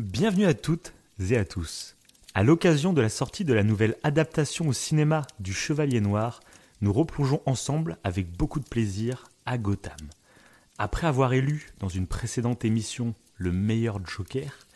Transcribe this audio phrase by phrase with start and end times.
[0.00, 0.94] Bienvenue à toutes
[1.28, 1.94] et à tous.
[2.34, 6.40] À l'occasion de la sortie de la nouvelle adaptation au cinéma du Chevalier Noir,
[6.80, 9.98] nous replongeons ensemble avec beaucoup de plaisir à Gotham.
[10.78, 14.66] Après avoir élu dans une précédente émission le meilleur Joker,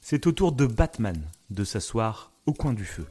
[0.00, 1.20] c'est au tour de Batman
[1.50, 3.06] de s'asseoir au coin du feu.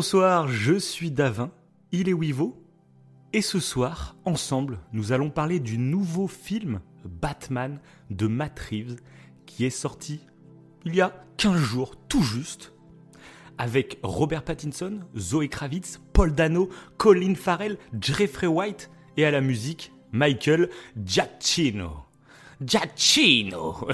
[0.00, 1.50] Bonsoir, je suis Davin,
[1.92, 2.56] il est Wivo,
[3.34, 7.78] et ce soir, ensemble, nous allons parler du nouveau film Batman
[8.08, 8.96] de Matt Reeves
[9.44, 10.20] qui est sorti
[10.86, 12.72] il y a 15 jours, tout juste,
[13.58, 19.92] avec Robert Pattinson, Zoe Kravitz, Paul Dano, Colin Farrell, Jeffrey White et à la musique
[20.12, 22.06] Michael Giacchino.
[22.62, 23.76] Giacchino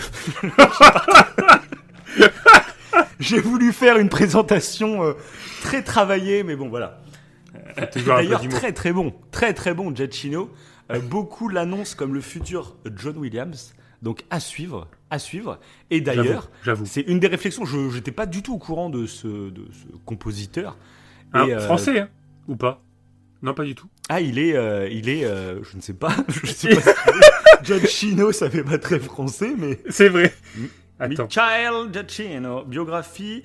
[3.19, 5.13] J'ai voulu faire une présentation euh,
[5.63, 7.01] très travaillée, mais bon voilà.
[8.07, 10.51] D'ailleurs, très très bon, très très bon Giacchino.
[10.91, 13.75] Euh, beaucoup l'annoncent comme le futur John Williams.
[14.03, 15.59] Donc à suivre, à suivre.
[15.91, 16.51] Et d'ailleurs,
[16.85, 17.65] c'est une des réflexions.
[17.65, 20.77] Je n'étais pas du tout au courant de ce, de ce compositeur.
[21.33, 22.09] Un Et, euh, Français, hein
[22.47, 22.83] Ou pas?
[23.43, 23.89] Non, pas du tout.
[24.09, 26.93] Ah, il est, euh, il est, je ne sais pas, je sais pas.
[27.63, 30.33] Giacchino, ça fait pas très français, mais C'est vrai.
[30.99, 31.25] Attends.
[31.25, 33.43] Michael Giacchino, biographie.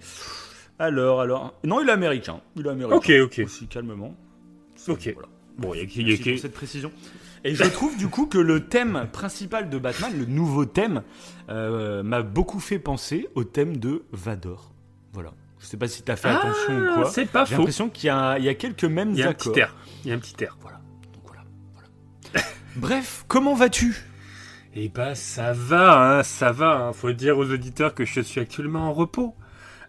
[0.79, 2.41] Alors, alors, non, il est américain.
[2.55, 2.95] Il est américain.
[2.95, 3.41] Ok, ok.
[3.45, 4.15] Aussi calmement.
[4.87, 5.11] Ok.
[5.13, 5.29] Voilà.
[5.57, 6.91] Bon, il y a, y a- cette précision.
[7.43, 11.01] Et je trouve du coup que le thème principal de Batman, le nouveau thème,
[11.49, 14.71] euh, m'a beaucoup fait penser au thème de Vador.
[15.13, 15.31] Voilà.
[15.59, 17.09] Je sais pas si t'as fait Ah, attention ou quoi.
[17.11, 17.61] c'est pas J'ai faux.
[17.61, 19.57] l'impression qu'il y, y a quelques mêmes Il y a un petit accords.
[19.59, 19.75] air.
[20.05, 20.57] Il y a un petit air.
[20.61, 20.77] Voilà.
[21.13, 21.43] Donc voilà.
[21.73, 22.45] voilà.
[22.77, 23.95] Bref, comment vas-tu?
[24.73, 26.77] Eh bah, ça va, hein, ça va.
[26.77, 26.93] Hein.
[26.93, 29.35] Faut dire aux auditeurs que je suis actuellement en repos.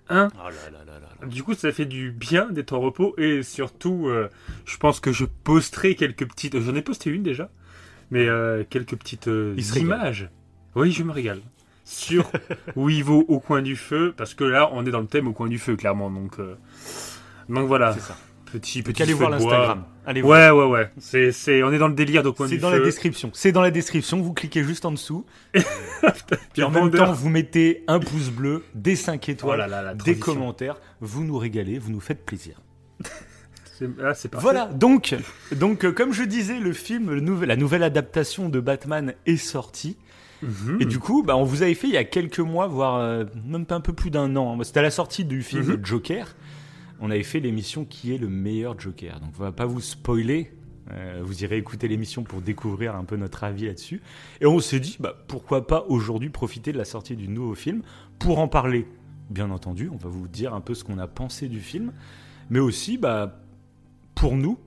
[0.09, 1.27] Hein Oh là là là là là.
[1.29, 4.29] Du coup, ça fait du bien d'être en repos et surtout, euh,
[4.65, 6.59] je pense que je posterai quelques petites.
[6.59, 7.49] J'en ai posté une déjà,
[8.11, 9.83] mais euh, quelques petites euh, régale.
[9.83, 10.31] images.
[10.75, 11.41] Oui, je me régale.
[11.85, 12.31] Sur
[12.77, 15.49] Wivo au coin du feu, parce que là, on est dans le thème au coin
[15.49, 16.11] du feu, clairement.
[16.11, 16.57] Donc, euh,
[17.49, 17.93] donc voilà.
[17.93, 18.17] C'est ça.
[18.53, 19.85] Petit, petit allez voir de l'Instagram.
[20.07, 20.55] Allez voir.
[20.55, 20.91] Ouais, ouais, ouais.
[20.99, 22.79] C'est, c'est, on est dans le délire au coin C'est dans feu.
[22.79, 23.31] la description.
[23.33, 24.21] C'est dans la description.
[24.21, 25.25] Vous cliquez juste en dessous.
[26.53, 29.83] Puis en même temps, vous mettez un pouce bleu, des 5 étoiles, Oh là là,
[29.83, 30.77] la des commentaires.
[31.01, 32.61] Vous nous régalez, vous nous faites plaisir.
[33.79, 34.39] C'est, ah.
[34.39, 35.15] Voilà, donc,
[35.57, 39.37] donc euh, comme je disais, le film, le nouvel- la nouvelle adaptation de Batman est
[39.39, 39.97] sortie.
[40.43, 40.79] Mhm.
[40.81, 43.25] Et du coup, bah, on vous avait fait il y a quelques mois, voire euh,
[43.47, 44.55] même pas un peu plus d'un an.
[44.61, 44.65] hein.
[44.65, 45.85] C'était à la sortie du film Mhm.
[45.85, 46.35] Joker.
[47.05, 49.19] On avait fait l'émission qui est le meilleur Joker.
[49.19, 50.53] Donc on va pas vous spoiler.
[50.93, 54.01] Euh, vous irez écouter l'émission pour découvrir un peu notre avis là-dessus.
[54.41, 57.83] Et on s'est dit, bah, pourquoi pas aujourd'hui profiter de la sortie du nouveau film
[58.21, 58.87] pour en parler.
[59.31, 61.93] Bien entendu, on va vous dire un peu ce qu'on a pensé du film.
[62.51, 63.41] Mais aussi, bah,
[64.15, 64.61] pour nous,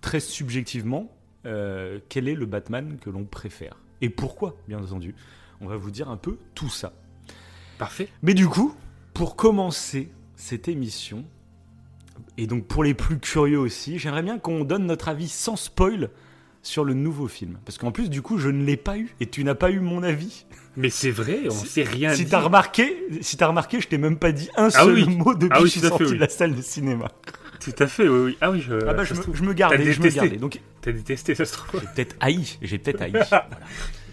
[0.00, 1.08] très subjectivement,
[1.46, 5.14] euh, quel est le Batman que l'on préfère Et pourquoi, bien entendu.
[5.60, 6.92] On va vous dire un peu tout ça.
[7.78, 8.08] Parfait.
[8.22, 8.74] Mais du coup,
[9.14, 11.24] pour commencer cette émission,
[12.38, 16.10] et donc pour les plus curieux aussi, j'aimerais bien qu'on donne notre avis sans spoil
[16.62, 17.58] sur le nouveau film.
[17.64, 19.78] Parce qu'en plus, du coup, je ne l'ai pas eu, et tu n'as pas eu
[19.80, 20.46] mon avis.
[20.76, 23.98] Mais c'est vrai, on Si- sait rien Si t'as remarqué, si t'as remarqué, je t'ai
[23.98, 25.16] même pas dit un Ah seul oui.
[25.16, 26.10] mot depuis Ah oui, que je suis sorti oui.
[26.10, 27.08] de la salle de cinéma.
[27.60, 28.38] Tout à fait, oui, oui.
[28.40, 30.36] Ah oui, je, Ah bah, je, me, je me gardais, je me gardais.
[30.36, 31.80] Donc, T'as détesté, ça se trouve.
[31.80, 33.12] j'ai peut-être haï, j'ai peut-être haï.
[33.30, 33.48] Voilà.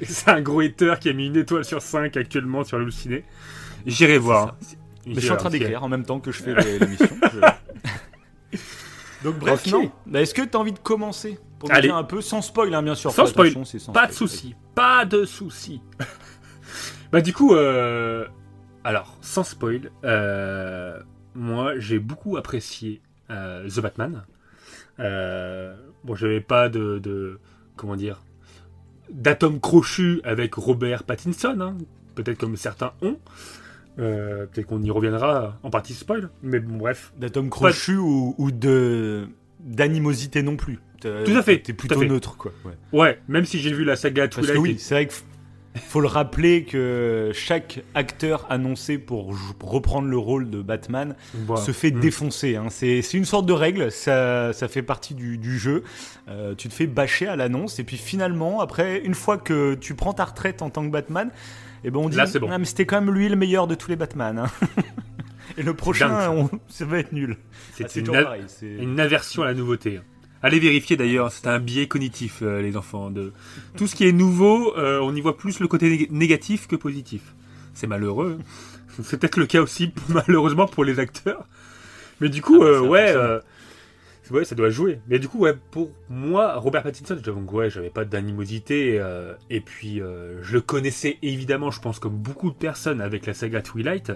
[0.06, 3.24] C'est un gros hater qui a mis une étoile sur 5 actuellement sur le ciné.
[3.86, 4.56] J'irai voir.
[5.06, 7.08] Mais je suis en train d'écrire en même temps que je fais l'é- l'émission.
[7.34, 7.40] Je-
[9.24, 9.92] Donc bref, non.
[10.14, 11.88] Est-ce que tu as envie de commencer Pour nous Allez.
[11.88, 13.12] dire un peu, sans spoil, hein, bien sûr.
[13.12, 13.54] Sans spoil.
[13.66, 15.82] sans Pas de soucis, pas de soucis.
[17.12, 18.28] bah du coup, euh...
[18.84, 21.00] alors sans spoil, euh...
[21.36, 24.24] moi j'ai beaucoup apprécié euh, The Batman.
[24.98, 27.40] Bon, j'avais pas de, de
[27.78, 28.22] comment dire
[29.10, 31.78] d'atome crochu avec Robert Pattinson, hein.
[32.16, 33.20] peut-être comme certains ont.
[34.00, 37.14] Euh, peut-être qu'on y reviendra en partie spoil, mais bon bref.
[37.18, 39.28] D'atome crochu ou, ou de
[39.60, 40.80] d'animosité non plus.
[41.02, 42.08] Tout à fait, T'es plutôt fait.
[42.08, 42.52] neutre, quoi.
[42.66, 42.72] Ouais.
[42.94, 45.14] Ouais, même si j'ai vu la saga Parce Twilight, que oui, c'est vrai que
[45.76, 51.16] faut le rappeler que chaque acteur annoncé pour reprendre le rôle de Batman
[51.58, 52.00] se fait Mm.
[52.00, 52.56] défoncer.
[52.56, 52.68] hein.
[52.70, 55.84] C'est c'est une sorte de règle, ça, ça fait partie du, du jeu.
[56.30, 59.96] Euh, tu te fais bâcher à l'annonce, et puis finalement, après, une fois que tu
[59.96, 61.32] prends ta retraite en tant que Batman,
[61.84, 62.50] et ben on dit Là, c'est bon.
[62.52, 64.40] Ah, mais c'était quand même lui le meilleur de tous les Batman.
[64.40, 64.68] hein.
[65.58, 66.32] et le prochain, ça.
[66.32, 67.38] on- ça va être nul.
[67.76, 68.44] C'est Ah, une, toujours a- pareil.
[68.48, 70.00] c'est- une aversion à la nouveauté.
[70.42, 73.10] Allez vérifier d'ailleurs, c'est un biais cognitif, euh, les enfants.
[73.10, 73.32] De...
[73.78, 76.76] Tout ce qui est nouveau, euh, on y voit plus le côté nég- négatif que
[76.76, 77.22] positif.
[77.74, 78.38] c'est malheureux.
[79.02, 81.46] C'est peut-être le cas aussi, malheureusement, pour les acteurs.
[82.22, 83.40] Mais du coup, Ah bah, euh, ouais, euh,
[84.32, 85.00] ouais, ça doit jouer.
[85.08, 89.00] Mais du coup, ouais, pour moi, Robert Pattinson, j'avoue que ouais, j'avais pas d'animosité.
[89.00, 93.26] euh, et puis, euh, je le connaissais évidemment, je pense, comme beaucoup de personnes avec
[93.26, 94.12] la saga Twilight.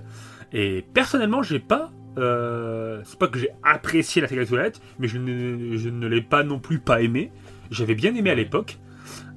[0.54, 1.92] Et personnellement, j'ai pas.
[2.18, 6.22] euh, c'est pas que j'ai apprécié la saga Twilight, mais je ne, je ne l'ai
[6.22, 7.32] pas non plus pas aimé.
[7.70, 8.78] J'avais bien aimé à l'époque.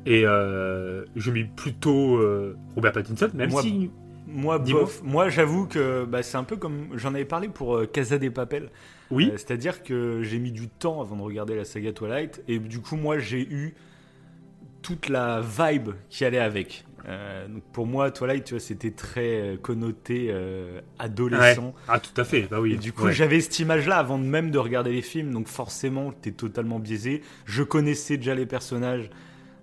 [0.06, 2.20] Et je mis plutôt
[2.74, 3.90] Robert Pattinson, même Moi, si.
[4.26, 5.02] Moi, bof.
[5.02, 8.70] Moi, j'avoue que bah, c'est un peu comme j'en avais parlé pour Casa des Papel.
[9.10, 12.58] Oui, Euh, C'est-à-dire que j'ai mis du temps avant de regarder la saga Twilight et
[12.58, 13.74] du coup, moi, j'ai eu
[14.82, 16.84] toute la vibe qui allait avec.
[17.08, 21.74] Euh, donc pour moi, Twilight, tu vois, c'était très euh, connoté euh, adolescent.
[21.88, 22.74] ah tout à fait, bah oui.
[22.74, 23.12] Et du coup, Ouais.
[23.12, 27.22] j'avais cette image-là avant même de regarder les films, donc forcément, t'es totalement biaisé.
[27.46, 29.10] Je connaissais déjà les personnages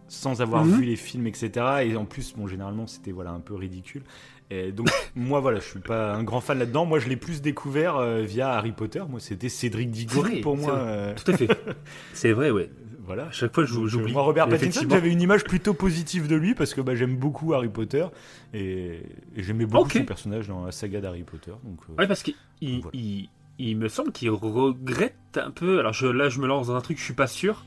[0.08, 0.78] sans avoir Mhm.
[0.78, 1.52] vu les films, etc.
[1.84, 4.04] Et en plus, bon, généralement, c'était voilà un peu ridicule.
[4.50, 6.86] Et donc, moi, voilà, je suis pas un grand fan là-dedans.
[6.86, 9.02] Moi, je l'ai plus découvert euh, via Harry Potter.
[9.10, 10.74] Moi, c'était Cédric Diggory pour moi.
[10.78, 11.48] euh, Tout à fait.
[12.14, 12.70] C'est vrai, ouais.
[13.06, 13.26] voilà.
[13.28, 14.14] À chaque fois, euh, j'oublie.
[14.14, 17.54] Moi, Robert Pattinson, j'avais une image plutôt positive de lui parce que bah, j'aime beaucoup
[17.54, 18.06] Harry Potter
[18.54, 19.02] et,
[19.36, 19.94] et j'aimais beaucoup Ok.
[19.94, 21.52] son personnage dans la saga d'Harry Potter.
[21.64, 22.92] Donc, euh, Ouais, parce qu'il il, Voilà.
[22.98, 23.30] il-
[23.60, 25.80] il me semble qu'il regrette un peu.
[25.80, 27.66] Alors je, là, je me lance dans un truc, je suis pas sûr.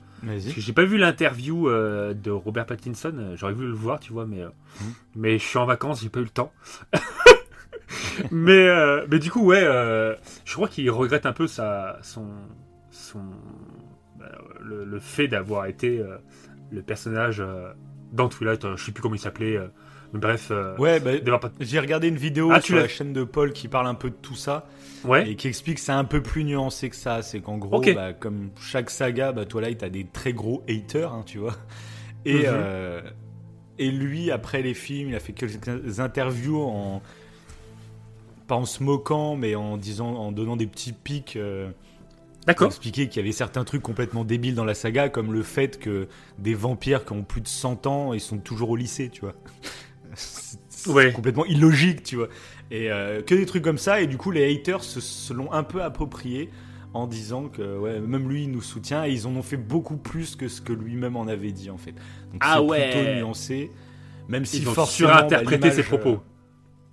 [0.56, 3.12] J'ai pas vu l'interview euh, de Robert Pattinson.
[3.16, 4.48] euh, J'aurais voulu le voir, tu vois, mais euh,
[4.80, 4.92] Mhm.
[5.16, 6.52] mais je suis en vacances, j'ai pas eu le temps.
[8.30, 9.62] mais euh, mais du coup, ouais,
[10.44, 12.26] je crois qu'il regrette un peu sa son
[12.90, 13.20] son
[14.18, 14.26] bah,
[14.60, 16.02] le, le fait d'avoir été
[16.70, 17.42] le personnage
[18.12, 18.76] dans Twilight.
[18.76, 19.58] je sais plus comment il s'appelait.
[20.12, 20.52] mais bref.
[20.78, 21.12] Ouais, bah,
[21.60, 24.16] J'ai regardé une vidéo Ah, sur la chaîne de Paul qui parle un peu de
[24.16, 24.66] tout ça
[25.04, 25.30] Ouais.
[25.30, 27.22] et qui explique que c'est un peu plus nuancé que ça.
[27.22, 31.22] C'est qu'en gros, bah, comme chaque saga, bah, Twilight a des très gros haters, hein,
[31.26, 31.56] tu vois.
[32.24, 32.44] Et, Mhm.
[32.46, 33.00] euh,
[33.78, 37.02] et lui, après les films, il a fait quelques interviews en.
[38.46, 41.36] Pas en se moquant, mais en disant, en donnant des petits pics.
[41.36, 41.70] euh,
[42.46, 42.66] D'accord.
[42.68, 46.08] expliquer qu'il y avait certains trucs complètement débiles dans la saga, comme le fait que
[46.38, 49.34] des vampires qui ont plus de 100 ans, ils sont toujours au lycée, tu vois.
[50.14, 51.12] C'est c'est Ouais.
[51.12, 52.28] complètement illogique, tu vois.
[52.70, 55.52] Et euh, que des trucs comme ça, et du coup, les haters se, se l'ont
[55.52, 56.50] un peu approprié
[56.94, 59.96] en disant que ouais, même lui il nous soutient, et ils en ont fait beaucoup
[59.96, 61.92] plus que ce que lui-même en avait dit, en fait.
[62.32, 62.90] Donc Ah ouais.
[62.90, 63.70] plutôt nuancé,
[64.28, 66.14] même si Ils ont forcément, surinterprété bah, ses l'image, propos.
[66.14, 66.18] euh,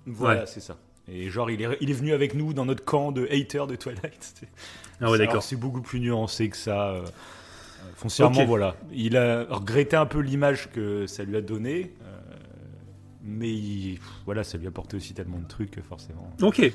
[0.06, 0.46] voilà, Ouais.
[0.46, 0.78] c'est ça.
[1.10, 3.76] Et genre, il est, il est venu avec nous dans notre camp de haters de
[3.76, 4.42] Twilight.
[5.00, 5.44] Ah ouais, d'accord.
[5.44, 6.88] C'est beaucoup plus nuancé que ça.
[6.90, 7.02] euh,
[7.94, 8.74] foncièrement, voilà.
[8.92, 11.94] Il a regretté un peu l'image que ça lui a donnée.
[13.28, 16.30] Euh, mais il- voilà, ça lui a apporté aussi tellement de trucs que forcément.
[16.42, 16.72] Ok.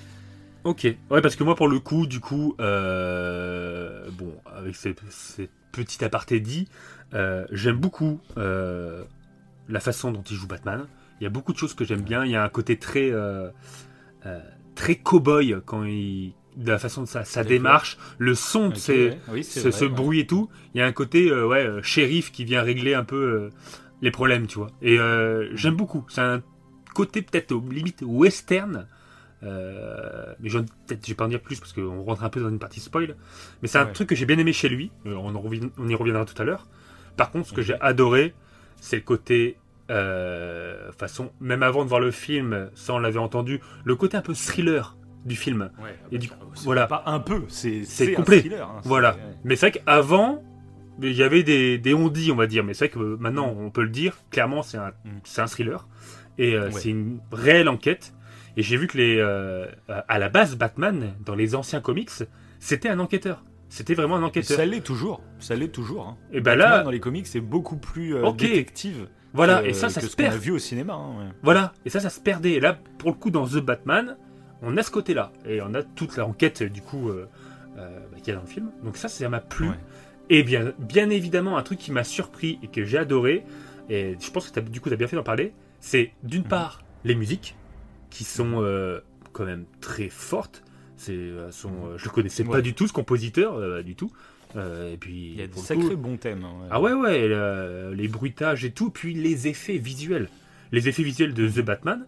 [0.63, 0.87] Ok.
[1.09, 6.03] Ouais, parce que moi, pour le coup, du coup, euh, bon, avec ces, ces petits
[6.05, 6.67] apartés dit,
[7.13, 9.03] euh, j'aime beaucoup euh,
[9.67, 10.85] la façon dont il joue Batman.
[11.19, 12.25] Il y a beaucoup de choses que j'aime bien.
[12.25, 13.49] Il y a un côté très, euh,
[14.25, 14.39] euh,
[14.75, 19.09] très cow-boy quand il, de la façon de sa, démarche, le son de Ok, ses,
[19.09, 19.19] ouais.
[19.31, 19.91] Oui, c'est ce, vrai, ce ouais.
[19.91, 20.49] bruit et tout.
[20.73, 23.49] Il y a un côté, euh, ouais, euh, shérif qui vient régler un peu euh,
[24.03, 24.69] les problèmes, tu vois.
[24.83, 26.05] Et euh, j'aime beaucoup.
[26.09, 26.41] C'est un
[26.93, 28.85] côté peut-être limite western.
[29.43, 32.39] Euh, mais je peut-être je vais pas en dire plus parce qu'on rentre un peu
[32.41, 33.15] dans une partie spoil.
[33.61, 33.91] Mais c'est un Ouais.
[33.93, 34.91] truc que j'ai bien aimé chez lui.
[35.05, 36.67] Euh, on, en revi- on y reviendra tout à l'heure.
[37.17, 38.33] Par contre, ce que j'ai adoré,
[38.79, 39.57] c'est le côté
[39.89, 44.21] euh, façon, même avant de voir le film, ça on l'avait entendu, le côté un
[44.21, 45.69] peu thriller du film.
[45.81, 46.87] Ouais, Et du bah, coup, c'est voilà.
[46.87, 47.83] Pas un peu, c'est
[48.15, 48.39] complet.
[48.39, 49.17] thriller, hein, Voilà.
[49.43, 50.41] Mais c'est vrai qu'avant,
[51.01, 52.63] il y avait des, des on-dit, on va dire.
[52.63, 55.09] Mais c'est vrai que maintenant, on peut le dire, clairement, c'est un, Mm.
[55.23, 55.87] c'est un thriller.
[56.37, 56.71] Et euh, Ouais.
[56.71, 58.13] c'est une réelle enquête.
[58.57, 59.65] Et j'ai vu que les, euh,
[60.07, 62.11] à la base, Batman, dans les anciens comics,
[62.59, 63.43] c'était un enquêteur.
[63.69, 64.57] C'était vraiment un Et enquêteur.
[64.57, 65.21] Ça l'est toujours.
[65.39, 66.07] Ça l'est toujours.
[66.07, 66.17] hein.
[66.31, 69.07] Et ben Batman, là, dans les comics, c'est beaucoup plus euh, détective.
[69.33, 69.61] voilà.
[69.63, 70.35] que- et ça, ça que se a perd.
[70.37, 70.93] vu au cinéma.
[70.93, 71.31] hein, ouais.
[71.41, 71.73] Voilà.
[71.83, 72.51] Et ça, ça se perdait.
[72.53, 74.15] Et là, pour le coup, dans The Batman,
[74.61, 75.31] on a ce côté-là.
[75.47, 77.27] Et on a toute l'enquête, du coup, euh,
[77.79, 78.69] euh, bah, qu'il y a dans le film.
[78.83, 79.69] Donc ça, ça m'a plu.
[79.69, 79.75] Ouais.
[80.35, 83.43] Et bien, bien évidemment, un truc qui m'a surpris et que j'ai adoré,
[83.89, 86.41] et je pense que t'as- du coup tu as bien fait d'en parler, c'est d'une
[86.41, 86.47] Mhm.
[86.47, 87.55] part les musiques,
[88.09, 88.99] qui sont euh,
[89.31, 90.63] quand même très fortes.
[90.95, 94.11] C'est, euh, sont, euh, je ne connaissais pas du tout ce compositeur, du tout.
[94.55, 96.43] Et puis, Il y a des sacrés bons thèmes.
[96.45, 96.67] hein, ouais.
[96.69, 100.29] Ah ouais, ouais, le- les bruitages et tout, puis les effets visuels.
[100.71, 102.05] Les effets visuels de The Batman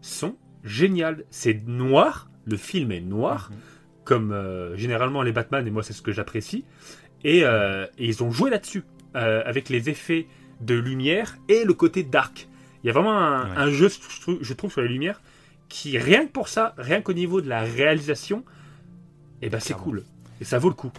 [0.00, 1.16] sont géniaux.
[1.30, 3.56] C'est noir, le film est noir, Mhm.
[4.04, 6.64] comme euh, généralement les Batman, et moi c'est ce que j'apprécie.
[7.24, 8.84] Et, euh, et ils ont joué là-dessus,
[9.16, 10.26] euh, avec les effets
[10.60, 12.48] de lumière et le côté dark.
[12.82, 13.56] Il y a vraiment un, Ouais.
[13.56, 13.88] un jeu,
[14.40, 15.20] je trouve, sur les lumières,
[15.68, 18.44] qui rien que pour ça, rien qu'au niveau de la réalisation,
[19.42, 20.04] et ben c'est cool.
[20.40, 20.90] Et ça vaut le coup.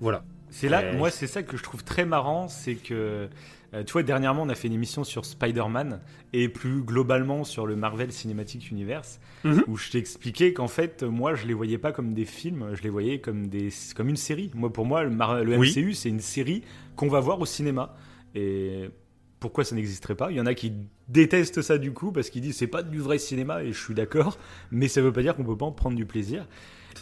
[0.00, 0.24] Voilà.
[0.50, 3.28] C'est là, moi, c'est ça que je trouve très marrant, c'est que
[3.72, 6.00] Euh, tu vois, dernièrement, on a fait une émission sur Spider-Man
[6.32, 9.62] et plus globalement sur le Marvel Cinematic Universe, Mhm.
[9.68, 12.90] où je t'expliquais qu'en fait, moi, je les voyais pas comme des films, je les
[12.90, 14.50] voyais comme, des, comme une série.
[14.54, 15.70] Moi, pour moi, le, Mar- le Oui.
[15.70, 16.62] MCU, c'est une série
[16.96, 17.94] qu'on va voir au cinéma.
[18.34, 18.90] Et
[19.38, 20.32] pourquoi ça n'existerait pas?
[20.32, 20.72] Il y en a qui
[21.08, 23.94] détestent ça du coup parce qu'ils disent c'est pas du vrai cinéma et je suis
[23.94, 24.36] d'accord,
[24.70, 26.46] mais ça veut pas dire qu'on peut pas en prendre du plaisir.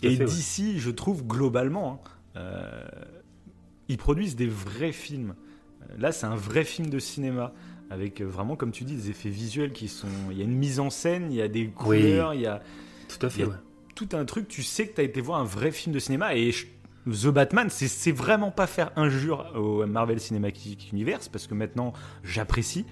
[0.03, 0.25] Et ouais.
[0.25, 2.03] d'ici, je trouve globalement,
[2.37, 2.89] hein, euh,
[3.89, 5.35] ils produisent des vrais films.
[5.97, 7.53] Là, c'est un vrai film de cinéma
[7.91, 10.09] avec euh, vraiment, comme tu dis, des effets visuels qui sont.
[10.31, 11.73] Il y a une mise en scène, il y a des Oui.
[11.73, 12.61] couleurs, il y a
[13.09, 13.55] Tout à fait, ouais.
[13.95, 14.49] tout un truc.
[14.49, 16.67] Tu sais que tu as été voir un vrai film de cinéma et je-
[17.11, 22.85] The Batman, c'est- vraiment pas faire injure au Marvel Cinematic Universe parce que maintenant j'apprécie.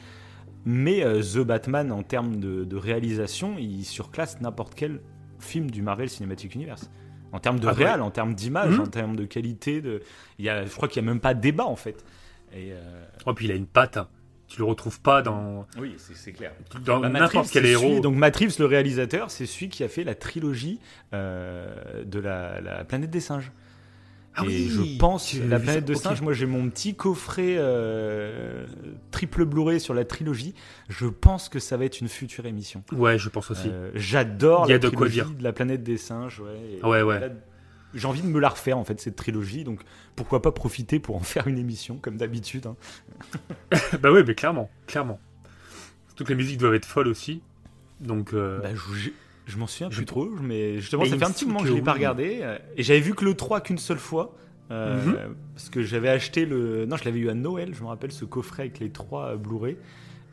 [0.64, 5.00] Mais euh, The Batman, en termes de, de réalisation, il surclasse n'importe quel
[5.38, 6.90] film du Marvel Cinematic Universe.
[7.32, 7.76] En termes de Ah ouais.
[7.84, 8.80] réal, en termes d'image, Mhm.
[8.80, 10.00] en termes de qualité, de...
[10.38, 12.02] il y a, je crois qu'il n'y a même pas débat en fait.
[12.56, 13.96] Et euh, Oh, puis il a une patte.
[13.98, 14.08] hein.
[14.48, 16.52] Tu le retrouves pas dans, Oui, c'est clair.
[16.84, 17.82] dans Bah, n'importe quel héros.
[17.82, 20.78] celui- donc Matt Reeves, le réalisateur, c'est celui qui a fait la trilogie
[21.14, 23.50] euh, de la, la planète des singes.
[24.38, 26.20] Ah et oui, je pense la planète de singes.
[26.22, 28.66] Moi, j'ai mon petit coffret euh,
[29.10, 30.54] triple Blu-ray sur la trilogie.
[30.90, 32.84] Je pense que ça va être une future émission.
[32.92, 33.68] Ouais, je pense aussi.
[33.68, 35.30] Euh, J'adore la de quoi trilogie dire.
[35.38, 36.40] de la planète des singes.
[36.40, 37.18] Ouais, Et Ouais, ouais.
[37.20, 37.28] là,
[37.96, 39.64] j'ai envie de me la refaire en fait cette trilogie.
[39.64, 39.80] Donc
[40.14, 42.66] pourquoi pas profiter pour en faire une émission comme d'habitude.
[42.66, 42.76] hein.
[44.02, 45.18] bah ouais, mais clairement, clairement.
[46.08, 47.42] Surtout que les musiques doivent être folles aussi.
[48.00, 48.68] Donc, euh, Bah,
[49.46, 51.68] je m'en souviens je- plus trop, mais justement, Mais ça fait un petit moment que
[51.68, 51.98] je l'ai pas oui.
[51.98, 52.38] regardé.
[52.42, 54.34] euh, Et j'avais vu que le 3 qu'une seule fois.
[54.70, 55.36] euh, Mhm.
[55.54, 56.86] Parce que j'avais acheté le.
[56.86, 59.76] Non, je l'avais eu à Noël, je me rappelle ce coffret avec les trois Blu-ray.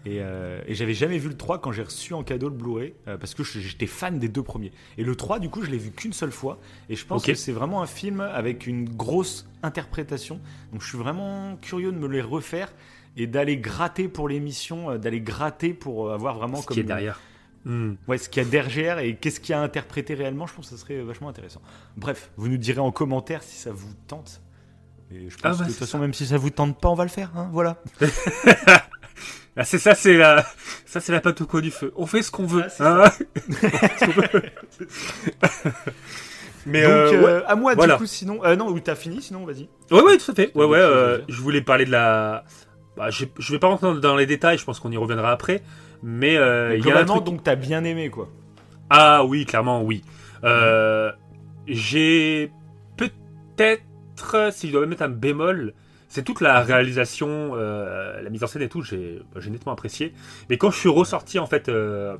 [0.06, 2.94] Et, euh, et j'avais jamais vu le 3 quand j'ai reçu en cadeau le Blu-ray,
[3.08, 4.72] euh, parce que j'étais fan des deux premiers.
[4.98, 6.60] Et le 3, du coup, je l'ai vu qu'une seule fois.
[6.90, 10.42] Et je pense que c'est vraiment un film avec une grosse interprétation.
[10.74, 12.74] Donc je suis vraiment curieux de me les refaire
[13.16, 16.82] et d'aller gratter pour l'émission, euh, d'aller gratter pour euh, avoir vraiment ce comme qui
[16.82, 17.22] est derrière.
[17.64, 17.94] Hmm.
[18.10, 20.70] Ouais, ce qu'il y a derrière et qu'est-ce qu'il y a interprété réellement, je pense
[20.70, 21.62] que ça serait vachement intéressant.
[21.96, 24.42] Bref, vous nous direz en commentaire si ça vous tente.
[25.12, 26.00] Et je pense Ah bah, que de toute façon, ça.
[26.00, 27.32] même si ça vous tente pas, on va le faire.
[27.38, 27.82] hein, voilà.
[29.56, 30.44] Ah, c'est ça, c'est la,
[30.86, 31.92] ça c'est la pâte au coin du feu.
[31.96, 32.64] On fait ce qu'on veut.
[32.80, 33.12] Ah, hein.
[36.66, 37.44] Mais Donc, euh, ouais.
[37.46, 37.96] à moi, voilà.
[37.96, 38.44] du coup, sinon.
[38.46, 39.68] Euh, non, ou t'as fini, sinon, vas-y.
[39.92, 40.52] Ouais, ouais, tout à fait.
[40.56, 40.78] Ouais, ouais.
[40.80, 42.46] euh, je voulais parler de la.
[42.96, 44.58] Bah, je, je vais pas rentrer dans, dans les détails.
[44.58, 45.62] Je pense qu'on y reviendra après.
[46.02, 47.24] Mais euh, il y a un truc.
[47.26, 48.30] donc, t'as bien aimé, quoi.
[48.90, 50.04] Ah oui, clairement, oui.
[50.44, 51.12] Euh,
[51.68, 52.52] J'ai
[52.98, 53.84] peut-être,
[54.52, 55.74] si je dois mettre un bémol,
[56.14, 58.84] c'est toute la réalisation, euh, la mise en scène et tout.
[58.84, 60.14] J'ai nettement apprécié.
[60.48, 62.18] Mais quand je suis ressorti en fait euh,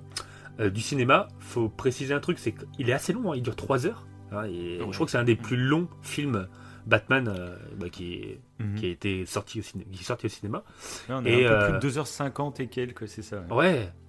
[0.60, 3.32] euh, du cinéma, faut préciser un truc, c'est qu'il est assez long.
[3.32, 4.08] hein, il dure 3 heures.
[4.32, 4.88] hein, et Ouais.
[4.90, 6.48] Je crois que c'est un des plus longs films
[6.88, 7.32] Batman
[7.78, 8.76] bah, qui, est- Mhm.
[8.76, 10.64] qui a été sorti au, ciné- qui est sorti au cinéma.
[11.08, 13.44] Là, on a Et, un peu plus de 2h50 et quelques, c'est ça.
[13.52, 13.56] ouais.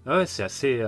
[0.06, 0.82] Ouais, ouais, c'est assez.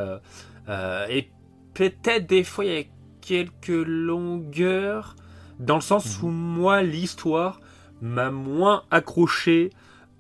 [1.11, 1.31] et
[1.75, 2.85] peut-être des fois il y a
[3.21, 5.17] quelques longueurs,
[5.59, 7.61] dans le sens où moi l'histoire
[8.03, 9.71] m'a moins accroché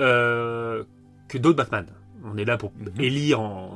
[0.00, 0.84] euh,
[1.28, 1.86] que d'autres Batman.
[2.24, 3.00] On est là pour Mhm.
[3.00, 3.74] élire en,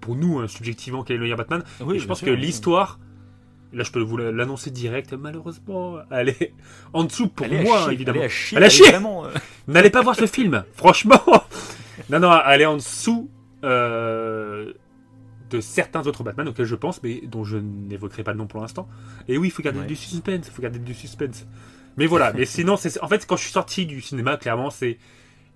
[0.00, 1.62] pour nous hein, subjectivement quel est le meilleur Batman.
[1.80, 2.40] Oui, et je pense sûr, que oui.
[2.40, 2.98] l'histoire,
[3.72, 6.54] là je peux vous l'annoncer direct, malheureusement, elle est
[6.92, 8.20] en dessous pour moi chier, évidemment.
[8.20, 8.94] Elle est chier.
[8.94, 9.28] Euh,
[9.68, 11.20] N'allez pas voir ce film, franchement.
[12.08, 13.30] Non, non, elle est en dessous
[13.62, 14.72] euh,
[15.50, 18.60] de certains autres Batman auxquels je pense, mais dont je n'évoquerai pas le nom pour
[18.60, 18.88] l'instant.
[19.28, 19.86] Et oui, il faut garder Ouais.
[19.86, 21.46] du suspense, il faut garder du suspense.
[21.96, 24.98] Mais voilà, mais sinon, c'est en fait, quand je suis sorti du cinéma, clairement, c'est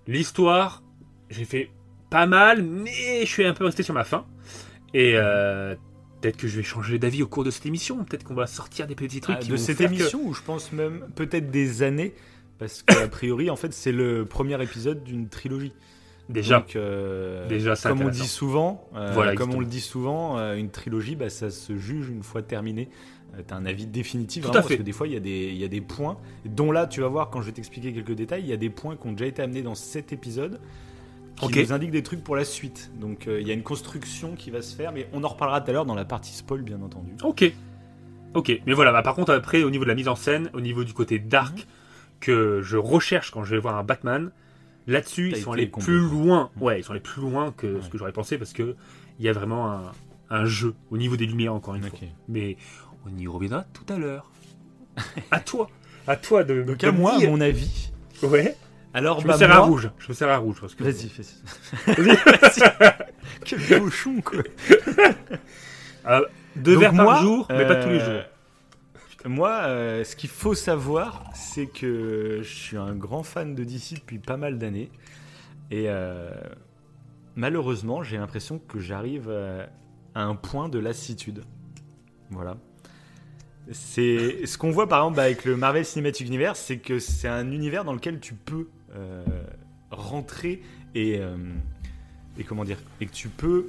[0.07, 0.83] l'histoire.
[1.29, 1.71] J'ai fait
[2.09, 4.25] pas mal, mais je suis un peu resté sur ma faim.
[4.93, 5.75] Et euh,
[6.21, 8.03] peut-être que je vais changer d'avis au cours de cette émission.
[8.03, 10.33] Peut-être qu'on va sortir des petits trucs ah, qui de cette faire que- émission où
[10.33, 12.13] je pense même peut-être des années,
[12.59, 15.73] parce qu'a priori, en fait, c'est le premier épisode d'une trilogie.
[16.29, 20.39] Déjà, Donc, euh, Déjà, comme on dit souvent, euh, Voilà, comme on le dit souvent,
[20.39, 22.89] euh, une trilogie, bah, ça se juge une fois terminé.
[23.47, 24.75] T'as un avis définitif, Tout à vraiment, fait.
[24.75, 26.87] parce que des fois il y, a des- il y a des points, dont là
[26.87, 29.07] tu vas voir quand je vais t'expliquer quelques détails, il y a des points qui
[29.07, 30.59] ont déjà été amenés dans cet épisode
[31.37, 31.55] qui Ok.
[31.57, 32.91] nous indiquent des trucs pour la suite.
[32.99, 35.59] Donc euh, il y a une construction qui va se faire, mais on en reparlera
[35.61, 37.11] tout à l'heure dans la partie spoil, bien entendu.
[37.23, 37.51] Ok.
[38.33, 38.61] Ok.
[38.65, 40.83] Mais voilà, bah, par contre, après, au niveau de la mise en scène, au niveau
[40.83, 41.63] du côté dark Mhm.
[42.21, 44.31] que je recherche quand je vais voir un Batman,
[44.87, 46.49] là-dessus, ils sont allés plus loin.
[46.55, 46.63] Mhm.
[46.63, 47.81] Ouais, ils sont allés plus loin que Ouais.
[47.81, 48.75] ce que j'aurais pensé parce que
[49.19, 49.91] il y a vraiment un,
[50.29, 51.89] un jeu au niveau des lumières, encore une Ok.
[51.91, 51.99] fois.
[52.27, 52.57] Mais
[53.05, 54.31] on y reviendra tout à l'heure.
[55.31, 55.69] à toi.
[56.07, 56.63] À toi de.
[56.63, 57.91] Donc de à moi, à mon avis.
[58.23, 58.55] Ouais.
[58.93, 59.89] Alors, Je bah, me sers à rouge.
[59.99, 60.83] Je me sers à rouge parce que.
[60.83, 61.35] Vas-y, fais ça.
[61.87, 62.93] Vas-y.
[63.45, 64.41] Quel cochon, quoi.
[66.07, 66.21] Euh,
[66.55, 68.29] deux Donc verres moi, par jour, mais pas tous les euh, jours.
[69.25, 73.95] Moi, euh, ce qu'il faut savoir, c'est que je suis un grand fan de DC
[73.95, 74.91] depuis pas mal d'années.
[75.71, 76.29] Et euh,
[77.35, 79.31] malheureusement, j'ai l'impression que j'arrive
[80.13, 81.43] à un point de lassitude.
[82.29, 82.57] Voilà.
[83.71, 87.51] C'est ce qu'on voit par exemple avec le Marvel Cinematic Universe, c'est que c'est un
[87.51, 89.23] univers dans lequel tu peux euh,
[89.89, 90.61] rentrer
[90.93, 91.35] et, euh,
[92.37, 93.65] et comment dire et que tu peux.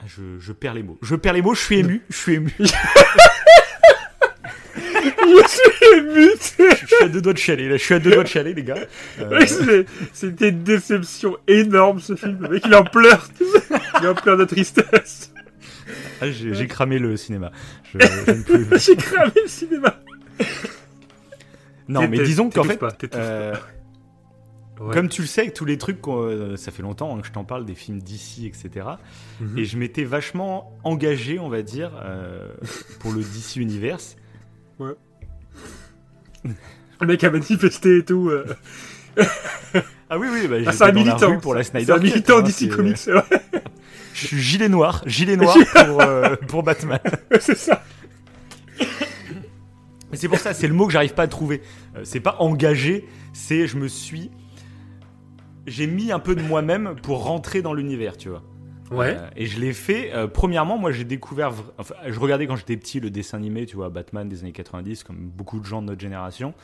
[0.00, 0.98] Ah, Je, je perds les mots.
[1.02, 1.54] Je perds les mots.
[1.54, 2.02] Je suis ému.
[2.08, 2.52] Je suis ému.
[5.20, 6.30] Je suis ému.
[6.80, 7.68] je suis à deux doigts de chialer.
[7.68, 7.76] Là.
[7.76, 8.76] Je suis à deux doigts de chialer, les gars.
[9.20, 9.44] Euh,
[10.12, 12.38] C'était une déception énorme ce film.
[12.40, 13.28] Le mec il en pleure.
[14.00, 15.32] Il en pleure de tristesse.
[16.20, 17.50] Ah, j'ai cramé le cinéma.
[17.92, 17.98] Je
[18.78, 20.00] J'ai cramé le cinéma.
[21.88, 23.54] Non, mais disons qu'en fait, pas, euh.
[24.80, 24.94] Ouais.
[24.94, 27.32] Comme tu le sais, avec tous les trucs, euh, ça fait longtemps hein, que je
[27.32, 28.86] t'en parle, des films d'ici, etc.
[29.40, 29.58] Mhm.
[29.58, 32.52] Et je m'étais vachement engagé, on va dire, euh,
[33.00, 34.16] pour le DC Universe.
[37.00, 38.28] Le mec a manifesté et tout.
[38.30, 38.44] euh.
[40.10, 41.38] Ah oui, oui, bah, Ah, c'est un militant.
[41.40, 41.86] pour la Snyder.
[41.86, 42.98] C'est un militant hein, d'ici c'est- Comics.
[43.08, 43.60] Ouais,
[44.20, 45.56] Je suis gilet noir, gilet noir
[45.86, 46.98] pour, euh, pour Batman.
[47.40, 47.82] c'est ça.
[50.10, 51.60] Mais c'est pour ça, c'est le mot que j'arrive pas à trouver.
[51.96, 54.30] Euh, c'est pas engagé, c'est je me suis.
[55.66, 58.42] J'ai mis un peu de moi-même pour rentrer dans l'univers, tu vois.
[58.90, 59.18] Ouais.
[59.18, 60.12] Euh, et je l'ai fait.
[60.14, 61.52] euh, premièrement, moi, j'ai découvert.
[61.76, 65.04] Enfin, je regardais quand j'étais petit le dessin animé, tu vois, Batman des années 90,
[65.04, 66.54] comme beaucoup de gens de notre génération,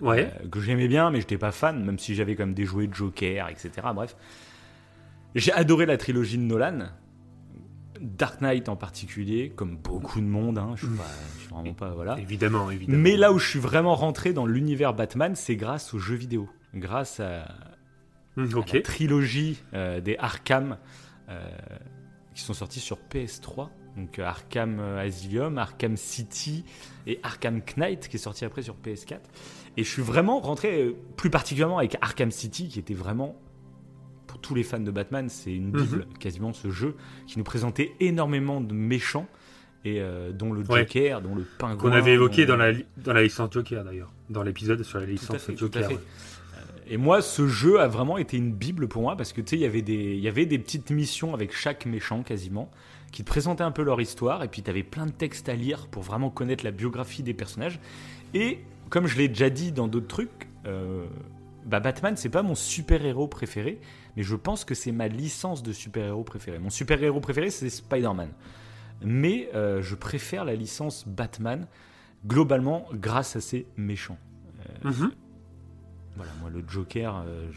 [0.00, 0.30] Ouais.
[0.42, 2.86] euh, que j'aimais bien, mais j'étais pas fan, même si j'avais quand même des jouets
[2.86, 3.70] de Joker, etc.
[3.94, 4.16] Bref.
[5.34, 6.86] J'ai adoré la trilogie de Nolan.
[8.00, 11.04] Dark Knight en particulier, comme beaucoup de monde, hein, je, suis pas,
[11.36, 11.90] je suis vraiment pas.
[11.90, 12.18] Voilà.
[12.18, 12.98] Évidemment, évidemment.
[13.02, 16.48] Mais là où je suis vraiment rentré dans l'univers Batman, c'est grâce aux jeux vidéo.
[16.74, 17.46] Grâce à, à
[18.54, 18.72] Ok.
[18.72, 20.76] la trilogie euh, des Arkham
[21.28, 21.40] euh,
[22.34, 23.68] qui sont sortis sur PS3.
[23.96, 26.64] Donc euh, Arkham Asylum, Arkham City
[27.06, 29.18] et Arkham Knight qui est sorti après sur PS4.
[29.76, 33.36] Et je suis vraiment rentré plus particulièrement avec Arkham City qui était vraiment
[34.44, 36.94] tous les fans de Batman, c'est une bible quasiment ce jeu
[37.26, 39.26] qui nous présentait énormément de méchants
[39.86, 40.80] et euh, dont le Ouais.
[40.80, 41.90] Joker, dont le pingouin.
[41.90, 44.12] Qu'on avait évoqué dont- dans la, dans la licence Joker d'ailleurs.
[44.28, 45.88] Dans l'épisode sur la licence fait, Joker.
[45.88, 45.98] ouais.
[46.86, 49.56] Et moi, ce jeu a vraiment été une bible pour moi parce que tu sais,
[49.56, 52.70] il y avait des, il y avait des petites missions avec chaque méchant quasiment
[53.10, 55.54] qui te présentaient un peu leur histoire et puis tu avais plein de textes à
[55.54, 57.80] lire pour vraiment connaître la biographie des personnages.
[58.34, 58.58] Et
[58.90, 61.04] comme je l'ai déjà dit dans d'autres trucs, euh,
[61.64, 63.80] bah Batman c'est pas mon super héros préféré,
[64.16, 66.58] mais je pense que c'est ma licence de super héros préféré.
[66.58, 68.30] Mon super héros préféré c'est Spider-Man,
[69.02, 71.66] mais euh, je préfère la licence Batman
[72.26, 74.18] globalement grâce à ses méchants.
[74.82, 75.10] Mhm.
[76.16, 77.50] Voilà, moi le Joker, euh,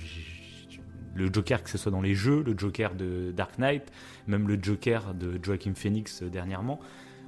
[1.16, 3.92] le Joker que ce soit dans les jeux, le Joker de Dark Knight,
[4.28, 6.80] même le Joker de Joaquin Phoenix euh, dernièrement,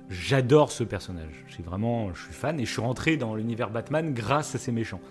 [0.10, 1.46] j'adore ce personnage.
[1.64, 5.02] Vraiment, je suis fan et je suis rentré dans l'univers Batman grâce à ces méchants.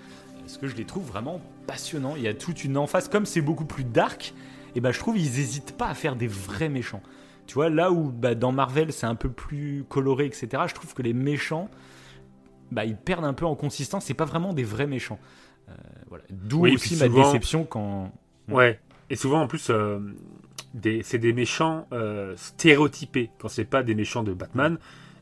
[0.48, 2.16] Parce que je les trouve vraiment passionnants.
[2.16, 4.32] Il y a toute une emphase, comme c'est beaucoup plus dark,
[4.74, 7.02] et ben je trouve ils hésitent pas à faire des vrais méchants.
[7.46, 10.94] Tu vois, là où bah, dans Marvel c'est un peu plus coloré, etc., je trouve
[10.94, 11.68] que les méchants,
[12.72, 14.06] bah, ils perdent un peu en consistance.
[14.06, 15.18] C'est pas vraiment des vrais méchants.
[15.68, 15.72] Euh,
[16.08, 16.24] voilà.
[16.30, 18.10] D'où Oui, aussi ma déception quand.
[18.48, 18.80] Ouais.
[19.10, 20.00] Et souvent, en plus, euh,
[21.02, 23.28] c'est des méchants euh, stéréotypés.
[23.38, 24.78] Quand c'est pas des méchants de Batman,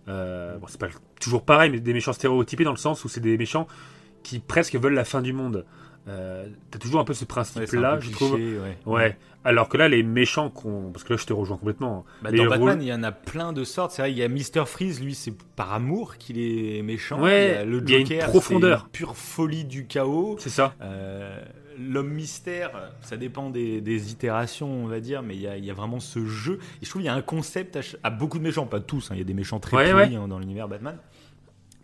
[0.06, 0.86] bon, c'est pas
[1.20, 3.66] toujours pareil, mais des méchants stéréotypés dans le sens où c'est des méchants
[4.26, 5.64] qui presque veulent la fin du monde.
[6.08, 8.34] Euh, T'as toujours un peu ce principe-là, je cliché, trouve.
[8.34, 8.76] ouais.
[8.86, 9.16] Ouais.
[9.44, 10.90] Alors que là, les méchants qu'on.
[10.92, 12.04] Parce que là, je te rejoins complètement.
[12.22, 13.92] Bah, Les dans Batman, il y en a plein de sortes.
[13.92, 17.20] C'est vrai, il y a Mister Freeze, lui, c'est par amour qu'il est méchant.
[17.22, 18.82] Ouais, il y a le il y a une Joker, profondeur.
[18.84, 20.36] une pure folie du chaos.
[20.40, 20.74] C'est ça.
[20.80, 21.40] Euh,
[21.78, 22.70] L'homme mystère,
[23.02, 25.74] ça dépend des, des itérations, on va dire, mais il y a, il y a
[25.74, 26.58] vraiment ce jeu.
[26.80, 29.14] Et je trouve qu'il y a un concept à, beaucoup de méchants, pas tous, hein,
[29.14, 30.96] il y a des méchants très Ouais, pourris hein, dans l'univers Batman.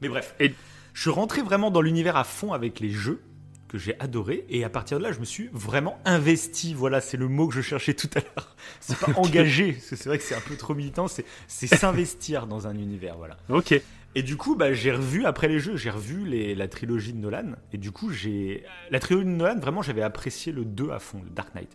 [0.00, 0.54] Mais bref, Et-
[0.94, 3.22] je suis rentré vraiment dans l'univers à fond avec les jeux
[3.68, 7.16] que j'ai adoré et à partir de là je me suis vraiment investi voilà c'est
[7.16, 10.18] le mot que je cherchais tout à l'heure c'est pas engagé parce que c'est vrai
[10.18, 11.24] que c'est un peu trop militant c'est
[11.66, 13.72] s'investir dans un univers voilà Ok.
[14.14, 17.18] et du coup, bah, j'ai revu, après les jeux, j'ai revu les, la trilogie de
[17.18, 17.52] Nolan.
[17.72, 18.62] Et du coup, j'ai.
[18.90, 21.74] La trilogie de Nolan, vraiment, j'avais apprécié le 2 à fond, le Dark Knight.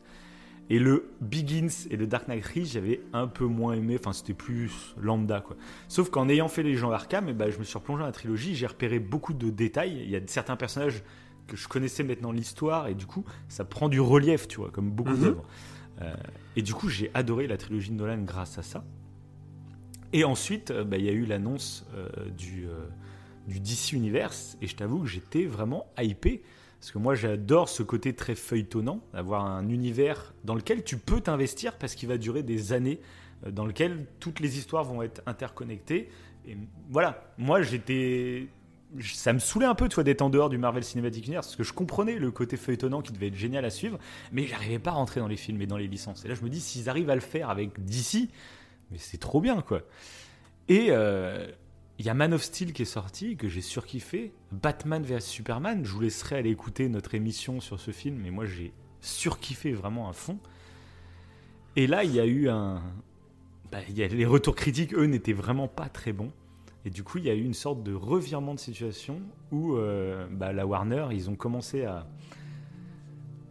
[0.69, 3.95] Et le Begins et le Dark Knight Rise, j'avais un peu moins aimé.
[3.99, 5.55] Enfin, c'était plus lambda, quoi.
[5.87, 8.11] Sauf qu'en ayant fait les gens Arkham, et bah, je me suis replongé dans la
[8.11, 8.53] trilogie.
[8.55, 10.01] J'ai repéré beaucoup de détails.
[10.03, 11.03] Il y a certains personnages
[11.47, 12.87] que je connaissais maintenant l'histoire.
[12.89, 15.21] Et du coup, ça prend du relief, tu vois, comme beaucoup Mhm.
[15.21, 15.43] d'œuvres.
[16.01, 16.13] Euh,
[16.57, 18.83] et du coup, j'ai adoré la trilogie de Nolan grâce à ça.
[20.13, 22.87] Et ensuite, euh, bah, il y a eu l'annonce euh, du, euh,
[23.47, 26.43] du DC Universe, et je t'avoue que j'étais vraiment hypé,
[26.79, 31.21] parce que moi j'adore ce côté très feuilletonnant, d'avoir un univers dans lequel tu peux
[31.21, 32.99] t'investir, parce qu'il va durer des années,
[33.45, 36.09] euh, dans lequel toutes les histoires vont être interconnectées.
[36.47, 36.57] Et
[36.89, 38.47] voilà, moi j'étais
[39.01, 41.63] ça me saoulait un peu, toi, d'être en dehors du Marvel Cinematic Universe, parce que
[41.63, 43.99] je comprenais le côté feuilletonnant qui devait être génial à suivre,
[44.31, 46.23] mais j'arrivais pas à rentrer dans les films et dans les licences.
[46.25, 48.29] Et là, je me dis, s'ils arrivent à le faire avec DC,
[48.91, 49.81] mais c'est trop bien, quoi.
[50.69, 51.47] Et euh,
[51.99, 54.31] il y a Man of Steel qui est sorti, que j'ai surkiffé.
[54.51, 58.45] Batman vs Superman, je vous laisserai aller écouter notre émission sur ce film, mais moi,
[58.45, 60.37] j'ai surkiffé vraiment à fond.
[61.75, 62.81] Et là, il y a eu un.
[63.71, 66.31] Bah, les retours critiques, eux, n'étaient vraiment pas très bons.
[66.87, 69.19] Et du coup, il y a eu une sorte de revirement de situation
[69.51, 72.07] où euh, bah, la Warner, ils ont commencé à,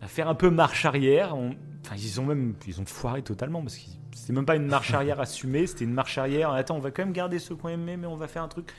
[0.06, 1.35] faire un peu marche arrière.
[1.35, 4.94] enfin, ils ont même ils ont foiré totalement parce que c'était même pas une marche
[4.94, 6.50] arrière assumée, c'était une marche arrière.
[6.50, 8.72] Attends, on va quand même garder ce qu'on aimait, mais on va faire un truc.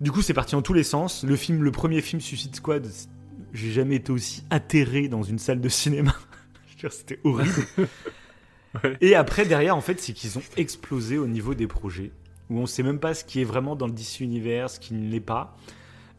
[0.00, 1.22] Du coup, c'est parti en tous les sens.
[1.22, 2.86] Le film, le premier film Suicide Squad,
[3.52, 6.12] j'ai jamais été aussi atterré dans une salle de cinéma.
[6.90, 7.54] c'était horrible.
[9.00, 12.10] Et après, derrière, en fait, c'est qu'ils ont explosé au niveau des projets
[12.50, 14.94] où on sait même pas ce qui est vraiment dans le DC Universe, ce qui
[14.94, 15.56] ne l'est pas.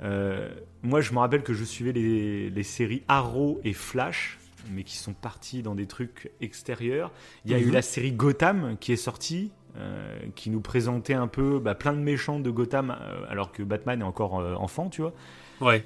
[0.01, 0.49] Euh,
[0.81, 4.36] moi, je me rappelle que je suivais les, séries Arrow et Flash,
[4.71, 7.11] mais qui sont partis dans des trucs extérieurs.
[7.45, 7.73] Il y a eu mhm.
[7.73, 11.99] la série Gotham qui est sortie, euh, qui nous présentait un peu bah, plein de
[11.99, 15.13] méchants de Gotham, euh, alors que Batman est encore enfant, tu vois.
[15.61, 15.85] Ouais.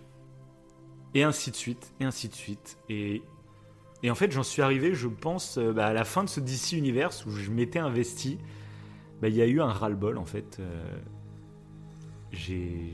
[1.14, 2.78] Et ainsi de suite, et ainsi de suite.
[2.90, 3.22] Et,
[4.04, 6.74] et en fait, j'en suis arrivé, je pense, bah, à la fin de ce DC
[6.74, 8.38] Universe où je m'étais investi.
[9.22, 10.58] Bah, il y a eu un ras-le-bol en fait.
[10.60, 10.98] Euh,
[12.32, 12.94] j'ai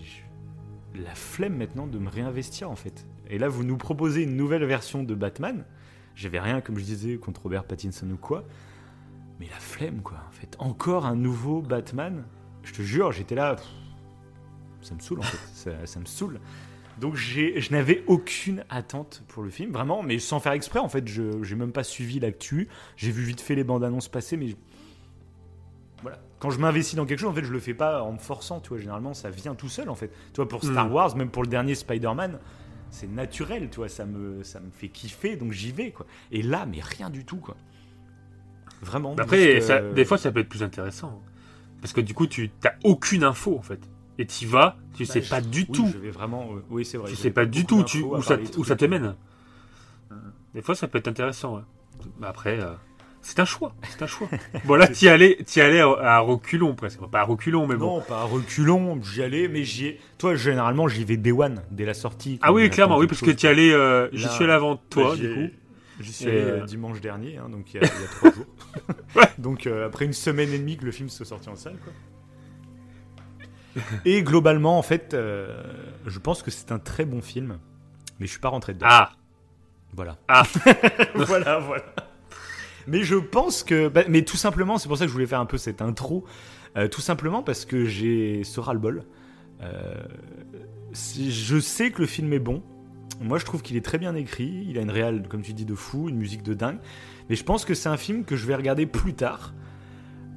[0.95, 3.07] la flemme maintenant de me réinvestir en fait.
[3.29, 5.65] Et là, vous nous proposez une nouvelle version de Batman.
[6.17, 8.43] J'avais rien, comme je disais, contre Robert Pattinson ou quoi.
[9.39, 10.55] Mais la flemme, quoi, en fait.
[10.57, 12.25] Encore un nouveau Batman.
[12.63, 13.55] Je te jure, j'étais là.
[14.81, 15.85] ça me saoule, en fait.
[15.85, 16.39] ça, me saoule.
[16.99, 21.07] Donc, je n'avais aucune attente pour le film, vraiment, mais sans faire exprès, en fait.
[21.07, 22.67] Je n'ai même pas suivi l'actu.
[22.95, 24.55] J'ai vu vite fait les bandes annonces passer, mais
[26.01, 26.17] voilà.
[26.39, 28.59] Quand je m'investis dans quelque chose, en fait, je le fais pas en me forçant,
[28.59, 28.79] tu vois.
[28.79, 30.07] Généralement, ça vient tout seul, en fait.
[30.33, 30.91] Tu vois, pour Star mm.
[30.91, 32.39] Wars, même pour le dernier Spider-Man,
[32.89, 33.89] c'est naturel, tu vois.
[33.89, 36.05] Ça me, ça me fait kiffer, donc j'y vais, quoi.
[36.31, 37.55] Et là, mais rien du tout, quoi.
[38.81, 39.15] Vraiment.
[39.17, 39.59] Après,
[39.93, 41.21] des fois, ça peut être plus intéressant.
[41.81, 43.79] Parce que du coup, tu n'as aucune info, en fait.
[44.19, 45.89] Et tu vas, tu bah, sais pas du tout.
[45.93, 46.49] Je vais vraiment.
[46.55, 47.09] Euh, oui, c'est vrai.
[47.09, 49.15] Tu sais pas du tout tu, où, ça, où ça te mène.
[50.09, 50.15] Mm.
[50.55, 51.61] Des fois, ça peut être intéressant.
[52.23, 52.59] Après.
[52.59, 52.73] Euh,
[53.27, 54.29] c'est un choix, c'est un choix.
[54.65, 57.97] bon là, t'y allais, y allais à reculons presque, pas à reculons, mais bon.
[57.97, 59.99] Non, pas à reculons, j'y allais, mais j'y ai...
[60.17, 62.39] Toi, généralement, j'y vais day one, dès la sortie.
[62.41, 65.33] Ah oui, clairement, oui, parce que t'y allais, euh, j'y suis allé avant toi, du
[65.33, 65.55] coup.
[65.99, 67.87] J'y suis allé euh, dimanche dernier, hein, donc il y, a,
[68.17, 68.45] trois jours.
[69.37, 71.93] donc euh, après une semaine et demie que le film se sorti en salle, quoi.
[74.05, 77.59] Et globalement, en fait, je pense que c'est un très bon film,
[78.19, 78.87] mais je suis pas rentré dedans.
[78.89, 79.11] Ah
[79.93, 80.17] Voilà.
[80.29, 80.43] Ah
[81.13, 81.83] Voilà, voilà.
[82.87, 83.89] Mais je pense que.
[83.89, 86.25] Bah, mais tout simplement, c'est pour ça que je voulais faire un peu cette intro.
[86.77, 89.03] Euh, tout simplement parce que j'ai ce ras-le-bol.
[89.61, 90.03] Euh,
[90.93, 92.63] je sais que le film est bon.
[93.21, 94.65] Moi, je trouve qu'il est très bien écrit.
[94.67, 96.77] Il a une réelle, comme tu dis, de fou, une musique de dingue.
[97.29, 99.53] Mais je pense que c'est un film que je vais regarder plus tard.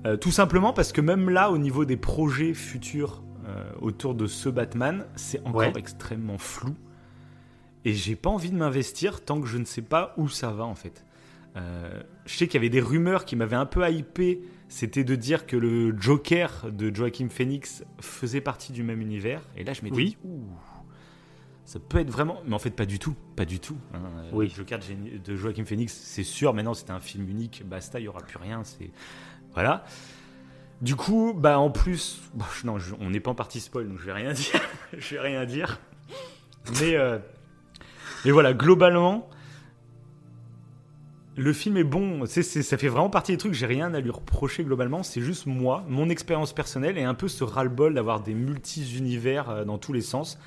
[0.07, 3.23] Euh, tout simplement parce que même là, au niveau des projets futurs
[3.81, 6.77] autour de ce Batman, c'est encore extrêmement flou.
[7.85, 10.65] Et j'ai pas envie de m'investir tant que je ne sais pas où ça va
[10.65, 11.05] en fait.
[11.57, 14.43] Euh, je sais qu'il y avait des rumeurs qui m'avaient un peu hypé.
[14.69, 19.43] C'était de dire que le Joker de Joaquin Phoenix faisait partie du même univers.
[19.57, 20.17] Et là, je m'étais dit,
[21.65, 22.41] ça peut être vraiment.
[22.47, 23.17] Mais en fait, pas du tout.
[23.35, 23.77] Pas du tout.
[23.95, 24.01] Hein.
[24.33, 24.49] Oui.
[24.49, 24.79] Le Joker
[25.25, 26.55] de Joaquin Phoenix, c'est sûr.
[26.55, 27.65] Maintenant, c'était un film unique.
[27.67, 28.63] Basta, il n'y aura plus rien.
[28.63, 28.91] C'est
[29.55, 29.85] Voilà.
[30.81, 32.23] Du coup, bah en plus,
[32.65, 34.61] non, on n'est pas en partie spoil, donc je vais rien dire.
[34.97, 35.79] je vais rien dire.
[36.81, 37.19] Mais, euh,
[38.25, 39.29] mais voilà, globalement,
[41.41, 42.43] le film est bon, ça
[42.77, 46.11] fait vraiment partie des trucs, j'ai rien à lui reprocher globalement, c'est juste moi, mon
[46.11, 50.39] expérience personnelle et un peu ce ras-le-bol d'avoir des multi-univers euh, dans tous les sens.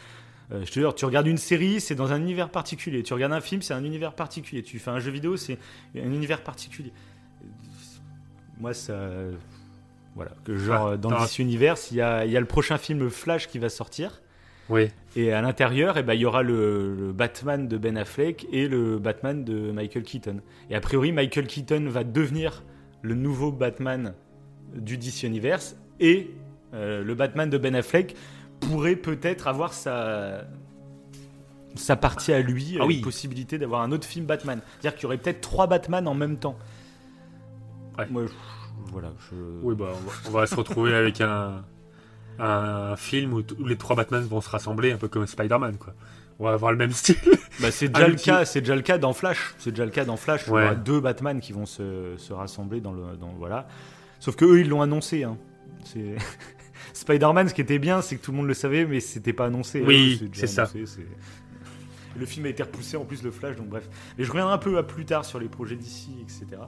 [0.52, 3.02] Euh, je te dis, tu regardes une série, c'est dans un univers particulier.
[3.02, 4.62] Tu regardes un film, c'est un univers particulier.
[4.62, 5.58] Tu fais un jeu vidéo, c'est
[5.96, 6.92] un univers particulier.
[8.60, 9.10] Moi, ça.
[10.16, 10.32] Voilà.
[10.44, 13.48] Que genre, ah, dans ce univers, il y a, y a le prochain film Flash
[13.48, 14.22] qui va sortir.
[14.70, 14.90] Oui.
[15.16, 18.98] Et à l'intérieur, eh ben, il y aura le, Batman de Ben Affleck et le
[18.98, 20.42] Batman de Michael Keaton.
[20.70, 22.64] Et a priori, Michael Keaton va devenir
[23.02, 24.14] le nouveau Batman
[24.74, 26.32] du DC Universe et
[26.74, 28.16] euh, le Batman de Ben Affleck
[28.60, 30.46] pourrait peut-être avoir sa
[31.76, 33.02] sa partie à lui, ah oui.
[33.02, 34.62] possibilité d'avoir un autre film Batman.
[34.64, 36.56] C'est-à-dire qu'il y aurait peut-être trois Batman en même temps.
[37.98, 38.06] Ouais.
[38.12, 38.26] Moi,
[38.92, 39.12] voilà.
[39.64, 39.94] Oui, bah,
[40.28, 41.64] on va se retrouver avec un
[42.40, 45.94] un film où, les trois Batman vont se rassembler, un peu comme Spider-Man, quoi.
[46.40, 47.16] On va avoir le même style.
[47.62, 49.54] Bah, c'est déjà, le cas, c'est déjà le cas dans Flash.
[49.60, 50.44] C'est déjà le cas dans Flash.
[50.48, 53.16] Il y aura deux Batman qui vont se, se, rassembler dans le.
[53.20, 53.68] Dans, voilà.
[54.20, 55.24] Sauf que eux, ils l'ont annoncé.
[55.24, 55.38] Hein.
[56.94, 59.46] Spider-Man, ce qui était bien, c'est que tout le monde le savait, mais c'était pas
[59.46, 59.82] annoncé.
[59.82, 60.70] Oui, c'est ça.
[62.16, 63.90] Le film a été repoussé en plus, le Flash, donc bref.
[64.18, 66.62] Mais je reviendrai un peu à plus tard sur les projets d'ici, etc.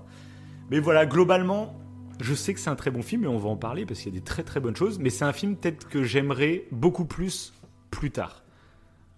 [0.71, 1.75] Mais voilà, globalement,
[2.21, 4.13] je sais que c'est un très bon film et on va en parler parce qu'il
[4.13, 4.99] y a des très très bonnes choses.
[4.99, 7.53] Mais c'est un film peut-être que j'aimerais beaucoup plus
[7.91, 8.43] plus tard.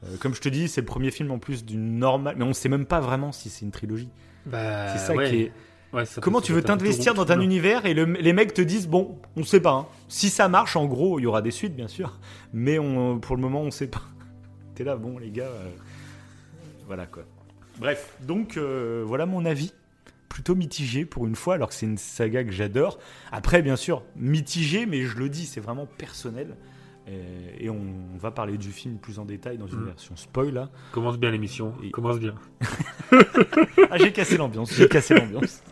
[0.05, 2.35] Euh, comme je te dis, c'est le premier film en plus d'une normale.
[2.37, 4.09] Mais on sait même pas vraiment si c'est une trilogie.
[4.45, 5.29] Bah, c'est ça ouais.
[5.29, 5.51] qui est.
[5.93, 8.87] Ouais, ça Comment tu veux t'investir dans un univers et le- les mecs te disent
[8.87, 9.71] bon, on sait pas.
[9.71, 9.87] hein.
[10.09, 12.19] Si ça marche, en gros, il y aura des suites bien sûr,
[12.53, 14.01] mais on, pour le moment, on sait pas.
[14.75, 15.69] T'es là, bon les gars, euh,
[16.87, 17.23] voilà quoi.
[17.79, 19.71] Bref, donc euh, voilà mon avis,
[20.29, 22.99] plutôt mitigé pour une fois, alors que c'est une saga que j'adore.
[23.31, 26.55] Après, bien sûr, mitigé, mais je le dis, c'est vraiment personnel.
[27.09, 27.85] Et, et on,
[28.17, 29.85] va parler du film plus en détail dans une Mm.
[29.85, 30.69] version spoil là.
[30.91, 31.73] Commence bien l'émission.
[31.83, 32.35] Et- Commence bien.
[33.89, 35.63] Ah, j'ai cassé l'ambiance, j'ai cassé l'ambiance.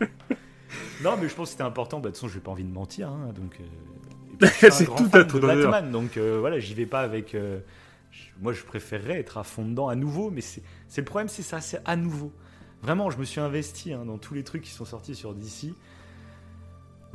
[1.04, 2.00] Non, mais je pense que c'était important.
[2.00, 3.10] Bah, de toute façon, j'ai pas envie de mentir.
[3.10, 3.60] hein, donc,
[4.42, 5.40] euh, C'est tout à ton.
[5.40, 7.36] Batman, donc euh, voilà, j'y vais pas avec.
[7.36, 7.60] euh,
[8.42, 11.42] moi, je préférerais être à fond dedans à nouveau, mais c'est c'est le problème, c'est
[11.42, 12.32] ça, c'est à nouveau.
[12.86, 15.74] Vraiment, je me suis investi hein, dans tous les trucs qui sont sortis sur DC.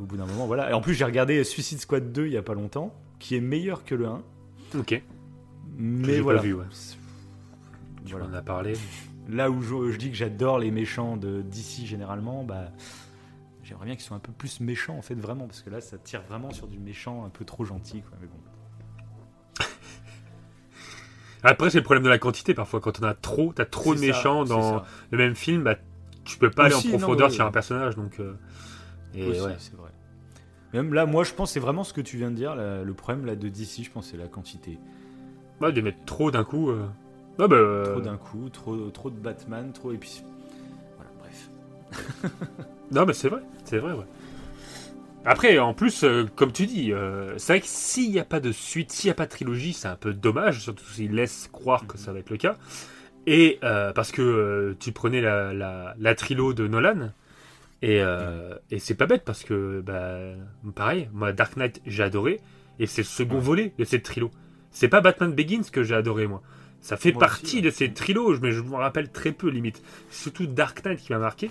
[0.01, 0.69] Au bout d'un moment, voilà.
[0.69, 3.41] Et en plus, j'ai regardé Suicide Squad 2 il y a pas longtemps, qui est
[3.41, 4.23] meilleur que le 1.
[4.79, 5.01] Ok.
[5.77, 6.41] Mais pas voilà.
[6.41, 6.65] vu, ouais.
[8.05, 8.27] Tu Voilà.
[8.27, 8.73] en as parlé.
[9.29, 12.73] Là où je, je dis que j'adore les méchants de DC généralement, bah,
[13.63, 15.99] j'aimerais bien qu'ils soient un peu plus méchants en fait vraiment parce que là ça
[15.99, 18.19] tire vraiment sur du méchant un peu trop gentil quoi.
[18.21, 18.39] Mais bon.
[21.43, 22.55] Après, c'est le problème de la quantité.
[22.55, 25.77] Parfois, quand on a trop, t'as trop de ça, méchants dans le même film, bah,
[26.25, 27.97] tu peux pas Aussi, aller en non, profondeur ouais, sur un personnage.
[27.97, 28.35] Donc, euh,
[29.15, 29.55] et Aussi, ouais.
[29.59, 29.91] c'est vrai.
[30.73, 32.55] Même là, moi je pense c'est vraiment ce que tu viens de dire.
[32.55, 34.79] là, le problème là de DC, je pense c'est la quantité.
[35.61, 36.71] Ouais, de mettre trop d'un coup.
[36.71, 36.87] euh,
[37.39, 40.23] Ouais, bah, euh, Trop d'un coup, trop, trop de Batman, trop et puis
[40.97, 41.51] voilà bref.
[42.93, 44.05] Non, mais c'est vrai, c'est vrai, ouais.
[45.25, 48.41] Après, en plus, euh, comme tu dis, euh, c'est vrai que s'il n'y a pas
[48.41, 51.49] de suite, s'il n'y a pas de trilogie, c'est un peu dommage, surtout s'ils laissent
[51.53, 52.57] croire que ça va être le cas.
[53.27, 57.13] Et euh, parce que tu prenais la, la, la trilo de Nolan,
[57.83, 58.01] et,
[58.71, 60.19] et c'est pas bête parce que, bah,
[60.75, 62.41] pareil, moi, Dark Knight, j'ai adoré,
[62.79, 64.31] et c'est le second volet de cette trilo.
[64.71, 66.43] C'est pas Batman Begins que j'ai adoré, moi.
[66.81, 67.63] Ça fait Moi aussi, partie ouais.
[67.63, 69.83] de ces trilos, mais je me rappelle très peu, limite.
[70.11, 71.51] C'est surtout Dark Knight qui m'a marqué.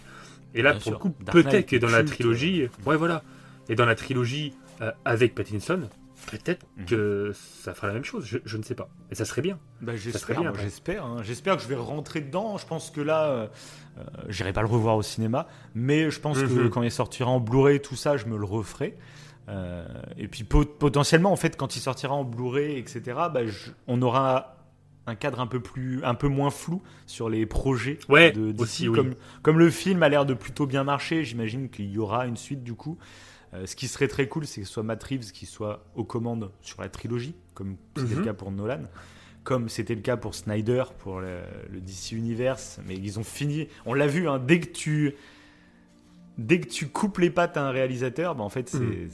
[0.55, 0.91] Et là, Bien pour sûr.
[0.93, 3.23] le coup, peut-être que dans la trilogie, ouais, voilà.
[3.69, 5.87] Et dans la trilogie euh, avec Pattinson,
[6.31, 6.85] peut-être Mhm.
[6.85, 8.25] que ça fera la même chose.
[8.25, 8.89] Je, je ne sais pas.
[9.11, 9.57] Et ça serait bien.
[9.81, 10.63] Bah, serait j'espère, après.
[10.63, 11.05] j'espère.
[11.05, 11.17] hein.
[11.23, 12.57] J'espère que je vais rentrer dedans.
[12.57, 13.47] Je pense que là, euh,
[13.99, 16.69] euh, j'irai pas le revoir au cinéma, mais je pense que Mhm.
[16.69, 18.97] quand il sortira en Blu-ray, tout ça, je me le referai.
[19.47, 19.85] Euh,
[20.17, 23.01] et puis pot- potentiellement, en fait, quand il sortira en Blu-ray, etc.,
[23.33, 24.55] bah, je- on aura
[25.07, 28.61] un cadre un peu plus, un peu moins flou sur les projets Ouais, de DC.
[28.61, 28.95] aussi, oui.
[28.95, 32.37] comme, comme le film a l'air de plutôt bien marcher, j'imagine qu'il y aura une
[32.37, 32.99] suite du coup.
[33.53, 36.03] Euh, ce qui serait très cool, c'est que ce soit Matt Reeves qui soit aux
[36.03, 38.19] commandes sur la trilogie, comme c'était Mhm.
[38.19, 38.81] le cas pour Nolan,
[39.43, 41.39] comme c'était le cas pour Snyder, pour le,
[41.71, 42.79] le DC Universe.
[42.85, 43.67] Mais ils ont fini.
[43.87, 45.15] On l'a vu, hein, dès que tu
[46.37, 49.09] dès que tu coupes les pattes à un réalisateur, bah, en fait c'est Mhm.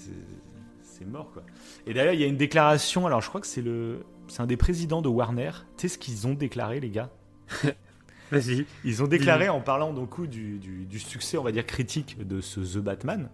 [0.84, 1.44] c'est mort quoi.
[1.88, 3.06] Et d'ailleurs, il y a une déclaration.
[3.08, 5.52] Alors, je crois que c'est le c'est un des présidents de Warner.
[5.78, 7.10] Tu sais ce qu'ils ont déclaré, les gars?
[8.32, 8.66] Vas-y.
[8.84, 12.60] ils ont déclaré en parlant donc du- du succès, on va dire, critique de ce
[12.60, 13.30] The Batman.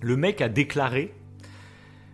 [0.00, 1.14] Le mec a déclaré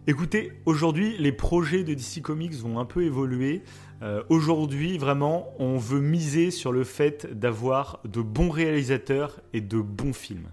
[0.06, 3.62] Écoutez, aujourd'hui, les projets de DC Comics vont un peu évoluer.
[4.02, 9.78] Euh, aujourd'hui, vraiment, on veut miser sur le fait d'avoir de bons réalisateurs et de
[9.78, 10.50] bons films.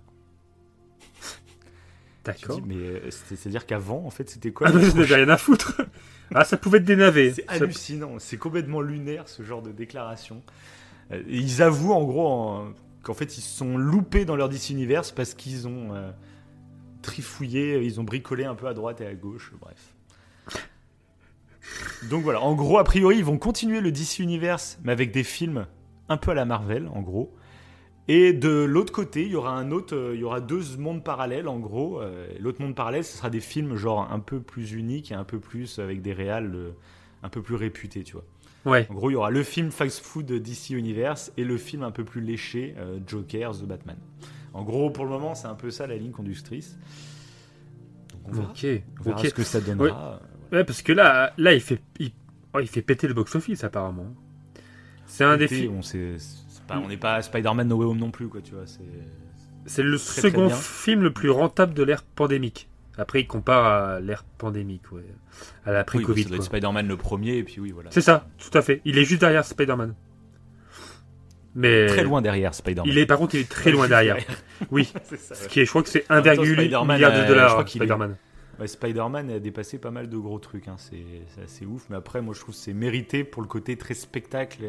[2.24, 2.62] D'accord.
[2.66, 5.82] mais euh, c'est- c'est-à-dire qu'avant, en fait, c'était quoi Ah, rien à foutre.
[6.34, 7.34] Ah, ça pouvait être navets.
[7.34, 10.42] C'est hallucinant, c'est complètement lunaire ce genre de déclaration.
[11.12, 14.70] Euh, ils avouent en gros en- qu'en fait ils se sont loupés dans leur DC
[14.70, 15.94] Universe parce qu'ils ont
[17.02, 19.96] trifouillé, ils ont bricolé un peu à droite et à gauche, bref.
[22.10, 25.24] Donc voilà, en gros, a priori, ils vont continuer le DC Universe, mais avec des
[25.24, 25.68] films
[26.10, 27.34] un peu à la Marvel, en gros.
[28.08, 31.04] Et de l'autre côté, il y aura un autre, euh, il y aura deux mondes
[31.04, 32.02] parallèles, en gros.
[32.02, 35.24] Euh, L'autre monde parallèle, ce sera des films genre un peu plus uniques et un
[35.24, 36.72] peu plus avec des réals euh,
[37.24, 38.26] un peu plus réputés, tu vois.
[38.66, 38.88] Ouais.
[38.90, 41.92] En gros, il y aura le film fast food DC Universe et le film un
[41.92, 42.76] peu plus léché,
[43.08, 43.98] Joker, The Batman.
[44.54, 46.78] En gros, pour le moment, c'est un peu ça la ligne conductrice.
[48.14, 48.66] Donc on verra, Ok.
[49.00, 49.26] on verra Ok.
[49.28, 50.20] ce que ça donnera.
[50.52, 52.12] Ouais, parce que là, là, il fait, il,
[52.54, 54.14] oh, il fait péter le box-office apparemment.
[55.06, 55.80] C'est un films.
[55.80, 55.82] on
[56.68, 58.66] pas- n'est pas Spider-Man No Way Home non plus, quoi, tu vois.
[58.66, 58.82] c'est-
[59.84, 62.68] le très, second film le plus rentable de l'ère pandémique.
[62.98, 65.02] Après, il compare à l'ère pandémique, ouais.
[65.66, 66.22] À Oui, l'après-Covid.
[66.24, 66.46] être quoi.
[66.46, 67.90] Spider-Man le premier, et puis oui, voilà.
[67.92, 68.82] C'est ça, tout à fait.
[68.86, 69.94] Il est juste derrière Spider-Man.
[71.56, 72.90] Mais Très loin derrière Spider-Man.
[72.90, 74.18] Il est, par contre, il est très loin derrière.
[74.72, 77.12] Oui, ça, ce qui est, je crois que c'est En même temps, 1,8 Spider-Man, milliard
[77.12, 77.68] euh, de je dollars.
[77.68, 78.18] Spider-Man.
[78.66, 80.76] Spider-Man a dépassé pas mal de gros trucs, hein.
[80.78, 81.88] c'est assez ouf.
[81.90, 84.64] Mais après, moi je trouve que c'est mérité pour le côté très spectacle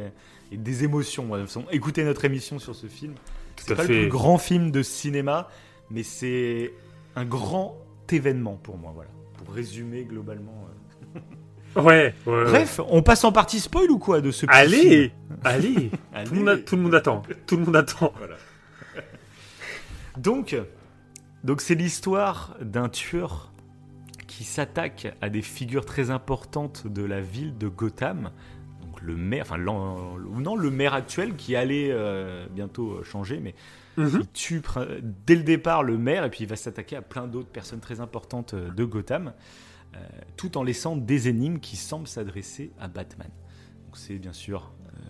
[0.51, 1.31] et, des émotions.
[1.71, 3.14] écoutez notre émission sur ce film.
[3.57, 5.49] C'est pas le plus grand film de cinéma,
[5.90, 6.73] mais c'est
[7.16, 7.77] un grand
[8.11, 9.11] événement pour moi, voilà.
[9.37, 10.68] Pour résumer globalement.
[11.76, 11.82] Euh.
[11.82, 15.12] Ouais, Bref, on passe en partie spoil ou quoi de ce Allez,
[15.44, 15.90] allez,
[16.24, 17.22] Tout, le monde tout, le monde attend.
[17.46, 18.12] Tout le monde attend.
[18.18, 18.37] Voilà.
[20.16, 20.56] donc,
[21.44, 23.52] donc c'est l'histoire d'un tueur
[24.26, 28.30] qui s'attaque à des figures très importantes de la ville de Gotham.
[28.82, 33.54] Donc le maire, enfin non, le maire actuel qui allait euh, bientôt changer, mais
[33.96, 34.20] Mhm.
[34.20, 34.62] Il tue
[35.26, 38.00] dès le départ le maire et puis il va s'attaquer à plein d'autres personnes très
[38.00, 39.32] importantes euh, de Gotham, euh,
[40.37, 43.28] tout en laissant des énigmes qui semblent s'adresser à Batman.
[43.87, 45.00] Donc c'est bien sûr euh,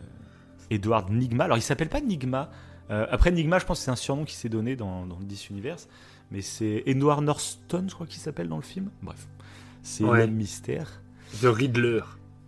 [0.70, 1.44] Edward Nigma.
[1.44, 2.50] Alors il s'appelle pas Nigma.
[2.88, 5.88] après Nigma, je pense que c'est un surnom qui s'est donné dans, le DC Universe,
[6.30, 8.90] mais c'est Edward Norton, je crois qu'il s'appelle dans le film.
[9.02, 9.28] Bref,
[9.82, 11.02] c'est le mystère.
[11.40, 12.02] The Riddler.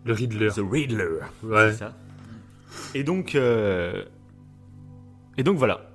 [0.05, 0.51] Le Riddler.
[0.55, 1.21] The Riddler.
[1.43, 1.73] Ouais.
[1.73, 1.97] C'est ça.
[2.95, 3.37] Et donc,
[5.37, 5.91] et donc voilà.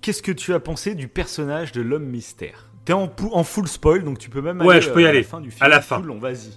[0.00, 2.70] Qu'est-ce que tu as pensé du personnage de l'homme mystère?
[2.86, 5.18] T'es en, en full spoil, donc tu peux même aller, je peux y aller.
[5.18, 5.62] à la fin du film.
[5.62, 5.98] À la fin.
[5.98, 6.52] vas-y.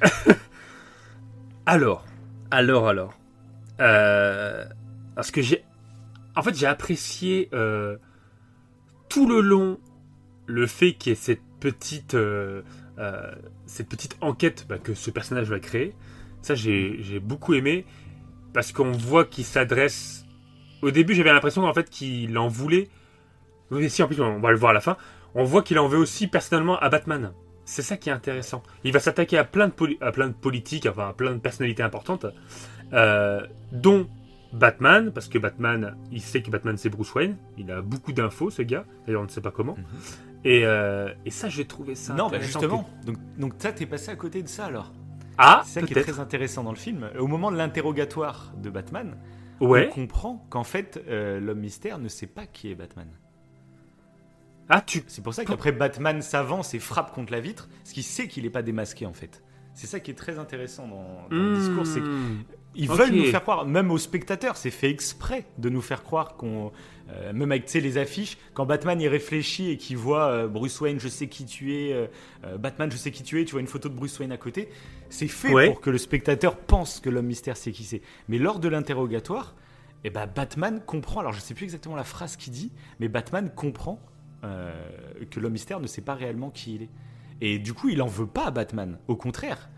[1.66, 2.06] alors,
[2.50, 3.12] alors, alors.
[3.78, 4.64] Euh,
[5.14, 5.64] parce que j'ai.
[6.34, 7.98] En fait, j'ai apprécié euh,
[9.10, 9.78] tout le long
[10.46, 12.62] le fait qu'il y ait cette petite, euh,
[13.66, 15.94] cette petite enquête bah, que ce personnage va créer.
[16.40, 17.84] Ça, j'ai beaucoup aimé.
[18.54, 20.24] Parce qu'on voit qu'il s'adresse
[20.80, 22.88] au début, j'avais l'impression en fait qu'il en voulait.
[23.70, 24.96] Mais si, en plus, on va le voir à la fin.
[25.38, 27.32] On voit qu'il en veut aussi personnellement à Batman.
[27.64, 28.64] C'est ça qui est intéressant.
[28.82, 31.84] Il va s'attaquer à plein de à plein de politiques, enfin à plein de personnalités
[31.84, 32.26] importantes,
[32.92, 34.08] euh, dont
[34.52, 37.36] Batman, parce que Batman, il sait que Batman c'est Bruce Wayne.
[37.56, 38.84] Il a beaucoup d'infos, ce gars.
[39.06, 39.76] D'ailleurs, on ne sait pas comment.
[39.76, 39.84] Mhm.
[40.44, 42.14] et, euh, et, ça, j'ai trouvé ça.
[42.14, 42.90] Non, bah justement.
[43.04, 44.92] Donc, donc ça, t'es passé à côté de ça alors.
[45.36, 47.08] Ah, c'est ça qui est très intéressant dans le film.
[47.16, 49.16] Au moment de l'interrogatoire de Batman,
[49.60, 49.88] ouais.
[49.88, 53.06] on comprend qu'en fait, euh, l'homme mystère ne sait pas qui est Batman.
[54.68, 55.02] Ah, tu...
[55.06, 58.44] C'est pour ça qu'après Batman s'avance et frappe contre la vitre, parce qu'il sait qu'il
[58.44, 59.42] n'est pas démasqué en fait.
[59.74, 62.00] C'est ça qui est très intéressant dans, le discours, c'est
[62.74, 62.92] qu'ils hmm.
[62.92, 66.72] veulent nous faire croire, même aux spectateurs, c'est fait exprès de nous faire croire qu'on,
[67.10, 70.98] euh, même avec les affiches, quand Batman y réfléchit et qu'il voit euh, Bruce Wayne,
[70.98, 72.10] je sais qui tu es,
[72.58, 74.68] Batman, je sais qui tu es, tu vois une photo de Bruce Wayne à côté,
[75.10, 78.02] c'est fait pour que le spectateur pense que l'homme mystère sait qui c'est.
[78.28, 79.54] Mais lors de l'interrogatoire,
[80.02, 83.50] eh ben Batman comprend, alors je sais plus exactement la phrase qu'il dit, mais Batman
[83.54, 86.88] comprend euh, que l'homme mystère ne sait pas réellement qui il est.
[87.40, 88.98] Et du coup, il en veut pas à Batman.
[89.06, 89.68] Au contraire,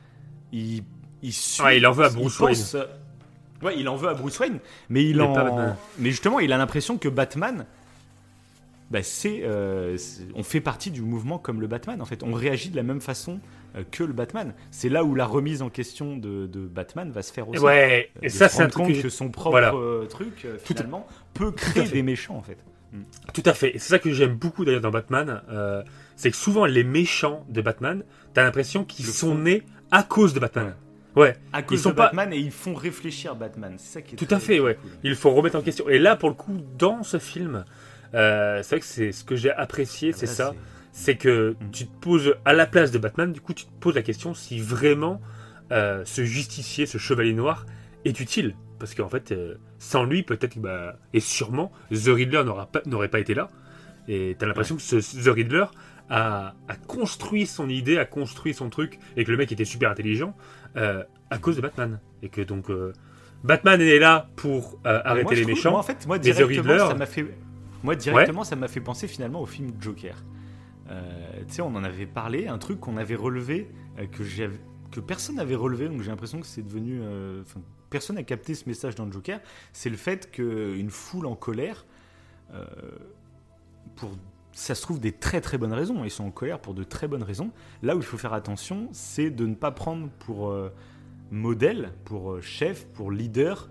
[0.52, 0.82] il
[1.22, 1.34] il,
[1.76, 2.86] il en veut à Bruce Wayne.
[3.62, 6.96] ouais, il en veut à Bruce Wayne, mais il en, mais justement, il a l'impression
[6.96, 7.66] que Batman,
[8.90, 9.98] bah, c'est, euh,
[10.34, 12.00] on fait partie du mouvement comme le Batman.
[12.00, 13.38] En fait, on réagit de la même façon
[13.76, 14.52] euh, que le Batman.
[14.70, 17.60] C'est là où la remise en question de, Batman va se faire aussi.
[17.60, 21.88] Ouais, et ça c'est un truc que, son propre euh, truc euh, finalement peut créer
[21.88, 22.58] des méchants en fait.
[22.92, 23.02] Mm.
[23.34, 23.72] Tout à fait.
[23.74, 25.42] C'est ça que j'aime beaucoup d'ailleurs dans Batman,
[26.16, 30.40] c'est que souvent les méchants de Batman, t'as l'impression qu'ils sont nés à cause de
[30.40, 30.74] Batman.
[31.16, 31.36] Ouais.
[31.52, 33.74] À cause ils sont de Batman et ils font réfléchir Batman.
[33.78, 34.78] C'est ça qui est Tout à fait, ouais.
[35.02, 35.88] Il faut remettre en question.
[35.88, 37.64] Et là, pour le coup, dans ce film,
[38.12, 40.54] c'est vrai que c'est ce que j'ai apprécié, ah c'est ça
[40.92, 41.70] c'est que mm.
[41.72, 44.34] tu te poses à la place de Batman, du coup tu te poses la question
[44.34, 45.20] si vraiment
[45.72, 47.66] euh, ce justicier, ce chevalier noir
[48.04, 48.54] est utile.
[48.78, 52.44] Parce qu'en fait, euh, sans lui, peut-être, bah, et sûrement, The Riddler
[52.86, 53.48] n'aurait pas, été là.
[54.06, 55.64] Et tu as l'impression que ce, The Riddler
[56.10, 56.54] a,
[56.86, 60.36] construit son idée, a construit son truc, et que le mec était super intelligent
[60.76, 61.98] euh, à cause de Batman.
[62.22, 62.66] Et que donc,
[63.42, 65.70] Batman est là pour arrêter les méchants.
[65.70, 67.26] Moi, en fait, moi, directement, ça m'a fait...
[67.82, 70.14] Moi, directement, ça m'a fait penser finalement au film Joker.
[70.90, 74.22] Euh, tu sais, on en avait parlé, un truc qu'on avait relevé, euh, que,
[74.90, 77.00] que personne n'avait relevé, donc j'ai l'impression que c'est devenu.
[77.90, 79.40] Euh, personne n'a capté ce message dans le Joker,
[79.72, 81.84] c'est le fait qu'une foule en colère,
[83.94, 84.10] pour
[84.52, 87.06] ça se trouve des très très bonnes raisons, ils sont en colère pour de très
[87.06, 87.52] bonnes raisons.
[87.82, 90.52] Là où il faut faire attention, c'est de ne pas prendre pour
[91.30, 93.68] modèle, pour chef, pour leader,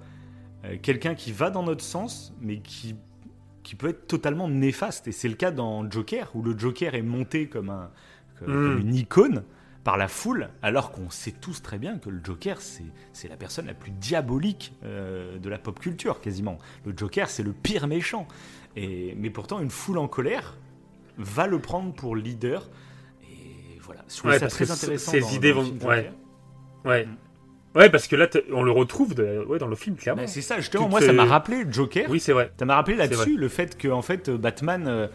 [0.82, 2.96] quelqu'un qui va dans notre sens, mais qui
[3.70, 5.08] qui peut être totalement néfaste.
[5.08, 7.92] Et c'est le cas dans Joker, où le Joker est monté comme, un,
[8.40, 8.80] comme hmm.
[8.80, 9.44] une icône
[9.90, 13.66] par la foule, alors qu'on sait tous très bien que le Joker, c'est la personne
[13.66, 16.60] la plus diabolique euh, de la pop culture, quasiment.
[16.86, 18.28] Le Joker, c'est le pire méchant.
[18.76, 20.60] Et, mais pourtant, une foule en colère
[21.18, 22.70] va le prendre pour leader.
[23.24, 25.12] Et voilà, je ça très intéressant.
[25.12, 25.74] Ces idées vont.
[25.84, 26.12] Ouais.
[26.86, 27.08] ouais.
[27.74, 29.16] Ouais, parce que là, on le retrouve
[29.48, 30.28] ouais, dans le film, clairement.
[30.28, 32.06] c'est ça, justement, moi, ça m'a rappelé Joker.
[32.12, 32.52] Oui, c'est vrai.
[32.60, 34.88] Ça m'a rappelé là-dessus le fait que, en fait, Batman.
[34.88, 35.08] Euh,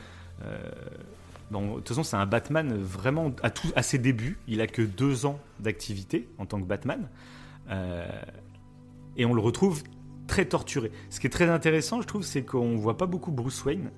[0.44, 1.13] euh, Bon,
[1.50, 4.38] de toute façon, c'est un Batman vraiment à, tout, à ses débuts.
[4.48, 7.08] Il a que deux ans d'activité en tant que Batman.
[7.70, 8.06] Euh,
[9.16, 9.82] et on le retrouve
[10.26, 10.90] très torturé.
[11.10, 13.90] Ce qui est très intéressant, je trouve, c'est qu'on voit pas beaucoup Bruce Wayne.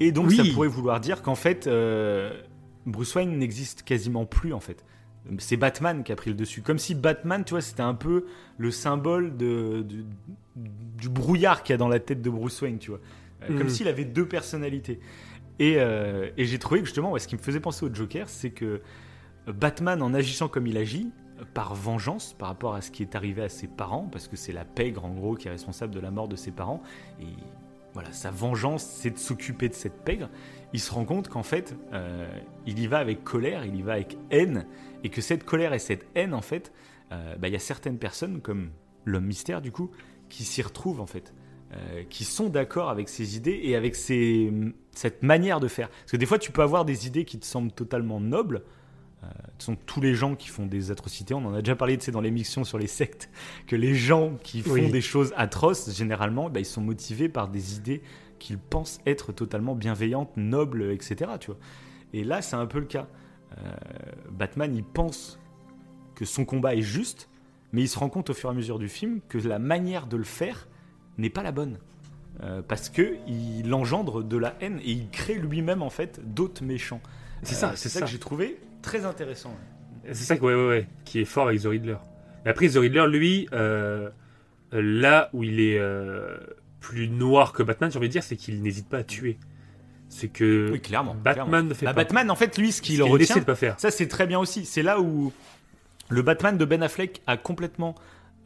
[0.00, 0.36] Et donc, Oui.
[0.36, 2.40] ça pourrait vouloir dire qu'en fait, euh,
[2.86, 4.84] Bruce Wayne n'existe quasiment plus, en fait.
[5.38, 6.62] C'est Batman qui a pris le dessus.
[6.62, 8.26] Comme si Batman, tu vois, c'était un peu
[8.58, 10.04] le symbole de, du,
[10.54, 13.00] du brouillard qu'il y a dans la tête de Bruce Wayne, tu vois.
[13.42, 13.68] Euh, Comme Mhm.
[13.68, 15.00] s'il avait deux personnalités.
[15.58, 18.50] Et, euh, et j'ai trouvé que justement, ce qui me faisait penser au Joker, c'est
[18.50, 18.82] que
[19.46, 21.10] Batman, en agissant comme il agit,
[21.54, 24.52] par vengeance par rapport à ce qui est arrivé à ses parents, parce que c'est
[24.52, 26.82] la pègre en gros qui est responsable de la mort de ses parents,
[27.20, 27.26] et
[27.94, 30.28] voilà, sa vengeance c'est de s'occuper de cette pègre,
[30.72, 32.28] il se rend compte qu'en fait, euh,
[32.66, 34.66] il y va avec colère, il y va avec haine,
[35.04, 36.72] et que cette colère et cette haine, en fait,
[37.12, 38.70] euh, bah, il y a certaines personnes, comme
[39.04, 39.90] l'homme mystère du coup,
[40.28, 41.32] qui s'y retrouvent en fait.
[41.72, 45.88] Euh, qui sont d'accord avec ses idées et avec cette manière de faire.
[45.88, 48.62] Parce que des fois, tu peux avoir des idées qui te semblent totalement nobles,
[49.24, 49.26] euh,
[49.58, 51.34] ce sont tous les gens qui font des atrocités.
[51.34, 53.30] On en a déjà parlé tu sais, dans l'émission sur les sectes,
[53.66, 54.90] que les gens qui font Oui.
[54.90, 58.02] des choses atroces, généralement, bah, ils sont motivés par des idées
[58.38, 61.32] qu'ils pensent être totalement bienveillantes, nobles, etc.
[61.40, 61.58] Tu vois.
[62.12, 63.08] Et là, c'est un peu le cas.
[63.58, 63.72] Euh,
[64.30, 65.38] Batman, il pense
[66.14, 67.28] que son combat est juste,
[67.72, 70.06] mais il se rend compte au fur et à mesure du film que la manière
[70.06, 70.68] de le faire
[71.18, 71.78] n'est pas la bonne.
[72.42, 76.62] Euh, parce que il engendre de la haine et il crée lui-même en fait d'autres
[76.62, 77.00] méchants.
[77.42, 78.04] C'est Euh, ça, c'est c'est ça, ça.
[78.06, 79.54] que j'ai trouvé très intéressant.
[80.04, 81.96] C'est ça que- ouais, ouais, ouais, qui est fort avec The Riddler.
[82.44, 84.10] Mais après, The Riddler, lui, euh,
[84.72, 86.36] là où il est euh,
[86.80, 89.38] plus noir que Batman, j'ai envie de dire, c'est qu'il n'hésite pas à tuer.
[90.08, 91.14] C'est que Oui, clairement.
[91.14, 91.68] Batman clairement.
[91.70, 92.04] ne fait Bah, pas.
[92.04, 93.74] Batman, en fait, lui, ce qu'il retient, de pas faire.
[93.80, 94.64] ça c'est très bien aussi.
[94.66, 95.32] C'est là où
[96.10, 97.94] le Batman de Ben Affleck a complètement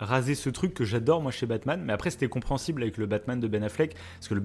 [0.01, 1.82] rasé ce truc que j'adore moi chez Batman.
[1.84, 4.42] Mais après, c'était compréhensible avec le Batman de Ben Affleck parce que le-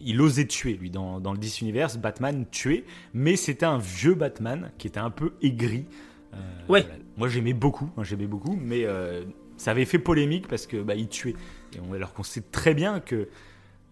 [0.00, 1.96] il osait tuer lui dans, dans le DC Universe.
[1.98, 2.84] Batman tuait,
[3.14, 5.86] mais c'était un vieux Batman qui était un peu aigri.
[6.34, 6.36] Euh,
[6.68, 6.82] Ouais.
[6.82, 6.94] voilà.
[7.16, 9.24] Moi, j'aimais beaucoup, hein, j'aimais beaucoup, mais euh,
[9.56, 11.34] ça avait fait polémique parce que bah, il tuait.
[11.74, 13.28] Et on- alors qu'on sait très bien que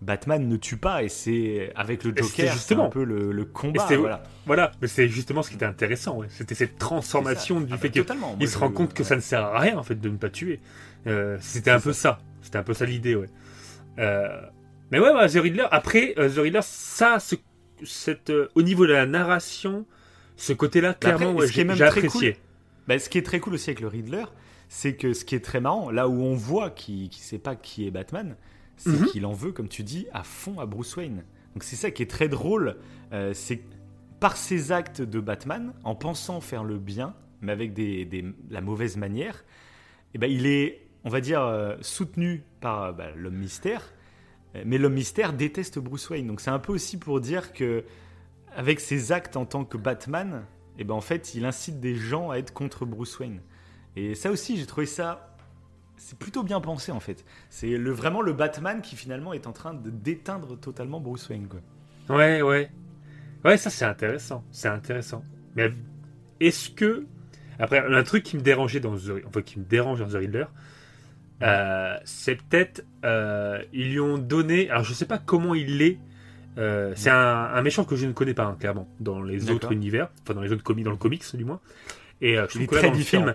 [0.02, 2.86] Batman ne tue pas et c'est avec le Joker justement.
[2.86, 3.86] un peu le, le combat.
[3.96, 4.22] Voilà.
[4.44, 6.18] Voilà, mais c'est justement ce qui était intéressant.
[6.18, 6.26] ouais.
[6.30, 8.28] C'était cette transformation du Ah fait bah, que totalement.
[8.28, 9.08] Moi, il se rend compte que ouais.
[9.08, 10.60] ça ne sert à rien en fait de ne pas tuer.
[11.06, 12.18] Euh, C'était un peu ça.
[12.42, 13.28] C'était un peu ça l'idée, ouais.
[13.98, 14.28] Euh,
[14.92, 15.66] mais ouais, ouais, The Riddler.
[15.70, 17.34] Après, euh, The Riddler, ça, ce-
[17.84, 19.84] cette, euh, au niveau de la narration,
[20.36, 22.36] ce côté-là, clairement, après, ouais, ce qui est j'ai apprécié.
[22.86, 24.24] Bah, ce qui est très cool aussi avec le Riddler,
[24.68, 27.56] c'est que ce qui est très marrant, là où on voit qu'il ne sait pas
[27.56, 28.36] qui est Batman,
[28.76, 29.06] c'est Mhm.
[29.06, 31.24] qu'il en veut, comme tu dis, à fond à Bruce Wayne.
[31.54, 32.76] Donc c'est ça qui est très drôle,
[33.12, 33.60] euh, c'est
[34.20, 38.60] par ses actes de Batman, en pensant faire le bien, mais avec des, des- la
[38.60, 39.44] mauvaise manière,
[40.14, 43.92] eh ben, il est, on va dire, euh, soutenu par euh, bah, l'homme mystère,
[44.64, 46.26] mais l'homme mystère déteste Bruce Wayne.
[46.26, 47.84] Donc c'est un peu aussi pour dire que
[48.54, 50.44] avec ses actes en tant que Batman,
[50.78, 53.40] eh ben en fait, il incite des gens à être contre Bruce Wayne.
[53.96, 55.35] Et ça aussi, j'ai trouvé ça.
[55.96, 57.24] C'est plutôt bien pensé en fait.
[57.50, 61.48] C'est le, vraiment le Batman qui finalement est en train de d'éteindre totalement Bruce Wayne.
[61.48, 62.16] Quoi.
[62.16, 62.70] Ouais, ouais.
[63.44, 64.44] Ouais, ça c'est intéressant.
[64.50, 65.24] C'est intéressant.
[65.56, 65.72] Mais
[66.40, 67.06] est-ce que.
[67.58, 70.44] Après, un truc qui me dérangeait dans The, enfin, qui me dérange dans The Riddler,
[71.42, 72.84] euh, c'est peut-être.
[73.04, 74.68] euh, ils lui ont donné.
[74.68, 75.98] Alors, je sais pas comment il l'est.
[76.58, 79.54] euh, c'est un, un méchant que je ne connais pas, hein, clairement, dans les D'accord.
[79.56, 80.08] autres univers.
[80.22, 81.60] Enfin, dans les autres comics, dans le comics, du moins.
[82.20, 83.34] Et euh, je trouve que là, dans le film.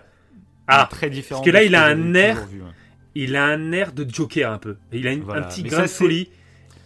[0.72, 1.40] Ah, très différent.
[1.42, 2.68] parce que là, il a un air- toujours vu, ouais.
[3.16, 4.78] il a un air de Joker un peu.
[4.92, 5.46] Il a une- Voilà.
[5.46, 6.30] un petit grain de folie.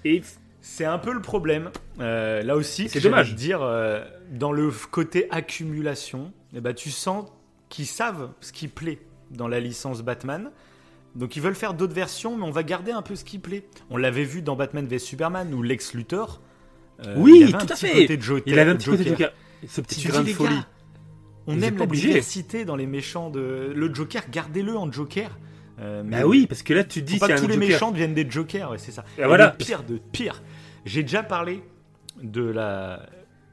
[0.04, 0.22] Et
[0.62, 1.70] C'est un peu le problème.
[2.00, 3.32] Euh, là aussi, C'est dommage.
[3.32, 7.26] de dire, euh, dans le côté accumulation, eh ben, tu sens
[7.70, 9.00] qu'ils savent ce qui plaît
[9.32, 10.50] dans la licence Batman.
[11.16, 13.66] Donc ils veulent faire d'autres versions, mais on va garder un peu ce qui plaît.
[13.90, 16.42] On l'avait vu dans Batman vs Superman où Lex Luthor.
[17.06, 18.02] euh, Oui, il avait un tout à petit fait.
[18.02, 19.18] côté de Joker- il avait un petit côté Joker.
[19.30, 19.34] Joker.
[19.70, 20.56] Ce Et petit grain de folie.
[20.56, 20.68] gars,
[21.48, 24.24] on aime la diversité dans les méchants de le Joker.
[24.32, 25.38] Gardez-le en Joker.
[25.80, 27.70] Euh, mais Bah oui, parce que là, tu dis, pas que tous les Joker.
[27.70, 29.04] méchants deviennent des jokers, ouais, c'est ça.
[29.18, 29.52] Et Et voilà.
[29.52, 30.42] le pire de pire.
[30.86, 31.64] J'ai déjà parlé
[32.24, 33.06] de la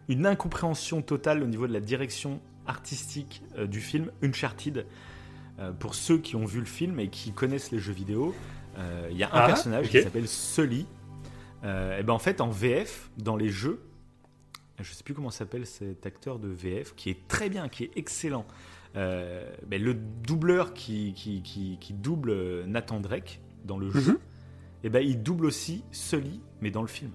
[0.09, 4.87] une incompréhension totale au niveau de la direction artistique euh, du film Uncharted.
[5.59, 8.35] Euh, pour ceux qui ont vu le film et qui connaissent les jeux vidéo,
[9.11, 10.87] il y a un Ah, personnage qui s'appelle Sully.
[11.63, 13.81] Et ben en fait, en VF, dans les jeux,
[14.83, 17.91] je sais plus comment s'appelle cet acteur de VF, qui est très bien, qui est
[17.97, 18.45] excellent.
[18.97, 24.21] Euh, ben, le doubleur qui, qui, qui, qui double euh, Nathan Drake dans le jeu,
[24.85, 27.11] et ben, il double aussi Sully, mais dans le film.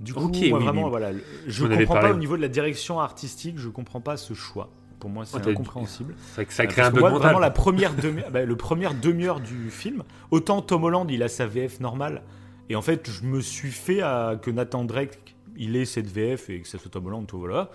[0.00, 1.10] Du coup, moi, oui, vraiment, voilà,
[1.46, 4.70] je avait comprends pas au niveau de la direction artistique, je comprends pas ce choix.
[5.00, 6.14] Pour moi, c'est Oh, incompréhensible.
[6.18, 7.18] C'est vrai que ça Euh, crée parce un mental.
[7.18, 11.28] vraiment la première demi bah, le première demi-heure du film, autant Tom Holland il a
[11.28, 12.22] sa VF normale
[12.70, 16.50] et en fait je me suis fait à que Nathan Drake il est cette VF
[16.50, 17.70] et que ça soit Tom Holland, tout voilà.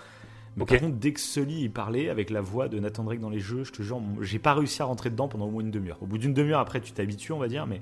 [0.57, 3.29] Mais par contre, dès que Sully il parlait avec la voix de Nathan Drake dans
[3.29, 5.71] les jeux, je te jure, j'ai pas réussi à rentrer dedans pendant au moins une
[5.71, 5.97] demi-heure.
[6.01, 7.82] Au bout d'une demi-heure, après, tu t'habitues, on va dire, mais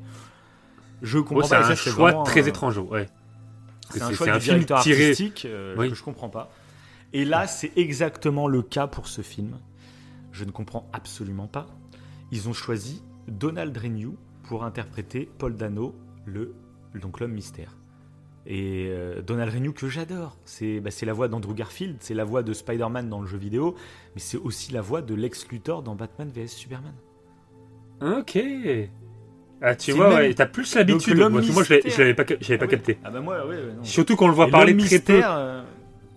[1.02, 1.62] je comprends Oh, c'est pas.
[1.68, 3.08] Et un c'est choix vraiment très étrange, ouais.
[3.90, 5.06] C'est un choix c'est un film tiré.
[5.06, 5.90] artistique euh, Oui.
[5.90, 6.52] que je comprends pas.
[7.12, 9.58] Et là, c'est exactement le cas pour ce film.
[10.32, 11.66] Je ne comprends absolument pas.
[12.32, 15.96] Ils ont choisi Donald Renew pour interpréter Paul Dano,
[16.26, 16.54] le
[16.96, 17.76] donc l'homme mystère.
[18.48, 20.38] Et euh, Donald Renew que j'adore.
[20.46, 23.38] C'est bah, c'est la voix d'Andrew Garfield, c'est la voix de Spider-Man dans le jeu
[23.38, 23.76] vidéo,
[24.16, 26.94] mais c'est aussi la voix de Lex Luthor dans Batman vs Superman.
[28.02, 28.40] Ok.
[29.62, 31.18] Ah, tu vois, même- ouais, t'as plus l'habitude.
[31.18, 32.98] Moi, moi, je l'avais- pas, j'avais pas Ah capté.
[33.04, 33.84] Ah bah moi, ouais, ouais, non.
[33.84, 35.22] Surtout qu'on le voit Et parler très peu.
[35.22, 35.62] euh,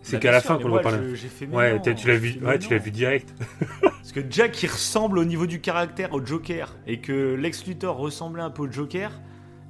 [0.01, 1.15] C'est bah, qu'à la fin qu'on le voit parler.
[1.17, 2.15] je- Ouais, non, tu l'as
[2.49, 3.35] ouais, tu vu direct.
[3.83, 7.97] Parce que Jack il ressemble au niveau du caractère au Joker et que Lex Luthor
[7.97, 9.11] ressemblait un peu au Joker.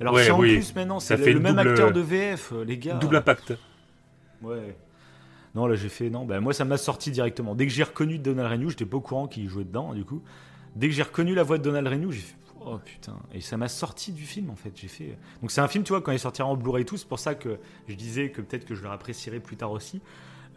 [0.02, 0.54] Alors Ouais, en oui.
[0.56, 2.94] plus maintenant, c'est fait le, une même double- acteur de VF, euh, les gars.
[2.94, 3.54] Double impact.
[4.42, 4.76] Ouais.
[5.54, 6.24] Non, là j'ai fait non.
[6.24, 7.54] Bah, moi ça m'a sorti directement.
[7.54, 10.22] Dès que j'ai reconnu Donald Renew, j'étais pas au courant qu'il jouait dedans du coup.
[10.76, 13.16] Dès que j'ai reconnu la voix de Donald Renew, j'ai fait oh putain.
[13.34, 14.72] Et ça m'a sorti du film en fait.
[14.74, 15.16] J'ai fait.
[15.42, 17.18] Donc c'est un film, tu vois, quand il sortira en Blu-ray et tout, c'est pour
[17.18, 20.00] ça que je disais que peut-être que je le apprécierai plus tard aussi.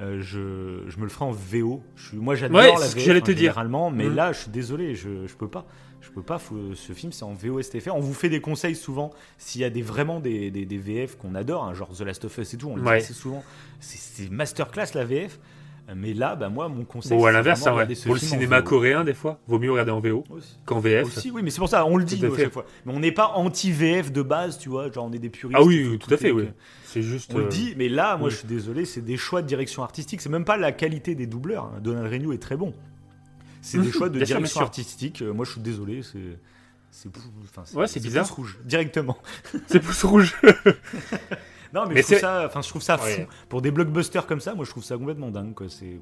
[0.02, 1.82] Euh, je, je me le ferai en VO.
[1.96, 3.52] Je suis, moi j'adore Ouais, la c'est ce que VF j'allais te dire.
[3.52, 4.16] généralement, mais Mhm.
[4.16, 5.66] là je suis désolé, je, je peux pas.
[6.06, 6.40] Je peux pas,
[6.76, 7.96] ce film c'est en VOSTFR.
[7.96, 11.18] On vous fait des conseils souvent s'il y a des, vraiment des, des, des VF
[11.18, 12.98] qu'on adore, hein, genre The Last of Us et tout, on le dit Ouais.
[12.98, 13.44] assez souvent.
[13.80, 15.40] C'est- masterclass la VF.
[15.96, 17.16] Mais là, bah, moi, mon conseil.
[17.16, 17.86] Bon, à l'inverse, ouais.
[18.06, 20.24] pour le cinéma coréen, des fois, vaut mieux regarder en VO
[20.66, 21.06] qu'en VF.
[21.06, 22.66] Aussi, oui, mais c'est pour ça, on le dit à chaque fois.
[22.88, 25.56] Mais on n'est pas anti-VF de base, tu vois, genre on est des puristes.
[25.60, 26.46] Ah oui, tout à fait, oui.
[26.86, 27.32] C'est juste.
[27.36, 28.32] On le euh, dit, mais là, moi oui.
[28.32, 30.22] je suis désolé, c'est des choix de direction artistique.
[30.22, 31.66] C'est même pas la qualité des doubleurs.
[31.66, 31.80] hein.
[31.84, 32.74] Donald Renew est très bon.
[33.66, 34.62] C'est des choix de bien direction sûr.
[34.62, 35.22] artistique.
[35.22, 36.20] Euh, Moi je suis désolé, c'est.
[36.92, 37.10] C'est
[37.76, 38.24] Ouais, c'est bizarre.
[38.26, 39.18] pouce rouge, directement.
[39.68, 40.34] C'est pouce rouge.
[41.74, 43.04] Non, mais, Mais je, trouve ça, je trouve ça fou.
[43.06, 43.28] Ouais.
[43.50, 45.54] Pour des blockbusters comme ça, moi je trouve ça complètement dingue.
[45.68, 46.00] C'est.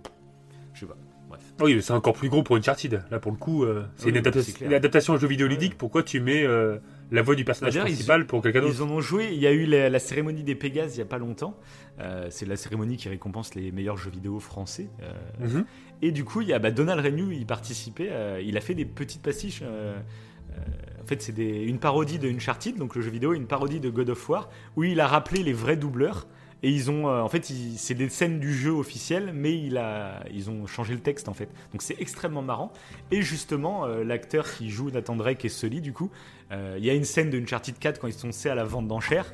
[0.76, 0.95] Je sais pas.
[1.30, 1.41] Bref.
[1.61, 3.03] oui, mais c'est encore plus gros pour Uncharted.
[3.09, 5.53] Là, pour le coup, euh, c'est Oui, une, adapta- adaptation à jeu vidéo Ouais.
[5.53, 5.76] ludique.
[5.76, 6.78] Pourquoi tu mets euh,
[7.14, 9.30] la voix du personnage D'ailleurs, ils- principal pour quelqu'un d'autre Ils en ont joué.
[9.34, 11.57] Il y a eu la, la cérémonie des Pégases il y a pas longtemps.
[11.99, 14.88] Euh, c'est la cérémonie qui récompense les meilleurs jeux vidéo français.
[15.01, 15.14] Euh,
[15.47, 15.66] Mhm.
[16.01, 18.09] Et du coup, il y a bah, Donald Renew, il participait.
[18.11, 19.61] euh, il a fait des petites pastiches.
[19.64, 24.09] en fait, c'est une parodie de Uncharted, donc le jeu vidéo, une parodie de God
[24.09, 26.28] of War, où il a rappelé les vrais doubleurs.
[26.66, 30.24] Et ils ont, euh, en fait, c'est des scènes du jeu officiel, mais il a,
[30.34, 31.49] ils ont changé le texte en fait.
[31.74, 32.72] Donc c'est extrêmement marrant.
[33.11, 36.09] Et justement, euh, l'acteur qui joue Nathan Drake et Sully, du coup,
[36.51, 38.64] euh, il y a une scène de Uncharted 4 quand ils sont c'est à la
[38.64, 39.34] vente d'enchères.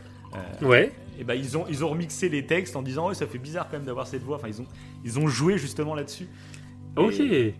[0.61, 0.91] Ouais.
[1.19, 3.65] et ben ils ont ils ont remixé les textes en disant ouais ça fait bizarre
[3.67, 4.35] quand même d'avoir cette voix.
[4.35, 4.67] Enfin ils ont
[5.03, 6.27] ils ont joué justement là-dessus.
[6.97, 7.19] Ok.
[7.19, 7.55] Et-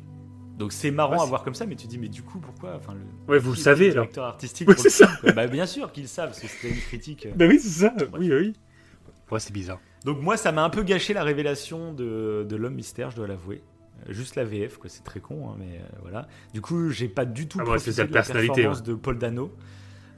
[0.58, 2.76] Donc c'est marrant Ouais, à voir comme ça, mais tu dis mais du coup pourquoi
[2.76, 3.32] Enfin le.
[3.32, 4.04] Ouais, vous le savez, le alors.
[4.06, 4.68] directeur artistique.
[4.68, 5.32] Pour c'est le film, quoi.
[5.32, 7.28] Bah bien sûr qu'ils savent, parce que c'était une critique.
[7.36, 7.94] Bah oui, c'est ça.
[8.20, 8.54] Oui, oui.
[9.32, 9.80] Ouais, c'est bizarre.
[10.06, 13.28] Donc moi ça m'a un peu gâché la révélation de, de l'homme mystère, je dois
[13.28, 13.62] l'avouer.
[14.08, 16.28] Euh, Juste la VF, quoi, c'est très con, hein, mais euh, voilà.
[16.54, 18.84] Du coup, j'ai pas du tout Ah, ouais, profité c'est sa de la personnalité, performance
[18.84, 19.54] de Paul Dano.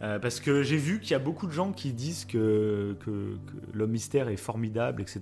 [0.03, 3.05] Euh, parce que j'ai vu qu'il y a beaucoup de gens qui disent que, que,
[3.11, 5.19] que l'homme mystère est formidable, etc.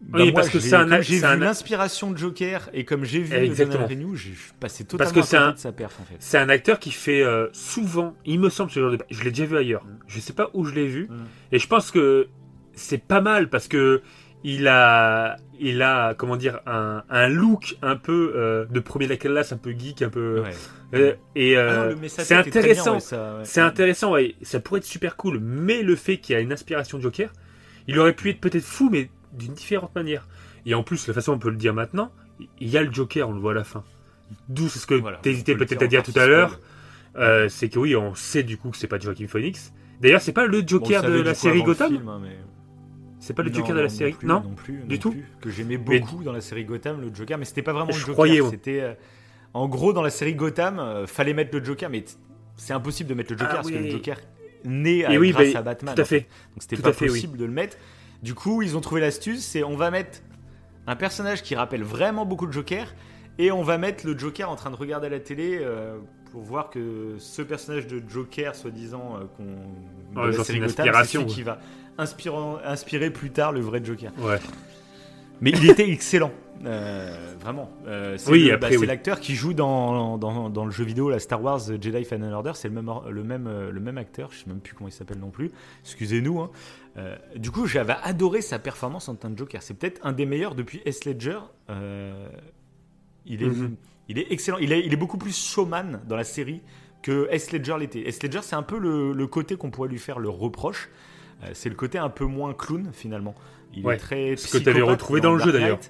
[0.00, 2.84] Bah, Oui, moi, parce que j'ai- c'est un- j'ai vu un- l'inspiration de Joker et
[2.84, 3.84] comme j'ai vu Exactement.
[3.86, 6.04] Donald Renew, j'ai je suis passé Parce totalement que à un- de sa perf en
[6.04, 6.16] fait.
[6.18, 8.98] C'est un acteur qui fait euh, souvent, il me semble, ce genre de.
[9.10, 9.86] Je l'ai déjà vu ailleurs.
[10.08, 11.04] Je sais pas où je l'ai vu.
[11.08, 11.14] Mm.
[11.52, 12.28] Et je pense que
[12.76, 14.02] c'est pas mal parce que
[14.46, 19.12] il a, il a, comment dire, un, un look un peu euh, de premier de
[19.12, 20.42] la classe, un peu geek, un peu.
[20.42, 20.50] Ouais.
[20.94, 22.94] euh, et euh, Ah c'est intéressant.
[22.94, 23.44] ouais, ça, ouais.
[23.44, 24.34] C'est intéressant, ouais.
[24.42, 25.38] Ça pourrait être super cool.
[25.40, 27.32] Mais le fait qu'il y a une inspiration de Joker,
[27.88, 30.28] il aurait pu être peut-être fou, mais d'une différente manière.
[30.66, 32.12] Et en plus, la façon on peut le dire maintenant,
[32.60, 33.82] il y a le Joker, on le voit à la fin.
[34.50, 36.60] D'où c'est ce que Voilà, t'hésitais peut peut-être à dire tout à l'heure.
[37.16, 39.72] Euh, c'est que oui, on sait du coup que c'est pas Joaquin Phoenix.
[40.00, 42.36] D'ailleurs, c'est pas le Joker de la série Gotham film, hein, mais-
[43.24, 44.98] C'est pas le Non, Joker de la non, série plus, Non non plus, non Du
[44.98, 45.24] tout plus.
[45.40, 47.96] Que j'aimais Mais- beaucoup dans la série Gotham, le Joker, mais c'était pas vraiment Je
[47.96, 48.12] le Joker.
[48.12, 48.50] croyais, ouais.
[48.50, 48.92] C'était euh,
[49.54, 52.04] en gros dans la série Gotham, euh, fallait mettre le Joker, mais
[52.56, 54.18] c'est impossible de mettre le Joker Ah parce que le Joker
[54.66, 55.94] naît à, oui, grâce bah, à Batman.
[55.94, 56.20] Tout à en fait.
[56.20, 57.08] Donc c'était pas oui.
[57.08, 57.78] possible de le mettre.
[58.22, 60.20] Du coup, ils ont trouvé l'astuce, c'est on va mettre
[60.86, 62.94] un personnage qui rappelle vraiment beaucoup de Joker
[63.38, 65.96] et on va mettre le Joker en train de regarder à la télé euh,
[66.34, 71.20] pour voir que ce personnage de Joker, soi-disant, euh, qu'on Ouais, c'est une Gotham, inspiration,
[71.20, 71.34] celui ouais.
[71.36, 71.58] qui va
[71.96, 74.10] inspirant- inspirer plus tard le vrai Joker.
[74.18, 74.40] Ouais.
[75.40, 76.32] Mais il était excellent.
[76.64, 77.70] Euh, vraiment.
[77.86, 78.86] Euh, c'est Oui, bah, c'est oui.
[78.86, 82.52] l'acteur qui joue dans, dans, dans le jeu vidéo la Star Wars Jedi Fallen Order.
[82.54, 84.30] C'est le même, le, même, euh, le même acteur.
[84.32, 85.52] Je sais même plus comment il s'appelle non plus.
[85.84, 86.40] Excusez-nous.
[86.40, 86.50] hein.
[86.96, 89.62] Euh, du coup, j'avais adoré sa performance en tant que Joker.
[89.62, 91.04] C'est peut-être un des meilleurs depuis S.
[91.04, 91.38] Ledger.
[93.26, 93.76] Il, est, Mhm.
[94.08, 94.58] Il est excellent.
[94.58, 96.60] Il est, il est beaucoup plus showman dans la série
[97.02, 97.52] que S.
[97.52, 98.08] Ledger l'était.
[98.08, 98.22] S.
[98.22, 100.88] Ledger, c'est un peu le, le côté qu'on pourrait lui faire le reproche.
[101.42, 103.34] Euh, c'est le côté un peu moins clown finalement.
[103.74, 104.36] Il Ouais, est très.
[104.36, 105.80] ce que t'avais psychopathe retrouvé dans le jeu, d'ailleurs.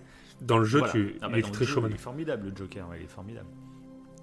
[0.41, 0.93] Dans le jeu, Voilà.
[0.93, 1.15] tu...
[1.23, 1.91] Ah bah, il est très showman.
[1.91, 3.47] Il est formidable, le Joker, ouais, il est formidable.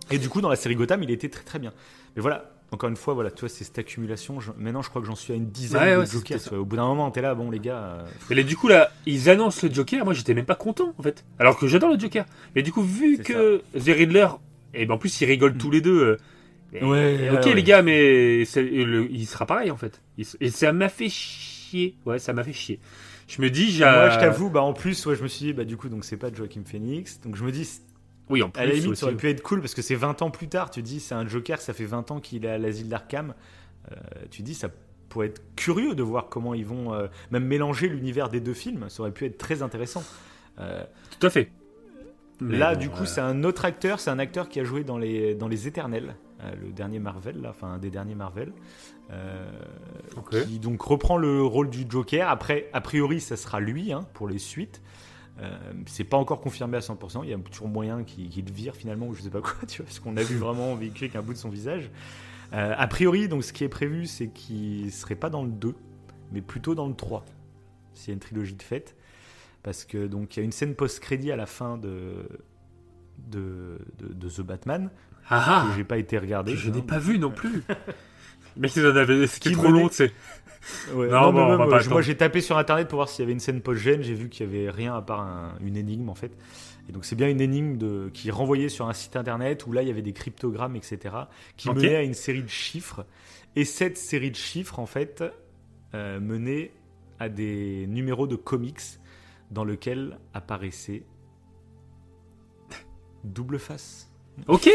[0.10, 1.72] Et du coup, dans la série Gotham, il était très très bien.
[2.16, 4.40] Mais voilà, encore une fois, voilà, tu vois, c'est cette accumulation.
[4.40, 6.40] Je- Maintenant, je crois que j'en suis à une dizaine Ouais, de ouais, Jokers.
[6.40, 6.58] ça.
[6.58, 7.78] Au bout d'un moment, t'es là, bon, les gars.
[7.78, 10.06] euh, Mais là, du coup, là, ils annoncent le Joker.
[10.06, 11.26] Moi, j'étais même pas content, en fait.
[11.38, 12.26] Alors que j'adore le Joker.
[12.56, 14.28] Mais du coup, vu que The Riddler,
[14.74, 15.58] et ben en plus, ils rigolent Mm.
[15.58, 16.02] tous les deux.
[16.02, 16.18] euh,
[16.74, 20.02] et- Ouais, ok, les gars, mais le- il sera pareil, en fait.
[20.40, 21.96] Et ça m'a fait chier.
[22.06, 22.80] Ouais, ça m'a fait chier.
[23.28, 23.84] Je me dis, j'ai.
[23.84, 26.04] Moi, je t'avoue, bah, en plus, ouais, je me suis dit, bah, du coup, donc
[26.06, 27.20] c'est pas Joaquin Phoenix.
[27.22, 27.68] Donc je me dis,
[28.32, 28.60] Oui, en plus.
[28.62, 29.02] à la limite, aussi.
[29.02, 30.72] ça aurait pu être cool parce que c'est 20 ans plus tard.
[30.72, 33.34] Tu dis, c'est un Joker, ça fait 20 ans qu'il est à l'asile d'Arkham.
[33.92, 33.96] Euh,
[34.32, 34.70] tu dis, ça
[35.10, 38.86] pourrait être curieux de voir comment ils vont euh, même mélanger l'univers des deux films.
[38.90, 40.04] Ça aurait pu être très intéressant.
[40.60, 40.84] Euh,
[41.20, 41.52] Tout à fait.
[42.40, 44.00] Mais là, bon, du coup, c'est un autre acteur.
[44.00, 46.16] C'est un acteur qui a joué dans les, dans les Éternels,
[46.60, 48.52] le dernier Marvel, là, enfin un des derniers Marvel.
[49.12, 49.46] Euh,
[50.18, 50.46] Ok.
[50.46, 52.30] qui donc reprend le rôle du Joker.
[52.30, 54.82] Après, a priori, ça sera lui hein, pour les suites.
[55.42, 55.50] Euh,
[55.88, 57.22] c'est pas encore confirmé à 100%.
[57.24, 59.78] Il y a toujours moyen qu'il le vire finalement ou je sais pas quoi, tu
[59.78, 61.90] vois, parce qu'on a vu vraiment véhiculer qu'un bout de son visage.
[62.54, 65.74] Euh, a priori, donc ce qui est prévu, c'est qu'il serait pas dans le 2,
[66.32, 67.26] mais plutôt dans le 3,
[67.94, 68.96] s'il y a une trilogie de fête.
[69.64, 72.28] Parce que donc il y a une scène post-crédit à la fin de,
[73.30, 74.90] de, de, de The Batman
[75.30, 76.54] Ah, que j'ai pas été regardé.
[76.54, 76.86] ah, je n'ai hein.
[76.88, 77.64] pas vu non plus.
[78.58, 78.82] Mais c'est-
[79.28, 80.12] c'était trop long, tu sais.
[80.94, 82.98] Ouais, Non, non, bon, on même, va pas euh, moi j'ai tapé sur internet pour
[82.98, 85.22] voir s'il y avait une scène post-gène, j'ai vu qu'il y avait rien à part
[85.22, 86.32] un- une énigme en fait.
[86.90, 89.82] Et donc c'est bien une énigme de, qui renvoyait sur un site internet où là
[89.82, 91.16] il y avait des cryptogrammes, etc.
[91.58, 91.78] qui Ok.
[91.78, 93.06] menaient à une série de chiffres.
[93.56, 95.24] Et cette série de chiffres en fait
[95.94, 96.72] euh, menait
[97.20, 98.80] à des numéros de comics
[99.52, 101.04] dans lesquels apparaissait
[103.24, 104.10] double face.
[104.48, 104.68] Ok.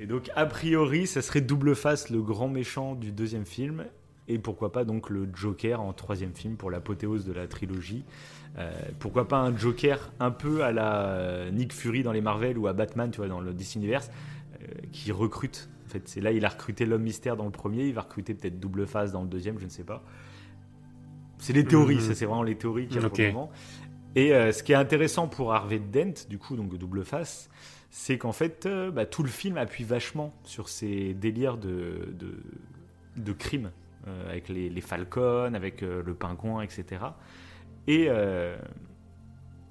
[0.00, 3.84] Et donc, a priori, ça serait Double Face, le grand méchant du deuxième film.
[4.28, 8.04] Et pourquoi pas donc le Joker en troisième film pour l'apothéose de la trilogie.
[8.58, 12.58] Euh, pourquoi pas un Joker un peu à la euh, Nick Fury dans les Marvel
[12.58, 14.10] ou à Batman, tu vois, dans le DC Universe,
[14.62, 15.70] euh, qui recrute.
[15.86, 18.34] En fait, c'est là, il a recruté l'homme mystère dans le premier, il va recruter
[18.34, 20.02] peut-être Double Face dans le deuxième, je ne sais pas.
[21.38, 23.18] C'est les théories, ça c'est vraiment les théories qu'il y a pour Ok.
[23.18, 23.50] le moment.
[24.16, 27.48] Et euh, ce qui est intéressant pour Harvey Dent, du coup, donc Double Face,
[27.90, 32.42] c'est qu'en fait, euh, bah, tout le film appuie vachement sur ces délires de, de,
[33.16, 33.70] de crimes, euh,
[34.28, 36.84] avec les, les Falcons, avec euh, le pingouin, etc.
[37.86, 38.56] Et, euh,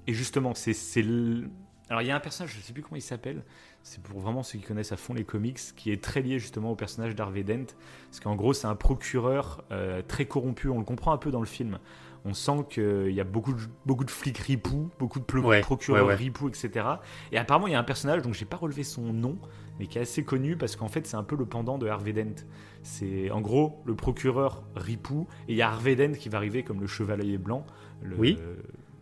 [0.06, 1.02] et justement, c'est.
[1.02, 1.48] le-
[1.88, 3.42] Alors, il y a un personnage, je ne sais plus comment il s'appelle,
[3.82, 6.72] c'est pour vraiment ceux qui connaissent à fond les comics, qui est très lié justement
[6.72, 7.66] au personnage d'Harvey Dent,
[8.10, 11.40] parce qu'en gros, c'est un procureur euh, très corrompu, on le comprend un peu dans
[11.40, 11.78] le film.
[12.24, 16.02] On sent qu'il y a beaucoup de, beaucoup de flics ripoux, beaucoup de Ouais, procureurs
[16.04, 16.14] ouais, ouais.
[16.16, 16.84] ripoux, etc.
[17.32, 19.38] Et apparemment, il y a un personnage dont j'ai pas relevé son nom,
[19.78, 22.12] mais qui est assez connu parce qu'en fait, c'est un peu le pendant de Harvey
[22.12, 22.34] Dent.
[22.82, 26.62] C'est en gros le procureur ripou, et il y a Harvey Dent qui va arriver
[26.62, 27.66] comme le chevalier blanc,
[28.02, 28.38] le- Oui.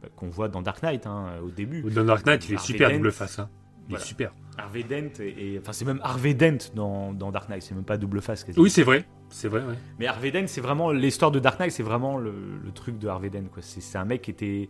[0.02, 1.82] bah, qu'on voit dans Dark Knight hein, au début.
[1.82, 3.38] Dans Dark Knight, il est super double face.
[3.38, 3.48] Hein.
[3.88, 4.04] Il Voilà.
[4.04, 4.34] est super.
[4.58, 7.96] Harvey Dent, et, enfin c'est même Harvey Dent dans, dans Dark Knight, c'est même pas
[7.98, 8.42] double face.
[8.42, 8.58] quasi.
[8.58, 9.04] Oui, c'est vrai.
[9.28, 9.74] C'est vrai, ouais.
[10.00, 12.32] Mais Harvey Dent, c'est vraiment l'histoire de Dark Knight, c'est vraiment le,
[12.64, 13.44] le truc de Harvey Dent.
[13.52, 13.62] quoi.
[13.62, 14.68] C'est un mec qui était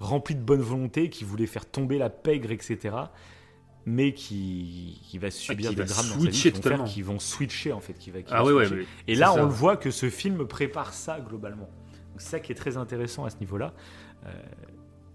[0.00, 2.94] rempli de bonne volonté, qui voulait faire tomber la pègre, etc.
[3.86, 6.86] Mais qui, qui va subir qui des drames dans sa vie, qui vont, totalement.
[6.86, 8.22] faire, qui vont switcher en fait, qui va.
[8.22, 8.64] qui Ah va
[9.06, 9.34] Et là, ça.
[9.34, 11.68] on le voit que ce film prépare ça globalement.
[12.12, 13.74] Donc, c'est ça qui est très intéressant à ce niveau-là.
[14.24, 14.30] Euh,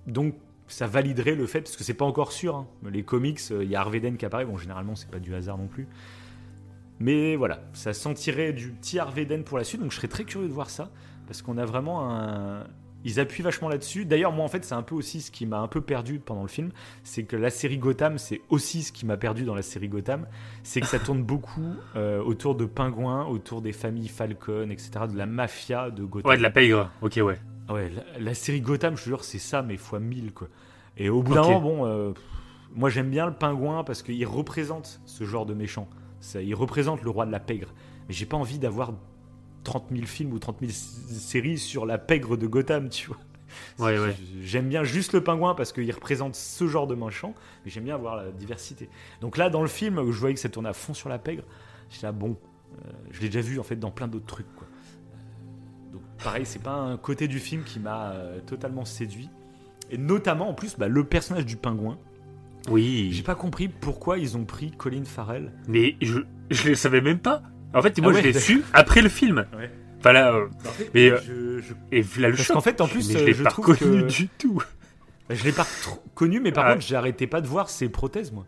[0.06, 0.36] donc,
[0.68, 2.56] ça validerait le fait, parce que c'est pas encore sûr.
[2.56, 2.68] hein.
[2.92, 4.46] Les comics, euh, il y a Harvey Dent qui apparaît.
[4.46, 5.88] Bon, généralement, c'est pas du hasard non plus.
[7.00, 9.82] Mais voilà, ça sentirait du petit Harvey Dent pour la suite.
[9.82, 10.92] Donc, je serais très curieux de voir ça,
[11.26, 12.66] parce qu'on a vraiment un.
[13.06, 14.06] Ils appuient vachement là-dessus.
[14.06, 16.42] D'ailleurs, moi, en fait, c'est un peu aussi ce qui m'a un peu perdu pendant
[16.42, 16.72] le film.
[17.04, 20.28] C'est que la série Gotham, c'est aussi ce qui m'a perdu dans la série Gotham.
[20.64, 25.18] C'est que ça tourne beaucoup euh, autour de pingouins, autour des familles Falcon, etc., de
[25.18, 26.30] la mafia de Gotham.
[26.30, 26.92] Ouais, de la pègre.
[27.02, 27.40] Ok, ouais.
[27.70, 30.48] Ouais, la, la série Gotham, je te jure, c'est ça, mais fois 1000, quoi.
[30.98, 32.12] Et au bout d'un moment, bon, euh,
[32.76, 35.88] moi j'aime bien le pingouin parce qu'il représente ce genre de méchant.
[36.20, 37.70] Ça, il représente le roi de la pègre.
[38.08, 38.94] Mais j'ai pas envie d'avoir
[39.64, 43.18] 30 000 films ou 30 000 s- séries sur la pègre de Gotham, tu vois.
[43.80, 44.16] Ouais, C'est- ouais.
[44.42, 47.34] J'aime bien juste le pingouin parce qu'il représente ce genre de méchant,
[47.66, 48.90] mais j'aime bien avoir la diversité.
[49.22, 51.18] Donc là, dans le film, où je voyais que ça tournait à fond sur la
[51.18, 51.44] pègre,
[51.90, 52.38] j'étais là, bon,
[52.86, 54.68] euh, je l'ai déjà vu en fait dans plein d'autres trucs, quoi.
[54.68, 59.30] Euh, Donc pareil, c'est pas un côté du film qui m'a euh, totalement séduit.
[59.92, 61.98] Et notamment, en plus, bah, le personnage du pingouin.
[62.68, 63.24] J'ai Oui.
[63.26, 65.52] pas compris pourquoi ils ont pris Colin Farrell.
[65.68, 66.20] Mais je,
[66.52, 67.42] je le savais même pas.
[67.74, 69.46] En fait, moi, Ah ouais, je l'ai su après le film.
[69.58, 69.70] Ouais.
[70.00, 70.48] Enfin là, euh,
[70.94, 72.56] Mais, euh, je, je- et là le Parce choc.
[72.56, 74.62] qu'en fait, en plus, mais euh, je l'ai pas reconnu que- du tout.
[75.28, 76.74] bah, je l'ai pas trop connu, mais par Ah.
[76.74, 78.46] contre, j'arrêtais pas de voir ses prothèses, moi.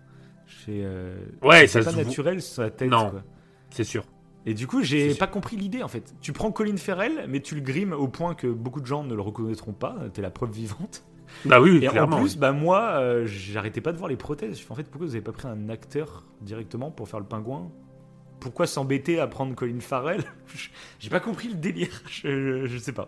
[0.66, 2.90] C'est euh, Ouais, c'est pas se naturel sa tête.
[2.90, 3.10] Non.
[3.12, 3.24] quoi.
[3.70, 4.04] C'est sûr.
[4.46, 6.14] Et du coup, j'ai pas compris l'idée en fait.
[6.22, 9.14] Tu prends Colin Farrell, mais tu le grimes au point que beaucoup de gens ne
[9.14, 9.96] le reconnaîtront pas.
[10.14, 11.04] T'es la preuve vivante.
[11.46, 12.18] Bah oui, Et clairement.
[12.18, 12.40] en plus, oui.
[12.40, 14.60] bah moi, euh, j'arrêtais pas de voir les prothèses.
[14.70, 17.72] En fait, pourquoi vous avez pas pris un acteur directement pour faire le pingouin?
[18.42, 20.24] Pourquoi s'embêter à prendre Colin Farrell
[21.00, 22.02] J'ai pas compris le délire.
[22.10, 23.08] Je, je sais pas.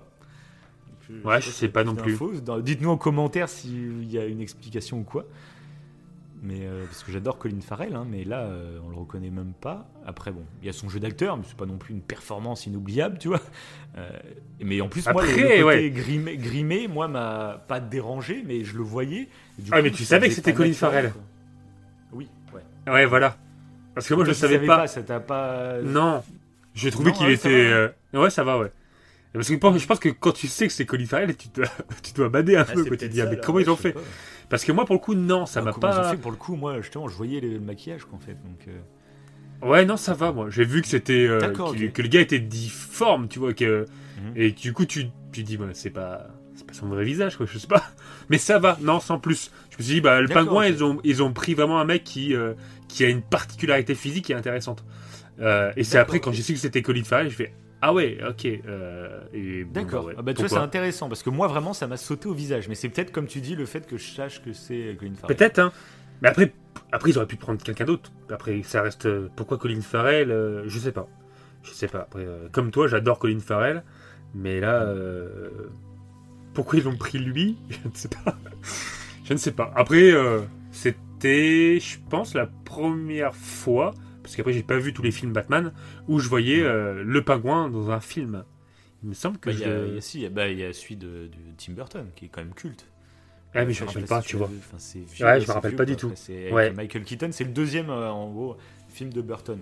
[1.26, 2.18] Ouais, je sais pas non plus.
[2.62, 5.26] Dites-nous en commentaire s'il y a une explication ou quoi.
[6.42, 9.54] Mais euh, parce que j'adore Colin Farrell, hein, mais là, euh, on le reconnaît même
[9.60, 9.88] pas.
[10.06, 12.66] Après, bon, il y a son jeu d'acteur, mais c'est pas non plus une performance
[12.68, 13.42] inoubliable, tu vois.
[13.96, 14.10] Euh,
[14.60, 15.92] mais en plus, moi, le- côté ouais.
[15.92, 19.30] grimé, grimé, moi, m'a pas dérangé, mais je le voyais.
[19.60, 21.12] Du Ah, mais tu savais que c'était Colin Farrell.
[21.12, 21.22] quoi.
[22.14, 22.92] Oui, ouais.
[22.92, 23.38] Ouais, voilà.
[23.96, 24.88] Parce que moi, je tu savais pas.
[24.88, 25.82] Ça t'a pas.
[25.84, 26.24] Non,
[26.76, 27.70] j'ai trouvé qu'il ouais, ça était.
[27.70, 27.76] va.
[27.76, 28.72] euh, Ouais, ça va, ouais.
[29.34, 31.66] Parce que je pense que quand tu sais que c'est Colin Farrell, tu dois,
[32.04, 32.84] tu dois bader un Ah, peu.
[32.86, 32.92] Quoi.
[32.98, 34.00] Tu te dis, ça, mais là, comment ouais, ils ont fait pas.
[34.50, 36.12] Parce que moi, pour le coup, non, ça Ah, m'a comment ils ont pas.
[36.12, 38.34] fait pour le coup, moi, justement, je voyais le, maquillage, quoi, en fait.
[38.34, 40.48] Donc, euh, Ouais, non, ça va, moi.
[40.50, 41.26] J'ai vu que c'était.
[41.28, 43.54] euh, que le gars était difforme, tu vois.
[43.54, 43.86] Que...
[44.18, 44.34] Mhm.
[44.36, 46.28] Et du coup, tu, tu dis, bah, c'est pas.
[46.56, 47.84] C'est pas son vrai visage, quoi, je sais pas.
[48.30, 49.50] Mais ça va, non, sans plus.
[49.72, 52.04] Je me suis dit, bah, le pingouin, ils, ont, ils ont pris vraiment un mec
[52.04, 52.54] qui, euh,
[52.94, 54.86] qui a une particularité physique qui est intéressante.
[55.40, 58.20] Euh, et c'est après, quand j'ai su que c'était Colin Farrell, je fais, ah ouais,
[58.30, 58.46] ok.
[58.68, 60.04] euh, bon, D'accord.
[60.04, 62.28] bah ouais, Ah bah, tu vois, c'est intéressant parce que moi, vraiment, ça m'a sauté
[62.30, 62.68] au visage.
[62.70, 65.36] Mais c'est peut-être, comme tu dis, le fait que je sache que c'est Colin Farrell.
[65.36, 65.72] Peut-être, hein.
[66.22, 66.54] Mais après,
[66.92, 68.12] après, ils auraient pu prendre quelqu'un d'autre.
[68.30, 69.08] Après, ça reste.
[69.08, 71.08] euh, Pourquoi Colin Farrell euh, Je sais pas.
[71.64, 72.02] Je sais pas.
[72.02, 73.84] Après, comme toi, j'adore Colin Farrell.
[74.36, 74.94] Mais là.
[76.54, 77.58] Pourquoi ils l'ont pris lui?
[77.70, 78.36] Je ne sais pas.
[79.26, 79.72] Je ne sais pas.
[79.76, 80.42] Après, euh,
[81.24, 83.94] c'était, je pense, la première fois.
[84.22, 85.74] Parce qu'après, j'ai pas vu tous les films Batman.
[86.08, 88.44] Où je voyais euh, le pingouin dans un film.
[89.04, 90.60] Il me semble que Bah, Il y, a- je- y a- si, il bah, il
[90.60, 92.86] y a celui de, de Tim Burton qui est quand même culte.
[93.56, 94.48] Ah, mais je me rappelle pas, si tu vois.
[94.48, 94.56] vu.
[95.14, 96.12] Vieux, Ouais, je me rappelle vieux, pas du tout.
[96.30, 96.72] Avec Ouais.
[96.72, 98.58] Michael Keaton, c'est le deuxième, euh, en gros,
[98.90, 99.60] film de Burton.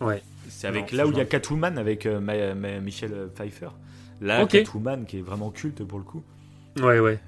[0.00, 0.22] Euh, Ouais.
[0.48, 3.68] C'est avec Non, là où il y a Catwoman avec euh, Ma- Ma- Michelle Pfeiffer.
[4.20, 4.50] Là, Ok.
[4.50, 6.22] Catwoman qui est vraiment culte pour le coup.
[6.80, 7.18] Ouais, ouais.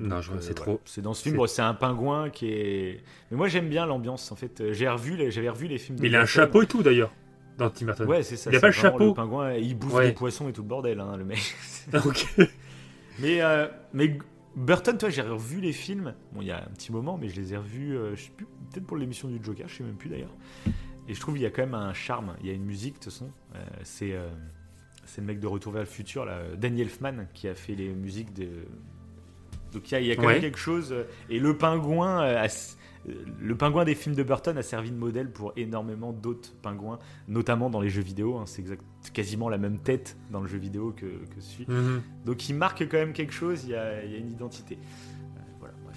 [0.00, 3.02] Non, je vois, c'est trop- C'est dans ce film, c'est- un pingouin qui est.
[3.30, 4.60] Mais moi j'aime bien l'ambiance en fait.
[4.60, 5.98] Euh, J'ai revu, les- j'avais revu les films.
[6.00, 7.12] Mais il a un chapeau et tout d'ailleurs.
[7.56, 8.06] Dans Tim Burton.
[8.08, 8.50] Ouais, c'est ça.
[8.50, 9.08] Il a pas le chapeau.
[9.08, 11.40] Le pingouin, il bouffe des poissons et tout le bordel, hein, le mec.
[12.06, 12.26] ok.
[13.18, 14.16] mais, euh, mais
[14.54, 16.14] Burton, toi, j'ai revu les films.
[16.32, 18.30] Bon, il y a un petit moment, mais je les ai revus, euh, je sais
[18.36, 20.34] plus, peut-être pour l'émission du Joker, je sais même plus d'ailleurs.
[21.08, 22.36] Et je trouve qu'il y a quand même un charme.
[22.40, 23.30] Il y a une musique, de toute façon.
[23.56, 24.28] Euh, c'est euh,
[25.06, 27.88] c'est le mec de Retour vers le futur, là, Danny Elfman, qui a fait les
[27.88, 28.48] musiques de.
[29.72, 30.34] Donc il y a, il y a quand Ouais.
[30.34, 30.92] même quelque chose.
[30.92, 32.46] euh, Et le pingouin, euh, a
[33.08, 36.98] euh, le pingouin des films de Burton a servi de modèle pour énormément d'autres pingouins,
[37.28, 38.36] notamment dans les jeux vidéo.
[38.38, 38.44] hein.
[38.46, 41.66] C'est exact- quasiment la même tête dans le jeu vidéo que, que celui.
[41.68, 42.02] Mhm.
[42.24, 43.64] Donc il marque quand même quelque chose.
[43.64, 44.76] Il y a, il y a une identité.
[44.78, 45.74] Euh, voilà.
[45.84, 45.96] Bref.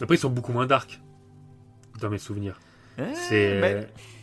[0.00, 1.00] Après, ils sont beaucoup moins dark.
[2.00, 2.58] Dans mes souvenirs.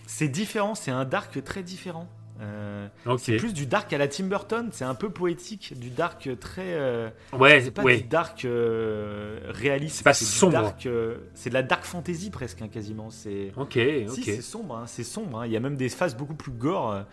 [0.06, 0.76] C'est différent.
[0.76, 2.08] C'est un dark très différent.
[2.42, 2.88] Euh,
[3.18, 4.70] c'est plus du dark à la Tim Burton.
[4.72, 6.62] C'est un peu poétique, du dark très.
[6.68, 7.98] euh, Ouais, c'est pas ouais.
[7.98, 9.98] du dark euh, réaliste.
[9.98, 10.54] C'est pas sombre.
[10.54, 13.10] dark, euh, c'est de la dark fantasy presque hein, quasiment.
[13.10, 13.52] C'est.
[13.58, 14.16] Ok, Si, ok.
[14.26, 15.40] c'est sombre, hein, c'est sombre.
[15.42, 15.46] hein.
[15.48, 17.04] Il y a même des phases beaucoup plus gore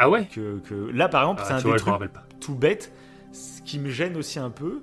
[0.00, 2.12] ah ouais que, que- Là, par exemple, c'est ah, un Tu des vois, me trucs
[2.12, 2.24] pas.
[2.40, 2.92] tout bête.
[3.32, 4.82] Ce qui me gêne aussi un peu.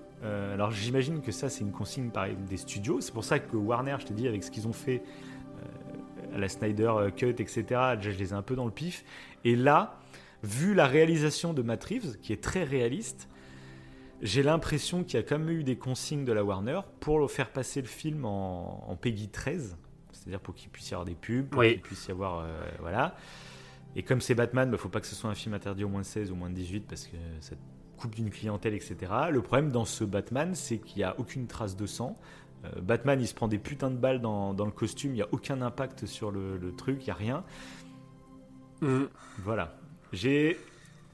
[0.53, 2.99] alors, j'imagine que ça, c'est une consigne pareil des studios.
[2.99, 5.01] C'est pour ça que Warner, je te dis, avec ce qu'ils ont fait
[6.35, 9.03] la Snyder Cut, etc., déjà, je les ai un peu dans le pif.
[9.43, 9.99] Et là,
[10.43, 13.29] vu la réalisation de Matt Reeves, qui est très réaliste,
[14.21, 17.49] j'ai l'impression qu'il y a quand même eu des consignes de la Warner pour faire
[17.51, 19.77] passer le film en, en Peggy 13,
[20.11, 21.73] c'est-à-dire pour qu'il puisse y avoir des pubs, pour Oui.
[21.73, 22.39] qu'il puisse y avoir.
[22.39, 22.47] euh,
[22.79, 23.15] voilà.
[23.95, 25.89] Et comme c'est Batman, il ne faut pas que ce soit un film interdit au
[25.89, 27.55] moins de 16 ou moins de 18 parce que ça
[27.97, 28.95] coupe d'une clientèle, etc.
[29.31, 32.17] Le problème dans ce Batman, c'est qu'il n'y a aucune trace de sang.
[32.65, 35.21] Euh, Batman, il se prend des putains de balles dans, dans le costume, il n'y
[35.21, 37.43] a aucun impact sur le, le truc, il n'y a rien.
[38.81, 39.07] Mhm.
[39.43, 39.75] Voilà.
[40.13, 40.57] J'ai.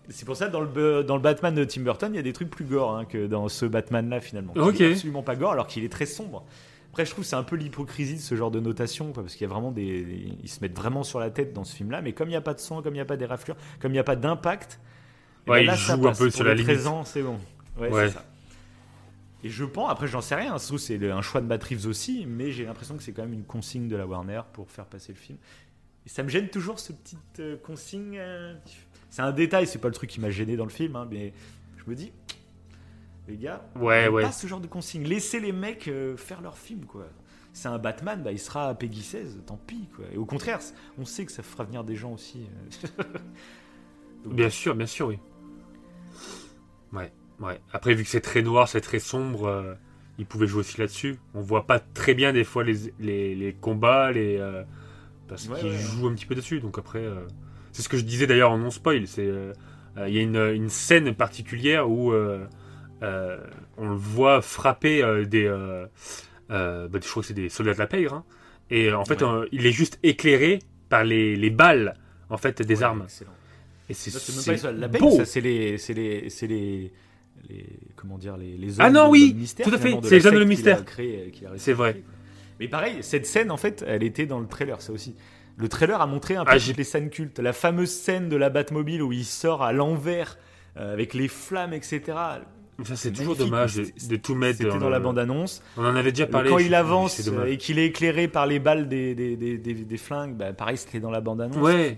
[0.09, 2.33] C'est pour ça dans le, dans le Batman de Tim Burton, il y a des
[2.33, 4.53] trucs plus gore hein, que dans ce Batman-là finalement.
[4.55, 4.79] Ok.
[4.79, 6.43] Il est absolument pas gore alors qu'il est très sombre.
[6.89, 9.35] Après, je trouve que c'est un peu l'hypocrisie de ce genre de notation quoi, parce
[9.35, 12.01] qu'il y a vraiment des, ils se mettent vraiment sur la tête dans ce film-là.
[12.01, 13.91] Mais comme il n'y a pas de sang, comme il n'y a pas d'éraflure, comme
[13.91, 14.79] il n'y a pas d'impact,
[15.47, 16.67] eh Ouais, ben il là, ça joue un peu Pour sur la limite.
[16.67, 17.37] 13 ans, c'est bon.
[17.79, 18.07] Ouais, Ouais.
[18.09, 18.25] c'est ça.
[19.43, 22.51] Et je pense, après j'en sais rien, c'est un choix de Matt Reeves aussi, mais
[22.51, 25.17] j'ai l'impression que c'est quand même une consigne de la Warner pour faire passer le
[25.17, 25.37] film.
[26.05, 28.17] Et ça me gêne toujours ce petit euh, consigne.
[28.19, 28.53] euh,
[29.09, 31.33] c'est un détail, c'est pas le truc qui m'a gêné dans le film, hein, mais
[31.77, 32.11] je me dis,
[33.27, 34.23] les gars, Ouais, ouais.
[34.23, 35.03] pas ce genre de consigne.
[35.03, 37.07] Laissez les mecs euh, faire leur film, quoi.
[37.53, 40.05] C'est un Batman, bah, il sera à Peggy 16, tant pis, quoi.
[40.13, 40.59] Et au contraire,
[40.97, 42.45] on sait que ça fera venir des gens aussi.
[44.23, 45.19] Donc, Bien sûr, bien sûr, oui.
[46.93, 47.11] Ouais,
[47.41, 47.59] ouais.
[47.73, 49.73] Après, vu que c'est très noir, c'est très sombre, euh,
[50.17, 51.17] ils pouvaient jouer aussi là-dessus.
[51.33, 54.63] On voit pas très bien des fois les, les, les combats, les, euh,
[55.27, 55.77] parce Ouais, ouais.
[55.77, 56.59] jouent un petit peu dessus.
[56.59, 57.21] Donc après, euh,
[57.71, 59.07] c'est ce que je disais d'ailleurs en non spoil.
[59.07, 59.29] C'est
[60.07, 67.09] il y a une, une, scène particulière où on le voit frapper des, bah, je
[67.09, 68.23] crois que c'est des soldats de la pègre, hein.
[68.69, 69.21] et en fait
[69.51, 71.95] il est juste éclairé par les, les balles
[72.29, 73.03] en fait des armes.
[73.03, 73.31] Excellent.
[73.89, 74.09] Et c'est
[75.25, 75.77] c'est les,
[76.47, 76.91] les,
[77.51, 80.39] les, comment dire, les, les ah non oui, mystère, tout à fait, c'est les hommes
[80.39, 80.83] de mystère.
[81.57, 82.01] C'est vrai.
[82.59, 85.15] Mais pareil, cette scène, en fait, elle était dans le trailer, ça aussi.
[85.57, 87.39] Le trailer a montré un peu ah, les scènes cultes.
[87.39, 90.37] La fameuse scène de la Batmobile où il sort à l'envers
[90.77, 92.01] euh, avec les flammes, etc.
[92.83, 95.61] Ça, c'est toujours dommage de, tout mettre dans, dans la bande-annonce.
[95.77, 96.49] On en avait déjà parlé.
[96.49, 100.35] Quand il avance et qu'il est éclairé par les balles des, des, des, des flingues,
[100.35, 101.57] bah, pareil, c'était dans la bande-annonce.
[101.57, 101.95] Ouais.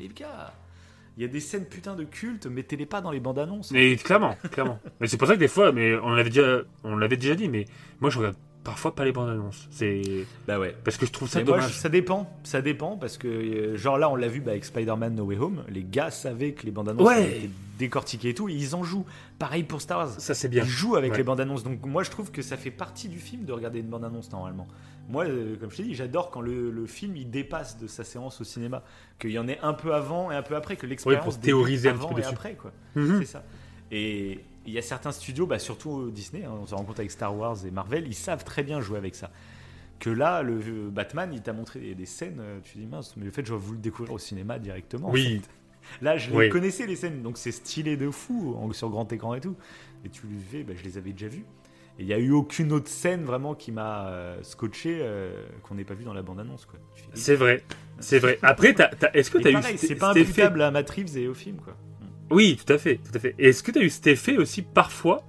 [1.18, 3.72] Il y a des scènes putain de culte, mettez-les pas dans les bandes annonces.
[3.72, 4.80] Mais clairement, clairement.
[5.00, 7.50] mais c'est pour ça que des fois, mais on l'avait déjà, on l'avait déjà dit,
[7.50, 7.66] mais
[8.00, 9.68] moi je regarde parfois pas les bandes annonces.
[9.70, 10.02] C'est
[10.48, 10.76] bah ouais.
[10.84, 11.74] Parce que je trouve ça dommage.
[11.74, 15.16] ça dépend, ça dépend parce que euh, genre là on l'a vu bah, avec Spider-Man
[15.16, 18.54] No Way Home, les gars savaient que les bandes annonces étaient décortiquées et tout, et
[18.54, 19.06] ils en jouent.
[19.40, 20.10] Pareil pour Star Wars.
[20.20, 20.64] Ça c'est bien.
[20.64, 21.64] Ils jouent avec les bandes annonces.
[21.64, 24.32] Donc moi je trouve que ça fait partie du film de regarder une bande annonce
[24.32, 24.68] normalement.
[25.10, 28.40] Moi, euh, comme je t'ai dit, j'adore quand le, film il dépasse de sa séance
[28.42, 28.84] au cinéma,
[29.20, 31.90] qu'il y en ait un peu avant et un peu après, que l'expérience pour théoriser
[31.90, 32.72] avant un peu et après quoi.
[32.96, 33.20] Mhm.
[33.20, 33.44] C'est ça.
[33.92, 37.12] Et il y a certains studios, bah, surtout Disney, hein, on se rend compte avec
[37.12, 39.30] Star Wars et Marvel, ils savent très bien jouer avec ça.
[40.00, 43.32] Que là, le Batman, il t'a montré des, scènes, euh, tu dis mince, mais le
[43.32, 45.10] fait, je vais vous le découvrir au cinéma directement.
[45.12, 45.42] Oui.
[46.02, 49.56] Là, je connaissais les scènes, donc c'est stylé de fou sur grand écran et tout.
[50.06, 51.46] Et tu le fais, bah, je les avais déjà vus.
[52.00, 55.32] Il n'y a eu aucune autre scène vraiment qui m'a euh, scotché euh,
[55.62, 56.68] qu'on n'ait pas vu dans la bande-annonce.
[57.14, 57.64] C'est vrai,
[58.00, 58.40] c'est vrai.
[58.42, 58.76] Après,
[59.14, 59.78] est-ce que tu as eu.
[59.78, 61.76] C'est pas imputable à Matt Reeves et au film, quoi.
[62.32, 63.36] Oui, tout à fait, tout à fait.
[63.38, 65.24] Est-ce que tu as eu cet effet aussi parfois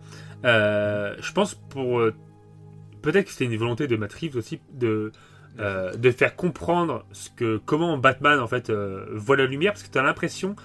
[0.44, 2.00] euh, Je pense pour
[3.02, 5.12] peut-être que c'était une volonté de Matt Reeves aussi de
[5.58, 8.72] de faire comprendre ce que comment Batman en fait
[9.12, 10.56] voit la lumière parce que tu as l'impression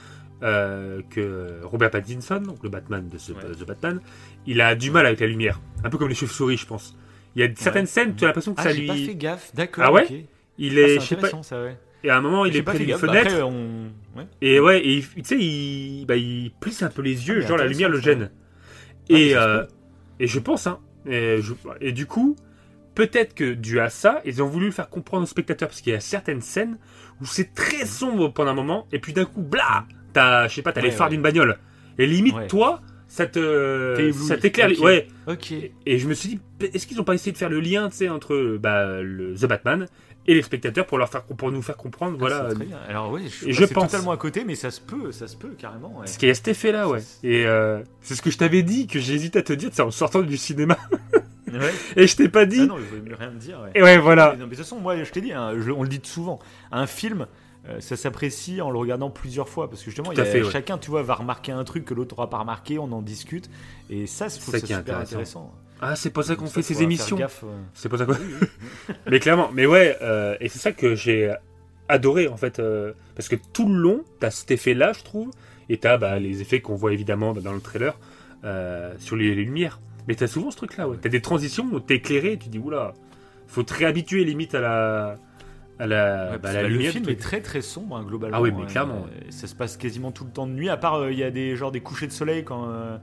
[0.41, 3.99] que Robert Pattinson, donc le Batman de ce The Batman,
[4.45, 5.59] il a du mal avec la lumière.
[5.83, 6.95] Un peu comme les chauves-souris, je pense.
[7.35, 8.87] Il y a certaines scènes, tu as l'impression que ah, ça lui.
[8.87, 9.83] pas fait gaffe, d'accord.
[9.85, 10.25] Ah ouais
[10.57, 10.95] Il ah, est.
[10.95, 11.29] je sais pas.
[11.43, 11.77] Ça, ouais.
[12.03, 13.51] Et à un moment, il est près d'une fenêtre.
[14.41, 17.57] Et ouais, et tu sais, il, bah, il plisse un peu les yeux, ah, genre
[17.57, 18.31] la lumière le gêne.
[19.09, 19.65] Et, euh,
[20.19, 20.79] et je pense, hein.
[21.05, 21.39] Et,
[21.81, 22.35] et du coup,
[22.95, 25.95] peut-être que dû à ça, ils ont voulu faire comprendre aux spectateurs, parce qu'il y
[25.95, 26.77] a certaines scènes
[27.21, 30.61] où c'est très sombre pendant un moment, et puis d'un coup, bla T'as, je sais
[30.61, 31.57] pas, t'as les phares d'une bagnole.
[31.97, 35.07] Et limite, toi, ça te ça t'éclaire ouais.
[35.27, 35.51] Ok.
[35.85, 36.39] Et je me suis dit
[36.73, 39.45] est-ce qu'ils ont pas essayé de faire le lien tu sais entre bah, le The
[39.45, 39.87] Batman
[40.27, 42.49] et les spectateurs pour leur faire pour nous faire comprendre ah, voilà.
[42.87, 43.91] alors oui je, je pense.
[43.91, 45.99] totalement à côté mais ça se peut ça se peut carrément ouais.
[46.05, 48.61] parce qu'il y a cet effet là ouais et euh, c'est ce que je t'avais
[48.61, 50.77] dit que j'hésite à te dire c'est en sortant du cinéma.
[51.51, 51.73] Ouais.
[51.95, 52.59] et je t'ai pas dit.
[52.61, 53.71] Ah non je voulais rien te dire ouais.
[53.73, 54.35] et ouais voilà.
[54.37, 56.37] Mais, de toute façon moi je t'ai dit hein, on le dit souvent
[56.71, 57.25] un film
[57.69, 60.11] euh, ça s'apprécie en le regardant plusieurs fois parce que justement,
[60.51, 63.49] chacun, tu vois, va remarquer un truc que l'autre n'aura pas remarqué, on en discute
[63.89, 65.53] et ça, c'est super intéressant.
[65.81, 67.17] Ah, c'est pour ça qu'on fait ces émissions.
[67.73, 68.17] C'est pour ça quoi.
[69.09, 71.33] mais clairement, mais ouais, euh, et c'est ça que j'ai
[71.87, 75.31] adoré en fait, euh, parce que tout le long, t'as cet effet-là, je trouve,
[75.69, 77.97] et t'as bah, les effets qu'on voit évidemment dans le trailer
[78.99, 79.79] sur les, lumières.
[80.07, 80.97] Mais t'as souvent ce truc-là, ouais.
[80.99, 82.93] T'as des transitions où t'es éclairé, et tu dis oula,
[83.47, 85.17] faut te réhabituer limite à la
[85.87, 88.37] la, bah, le film est très très sombre hein, globalement.
[88.37, 89.05] Ah oui, mais clairement.
[89.29, 91.31] ça se passe quasiment tout le temps de nuit, à part euh, il y a
[91.31, 92.69] des genre des couchers de soleil quand.
[92.69, 92.97] Euh,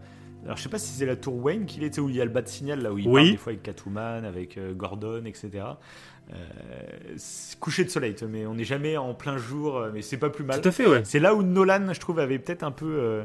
[0.44, 2.24] alors je sais pas si c'est la tour Wayne qu'il était où il y a
[2.24, 5.24] le bas de signal là où il parle des fois avec Catwoman, avec euh, Gordon,
[5.24, 5.64] etc.
[7.58, 10.60] coucher de soleil, mais on n'est jamais en plein jour, mais c'est pas plus mal.
[10.60, 11.02] Tout à fait, ouais.
[11.04, 13.24] C'est là où Nolan, je trouve, avait peut-être un peu.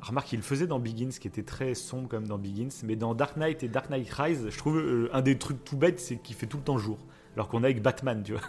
[0.00, 3.14] Remarque, il le faisait dans Begins, qui était très sombre comme dans Begins, mais dans
[3.14, 6.34] Dark Knight et Dark Knight Rise, je trouve un des trucs tout bêtes, c'est qu'il
[6.34, 6.98] fait tout le temps jour
[7.34, 8.42] alors qu'on a avec Batman, tu vois.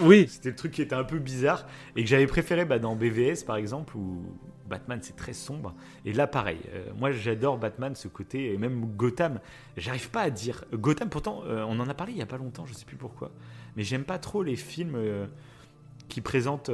[0.00, 0.26] Oui.
[0.30, 1.66] C'était le truc qui était un peu bizarre
[1.96, 4.24] et que j'avais préféré bah, dans BVS par exemple où
[4.68, 5.74] Batman c'est très sombre
[6.04, 6.58] et là pareil.
[6.74, 9.40] Euh, moi j'adore Batman ce côté et même Gotham.
[9.76, 12.38] J'arrive pas à dire Gotham pourtant euh, on en a parlé il y a pas
[12.38, 13.30] longtemps je sais plus pourquoi
[13.76, 15.26] mais j'aime pas trop les films euh,
[16.08, 16.70] qui présentent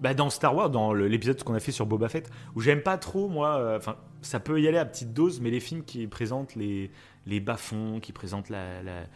[0.00, 2.98] bah, dans Star Wars dans l'épisode qu'on a fait sur Boba Fett où j'aime pas
[2.98, 6.54] trop moi enfin ça peut y aller à petite dose mais les films qui présentent
[6.54, 6.90] les
[7.26, 9.06] les bas-fonds qui présentent la la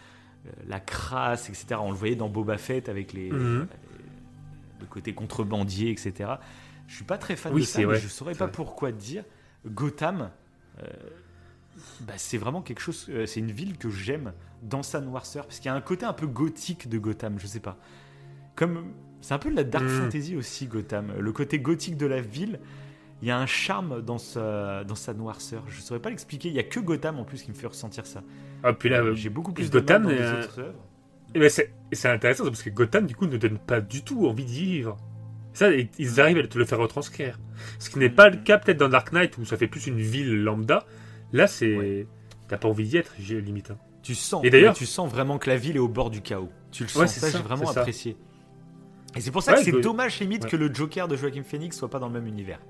[0.80, 1.80] crasse, etc.
[1.80, 3.66] On le voyait dans Boba Fett avec les, mhm.
[4.80, 6.30] le côté contrebandier, etc.
[6.86, 9.24] Je suis pas très fan de ça, mais je saurais pas pourquoi dire.
[9.66, 10.30] Gotham,
[10.82, 10.86] euh,
[12.00, 13.06] bah, c'est vraiment quelque chose.
[13.10, 14.32] Euh, c'est une ville que j'aime
[14.62, 17.38] dans sa noirceur, parce qu'il y a un côté un peu gothique de Gotham.
[17.38, 17.76] Je sais pas.
[18.56, 20.04] Comme c'est un peu de la dark mhm.
[20.04, 21.12] fantasy aussi, Gotham.
[21.18, 22.60] Le côté gothique de la ville,
[23.22, 25.64] il y a un charme dans sa, dans sa noirceur.
[25.68, 26.48] Je saurais pas l'expliquer.
[26.48, 28.22] Il y a que Gotham en plus qui me fait ressentir ça.
[28.62, 30.60] Ah, puis là, j'ai beaucoup plus Gotham, de mal dans les autres
[31.92, 34.96] c'est intéressant parce que Gotham, du coup, ne donne pas du tout envie d'y vivre.
[35.52, 37.38] Ça, ils arrivent à te le faire retranscrire.
[37.78, 39.98] Ce qui n'est pas le cas peut-être dans Dark Knight où ça fait plus une
[39.98, 40.86] ville lambda.
[41.32, 42.06] Là, c'est.
[42.48, 43.72] T'as pas envie d'y être, limite.
[43.72, 43.78] Hein.
[44.02, 44.42] Tu sens.
[44.44, 46.50] Et d'ailleurs, tu sens vraiment que la ville est au bord du chaos.
[46.70, 47.12] Tu le sens.
[47.12, 48.16] ça, j'ai vraiment apprécié.
[49.16, 51.90] Et c'est pour ça que c'est dommage limite que le Joker de Joaquin Phoenix soit
[51.90, 52.60] pas dans le même univers.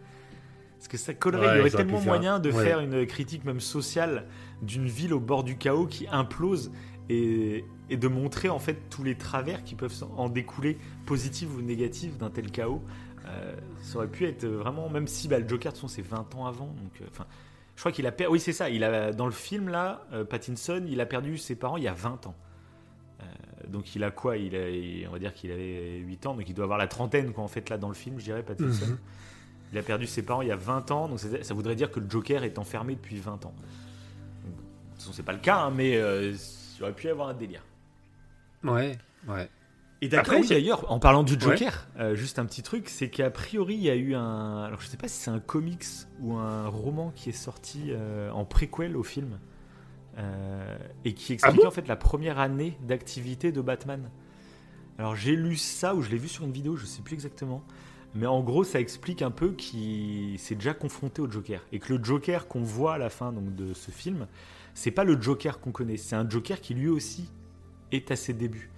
[0.79, 4.27] Parce que ça collerait, il y aurait tellement moyen de faire une critique même sociale
[4.63, 6.71] d'une ville au bord du chaos qui implose
[7.09, 11.63] et, et, de montrer en fait tous les travers qui peuvent en découler, positifs ou
[11.63, 12.83] négatifs, d'un tel chaos.
[13.29, 16.03] Euh, ça aurait pu être vraiment, même si bah, le Joker, de toute façon, c'est
[16.03, 16.67] 20 ans avant.
[16.67, 17.25] Donc, euh,
[17.75, 18.33] je crois qu'il a perdu.
[18.33, 18.71] Oui, c'est ça.
[18.71, 21.89] Il a, dans le film, là, euh, Pattinson, il a perdu ses parents il y
[21.89, 22.35] a 20 ans.
[23.69, 24.37] donc, il a quoi?
[24.37, 27.33] Il a, On va dire qu'il avait 8 ans, donc il doit avoir la trentaine,
[27.33, 28.87] quoi, en fait, là, dans le film, je dirais, Pattinson.
[28.87, 28.99] Mhm.
[29.73, 32.01] Il a perdu ses parents il y a 20 ans, donc ça, voudrait dire que
[32.01, 33.55] le Joker est enfermé depuis 20 ans.
[33.55, 36.35] de toute façon, c'est pas le cas, hein, mais euh,
[36.77, 37.63] il aurait pu y avoir un délire.
[38.65, 38.97] Ouais,
[39.29, 39.49] ouais.
[40.01, 43.75] Et d'accord, d'ailleurs, en parlant du Joker, euh, juste un petit truc, c'est qu'a priori,
[43.75, 44.63] il y a eu un.
[44.63, 45.85] Alors, je sais pas si c'est un comics
[46.21, 49.39] ou un roman qui est sorti euh, en préquel au film
[51.05, 54.11] et qui explique ah en fait la première année d'activité de Batman.
[54.99, 57.63] Alors, j'ai lu ça ou je l'ai vu sur une vidéo, je sais plus exactement.
[58.15, 61.61] Mais en gros, ça explique un peu qu'il s'est déjà confronté au Joker.
[61.73, 64.27] Et que le Joker qu'on voit à la fin donc, de ce film,
[64.75, 65.97] c'est pas le Joker qu'on connaît.
[65.97, 67.29] C'est un Joker qui lui aussi
[67.93, 68.71] est à ses débuts.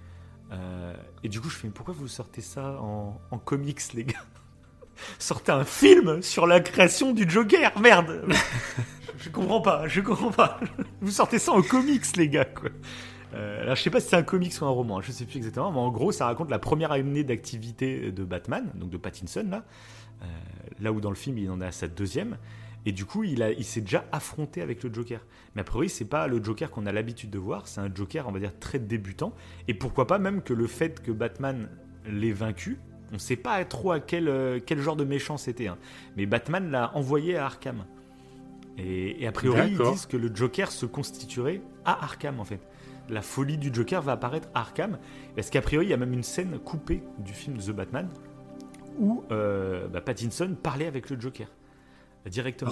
[0.51, 4.25] Euh, et du coup, je fais, pourquoi vous sortez ça en, comics, les gars?
[5.19, 8.23] Sortez un film sur la création du Joker, merde
[9.17, 10.59] je, je comprends pas, je comprends pas.
[11.01, 12.69] Vous sortez ça en comics, les gars, quoi.
[13.33, 15.37] Euh, alors je sais pas si c'est un comics ou un roman, je sais plus
[15.37, 19.45] exactement, mais en gros ça raconte la première année d'activité de Batman, donc de Pattinson
[19.49, 19.63] là,
[20.21, 20.25] euh,
[20.79, 22.37] là où dans le film il en a sa deuxième,
[22.85, 25.21] et du coup il, a, il s'est déjà affronté avec le Joker.
[25.55, 28.27] Mais a priori c'est pas le Joker qu'on a l'habitude de voir, c'est un Joker
[28.27, 29.33] on va dire très débutant,
[29.69, 31.69] et pourquoi pas même que le fait que Batman
[32.05, 32.79] l'ait vaincu,
[33.13, 35.77] on sait pas trop à quel, euh, quel genre de méchant c'était, hein.
[36.17, 37.85] mais Batman l'a envoyé à Arkham.
[38.77, 42.61] Et, et a priori ils disent que le Joker se constituerait à Arkham en fait
[43.11, 44.97] la folie du Joker va apparaître à Arkham.
[45.35, 48.09] Parce qu'a priori, il y a même une scène coupée du film The Batman
[48.97, 51.47] où euh, bah, Pattinson parlait avec le Joker
[52.25, 52.71] directement.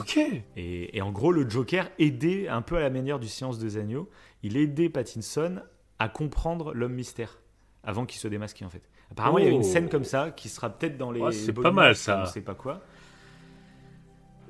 [0.55, 4.09] Et, en gros, le Joker aidait un peu à la manière du Science des Agneaux.
[4.43, 5.61] Il aidait Pattinson
[5.97, 7.39] à comprendre l'homme mystère
[7.83, 8.83] avant qu'il se démasque en fait.
[9.11, 9.63] Apparemment, il y a une oh.
[9.63, 11.31] scène comme ça qui sera peut-être dans les.
[11.31, 12.23] c'est pas mal ça.
[12.23, 12.81] On sait pas quoi.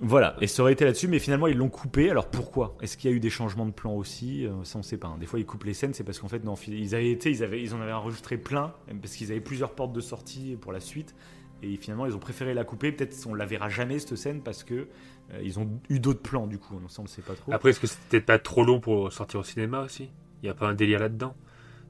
[0.02, 2.10] Voilà, et ça aurait été là-dessus, mais finalement ils l'ont coupé.
[2.10, 2.78] Alors pourquoi?
[2.82, 4.46] Est-ce qu'il y a eu des changements de plan aussi?
[4.46, 5.10] Euh, Ça on sait pas.
[5.10, 5.18] Hein.
[5.20, 7.44] Des fois ils coupent les scènes, c'est parce qu'en fait non, ils avaient été, ils
[7.44, 10.80] avaient, ils en avaient enregistré plein parce qu'ils avaient plusieurs portes de sortie pour la
[10.80, 11.16] suite.
[11.62, 12.94] Et finalement ils ont préféré la couper.
[12.94, 14.88] Peut-être on la verra jamais cette scène parce que
[15.34, 16.80] euh, ils ont eu d'autres plans du coup.
[16.88, 17.52] Ça on ne sait pas trop.
[17.52, 20.10] Après est-ce que c'était pas trop long pour sortir au cinéma aussi?
[20.42, 21.36] Il n'y a pas un délire là-dedans?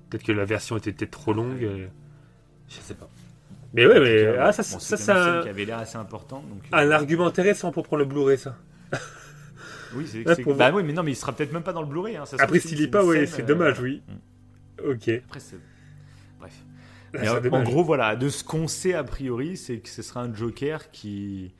[0.09, 1.63] Peut-être que la version était peut-être trop longue.
[1.63, 1.87] Euh,
[2.67, 3.07] je sais pas.
[3.73, 6.43] Mais ouais, mais ah, ça, ça, ça, qui avait l'air assez important.
[6.49, 8.57] Donc, euh, un argument intéressant pour prendre le Blu-ray, ça.
[9.93, 10.23] oui, c'est.
[10.55, 12.17] bah oui, mais non, mais il sera peut-être même pas dans le Blu-ray.
[12.17, 14.01] Hein, Après, s'il est pas, ouais, c'est dommage, oui.
[14.81, 15.09] Euh, ok.
[15.27, 15.39] Après,
[16.39, 16.53] Bref.
[17.17, 20.33] Ah, en gros, voilà, de ce qu'on sait a priori, c'est que ce sera un
[20.33, 21.55] Joker qui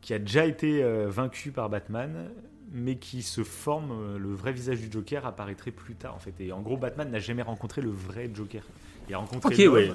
[0.00, 2.30] qui a déjà été euh, vaincu par Batman,
[2.72, 4.16] mais qui se forme.
[4.16, 6.32] le vrai visage du Joker apparaîtrait plus tard, en fait.
[6.40, 8.62] Et en gros, Batman n'a jamais rencontré le vrai Joker.
[9.06, 9.90] Il a rencontré Ok, ouais.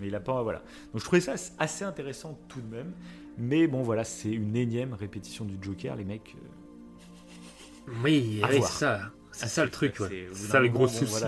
[0.00, 0.42] Mais il a pas.
[0.42, 0.62] Voilà.
[0.92, 2.92] Donc je trouvais ça assez intéressant tout de même.
[3.38, 6.36] Mais bon, voilà, c'est une énième répétition du Joker, les mecs.
[6.36, 9.00] Euh, oui, c'est ça.
[9.32, 11.24] C'est ça le truc, C'est ça le gros souci.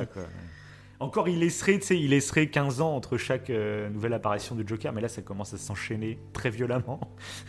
[1.00, 5.00] Encore, il laisserait, il laisserait 15 ans entre chaque euh, nouvelle apparition du Joker, mais
[5.00, 7.00] là, ça commence à s'enchaîner très violemment.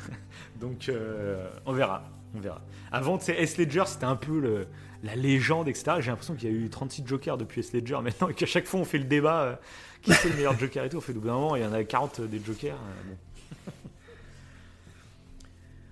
[0.60, 2.04] Donc, euh, on verra.
[2.36, 2.62] On verra.
[2.92, 3.60] Avant, tu sais, S.
[3.60, 4.68] Ledger, c'était un peu le,
[5.04, 5.98] la légende, etc.
[6.00, 7.74] J'ai l'impression qu'il y a eu 36 Jokers depuis S.
[7.74, 9.60] Ledger maintenant, et qu'à chaque fois, on fait le débat
[10.04, 10.98] qui c'est le meilleur Joker et tout.
[10.98, 12.78] Au fait, moment, il y en a 40 des Jokers.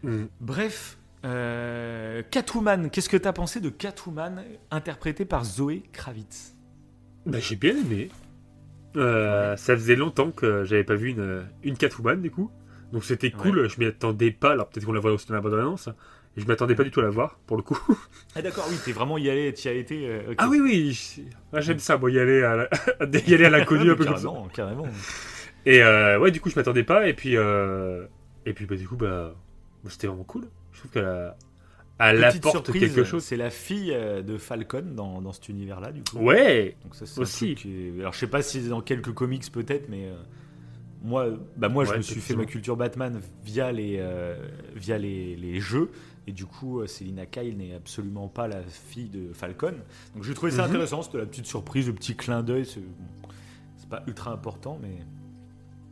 [0.03, 0.27] Euh, mm.
[0.39, 6.55] Bref, euh, Catwoman, qu'est-ce que tu as pensé de Catwoman interprétée par Zoé Kravitz?
[7.25, 8.09] Bah, J'ai bien aimé.
[8.97, 12.51] Euh, ça faisait longtemps que j'avais pas vu une, une Catwoman du coup.
[12.91, 14.51] Donc c'était cool, je m'y attendais pas.
[14.51, 15.87] Alors peut-être qu'on la voit aussi dans la bande annonce.
[16.37, 17.77] Je m'attendais pas du tout à la voir, pour le coup.
[18.35, 20.07] Ah d'accord, oui, t'es vraiment y allé, tu y as été.
[20.07, 22.69] Euh, ah oui, oui, ah, j'aime ça, moi, y aller à
[23.27, 24.29] y aller à l'inconnu un peu comme ça.
[24.53, 24.87] Carrément,
[25.65, 28.05] Et euh, ouais, du coup, je m'attendais pas, et puis, euh,
[28.45, 29.35] et puis bah, du coup, bah,
[29.89, 30.47] c'était vraiment cool.
[30.71, 31.35] Je trouve qu'elle a,
[31.99, 33.23] elle apporte quelque chose.
[33.23, 36.19] C'est la fille de Falcon dans, dans cet univers-là, du coup.
[36.19, 37.57] Ouais, Donc ça, aussi.
[37.99, 40.09] Alors, je sais pas si c'est dans quelques comics peut-être, mais
[41.01, 44.03] moi, bah moi, je me suis fait ma culture Batman via les,
[44.75, 45.89] via les, les jeux.
[46.27, 49.73] Et du coup, euh, Selina Kyle n'est absolument pas la fille de Falcon.
[50.13, 50.69] Donc j'ai trouvé ça mhm.
[50.69, 52.65] intéressant, c'était la petite surprise, le petit clin d'œil.
[52.65, 54.99] C'est pas ultra important, mais.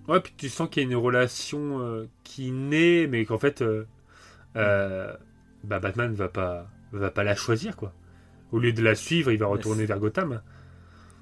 [0.07, 3.61] Ouais, puis tu sens qu'il y a une relation euh, qui naît, mais qu'en fait,
[3.61, 3.85] euh,
[4.55, 5.13] euh,
[5.63, 7.93] bah, Batman va pas, va pas la choisir, quoi.
[8.51, 10.41] Au lieu de la suivre, il va retourner vers Gotham.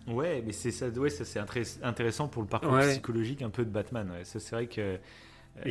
[0.07, 1.39] Ouais, mais c'est ça, ouais, ça c'est
[1.83, 2.91] intéressant pour le parcours Ouais.
[2.91, 4.09] psychologique un peu de Batman.
[4.11, 4.23] Ouais.
[4.23, 4.97] Ça, c'est vrai que euh,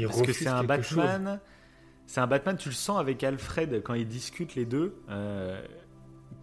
[0.06, 0.64] parce que c'est un.
[0.64, 1.40] Batman.
[2.06, 4.94] C'est un Batman, tu le sens avec Alfred quand ils discutent les deux.
[5.08, 5.60] euh,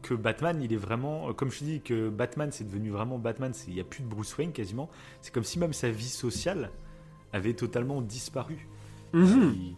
[0.02, 3.54] que Batman, il est vraiment, comme je te dis, que Batman, c'est devenu vraiment Batman.
[3.70, 4.90] Il n'y a plus de Bruce Wayne quasiment.
[5.22, 6.72] C'est comme si même sa vie sociale
[7.32, 8.68] avait totalement disparu.
[9.14, 9.54] Mhm.
[9.56, 9.76] Il-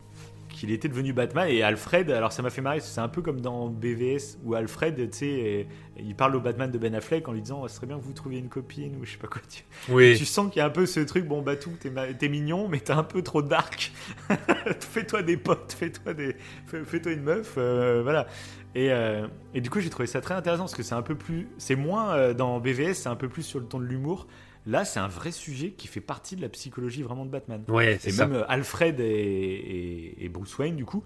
[0.55, 3.41] qu'il était devenu Batman et Alfred alors ça m'a fait marrer c'est un peu comme
[3.41, 5.67] dans BVS où Alfred tu sais
[5.99, 8.13] il parle au Batman de Ben Affleck en lui disant ce serait bien que vous
[8.13, 9.41] trouviez une copine ou je sais pas quoi.
[9.49, 10.15] Tu, Oui.
[10.17, 12.67] tu sens qu'il y a un peu ce truc bon Batou t'es ma- t'es mignon
[12.69, 13.91] mais t'es un peu trop dark.
[14.79, 16.35] Fais-toi des potes fais-toi des
[16.67, 18.27] fais- fais-toi une meuf euh, voilà.
[18.73, 21.15] Et, euh, et du coup j'ai trouvé ça très intéressant parce que c'est un peu
[21.15, 24.27] plus c'est moins euh, dans BVS c'est un peu plus sur le ton de l'humour
[24.65, 27.97] là c'est un vrai sujet qui fait partie de la psychologie vraiment de Batman Ouais,
[27.99, 28.25] c'est ça.
[28.27, 31.03] même euh, Alfred et, et- et Bruce Wayne, du coup,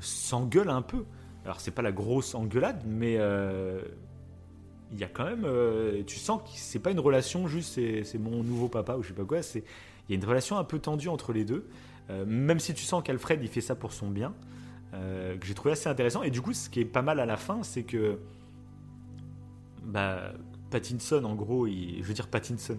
[0.00, 1.04] s'engueulent un peu.
[1.44, 3.82] Alors, c'est pas la grosse engueulade, mais euh,
[4.92, 5.44] il y a quand même.
[5.44, 9.08] euh, tu sens que c'est pas une relation juste c'est mon nouveau papa ou je
[9.08, 9.42] sais pas quoi.
[9.42, 9.64] c'est-
[10.08, 11.66] Il y a une relation un peu tendue entre les deux.
[12.10, 14.34] Euh, même si tu sens qu'Alfred il fait ça pour son bien,
[14.92, 16.22] que j'ai trouvé assez intéressant.
[16.22, 18.18] Et du coup, ce qui est pas mal à la fin, c'est que.
[19.84, 20.32] Bah.
[20.72, 22.78] Pattinson, en gros, il- je veux dire Pattinson.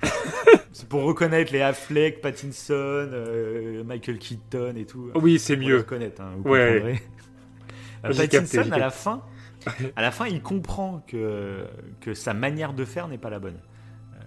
[0.72, 5.10] C'est pour reconnaître les Affleck, Pattinson, euh, Michael Keaton et tout.
[5.16, 5.78] Oui, c'est mieux.
[5.78, 7.02] reconnaître, hein, vous Ouais.
[8.04, 9.22] Euh, capté, Pattinson, à la fin,
[9.96, 11.64] à la fin, il comprend que,
[12.00, 13.58] que sa manière de faire n'est pas la bonne.
[14.14, 14.18] Euh,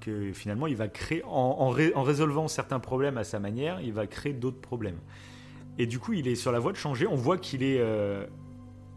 [0.00, 3.80] Que finalement, il va créer, en, en ré- en résolvant certains problèmes à sa manière,
[3.80, 4.98] il va créer d'autres problèmes.
[5.78, 7.06] Et du coup, il est sur la voie de changer.
[7.06, 7.82] On voit qu'il est,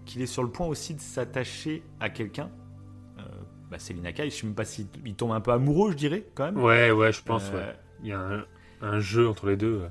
[0.03, 2.49] qu'il est sur le point aussi de s'attacher à quelqu'un.
[3.73, 5.97] Euh, bah, Céline Kai, je sais même pas s'il il tombe un peu amoureux, je
[5.97, 6.57] dirais, quand même.
[6.63, 7.75] Ouais, ouais, je pense, Euh, ouais.
[8.03, 8.43] Il y a un,
[8.81, 9.81] un jeu entre les deux.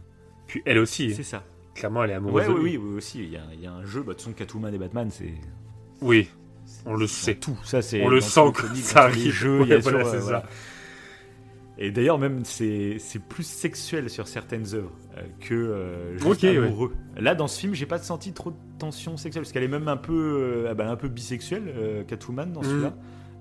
[0.47, 1.43] Puis elle aussi, C'est ça.
[1.74, 2.76] clairement, elle est amoureuse Ouais, de oui, lui.
[2.76, 3.18] oui, oui, aussi.
[3.24, 5.09] Il y, a, il y a un jeu, bah, de toute façon, Catwoman et Batman,
[5.11, 5.33] c'est.
[6.01, 6.28] Oui,
[6.87, 7.35] On le sait.
[7.37, 7.59] tout.
[7.64, 9.33] Ça, c'est On le sent comics, ça arrive.
[9.33, 10.24] jeux, Ouais, voilà, c'est euh, ça.
[10.24, 10.45] voilà.
[11.78, 12.99] Et d'ailleurs, même, c'est
[13.30, 16.59] plus sexuel sur certaines œuvres euh, que euh, juste ouais.
[16.59, 16.93] amoureux.
[17.16, 19.89] Là, dans ce film, j'ai pas senti trop de tension sexuelle, parce qu'elle est même
[19.89, 22.68] un peu, euh, ah bah, un peu bisexuelle, Catwoman, dans Mhm.
[22.68, 22.95] celui-là.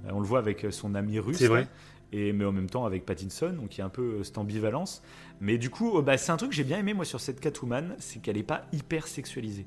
[0.06, 1.38] Euh, on le voit avec euh, son ami russe.
[1.38, 1.62] C'est vrai.
[1.62, 1.68] là,
[2.14, 4.38] Et, mais en même temps avec Pattinson, donc il y a un peu euh, cette
[4.38, 5.02] ambivalence.
[5.40, 7.40] Mais du coup, euh, bah, c'est un truc que j'ai bien aimé, moi, sur cette
[7.40, 9.66] Catwoman, c'est qu'elle est pas hyper sexualisée.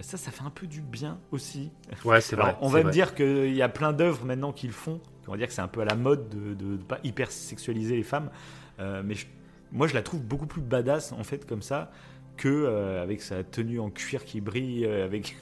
[0.00, 1.70] Ça, ça fait un peu du bien aussi.
[2.04, 2.54] Ouais, c'est vrai.
[2.60, 2.92] On va me vrai.
[2.92, 5.00] dire qu'il y a plein d'œuvres maintenant qui le font.
[5.26, 7.96] On va dire que c'est un peu à la mode de ne pas hyper sexualiser
[7.96, 8.30] les femmes.
[8.78, 9.26] Euh, mais je-
[9.72, 11.90] moi, je la trouve beaucoup plus badass, en fait, comme ça,
[12.36, 14.84] que euh, avec sa tenue en cuir qui brille.
[14.84, 15.34] euh, avec...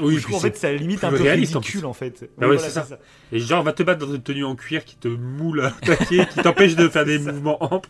[0.00, 2.18] Oui, je trouve en fait ça limite un peu réaliste, en ridicule, en fait.
[2.22, 2.86] Oui, ouais, voilà, c'est ça.
[3.32, 6.26] Et genre, va te battre dans une tenue en cuir qui te moule à taquet,
[6.26, 7.32] qui t'empêche de faire des ça.
[7.32, 7.88] mouvements amples.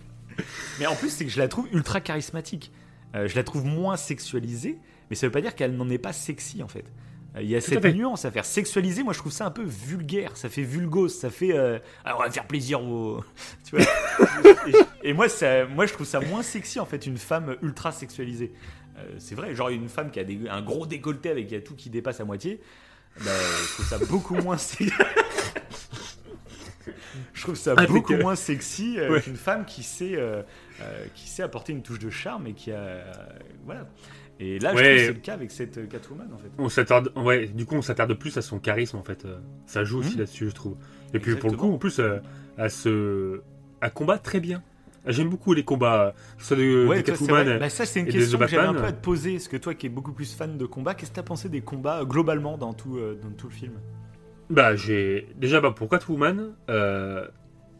[0.78, 2.70] Mais en plus, c'est que je la trouve ultra charismatique.
[3.14, 4.78] Euh, je la trouve moins sexualisée,
[5.08, 6.84] mais ça veut pas dire qu'elle n'en est pas sexy en fait.
[7.36, 7.92] Euh, Il y a Tout à cette fait.
[7.92, 8.44] nuance à faire.
[8.44, 11.56] Sexualiser, moi je trouve ça un peu vulgaire, ça fait vulgose, ça fait.
[11.56, 13.22] euh, Ah, on va faire plaisir aux.
[13.64, 13.84] tu vois
[15.02, 17.92] et, et moi, ça, moi je trouve ça moins sexy en fait, une femme ultra
[17.92, 18.52] sexualisée.
[18.98, 21.74] Euh, c'est vrai, genre une femme qui a des- un gros décolleté avec euh, tout
[21.74, 22.60] qui dépasse à moitié.
[23.24, 23.30] bah,
[23.68, 24.92] je trouve ça beaucoup moins sexy.
[27.34, 29.20] je trouve ça Ah, beaucoup moins sexy euh, Ouais.
[29.22, 30.42] qu'une femme qui sait, euh,
[30.80, 33.04] euh, qui sait apporter une touche de charme et qui a.
[33.64, 33.86] voilà.
[34.38, 36.48] Et là, je trouve que c'est le cas avec cette Catwoman en fait.
[36.58, 39.26] On s'attarde, ouais, du coup, on s'attarde plus à son charisme en fait.
[39.66, 40.18] Ça joue aussi Mhm.
[40.20, 40.76] là-dessus, je trouve.
[41.14, 42.00] Et puis pour le coup, en plus,
[42.58, 43.40] à se,
[43.80, 44.62] à combattre très bien.
[45.06, 47.58] J'aime beaucoup les combats, que ce soit de, Ouais, Catwoman.
[47.58, 49.32] Bah, ça, c'est une question que j'avais un peu à te poser.
[49.34, 51.48] Parce que toi, qui es beaucoup plus fan de combat, qu'est-ce que tu as pensé
[51.48, 53.72] des combats euh, globalement dans tout, euh, dans tout le film?
[54.50, 57.26] Bah, j'ai déjà bah, pour Catwoman, euh,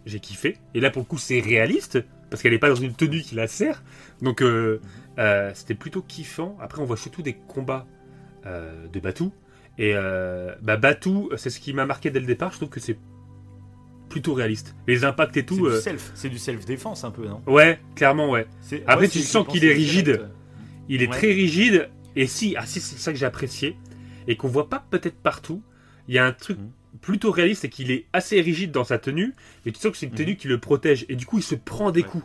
[0.05, 0.59] j'ai kiffé.
[0.75, 1.99] Et là, pour le coup, c'est réaliste
[2.31, 3.83] parce qu'elle est pas dans une tenue qui la sert.
[4.21, 4.81] Donc, euh,
[5.19, 6.57] euh, c'était plutôt kiffant.
[6.61, 7.87] Après, on voit surtout des combats
[8.45, 9.33] de Batou.
[9.77, 9.93] Et
[10.63, 12.53] bah, Batou, c'est ce qui m'a marqué dès le départ.
[12.53, 12.97] Je trouve que c'est
[14.09, 14.75] plutôt réaliste.
[14.87, 15.67] Les impacts et C'est tout.
[15.67, 15.81] euh,
[16.15, 17.43] c'est du self défense un peu, non?
[17.47, 18.47] Ouais, clairement, ouais.
[18.87, 20.05] Après, ouais, tu sens qu'il est rigide.
[20.07, 20.29] direct, euh,
[20.89, 21.17] Il est Ouais.
[21.17, 21.89] très rigide.
[22.15, 23.77] Et si, ah si, c'est ça que j'ai apprécié.
[24.29, 25.63] Et qu'on voit pas peut-être partout.
[26.09, 26.71] Il y a un truc Mhm.
[27.01, 29.35] plutôt réaliste, c'est qu'il est assez rigide dans sa tenue.
[29.67, 30.19] Et tu sens que c'est une Mhm.
[30.19, 31.05] tenue qui le protège.
[31.09, 32.09] Et du coup, il se prend des Ouais.
[32.09, 32.25] coups.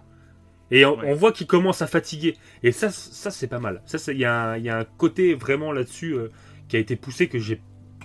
[0.74, 2.38] Et on, voit qu'il commence à fatiguer.
[2.64, 3.82] Et ça, ça c'est pas mal.
[3.86, 6.30] Ça, il y, a un- il y a un côté vraiment là-dessus euh,
[6.70, 7.60] qui a été poussé que j'ai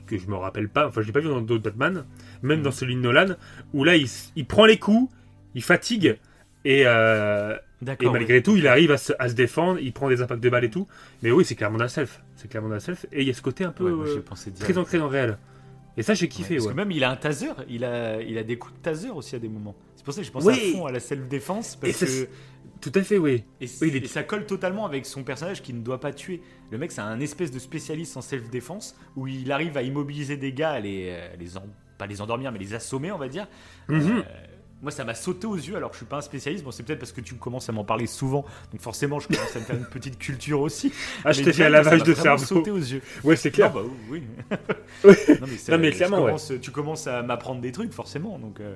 [0.06, 0.86] que je me rappelle pas.
[0.88, 2.04] Enfin, je l'ai pas vu dans d'autres Batman,
[2.42, 3.34] même dans celui de Nolan,
[3.72, 5.12] où là, il, prend les coups,
[5.54, 6.18] il fatigue.
[6.64, 7.56] Et, euh,
[8.00, 10.48] et malgré tout, il arrive à se, à se défendre, il prend des impacts de
[10.50, 10.86] balles et tout.
[11.22, 12.22] Mais oui, c'est clairement d'un self.
[12.34, 13.06] C'est clairement d'un self.
[13.12, 15.10] Et il y a ce côté un peu Ouais, euh, pensé très ancré dans le
[15.10, 15.38] réel.
[15.98, 16.72] Et ça, j'ai Ouais, kiffé, parce ouais.
[16.72, 19.34] que même il a un taser, il a, il a des coups de taser aussi
[19.34, 19.74] à des moments.
[19.94, 20.52] C'est pour ça que je pense Oui.
[20.74, 21.76] à fond à la self-défense.
[21.76, 22.28] Parce ça, que
[22.82, 23.44] Tout à fait, oui.
[23.62, 26.12] Et, Oui, il est- et ça colle totalement avec son personnage qui ne doit pas
[26.12, 26.42] tuer.
[26.70, 30.52] Le mec, c'est un espèce de spécialiste en self-défense où il arrive à immobiliser des
[30.52, 31.62] gars, à les, euh, les en-
[31.98, 33.46] pas les endormir, mais les assommer, on va dire.
[33.88, 34.18] Mhm.
[34.18, 34.22] Euh,
[34.82, 36.62] moi, ça m'a sauté aux yeux alors que je suis pas un spécialiste.
[36.62, 39.56] Bon, c'est peut-être parce que tu commences à m'en parler souvent, donc forcément, je commence
[39.56, 40.92] à me faire une petite culture aussi.
[41.24, 42.44] Ah, je t'ai fait un lavage de cerveau.
[42.44, 43.00] sauté aux yeux.
[43.24, 43.72] Ouais, c'est clair.
[43.74, 44.22] Non, bah oui.
[44.42, 44.50] Oui.
[45.40, 46.58] non, mais, c'est- Non, mais je clairement, ouais.
[46.60, 48.38] Tu commences à m'apprendre des trucs, forcément.
[48.38, 48.74] Donc, euh,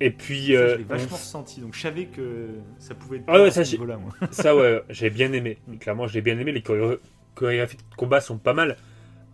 [0.00, 1.60] Et puis, ça, euh, je l'ai vachement ressenti.
[1.60, 2.48] Donc, je savais que
[2.80, 3.96] ça pouvait être Ah ouais, ça, ce j'ai- moi.
[4.32, 5.58] ça, ouais, j'ai bien aimé.
[5.78, 6.50] Clairement, je l'ai bien aimé.
[6.50, 6.98] Les choré-
[7.36, 8.76] chorégraphies de combat sont pas mal.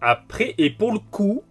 [0.02, 1.42] Après, et pour le coup,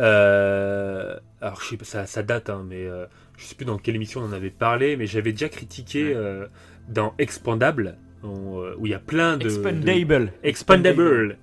[0.00, 3.06] euh, alors je sais pas, ça, ça date, hein, mais euh,
[3.36, 6.12] je sais plus dans quelle émission on en avait parlé, mais j'avais déjà critiqué Ouais.
[6.16, 6.46] euh,
[6.88, 9.44] dans Expandable, on, euh, où il y a plein de.
[9.44, 10.32] de- Expandable.
[10.42, 11.38] Expandable.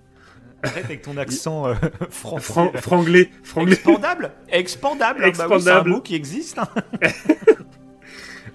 [0.61, 1.73] Arrête avec ton accent euh,
[2.09, 2.43] français.
[2.53, 2.81] Fran- là.
[2.81, 3.29] franglais.
[3.43, 3.73] franglais.
[3.75, 4.31] Expandable?
[4.49, 5.89] Expandable, ah bah oui, c'est un Expandable.
[5.89, 6.59] mot qui existe.
[6.59, 6.67] hein.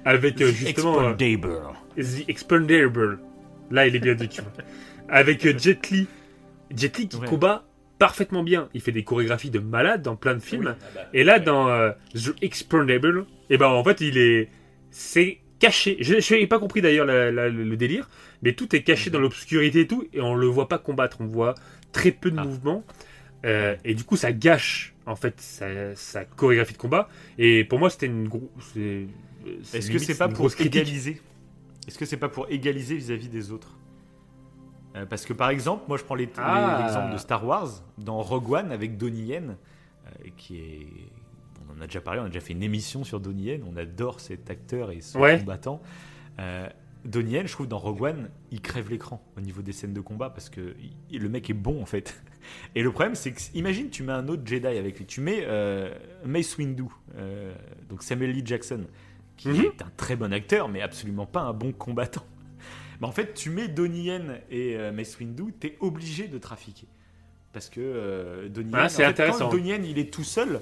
[0.04, 1.00] Avec euh, justement.
[1.00, 1.58] euh, Expandable.
[1.96, 3.18] The Expandable.
[3.70, 4.50] Là, il est bien dit, tu vois.
[5.08, 6.06] Avec euh, Jet Li.
[6.74, 7.26] Jet Li qui Ouais.
[7.26, 7.64] combat
[7.98, 8.68] parfaitement bien.
[8.74, 10.74] Il fait des chorégraphies de malade dans plein de films.
[10.76, 11.40] Oui, ah bah, Et là, ouais.
[11.44, 14.48] dans euh, The Expandable, et ben en fait, il est.
[14.90, 15.96] C'est caché.
[16.00, 18.08] Je n'ai pas compris d'ailleurs la- la- le délire,
[18.42, 21.18] mais tout est caché dans l'obscurité et tout, et on le voit pas combattre.
[21.20, 21.54] On voit
[21.92, 22.44] très peu de Ah.
[22.44, 22.84] mouvements.
[23.44, 27.08] Euh, et du coup, ça gâche en fait sa, sa chorégraphie de combat.
[27.38, 28.74] Et pour moi, c'était une grosse.
[29.74, 31.20] Est-ce que c'est pas pour égaliser?
[31.86, 33.76] Est-ce que c'est pas pour égaliser vis-à-vis des autres?
[34.96, 36.82] Euh, Parce que par exemple, moi je prends les- Ah.
[36.82, 39.56] l'exemple de Star Wars dans Rogue One avec Donnie Yen,
[40.06, 40.86] euh, qui est.
[41.68, 43.62] On en a déjà parlé, on a déjà fait une émission sur Donnie Yen.
[43.68, 45.38] On adore cet acteur et son Ouais.
[45.40, 45.80] combattant.
[46.38, 46.68] Euh,
[47.04, 50.00] Donnie Yen, je trouve dans Rogue One, il crève l'écran au niveau des scènes de
[50.00, 50.74] combat parce que
[51.10, 52.14] il- le mec est bon en fait.
[52.76, 55.40] Et le problème, c'est que imagine tu mets un autre Jedi avec lui, tu mets
[55.42, 55.92] euh,
[56.24, 56.84] Mace Windu,
[57.88, 58.84] donc Samuel Lee Jackson,
[59.36, 59.60] qui Mhm.
[59.64, 62.24] est un très bon acteur, mais absolument pas un bon combattant.
[63.00, 66.86] Mais en fait, tu mets Donnie Yen et euh, Mace Windu, t'es obligé de trafiquer.
[67.52, 69.38] Parce que euh, Donnie Yen, c'est en fait, intéressant.
[69.46, 70.60] quand Donnie Yen, il est tout seul,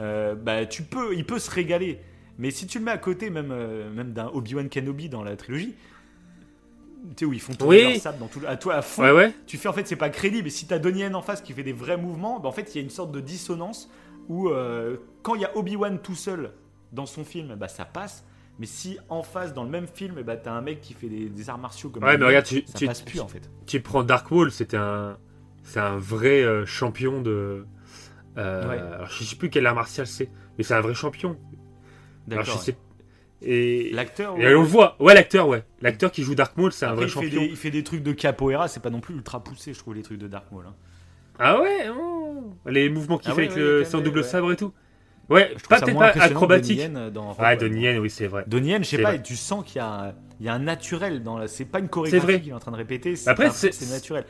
[0.00, 1.98] euh, bah, tu peux, il peut se régaler.
[2.38, 5.36] Mais si tu le mets à côté même, euh, même d'un Obi-Wan Kenobi dans la
[5.36, 5.74] trilogie,
[7.16, 7.92] tu sais, où ils font tourner Oui.
[7.94, 9.32] leur sable dans tout, à toi à fond, Ouais, ouais.
[9.46, 11.52] tu fais en fait c'est pas crédible et si t'as Donnie Yen en face qui
[11.54, 13.90] fait des vrais mouvements bah, en fait il y a une sorte de dissonance
[14.28, 16.52] où euh, quand il y a Obi-Wan tout seul
[16.92, 18.22] dans son film bah ça passe
[18.60, 21.28] mais si en face dans le même film bah t'as un mec qui fait des,
[21.28, 23.80] des arts martiaux comme Ouais, mais regarde, tu, ça tu- passe plus en fait tu
[23.80, 25.16] prends Dark Maul, c'était un,
[25.64, 27.64] c'est un vrai euh, champion de.
[28.36, 28.78] euh, Ouais.
[28.78, 30.28] alors, je sais plus quel art martial c'est,
[30.58, 31.36] mais c'est un vrai champion.
[32.28, 32.62] D'accord.
[33.42, 34.96] Et, l'acteur et on le voit.
[35.00, 35.64] Ouais, l'acteur, ouais.
[35.80, 37.40] L'acteur qui joue Dark Maul, c'est un vrai il, fait champion.
[37.40, 39.94] des, il fait des trucs de capoeira c'est pas non plus ultra poussé je trouve
[39.94, 40.74] les trucs de Dark Maul hein.
[41.38, 41.88] Ah ouais.
[41.98, 42.52] oh.
[42.66, 44.24] Les mouvements qu'il Ah fait ouais, avec ouais, le même double ouais.
[44.24, 44.74] sabre et tout.
[45.30, 46.78] Ouais, je pas peut-être pas acrobatique.
[46.78, 47.56] Donnie Yen dans One.
[47.58, 48.44] Donnie Yen, oui, c'est vrai.
[48.46, 49.22] Donnie Yen, je sais pas, vrai.
[49.22, 51.46] tu sens qu'il y a, un- il y a un naturel dans la.
[51.48, 53.14] C'est pas une chorégraphie qu'il est en train de répéter.
[53.16, 54.24] c'est naturel.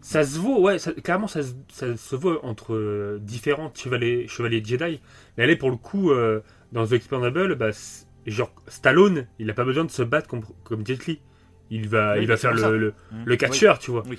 [0.00, 4.28] Ça se vaut, ouais, ça- clairement, ça, se- ça se voit entre euh, différents chevaliers,
[4.28, 5.00] chevaliers Jedi.
[5.38, 6.40] Mais elle est pour le coup, euh,
[6.72, 7.70] dans The Expandable, bah,
[8.26, 11.20] genre Stallone, il a pas besoin de se battre comme, comme Jet Li.
[11.70, 13.22] Il va, Oui, il va faire le, le, Mmh.
[13.24, 14.02] le catcheur, tu vois.
[14.10, 14.18] Oui.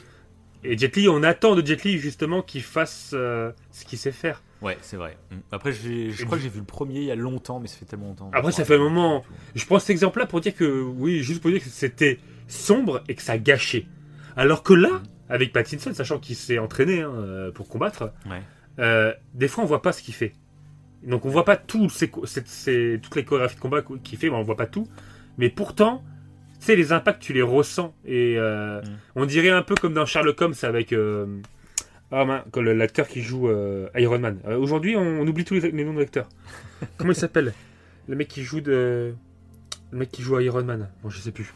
[0.64, 4.12] Et Jet Li, on attend de Jet Li justement qu'il fasse euh, ce qu'il sait
[4.12, 4.42] faire.
[4.66, 5.18] Ouais, c'est vrai.
[5.32, 5.36] Mm.
[5.52, 7.78] Après, j'ai- je crois que j'ai vu le premier il y a longtemps, mais ça
[7.78, 8.30] fait tellement longtemps.
[8.34, 9.24] Après, Je ça fait un moment.
[9.54, 13.16] Je prends cet exemple-là pour dire que, oui, juste pour dire que c'était sombre et
[13.16, 13.86] que ça gâchait.
[14.36, 15.04] Alors que là, Mhm.
[15.30, 18.42] avec Pattinson, sachant qu'il s'est entraîné hein, euh, pour combattre, Ouais.
[18.80, 20.34] euh, des fois on voit pas ce qu'il fait.
[21.04, 24.42] Donc on voit pas tout toutes les chorégraphies de combat qu- qu'il fait, mais on
[24.44, 24.88] voit pas tout.
[25.38, 26.04] Mais pourtant,
[26.60, 27.94] tu sais, les impacts, tu les ressens.
[28.06, 28.88] Et euh, Mhm.
[29.16, 31.28] on dirait un peu comme dans Sherlock Holmes avec euh,
[32.16, 34.40] ah, que le- l'acteur qui joue euh, Iron Man.
[34.48, 36.30] Euh, Aujourd'hui, on, on oublie tous les, les noms d'acteurs.
[36.98, 37.54] Comment il s'appelle?
[38.08, 39.14] Le mec qui joue de.
[39.92, 40.90] Le mec qui joue Iron Man.
[41.04, 41.54] Bon, je sais plus.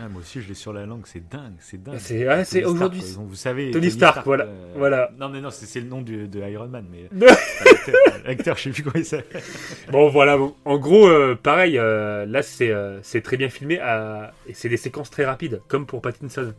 [0.00, 1.96] Ah, moi aussi, je l'ai sur la langue, c'est dingue, c'est dingue.
[1.98, 3.14] C'est ah, c'est Tony Stark, aujourd'hui.
[3.28, 3.70] vous savez.
[3.72, 5.10] Tony Stark, voilà, voilà.
[5.18, 7.08] Non, mais non, c'est le nom du- de Iron Man, mais.
[8.24, 9.42] L'acteur, je sais plus comment il s'appelle.
[9.90, 10.54] Bon voilà, bon.
[10.64, 14.32] en gros, euh, pareil, euh, là c'est euh, c'est très bien filmé à...
[14.46, 16.52] et c'est des séquences très rapides, comme pour Pattinson.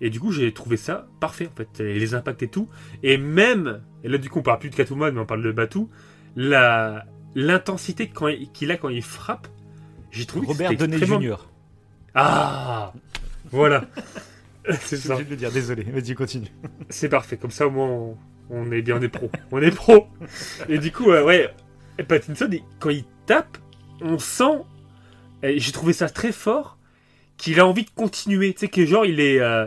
[0.00, 2.68] Et du coup, j'ai trouvé ça parfait en fait, et les impacts et tout.
[3.02, 5.52] Et même, et là du coup, on parle plus de Catwoman, mais on parle de
[5.52, 5.90] Batou,
[6.36, 7.04] la
[7.34, 8.10] l'intensité
[8.52, 9.48] qu'il a quand il frappe,
[10.10, 11.36] j'ai trouvé que Robert c'était Downey Jr.
[12.14, 12.92] Ah
[13.50, 13.84] Voilà.
[14.80, 15.16] c'est Je ça.
[15.16, 15.82] de le dire, désolé.
[15.84, 16.48] Vas-y, continue.
[16.88, 18.16] C'est parfait, comme ça au moins on,
[18.50, 19.30] on est bien, on est pro.
[19.52, 20.06] On est pro.
[20.68, 21.50] Et du coup, euh, ouais,
[22.06, 22.48] Pattinson,
[22.78, 23.58] quand il tape,
[24.00, 24.62] on sent,
[25.42, 26.78] et j'ai trouvé ça très fort,
[27.36, 28.52] qu'il a envie de continuer.
[28.54, 29.40] Tu sais, que genre, il est.
[29.40, 29.66] euh,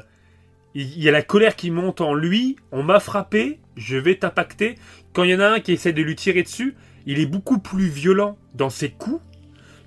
[0.75, 4.75] il y a la colère qui monte en lui, on m'a frappé, je vais t'impacter.
[5.13, 6.75] Quand il y en a un qui essaie de lui tirer dessus,
[7.05, 9.21] il est beaucoup plus violent dans ses coups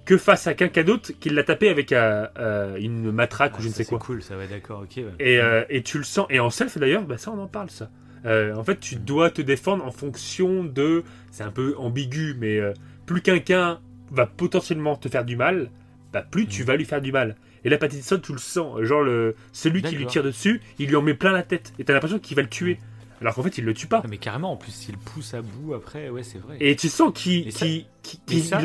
[0.04, 3.62] que face à quelqu'un d'autre qui l'a tapé avec euh, euh, une matraque Ah, ou
[3.62, 3.98] je ne sais c'est quoi.
[3.98, 4.96] cool, ça va, d'accord, ok.
[4.98, 5.04] ouais.
[5.18, 6.26] Et, euh, et tu le sens.
[6.28, 7.90] Et en self d'ailleurs, bah ça on en parle ça.
[8.26, 11.04] Euh, en fait, tu dois te défendre en fonction de.
[11.30, 12.60] C'est un peu ambigu, mais
[13.06, 13.80] plus quelqu'un
[14.10, 15.70] va potentiellement te faire du mal,
[16.12, 16.66] bah plus tu Mm.
[16.66, 17.36] vas lui faire du mal.
[17.64, 18.80] Et là, Pattinson, tu le sens.
[18.82, 21.72] Genre, le, celui qui lui tire dessus, il lui en met plein la tête.
[21.78, 22.78] Et t'as l'impression qu'il va le tuer.
[23.20, 24.02] Alors qu'en fait, il le tue pas.
[24.04, 26.58] Ah, mais carrément, en plus, s'il pousse à bout après, ouais, c'est vrai.
[26.60, 27.48] Et tu sens qu'il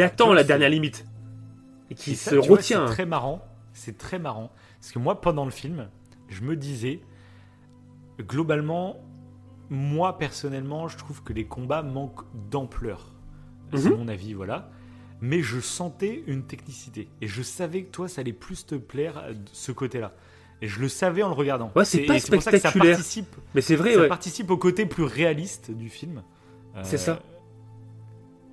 [0.01, 1.05] attend vois, la dernière limite.
[1.89, 2.87] Et qu'il se vois, retient.
[2.87, 3.41] C'est très marrant.
[3.73, 4.51] C'est très marrant.
[4.81, 5.87] Parce que moi, pendant le film,
[6.27, 6.99] je me disais,
[8.19, 8.97] globalement,
[9.69, 13.13] moi, personnellement, je trouve que les combats manquent d'ampleur.
[13.73, 13.97] C'est Mhm.
[13.97, 14.69] mon avis, voilà.
[15.21, 17.09] Mais je sentais une technicité.
[17.21, 20.13] Et je savais que toi, ça allait plus te plaire euh, ce côté-là.
[20.61, 21.71] Et je le savais en le regardant.
[21.75, 22.95] Ouais, c'est pas et pour ça que ça spectaculaire.
[22.97, 24.07] participe, Mais c'est vrai, ça ouais.
[24.07, 26.21] participe au côté plus réaliste du film.
[26.75, 27.21] Euh, C'est ça.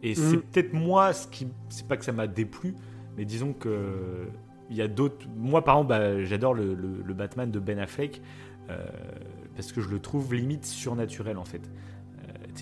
[0.02, 0.43] Et c'est Mhm.
[0.43, 1.48] peut-être moi ce qui.
[1.68, 2.74] C'est pas que ça m'a déplu,
[3.16, 4.28] mais disons que.
[4.68, 5.26] Il y a d'autres.
[5.36, 8.20] Moi, par exemple, bah, j'adore le, le- le Batman de Ben Affleck
[8.68, 8.84] euh,
[9.55, 11.62] parce que je le trouve limite surnaturel en fait.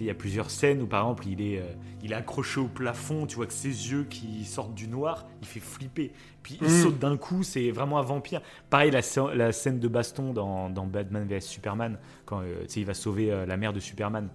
[0.00, 1.64] Il y a plusieurs scènes où, par exemple, il est, euh,
[2.02, 5.46] il est accroché au plafond, tu vois que ses yeux qui sortent du noir, il
[5.48, 6.12] fait flipper.
[6.42, 6.82] Puis il Mhm.
[6.82, 8.40] saute d'un coup, c'est vraiment un vampire.
[8.70, 12.84] Pareil, la, scè- la scène de baston dans, dans Batman vs Superman, quand euh, il
[12.84, 14.28] va sauver euh, la mère de Superman.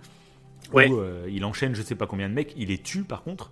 [0.74, 0.90] Ouais.
[0.90, 3.52] Où, il enchaîne je sais pas combien de mecs, il les tue par contre.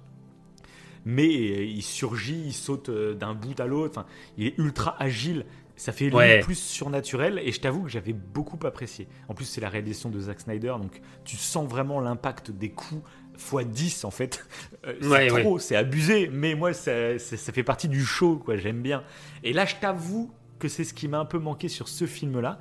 [1.06, 1.28] Mais
[1.70, 4.06] il surgit, il saute d'un bout à l'autre,
[4.38, 5.46] il est ultra agile.
[5.78, 6.40] Ça fait Ouais.
[6.40, 9.08] plus surnaturel et je t'avoue que j'avais beaucoup apprécié.
[9.30, 13.02] En plus, c'est la réalisation de Zack Snyder, donc tu sens vraiment l'impact des coups
[13.38, 14.46] x 10 en fait.
[14.86, 18.38] Euh, c'est Ouais, trop, c'est abusé, mais moi ça, ça- ça fait partie du show,
[18.38, 18.56] quoi.
[18.58, 19.04] J'aime bien.
[19.44, 22.60] Et là, je t'avoue que c'est ce qui m'a un peu manqué sur ce film-là,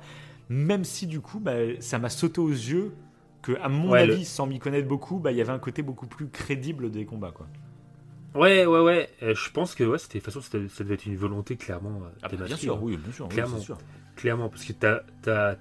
[0.49, 2.93] même si du coup, bah, ça m'a sauté aux yeux
[3.41, 5.59] que, à mon Ouais, avis, le- sans m'y connaître beaucoup, bah, il y avait un
[5.59, 7.47] côté beaucoup plus crédible des combats, quoi.
[8.37, 9.09] Ouais, ouais, ouais.
[9.23, 12.01] Euh, je pense que ouais, c'était de toute façon, ça devait être une volonté clairement.
[12.03, 12.79] euh, Ah, bah, hein.
[12.81, 13.57] oui, bien sûr, Clairement.
[13.57, 13.77] c'est sûr.
[14.15, 15.01] Clairement, parce que t'as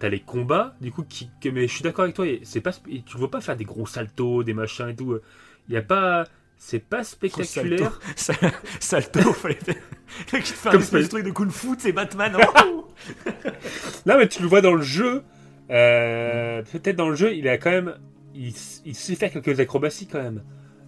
[0.00, 2.72] as, les combats, du coup, qui, que- mais je suis d'accord avec toi, c'est pas,
[2.72, 5.12] tu le vois pas faire des gros saltos, des machins et tout.
[5.12, 5.22] euh,
[5.68, 6.24] Il y a pas,
[6.56, 8.00] c'est pas spectaculaire.
[8.16, 8.32] Sa-
[8.80, 9.74] Salto, fallait faire.
[10.26, 12.36] Qui te fait Comme truc de kung fu, c'est Batman.
[12.64, 12.88] oh
[14.06, 15.22] Non, mais tu le vois dans le jeu.
[15.70, 17.94] euh, Peut-être dans le jeu, il a quand même,
[18.34, 20.42] il sait faire quelques acrobaties quand même.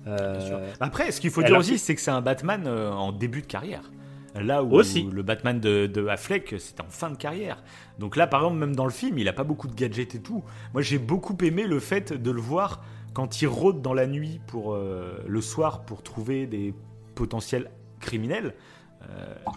[0.08, 0.70] Euh.
[0.80, 3.42] Après, ce qu'il faut Alors dire aussi, c'est que c'est un Batman euh, en début
[3.42, 3.90] de carrière.
[4.34, 5.02] Là où Aussi.
[5.10, 7.62] le Batman de, de Affleck, c'était en fin de carrière.
[7.98, 10.20] Donc là, par exemple, même dans le film, il a pas beaucoup de gadgets et
[10.20, 10.44] tout.
[10.74, 14.40] Moi, j'ai beaucoup aimé le fait de le voir quand il rôde dans la nuit
[14.46, 16.72] pour euh, le soir pour trouver des
[17.14, 17.70] potentiels
[18.00, 18.54] criminels.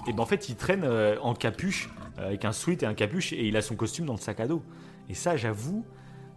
[0.08, 0.86] Et ben en fait, il traîne
[1.22, 4.20] en capuche avec un sweat et un capuche et il a son costume dans le
[4.20, 4.64] sac à dos.
[5.10, 5.84] Et ça, j'avoue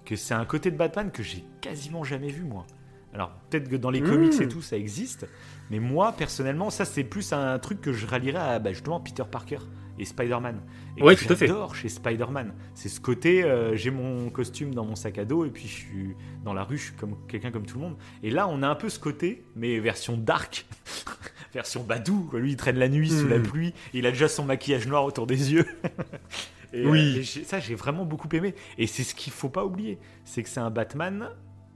[0.04, 2.66] que c'est un côté de Batman que j'ai quasiment jamais vu moi.
[3.14, 4.10] Alors peut-être que dans les Mmh.
[4.10, 5.26] comics et tout ça existe,
[5.70, 9.22] mais moi personnellement ça c'est plus un truc que je rallierais à bah, justement Peter
[9.30, 9.58] Parker
[9.98, 10.60] et Spider-Man.
[10.96, 11.46] Et Ouais, tout à fait.
[11.46, 12.52] J'adore chez Spider-Man.
[12.74, 15.72] C'est ce côté euh, j'ai mon costume dans mon sac à dos et puis je
[15.74, 17.96] suis dans la rue, je suis comme quelqu'un comme tout le monde.
[18.24, 20.66] Et là on a un peu ce côté, mais version dark,
[21.54, 22.26] version Badou.
[22.30, 22.40] quoi.
[22.40, 25.04] Lui il traîne la nuit sous la pluie, et il a déjà son maquillage noir
[25.04, 25.66] autour des yeux.
[26.76, 27.14] Et, Oui.
[27.14, 28.56] euh, et j'ai- ça j'ai vraiment beaucoup aimé.
[28.78, 31.28] Et c'est ce qu'il faut pas oublier, c'est que c'est un Batman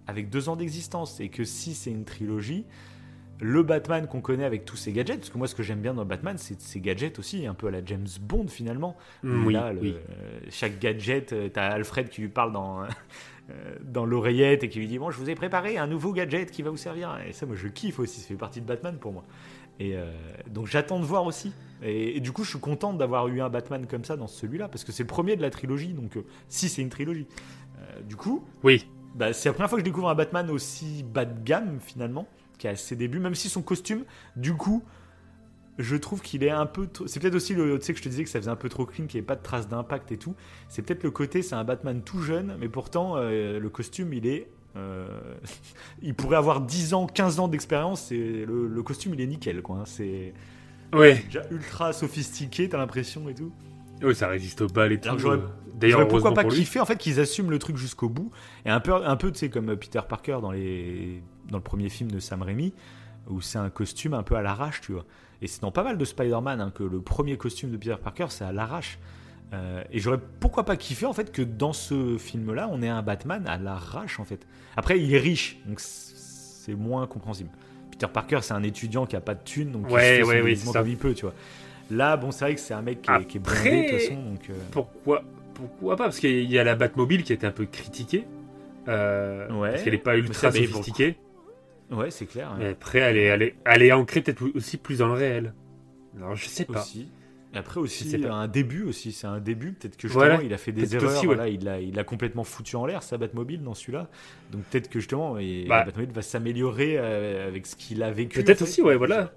[0.09, 2.65] avec deux ans d'existence et que si c'est une trilogie,
[3.41, 5.95] le Batman qu'on connaît avec tous ses gadgets, parce que moi ce que j'aime bien
[5.95, 8.97] dans Batman, c'est ses gadgets aussi, un peu à la James Bond finalement.
[9.23, 9.95] mm, oui, là, le- oui.
[10.11, 12.83] euh, chaque gadget, euh, t'as Alfred qui lui parle dans,
[13.51, 16.51] euh, dans l'oreillette et qui lui dit Bon, je vous ai préparé un nouveau gadget
[16.51, 17.17] qui va vous servir.
[17.29, 19.23] Et ça, moi je kiffe aussi, ça fait partie de Batman pour moi.
[19.79, 20.11] Et euh,
[20.51, 21.53] donc j'attends de voir aussi.
[21.85, 24.67] Et, et du coup, je suis content d'avoir eu un Batman comme ça dans celui-là,
[24.67, 26.19] parce que c'est le premier de la trilogie, donc
[26.49, 27.29] si c'est une trilogie.
[28.09, 28.85] Du coup, Oui.
[29.15, 32.29] Bah, c'est la première fois que je découvre un Batman aussi bas de gamme finalement,
[32.59, 34.05] qui a ses débuts, même si son costume,
[34.37, 34.83] du coup,
[35.79, 36.87] je trouve qu'il est un peu.
[36.89, 37.79] trop- C'est peut-être aussi le.
[37.79, 39.21] Tu sais que je te disais que ça faisait un peu trop clean, qu'il n'y
[39.21, 40.35] avait pas de traces d'impact et tout.
[40.69, 44.27] C'est peut-être le côté, c'est un Batman tout jeune, mais pourtant, euh, le costume, il
[44.27, 44.49] est.
[44.77, 45.07] euh,
[46.03, 49.63] il pourrait avoir 10 ans, 15 ans d'expérience, et le, le costume, il est nickel,
[49.63, 49.77] quoi.
[49.79, 49.85] hein.
[49.87, 50.35] C'est
[50.95, 51.23] Ouais.
[51.27, 53.53] déjà ultra sophistiqué, t'as l'impression et tout.
[54.03, 55.11] Oui, ça résiste aux balles et tout.
[55.79, 56.51] Euh, D'ailleurs, pourquoi pas lui.
[56.51, 58.31] kiffer en fait qu'ils assument le truc jusqu'au bout.
[58.67, 61.89] Et un peu un peu tu sais comme Peter Parker dans les dans le premier
[61.89, 62.75] film de Sam Raimi
[63.29, 65.05] où c'est un costume un peu à l'arrache tu vois.
[65.41, 68.27] Et c'est dans pas mal de Spider-Man hein, que le premier costume de Peter Parker
[68.29, 68.99] c'est à l'arrache.
[69.55, 72.89] Euh, et j'aurais pourquoi pas kiffé en fait que dans ce film là on ait
[72.89, 74.47] un Batman à l'arrache en fait.
[74.77, 77.51] Après il est riche donc c'est moins compréhensible.
[77.91, 80.37] Peter Parker c'est un étudiant qui a pas de thunes donc Ouais, il se fait
[80.37, 81.35] son ouais, oui, comme il peut tu vois.
[81.91, 84.01] Là bon c'est vrai que c'est un mec qui est, qui est blindé de toute
[84.01, 85.23] façon donc euh, Pourquoi,
[85.59, 88.25] pourquoi pas Parce qu'il y a la Batmobile qui a été un peu critiquée.
[88.89, 89.71] euh, Ouais.
[89.73, 91.17] Parce qu'elle n'est pas ultra mais pour- sophistiquée.
[91.91, 92.55] Ouais, c'est clair.
[92.59, 95.55] Mais après, elle est, elle est, elle est ancrée peut-être aussi plus dans le réel.
[96.17, 96.81] Alors, je sais pas.
[96.83, 97.09] Aussi.
[97.55, 98.31] Et après aussi, pas.
[98.35, 99.11] un début aussi.
[99.13, 99.73] C'est un début.
[99.73, 100.43] Peut-être que justement, Voilà.
[100.43, 101.11] il a fait des erreurs.
[101.11, 101.35] aussi, ouais.
[101.35, 104.09] voilà, il l'a il a complètement foutu en l'air sa Batmobile dans celui-là.
[104.53, 105.79] Donc peut-être que justement, et Bah.
[105.79, 108.43] la Batmobile va s'améliorer euh, avec ce qu'il a vécu.
[108.43, 108.71] Peut-être en fait.
[108.71, 109.33] aussi, ouais, voilà.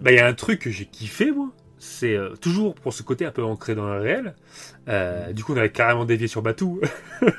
[0.00, 1.50] Bah, il y a un truc que j'ai kiffé, moi.
[1.78, 4.34] C'est euh, toujours pour ce côté un peu ancré dans le réel.
[4.88, 6.80] Euh, du coup, on avait carrément dévié sur Batou.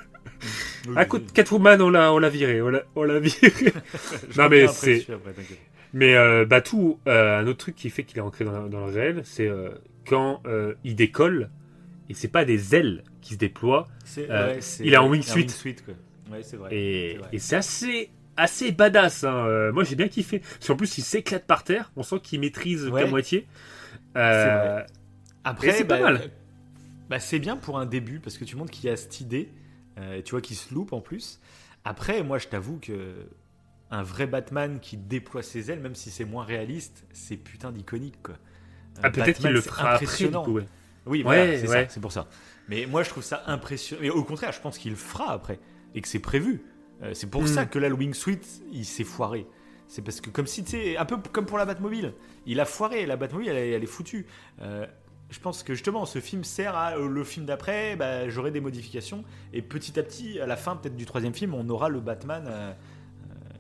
[0.88, 2.62] Oui, À côté Catwoman, on l'a, on l'a viré.
[2.62, 3.52] On l'a, on l'a viré.
[4.38, 5.06] non, mais c'est-.
[5.94, 9.22] Mais euh, Batou, un autre truc qui fait qu'il est ancré dans, dans le réel,
[9.26, 9.50] c'est
[10.08, 10.42] quand
[10.84, 11.50] il décolle,
[12.10, 15.48] et c'est pas des ailes qui se déploient, ouais, il est en wingsuit.
[16.32, 16.76] Ouais, et, c'est vrai.
[16.76, 19.24] et c'est assez, assez badass.
[19.26, 19.72] hein.
[19.74, 20.40] Moi, j'ai bien kiffé.
[20.40, 21.92] Parce qu'en plus, il s'éclate par terre.
[21.98, 23.04] On sent qu'il maîtrise Ouais.
[23.04, 23.48] qu'à moitié.
[24.18, 24.84] Euh,
[25.44, 26.32] Après, c'est pas bah, mal.
[27.10, 29.50] bah, c'est bien pour un début parce que tu montres qu'il y a cette idée,
[30.00, 31.40] euh, tu vois, qui se loupe en plus.
[31.86, 33.28] Après, moi, je t'avoue que
[33.90, 38.22] un vrai Batman qui déploie ses ailes, même si c'est moins réaliste, c'est putain d'iconique,
[38.22, 38.36] quoi.
[38.98, 40.44] Euh, ah, peut-être qu'il le fera après, du impressionnant.
[40.44, 40.66] coup, ouais.
[41.06, 41.84] Oui, Ouais, voilà, c'est ouais.
[41.86, 42.28] ça, c'est pour ça.
[42.68, 44.02] Mais moi, je trouve ça impressionnant.
[44.02, 45.60] Mais au contraire, je pense qu'il le fera après
[45.96, 46.64] et que c'est prévu.
[47.02, 47.48] Euh, c'est pour Mm.
[47.48, 48.40] ça que là, le wingsuit,
[48.74, 49.46] il s'est foiré.
[49.88, 52.14] C'est parce que comme si, tu sais, un peu comme pour la Batmobile,
[52.46, 53.06] il a foiré.
[53.06, 54.26] La Batmobile, elle, est- elle est foutue.
[54.62, 54.86] Euh,
[55.30, 57.96] je pense que justement, ce film sert à euh, le film d'après.
[57.96, 59.24] Bah, J'aurai des modifications
[59.54, 62.44] et petit à petit, à la fin peut-être du troisième film, on aura le Batman.
[62.48, 62.74] euh,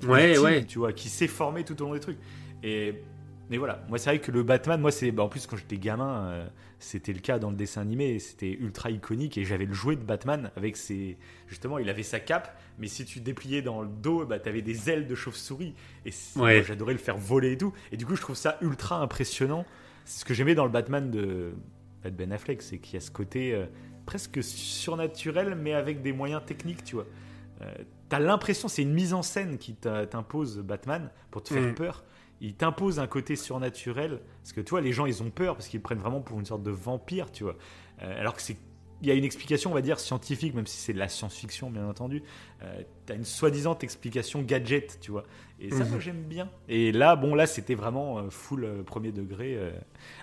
[0.03, 0.65] Ouais, ultime, ouais.
[0.65, 2.19] Tu vois, qui s'est formé tout au long des trucs.
[2.63, 3.01] Et
[3.49, 5.77] mais voilà, moi c'est vrai que le Batman, moi c'est, bah, en plus quand j'étais
[5.77, 6.45] gamin,
[6.79, 10.03] c'était le cas dans le dessin animé, c'était ultra iconique et j'avais le jouet de
[10.03, 11.17] Batman avec ses,
[11.47, 14.89] justement, il avait sa cape, mais si tu dépliais dans le dos, bah t'avais des
[14.89, 15.73] ailes de chauve-souris
[16.05, 16.63] et Ouais.
[16.63, 17.73] j'adorais le faire voler et tout.
[17.91, 19.65] Et du coup je trouve ça ultra impressionnant.
[20.05, 21.53] C'est ce que j'aimais dans le Batman de,
[22.03, 23.65] de Ben Affleck, c'est qu'il y a ce côté euh,
[24.05, 27.05] presque surnaturel mais avec des moyens techniques, tu vois.
[27.61, 27.73] Euh,
[28.09, 31.75] T'as l'impression, c'est une mise en scène qui t'impose Batman pour te faire Mm.
[31.75, 32.05] peur.
[32.39, 35.81] Il t'impose un côté surnaturel parce que toi, les gens, ils ont peur parce qu'ils
[35.81, 37.57] prennent vraiment pour une sorte de vampire, tu vois.
[38.03, 38.55] Euh, alors que c'est,
[39.01, 41.69] il y a une explication, on va dire scientifique, même si c'est de la science-fiction,
[41.69, 42.23] bien entendu.
[42.63, 45.23] Euh, T'as une soi-disant explication gadget, tu vois.
[45.59, 45.89] Et ça, Mhm.
[45.91, 46.49] moi, j'aime bien.
[46.67, 49.71] Et là, bon, là, c'était vraiment euh, full euh, premier degré, euh,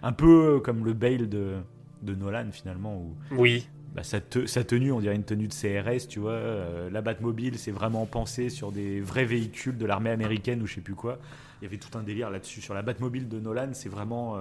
[0.03, 1.57] un peu comme le Bale de
[2.03, 3.67] de Nolan finalement, où Oui.
[3.95, 6.33] bah, sa, te- sa tenue, on dirait une tenue de CRS, tu vois.
[6.33, 10.75] euh, la Batmobile, c'est vraiment pensé sur des vrais véhicules de l'armée américaine ou je
[10.75, 11.19] sais plus quoi.
[11.63, 12.61] Il y avait tout un délire là-dessus.
[12.61, 14.37] Sur la Batmobile de Nolan, c'est vraiment.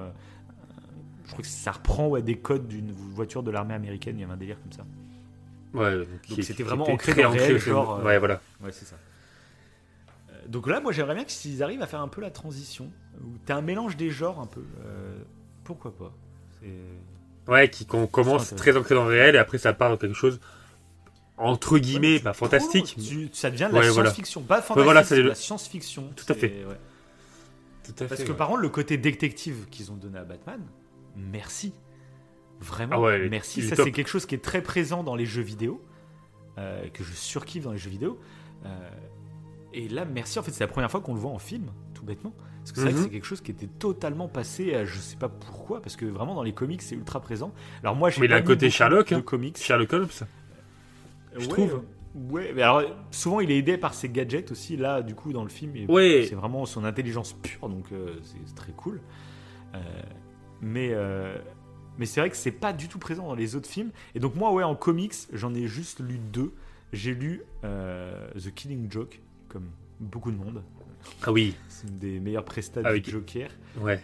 [1.26, 4.18] Je crois que ça reprend ouais, des codes d'une voiture de l'armée américaine.
[4.18, 4.86] Il y avait un délire comme ça.
[5.74, 5.98] Ouais,
[6.30, 8.42] Donc c'était vraiment ancré dans le réel, genre, euh, Ouais, voilà.
[8.64, 8.96] Ouais, c'est ça.
[10.30, 12.92] Euh, Donc là, moi, j'aimerais bien qu'ils arrivent à faire un peu la transition.
[13.22, 14.64] Où t'as un mélange des genres un peu.
[14.86, 15.18] Euh,
[15.64, 16.12] pourquoi pas?
[17.48, 20.16] Ouais, qui qu'on commence très ancré dans le réel et après ça part dans quelque
[20.16, 20.40] chose
[21.36, 22.86] entre guillemets, Ouais, pas tu- fantastique.
[22.86, 24.10] trop, tu- ça devient de la Ouais, voilà.
[24.12, 24.42] science-fiction.
[24.44, 26.12] Pas fantastique, voilà, c'est de la science-fiction.
[26.16, 26.64] Tout à fait.
[26.66, 26.78] Ouais.
[27.84, 30.62] Tout à Parce fait, que par contre, le côté détective qu'ils ont donné à Batman,
[31.16, 31.74] merci.
[32.60, 33.62] Vraiment, Ah ouais, merci.
[33.62, 35.82] Ça, c'est quelque chose qui est très présent dans les jeux vidéo,
[36.58, 38.20] euh, que je surkiffe dans les jeux vidéo.
[38.66, 38.90] Euh,
[39.74, 40.40] et là, merci.
[40.40, 42.34] En fait, c'est la première fois qu'on le voit en film, tout bêtement.
[42.60, 43.04] Parce que c'est vrai que Mhm.
[43.04, 46.34] c'est quelque chose qui était totalement passé, à, je sais pas pourquoi, parce que vraiment
[46.36, 47.52] dans les comics, c'est ultra présent.
[47.82, 49.22] Alors moi, j'ai Mais il a un côté Sherlock, de hein.
[49.22, 49.58] comics.
[49.58, 50.08] Sherlock Holmes.
[51.34, 51.74] je Ouais, trouve.
[51.74, 51.80] euh,
[52.30, 54.78] Ouais, mais alors souvent il est aidé par ses gadgets aussi.
[54.78, 56.28] Là, du coup, dans le film, Ouais.
[56.30, 59.02] c'est vraiment son intelligence pure, donc euh, c'est c'est très cool.
[59.74, 59.80] Euh,
[60.64, 61.38] mais euh,
[61.98, 63.92] mais c'est vrai que c'est pas du tout présent dans les autres films.
[64.16, 66.54] Et donc moi, ouais, en comics, j'en ai juste lu deux.
[66.92, 69.20] J'ai lu euh, The Killing Joke,
[69.50, 69.70] comme
[70.00, 70.64] beaucoup de monde.
[71.24, 73.50] Ah oui, C'est une des meilleures prestats Avec- du Joker.
[73.82, 74.02] ouais.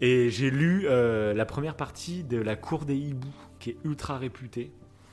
[0.00, 3.28] Et j'ai lu euh, la première partie de La Cour des Hiboux,
[3.58, 4.72] qui est ultra réputée.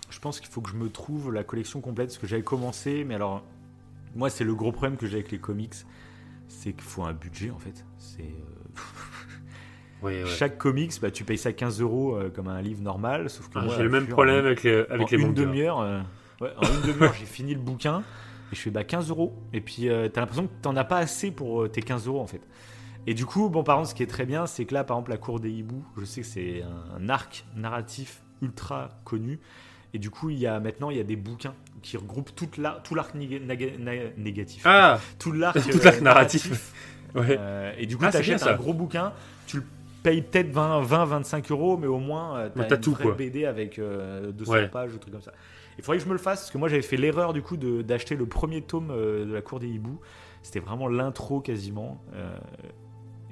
[0.10, 3.03] Je pense qu'il faut que je me trouve la collection complète, parce que j'avais commencé,
[3.03, 3.44] mais alors,
[4.15, 5.74] moi, c'est le gros problème que j'ai avec les comics,
[6.48, 7.84] c'est qu'il faut un budget, en fait.
[7.98, 8.80] C'est euh,
[10.02, 10.30] Ouais, ouais.
[10.30, 13.57] Chaque comics, bah, tu payes ça 15 euros euh, comme un livre normal, sauf que
[13.60, 15.41] Ah, moi, J'ai le même problème avec les, en avec les une mangas.
[15.45, 15.99] demi-heure, euh,
[16.41, 18.03] ouais, en une demi-heure, j'ai fini le bouquin
[18.52, 19.34] et je fais bah 15 euros.
[19.53, 22.22] Et puis euh, t'as l'impression que t'en as pas assez pour euh, tes 15 euros
[22.22, 22.41] en fait.
[23.07, 24.98] Et du coup, bon, par contre, ce qui est très bien, c'est que là, par
[24.98, 29.40] exemple, la cour des hiboux, je sais que c'est un, un arc narratif ultra connu.
[29.94, 32.57] Et du coup, il y a maintenant, il y a des bouquins qui regroupent toute
[32.57, 34.64] la, tout l'arc négatif.
[34.65, 36.74] Ah tout l'arc tout euh, l'arc narratif.
[37.15, 37.38] Ouais.
[37.40, 38.53] euh, et du coup, Ah, c'est t'achètes bien, ça.
[38.53, 39.14] un gros bouquin,
[39.48, 39.64] tu le
[40.10, 42.92] payes peut-être 20, 20, 25 euros, mais au moins, euh, Mais t'as t'as une tout,
[42.94, 43.14] vraie quoi.
[43.16, 44.68] BD avec euh, 200 Ouais.
[44.70, 45.34] pages, ou trucs comme ça.
[45.78, 47.58] Il faudrait que je me le fasse, parce que moi, j'avais fait l'erreur, du coup,
[47.58, 50.00] d'acheter le premier tome euh, de la Cour des Hiboux.
[50.44, 52.02] C'était vraiment l'intro, quasiment.
[52.14, 52.38] euh,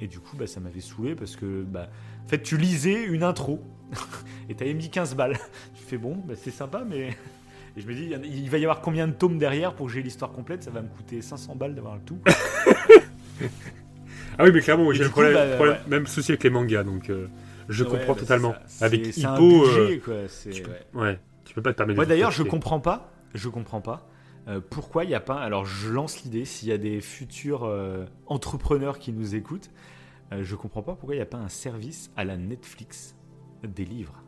[0.02, 1.88] et du coup, bah, ça m'avait saoulé, parce que, bah,
[2.26, 3.61] en fait, tu lisais une intro,
[4.49, 5.38] et t'avais mis 15 balles.
[5.76, 7.10] Tu fais, bon, bah, c'est sympa, mais...
[7.77, 10.02] Et je me dis, il va y avoir combien de tomes derrière pour que j'ai
[10.02, 10.64] l'histoire complète?
[10.64, 12.19] Ça va me coûter 500 balles d'avoir le tout.
[14.37, 15.89] ah oui, mais clairement, j'ai le coup, problème, bah, problème- ouais.
[15.89, 17.27] même souci avec les mangas, donc euh,
[17.69, 18.55] je Ouais, comprends bah, totalement.
[18.81, 21.19] Avec Hippo, budget, quoi, c'est- tu peux- ouais.
[21.45, 23.11] tu peux pas te permettre de d'ailleurs, je comprends pas.
[23.33, 24.07] Je comprends pas.
[24.47, 25.39] euh, pourquoi il n'y a pas.
[25.39, 29.71] Alors, je lance l'idée, s'il y a des futurs euh, entrepreneurs qui nous écoutent,
[30.31, 33.15] euh, je comprends pas pourquoi il n'y a pas un service à la Netflix
[33.67, 34.21] des livres.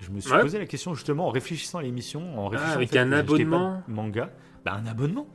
[0.00, 0.40] Je me suis Ouais.
[0.42, 3.82] posé la question justement en réfléchissant à l'émission, en réfléchissant au avec fait un abonnement
[3.88, 4.30] manga.
[4.66, 5.26] Bah, un abonnement.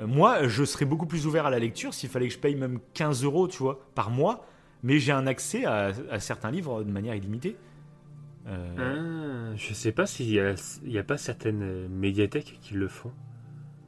[0.00, 2.56] Euh, moi, je serais beaucoup plus ouvert à la lecture s'il fallait que je paye
[2.56, 4.46] même 15 euros, tu vois, par mois,
[4.82, 7.56] mais j'ai un accès à, à certains livres de manière illimitée.
[8.46, 8.74] Euh,
[9.52, 10.54] Ah, je sais pas s'il y a,
[10.84, 13.12] il y a pas certaines euh, médiathèques qui le font.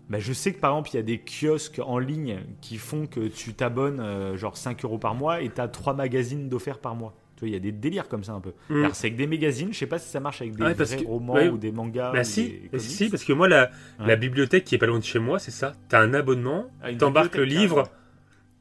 [0.09, 3.07] Bah, je sais que par exemple, il y a des kiosques en ligne qui font
[3.07, 6.81] que tu t'abonnes euh, genre 5 euros par mois et tu as 3 magazines d'offerts
[6.81, 7.15] par mois.
[7.39, 8.53] Tu vois, il y a des délires comme ça un peu.
[8.69, 8.81] Mm.
[8.83, 10.91] Alors, c'est avec des magazines, je sais pas si ça marche avec des Ouais, parce
[10.93, 11.49] vrais que- romans ouais.
[11.49, 12.11] ou des mangas.
[12.11, 13.71] bah ou si, des si, parce que moi, la,
[14.01, 14.07] Ouais.
[14.09, 15.75] la bibliothèque qui est pas loin de chez moi, c'est ça.
[15.89, 17.85] T'as un abonnement, Ah, t'embarques le livre.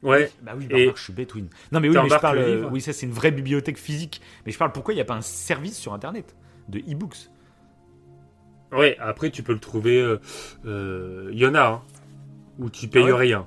[0.04, 1.44] Ouais, Bah oui, Et- bah, je suis bête, oui.
[1.72, 2.38] Non, mais oui, mais je parle.
[2.38, 2.68] le euh.
[2.70, 4.20] Oui, ça, c'est une vraie bibliothèque physique.
[4.46, 6.36] Mais je parle pourquoi il n'y a pas un service sur internet
[6.68, 7.30] de e-books?
[8.70, 8.96] Ouais.
[9.00, 10.00] Après, tu peux le trouver.
[10.00, 10.18] euh,
[10.66, 11.82] euh, Il y en a, hein,
[12.60, 13.12] où tu payes Ah ouais?
[13.14, 13.46] rien.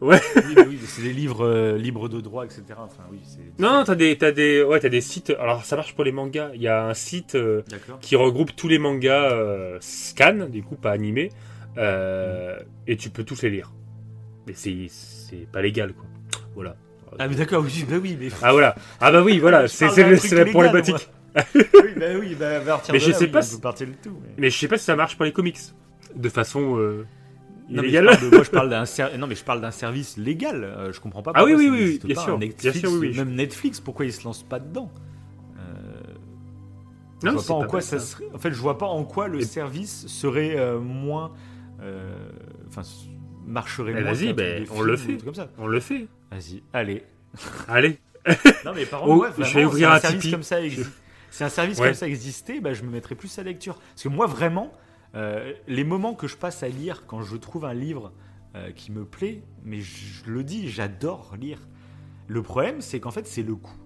[0.00, 0.16] Oui,
[0.56, 2.62] mais oui, c'est des livres euh, libres de droit, etc.
[2.78, 3.18] Enfin, oui.
[3.58, 5.30] Non, non, t'as des, t'as des, ouais, t'as des sites.
[5.40, 6.50] Alors, ça marche pour les mangas.
[6.54, 7.62] Il y a un site euh,
[8.00, 11.30] qui regroupe tous les mangas euh, scan, du coup pas animés,
[11.78, 12.56] euh,
[12.86, 13.72] et tu peux tous les lire.
[14.46, 16.06] Mais c'est, c'est pas légal, quoi.
[16.54, 16.76] Voilà.
[17.18, 18.28] Ah, mais d'accord, oui, bah oui, mais.
[18.40, 18.76] Ah voilà.
[19.00, 19.66] Ah bah oui, voilà.
[19.66, 19.86] C'est,
[20.32, 21.08] la problématique.
[21.54, 21.62] oui,
[21.96, 22.60] bah oui, bah,
[22.92, 24.10] Mais je là, sais oui, pas si- tout.
[24.22, 25.58] mais- Mais je sais pas si ça marche pour les comics.
[26.14, 26.76] De façon
[27.70, 28.84] Non, mais je de- moi, je parle d'un
[29.18, 30.64] non, mais je parle d'un service légal.
[30.64, 31.32] euh, je comprends pas.
[31.34, 32.34] Ah oui, oui, oui, bien sûr.
[32.34, 33.16] Un Bien Netflix, sûr, oui, oui.
[33.16, 34.90] Même Netflix, pourquoi ils se lancent pas dedans
[35.58, 36.14] Euh,
[37.22, 38.06] Je vois pas en pas quoi ça ça.
[38.06, 38.24] serait.
[38.34, 41.32] En fait, je vois pas en quoi le Et- service serait euh, moins.
[41.82, 42.10] euh,
[42.68, 42.82] Enfin,
[43.46, 44.12] marcherait Eh, moins.
[44.12, 45.14] vas-y, de on le fait.
[45.14, 45.48] un Comme ça.
[45.58, 46.06] On le fait.
[46.30, 47.02] Vas-y, allez.
[47.68, 47.98] Allez.
[48.64, 50.60] Non, mais par Oh, contre, ouais, je vais ouvrir si un service comme ça
[51.30, 51.86] Si un service Ouais.
[51.86, 53.74] comme ça existait, bah, je me mettrais plus à la lecture.
[53.76, 54.72] Parce que moi, vraiment,
[55.18, 58.12] euh, les moments que je passe à lire quand je trouve un livre
[58.54, 61.66] euh, qui me plaît, mais je, le dis, j'adore lire.
[62.28, 63.76] Le problème, c'est qu'en fait, c'est le coût.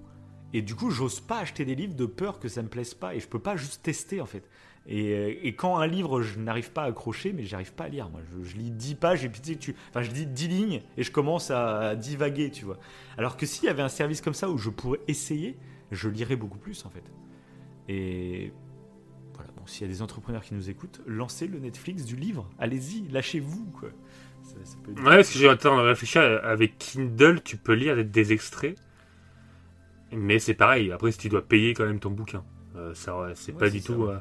[0.52, 3.14] Et du coup, j'ose pas acheter des livres de peur que ça me plaise pas.
[3.14, 4.46] Et je peux pas juste tester, en fait.
[4.86, 8.10] Et, euh, quand un livre, je n'arrive pas à accrocher, mais j'arrive pas à lire.
[8.10, 10.82] Moi, je, lis 10 pages et puis tu sais, tu, enfin, je dis 10 lignes
[10.98, 12.78] et je commence à, divaguer, tu vois.
[13.16, 15.56] Alors que s'il y avait un service comme ça où je pourrais essayer,
[15.92, 17.04] je lirais beaucoup plus, en fait.
[17.88, 18.52] Et
[19.62, 22.48] bon, s'il y a des entrepreneurs qui nous écoutent, lancez le Netflix du livre.
[22.58, 23.88] Allez-y, lâchez-vous, quoi.
[24.42, 26.22] Ça- ça peut être- Ouais, parce que j'ai réfléchir.
[26.42, 28.76] Avec Kindle, tu peux lire des, extraits.
[30.12, 30.92] Mais c'est pareil.
[30.92, 32.44] Après, si tu dois payer quand même ton bouquin,
[32.76, 34.00] euh, ça, c'est Ouais, pas c'est du ça, tout.
[34.02, 34.14] ouais.
[34.14, 34.18] euh,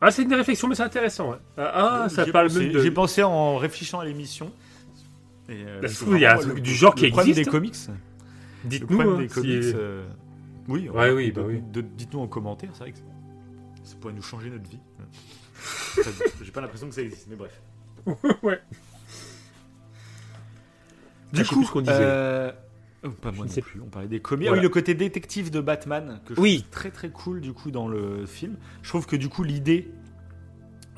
[0.00, 1.30] Ah, c'est une réflexion, mais c'est intéressant.
[1.30, 1.38] ouais.
[1.56, 2.78] Ah, ah, ça J'ai parle pensé- même de.
[2.80, 4.52] J'ai pensé en réfléchissant à l'émission.
[5.48, 7.36] Et, euh, c'est qu'il y a un truc du genre qui existe.
[7.36, 7.74] des comics.
[8.64, 9.00] Dites-nous.
[9.00, 9.50] hein, des comics.
[9.74, 10.06] euh,
[10.68, 11.62] Oui, Ouais, oui, bah oui.
[11.96, 12.98] Dites-nous en commentaire, c'est vrai que
[13.82, 14.78] ça pourrait nous changer notre vie.
[16.42, 17.60] J'ai pas l'impression que ça existe, mais bref.
[18.42, 18.60] ouais.
[21.32, 21.92] Du coup, qu'on disait.
[21.98, 22.52] euh,
[23.04, 23.80] oh, pas moi Je non sais plus.
[23.80, 24.46] On parlait des comics.
[24.46, 24.60] Ah Voilà.
[24.60, 26.58] oui, le côté détective de Batman que je Oui.
[26.60, 28.56] trouve très très cool du coup dans le film.
[28.82, 29.90] Je trouve que du coup l'idée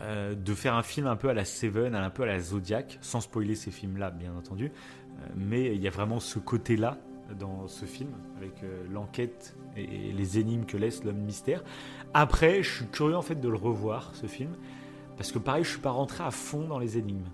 [0.01, 2.99] euh, de faire un film un peu à la Seven, un peu à la Zodiac,
[3.01, 6.99] sans spoiler ces films-là bien entendu, euh, mais il y a vraiment ce côté-là
[7.35, 11.63] dans ce film avec euh, l'enquête et, et les énigmes que laisse l'homme mystère.
[12.15, 14.51] Après, je suis curieux en fait de le revoir ce film
[15.17, 17.29] parce que pareil, je suis pas rentré à fond dans les énigmes.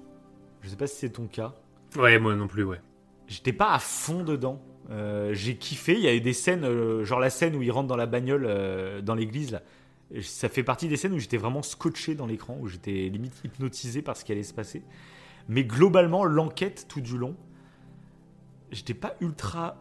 [0.61, 1.55] Je sais pas si c'est ton cas.
[1.97, 2.81] Ouais, moi non plus, ouais.
[3.27, 4.63] J'étais pas à fond dedans.
[4.91, 5.95] Euh, j'ai kiffé.
[5.95, 8.07] Il y a eu des scènes, euh, genre la scène où il rentre dans la
[8.07, 9.63] bagnole dans l'église là.
[10.21, 14.03] Ça fait partie des scènes où j'étais vraiment scotché dans l'écran, où j'étais limite hypnotisé
[14.03, 14.83] par ce qui allait se passer.
[15.49, 17.35] Mais globalement, l'enquête tout du long,
[18.73, 19.77] j'étais pas ultra.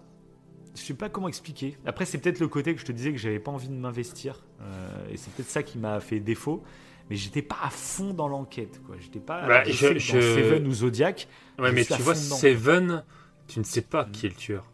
[0.76, 1.78] Je sais pas comment expliquer.
[1.86, 4.44] Après, c'est peut-être le côté que je te disais que j'avais pas envie de m'investir.
[4.62, 6.64] Euh, et c'est peut-être ça qui m'a fait défaut.
[7.10, 8.82] Mais j'étais pas à fond dans l'enquête.
[8.86, 8.96] quoi.
[9.00, 9.46] J'étais pas.
[9.48, 11.28] Bah, je sais dans Seven ou Zodiac.
[11.60, 12.36] Ouais, mais tu vois, dedans.
[12.38, 13.04] Seven,
[13.48, 14.66] tu ne sais pas qui est le tueur.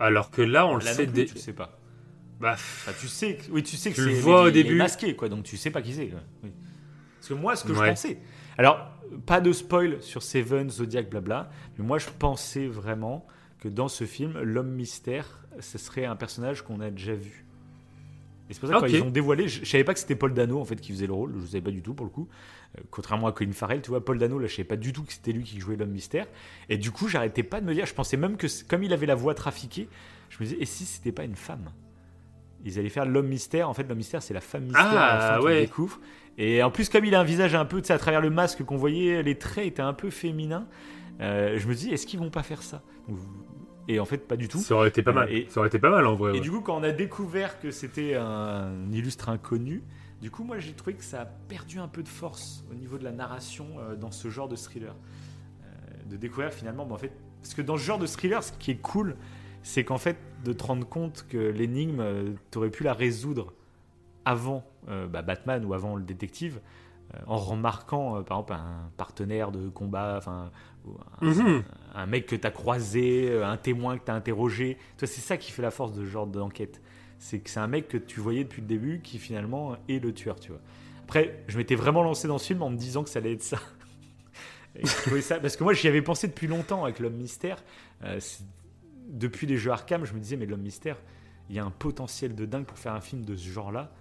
[0.00, 1.26] Alors que là, on le sait plus, dès.
[1.26, 1.78] tu sais pas.
[2.40, 4.74] Bah, Enfin, tu sais, que- oui, tu sais que Tu le vois au début.
[4.74, 5.28] masqué, quoi.
[5.28, 6.10] Donc tu sais pas qui c'est.
[6.42, 6.50] Oui.
[7.18, 8.18] Parce que moi, ce que je pensais.
[8.58, 8.90] Alors,
[9.26, 11.50] pas de spoil sur Seven, Zodiac, blabla.
[11.78, 13.26] Mais moi, je pensais vraiment
[13.58, 17.44] que dans ce film, l'homme mystère, ce serait un personnage qu'on a déjà vu.
[18.50, 18.90] Et c'est pour ça que Ok.
[18.90, 20.92] quand ils ont dévoilé, je, je savais pas que c'était Paul Dano en fait qui
[20.92, 21.32] faisait le rôle.
[21.40, 22.28] Je savais pas du tout pour le coup.
[22.76, 25.04] Euh, contrairement à Colin Farrell, tu vois, Paul Dano, là, je savais pas du tout
[25.04, 26.26] que c'était lui qui jouait l'homme mystère.
[26.68, 27.86] Et du coup, j'arrêtais pas de me dire.
[27.86, 29.88] Je pensais même que comme il avait la voix trafiquée,
[30.28, 31.70] je me disais, et si c'était pas une femme?
[32.64, 33.68] Ils allaient faire l'homme mystère.
[33.68, 35.60] En fait, l'homme mystère, c'est la femme mystère à la Ah, fin qu'ils ouais.
[35.62, 36.00] découvrent.
[36.38, 38.30] Et en plus, comme il a un visage un peu, tu sais, à travers le
[38.30, 40.66] masque qu'on voyait, les traits étaient un peu féminins.
[41.20, 42.82] euh, je me dis, est-ce qu'ils vont pas faire ça?
[43.88, 44.58] Et en fait, pas du tout.
[44.58, 45.30] Ça aurait été pas mal.
[45.32, 46.30] Et- Ça aurait été pas mal en vrai.
[46.30, 46.40] Et ouais.
[46.40, 49.82] du coup, quand on a découvert que c'était un illustre inconnu,
[50.20, 52.96] du coup, moi, j'ai trouvé que ça a perdu un peu de force au niveau
[52.96, 54.94] de la narration euh, dans ce genre de thriller.
[55.64, 58.52] Euh, de découvrir finalement, bah, en fait, parce que dans ce genre de thriller, ce
[58.52, 59.16] qui est cool,
[59.64, 63.52] c'est qu'en fait, de te rendre compte que l'énigme, euh, t'aurais pu la résoudre
[64.24, 66.60] avant euh, bah, Batman ou avant le détective,
[67.14, 70.50] euh, en remarquant, euh, par exemple, un partenaire de combat, enfin,
[71.20, 71.62] un, Mhm.
[71.94, 74.76] un mec que tu as croisé, un témoin que tu as interrogé.
[74.98, 76.80] Toi, c'est ça qui fait la force de ce genre d'enquête.
[77.18, 80.12] C'est que c'est un mec que tu voyais depuis le début qui finalement est le
[80.12, 80.60] tueur, tu vois.
[81.04, 83.42] Après, je m'étais vraiment lancé dans ce film en me disant que ça allait être
[83.42, 83.58] ça.
[84.74, 87.62] Et je trouvais ça parce que moi, j'y avais pensé depuis longtemps avec l'homme mystère.
[88.02, 88.18] Euh,
[89.08, 90.96] depuis les jeux Arkham, je me disais, mais l'homme mystère,
[91.50, 93.92] il y a un potentiel de dingue pour faire un film de ce genre-là.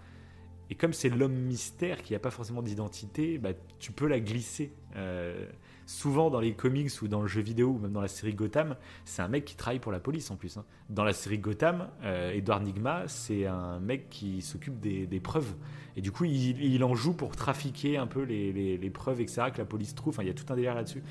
[0.71, 3.49] Et comme c'est l'homme mystère qui n'a pas forcément d'identité, bah,
[3.79, 4.71] tu peux la glisser.
[4.95, 5.45] Euh,
[5.85, 8.77] souvent dans les comics ou dans le jeu vidéo ou même dans la série Gotham,
[9.03, 10.55] c'est un mec qui travaille pour la police en plus.
[10.55, 10.63] hein.
[10.89, 15.53] Dans la série Gotham, euh, Edward Nigma, c'est un mec qui s'occupe des, des preuves.
[15.97, 19.19] Et du coup, il, il en joue pour trafiquer un peu les, les- les preuves,
[19.19, 20.13] etc., que la police trouve.
[20.13, 21.03] Enfin, il y a tout un délire là-dessus.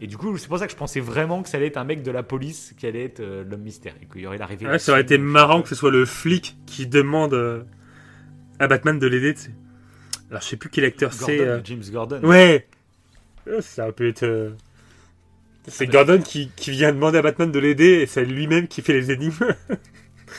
[0.00, 1.84] Et du coup, c'est pour ça que je pensais vraiment que ça allait être un
[1.84, 3.94] mec de la police qui allait être euh, l'homme mystère.
[4.02, 4.72] Et qu'il y aurait la révélation.
[4.72, 7.62] Ouais, ça aurait été marrant que ce soit le flic qui demande euh,
[8.58, 9.34] à Batman de l'aider.
[9.34, 9.50] tu sais.
[10.30, 11.40] Alors je sais plus quel acteur c'est.
[11.40, 11.60] euh.
[11.64, 12.20] James Gordon.
[12.22, 12.66] Ouais.
[13.48, 14.22] Euh, Ça peut être.
[14.24, 14.50] euh,
[15.68, 15.92] C'est Ah.
[15.92, 19.10] Gordon qui, qui vient demander à Batman de l'aider et c'est lui-même qui fait les
[19.12, 19.54] énigmes.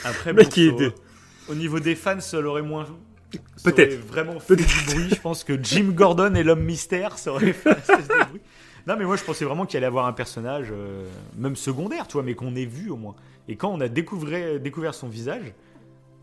[0.04, 0.92] Après, bon, qui est au- de-
[1.48, 2.86] au niveau des fans, ça l'aurait moins.
[3.64, 3.98] Peut-être.
[4.06, 5.08] vraiment fait du bruit.
[5.10, 8.40] Je pense que Jim Gordon et l'homme mystère, ça aurait fait de bruit.
[8.86, 11.04] Non, mais moi, je pensais vraiment qu'il allait avoir un personnage, euh,
[11.36, 13.16] même secondaire, tu vois, mais qu'on ait vu au moins.
[13.48, 15.52] Et quand on a découvert, découvert son visage,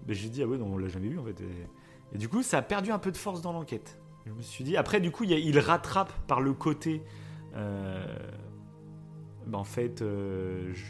[0.07, 1.31] ben, j'ai dit, ah ouais, non, on l'a jamais vu en fait.
[1.41, 1.67] Et,
[2.13, 3.99] et du coup, ça a perdu un peu de force dans l'enquête.
[4.25, 7.01] Je me suis dit, après, du coup, il, rattrape par le côté.
[7.55, 8.05] euh,
[9.45, 10.83] ben, en fait, euh, je-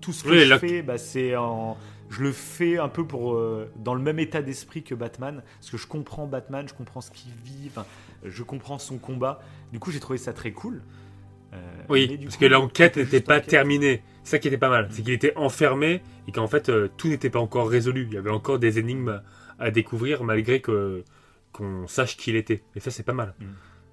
[0.00, 1.76] tout ce que Oui, je fais, bah, c'est en.
[2.10, 5.70] Je le fais un peu pour euh, dans le même état d'esprit que Batman, parce
[5.70, 7.70] que je comprends Batman, je comprends ce qu'il vit,
[8.24, 9.40] je comprends son combat.
[9.72, 10.82] Du coup, j'ai trouvé ça très cool.
[11.90, 13.48] Oui, parce coup, que l'enquête n'était pas enquête.
[13.48, 14.02] terminée.
[14.24, 14.88] C'est ça qui était pas mal.
[14.90, 15.04] C'est Mm.
[15.04, 18.06] qu'il était enfermé et qu'en fait tout n'était pas encore résolu.
[18.08, 19.20] Il y avait encore des énigmes
[19.62, 21.04] à découvrir malgré que
[21.52, 22.62] qu'on sache qui il était.
[22.74, 23.34] Et ça c'est pas mal.
[23.38, 23.44] Mm.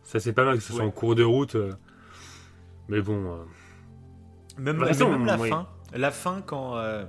[0.04, 0.88] Ça c'est pas mal que ce soit Ouais.
[0.88, 1.56] en cours de route.
[1.56, 1.72] euh.
[2.88, 3.34] Mais bon.
[3.34, 3.44] euh,
[4.58, 5.50] Même, façon, mais même la oui.
[5.50, 7.04] fin, la fin quand euh,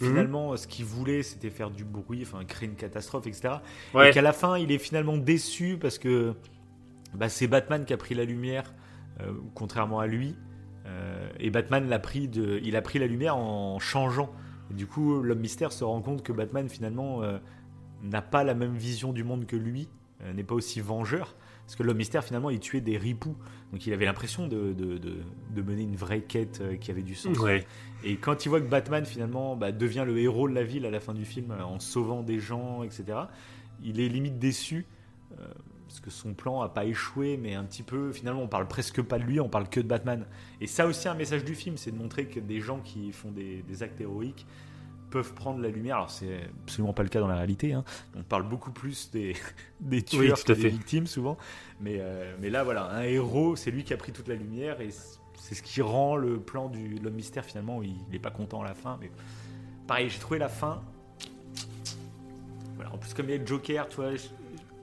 [0.00, 0.06] Mhm.
[0.08, 3.54] finalement ce qu'il voulait c'était faire du bruit, enfin créer une catastrophe, etc.
[3.94, 4.10] Ouais.
[4.10, 6.34] Et qu'à la fin il est finalement déçu parce que
[7.14, 8.74] bah, c'est Batman qui a pris la lumière,
[9.54, 10.34] contrairement à lui.
[11.38, 14.32] Et Batman l'a pris de, il a pris la lumière en changeant.
[14.70, 17.22] Et du coup, l'homme mystère se rend compte que Batman finalement
[18.04, 19.88] n'a pas la même vision du monde que lui,
[20.22, 21.34] euh, n'est pas aussi vengeur.
[21.66, 23.34] Parce que l'homme mystère finalement il tuait des ripoux.
[23.72, 25.22] Donc il avait l'impression de, de, de-
[25.54, 27.38] de mener une vraie quête euh, qui avait du sens.
[27.38, 27.64] Ouais.
[28.04, 30.90] Et quand il voit que Batman finalement bah, devient le héros de la ville à
[30.90, 33.04] la fin du film euh, en sauvant des gens, etc.,
[33.82, 34.84] il est limite déçu
[35.40, 35.46] euh,
[35.88, 38.12] parce que son plan a pas échoué, mais un petit peu.
[38.12, 40.26] Finalement, on parle presque pas de lui, on parle que de Batman.
[40.60, 43.30] Et ça aussi, un message du film, c'est de montrer que des gens qui font
[43.30, 44.46] des, des actes héroïques
[45.14, 45.96] peuvent prendre la lumière.
[45.96, 47.72] Alors, c'est absolument pas le cas dans la réalité.
[47.72, 47.84] hein.
[48.16, 49.34] On parle beaucoup plus des,
[49.80, 50.68] des tueurs tout que à des fait.
[50.68, 51.38] victimes, souvent.
[51.80, 54.80] Mais, euh, mais là, voilà, un héros, c'est lui qui a pris toute la lumière
[54.80, 54.90] et
[55.38, 57.80] c'est ce qui rend le plan du l'homme mystère finalement.
[57.82, 59.10] Il n'est pas content à la fin, mais
[59.86, 60.82] pareil, j'ai trouvé la fin.
[62.74, 64.10] Voilà, en plus, comme il y a le Joker, tu vois,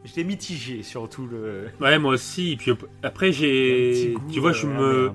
[0.06, 1.70] j'étais mitigé sur tout le.
[1.82, 2.54] Ouais, moi aussi.
[2.54, 2.72] Et puis
[3.04, 4.16] après j'ai.
[4.32, 5.12] Tu vois, euh, je amer me.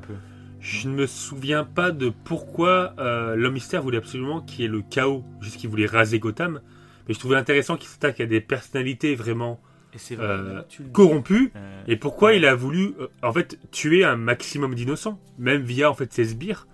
[0.68, 4.68] Je ne me souviens pas de pourquoi euh, l'homme mystère voulait absolument qu'il y ait
[4.68, 6.60] le chaos, juste qu'il voulait raser Gotham.
[7.06, 9.60] Mais je trouvais intéressant qu'il s'attaque à des personnalités vraiment
[9.94, 10.62] Et c'est vrai, euh,
[10.92, 11.52] corrompues.
[11.54, 15.94] euh, Et pourquoi il a voulu, en fait, tuer un maximum d'innocents, même via en
[15.94, 16.66] fait ses sbires.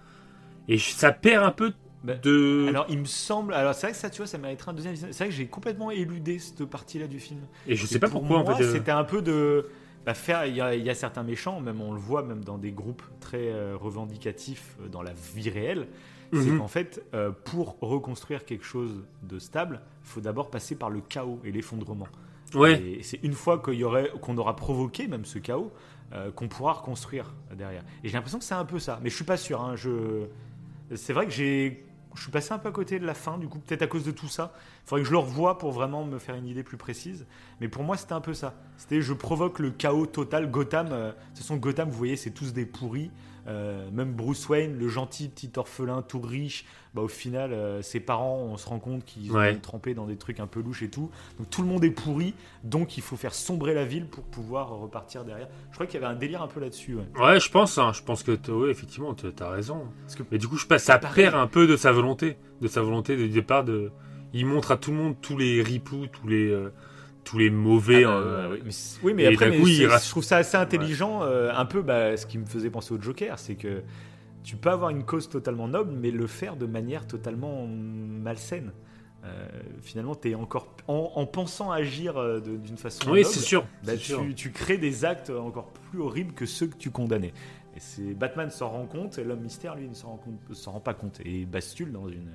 [0.69, 2.67] Et ça perd un peu bah, de.
[2.69, 3.53] Alors, il me semble.
[3.53, 4.97] Alors, c'est vrai que ça, tu vois, ça mériterait un deuxième.
[4.97, 7.41] C'est vrai que j'ai complètement éludé cette partie-là du film.
[7.67, 8.65] et je sais Et pas pour pourquoi moi, en fait.
[8.65, 9.67] C'était un peu de
[10.07, 10.47] bah, faire.
[10.47, 12.73] Il y, a- il y a certains méchants, même on le voit même dans des
[12.73, 15.89] groupes très euh, revendicatifs euh, dans la vie réelle.
[16.35, 16.59] C'est Mhm.
[16.59, 21.01] qu'en fait, euh, pour reconstruire quelque chose de stable, il faut d'abord passer par le
[21.03, 22.09] chaos et l'effondrement.
[22.55, 22.81] Ouais.
[22.83, 25.71] Et c'est une fois qu'on aura provoqué même ce chaos,
[26.35, 27.83] qu'on pourra reconstruire derrière.
[28.05, 29.63] Et j'ai l'impression que c'est un peu ça, mais je suis pas sûr.
[29.63, 30.27] hein, je...
[30.95, 33.49] C'est vrai que j'ai, je suis passé un peu à côté de la fin, du
[33.49, 34.53] coup peut-être à cause de tout ça.
[34.85, 37.27] Faudrait que je le revoie pour vraiment me faire une idée plus précise.
[37.61, 38.55] Mais pour moi, c'était un peu ça.
[38.77, 40.51] C'était je provoque le chaos total.
[40.51, 43.11] Gotham, euh, toute façon, Gotham, vous voyez, c'est tous des pourris.
[43.49, 46.65] Euh, même Bruce Wayne, le gentil petit orphelin tout riche,
[46.95, 49.57] bah, au final, euh, ses parents, on se rend compte qu'ils Ouais.
[49.57, 51.11] ont trempé dans des trucs un peu louches et tout.
[51.39, 54.69] Donc tout le monde est pourri, donc il faut faire sombrer la ville pour pouvoir
[54.69, 55.49] repartir derrière.
[55.71, 56.95] Je crois qu'il y avait un délire un peu là-dessus.
[56.95, 57.21] ouais.
[57.21, 59.87] Ouais, je pense, hein, je pense que ouais, effectivement, t'as t'as raison.
[60.03, 62.69] Parce que Mais du coup, je pense ça perd un peu de sa volonté, de
[62.69, 63.65] sa volonté de départ.
[63.65, 63.91] De,
[64.33, 66.73] il montre à tout le monde tous les ripoux, tous les, euh,
[67.25, 68.05] tous les mauvais.
[68.05, 70.39] Ah, bah, euh, oui, mais, c'est- oui, mais après, mais coup, il je trouve ça
[70.39, 71.23] assez intelligent.
[71.23, 73.83] euh, un peu bah, ce qui me faisait penser au Joker, c'est que
[74.43, 78.73] tu peux avoir une cause totalement noble, mais le faire de manière totalement malsaine.
[79.25, 79.47] Euh,
[79.83, 83.63] finalement, es encore en, en pensant agir d'une façon Oui, c'est sûr.
[83.85, 84.21] bah, c'est sûr.
[84.25, 87.33] tu, tu crées des actes encore plus horribles que ceux que tu condamnais.
[87.77, 90.73] Et c'est Batman s'en rend compte et l'homme mystère lui ne s'en rend, compte- s'en
[90.73, 92.31] rend pas compte et bascule dans une.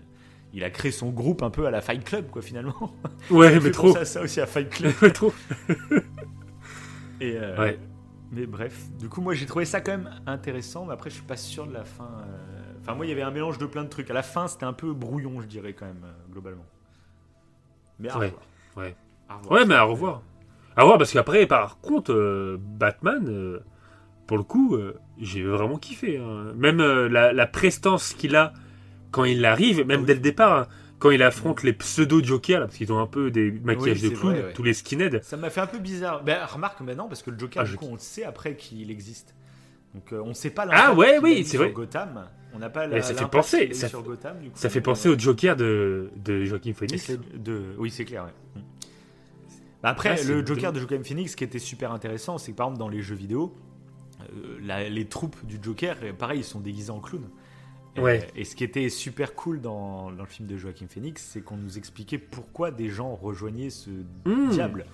[0.53, 2.93] Il a créé son groupe un peu à la Fight Club quoi finalement.
[3.29, 3.95] Ouais, Ça mais trop.
[3.97, 4.93] à ça aussi à Fight Club.
[5.01, 5.33] Mais trop.
[7.21, 7.79] Et euh, Ouais.
[8.31, 11.23] Mais bref, du coup, moi j'ai trouvé ça quand même intéressant, mais après je suis
[11.25, 12.09] pas sûr de la fin.
[12.27, 14.09] euh, Enfin, moi il y avait un mélange de plein de trucs.
[14.11, 16.65] À la fin, c'était un peu brouillon, je dirais, quand même, euh, globalement.
[17.99, 18.41] Mais à Ouais, revoir.
[18.77, 18.95] ouais.
[19.29, 19.53] À revoir.
[19.59, 20.21] Ouais, mais à revoir.
[20.75, 23.59] À revoir, parce qu'après, par contre, Batman,
[24.27, 24.77] pour le coup,
[25.19, 26.17] j'ai vraiment kiffé.
[26.17, 26.51] hein.
[26.55, 28.53] Même la, la prestance qu'il a
[29.11, 30.67] quand il arrive, même Ah dès le départ, hein,
[30.99, 34.35] quand il affronte les pseudo-jokers, parce qu'ils ont un peu des maquillages Oui, de clown,
[34.53, 35.19] tous les skinheads.
[35.21, 36.23] Ça m'a fait un peu bizarre.
[36.23, 38.55] Ben, remarque maintenant, parce que le Joker, Ah, du je- coup, on le sait après
[38.55, 39.35] qu'il existe.
[39.93, 41.71] Donc euh, on sait pas Ah, ouais, oui, c'est sur vrai.
[41.71, 42.27] Gotham.
[42.53, 44.39] On n'a pas la, ça fait penser, ça sur Gotham.
[44.39, 47.11] Du coup, Ça fait penser au Joker de, de Joaquin Phoenix.
[47.35, 47.61] de...
[47.77, 48.23] Oui, c'est clair.
[48.25, 48.61] ouais.
[48.61, 48.63] Mm.
[49.83, 52.57] Bah après, Ah, le Joker de Joaquin Phoenix, ce qui était super intéressant, c'est que
[52.57, 53.53] par exemple dans les jeux vidéo,
[54.21, 57.23] euh, la- les troupes du Joker, euh, pareil, ils sont déguisés en clown.
[57.97, 58.27] Et, Ouais.
[58.35, 61.57] et ce qui était super cool dans, dans le film de Joaquin Phoenix, c'est qu'on
[61.57, 63.89] nous expliquait pourquoi des gens rejoignaient ce
[64.25, 64.49] Mmh.
[64.51, 64.85] diable.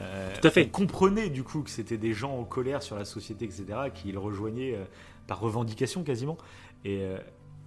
[0.00, 0.66] Euh, Tout à fait.
[0.66, 3.64] On comprenait du coup que c'était des gens en colère sur la société, etc.,
[3.94, 4.84] qui le rejoignaient euh,
[5.26, 6.38] par revendication quasiment.
[6.84, 7.18] Et, euh,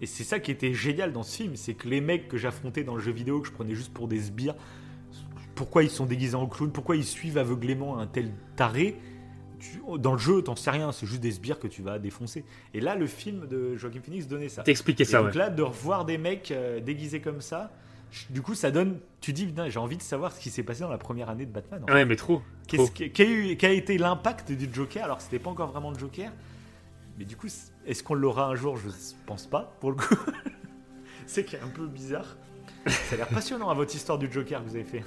[0.02, 2.84] et c'est ça qui était génial dans ce film, c'est que les mecs que j'affrontais
[2.84, 4.56] dans le jeu vidéo, que je prenais juste pour des sbires,
[5.54, 8.98] pourquoi ils sont déguisés en clown, pourquoi ils suivent aveuglément un tel taré
[9.60, 12.44] tu- dans le jeu, t'en sais rien, c'est juste des sbires que tu vas défoncer.
[12.74, 14.64] Et là, le film de Joaquin Phoenix donnait ça.
[14.64, 15.38] T'expliquais ça, donc ouais.
[15.38, 17.72] là, de revoir des mecs euh, déguisés comme ça,
[18.30, 19.00] du coup, ça donne.
[19.20, 21.52] Tu dis, j'ai envie de savoir ce qui s'est passé dans la première année de
[21.52, 21.84] Batman.
[21.84, 21.94] en fait.
[21.94, 22.42] Ouais, mais trop.
[22.68, 22.92] Qu'est-ce
[23.56, 25.04] qu'a été l'impact du Joker?
[25.04, 26.32] Alors c'était pas encore vraiment le Joker
[27.18, 27.48] Mais du coup,
[27.86, 28.78] est-ce qu'on l'aura un jour?
[28.78, 28.90] Je
[29.26, 30.16] pense pas, pour le coup.
[31.26, 32.38] c'est un peu bizarre.
[32.88, 35.04] Ça a l'air passionnant à votre histoire du Joker que vous avez fait.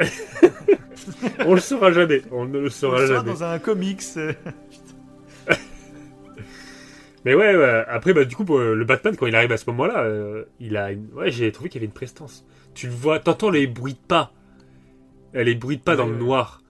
[1.46, 2.22] On le saura jamais.
[2.32, 3.30] On ne le On saura le saura jamais.
[3.32, 4.02] dans un comics.
[4.16, 4.32] euh.
[7.24, 9.64] Mais ouais, ouais, après, bah, du coup, euh, le Batman, quand il arrive à ce
[9.70, 11.08] moment-là, euh, il a une...
[11.14, 12.46] Ouais, j'ai trouvé qu'il y avait une prestance.
[12.74, 14.32] Tu le vois, t'entends les bruits de pas.
[15.34, 16.62] Les bruits de pas Ouais, dans le noir.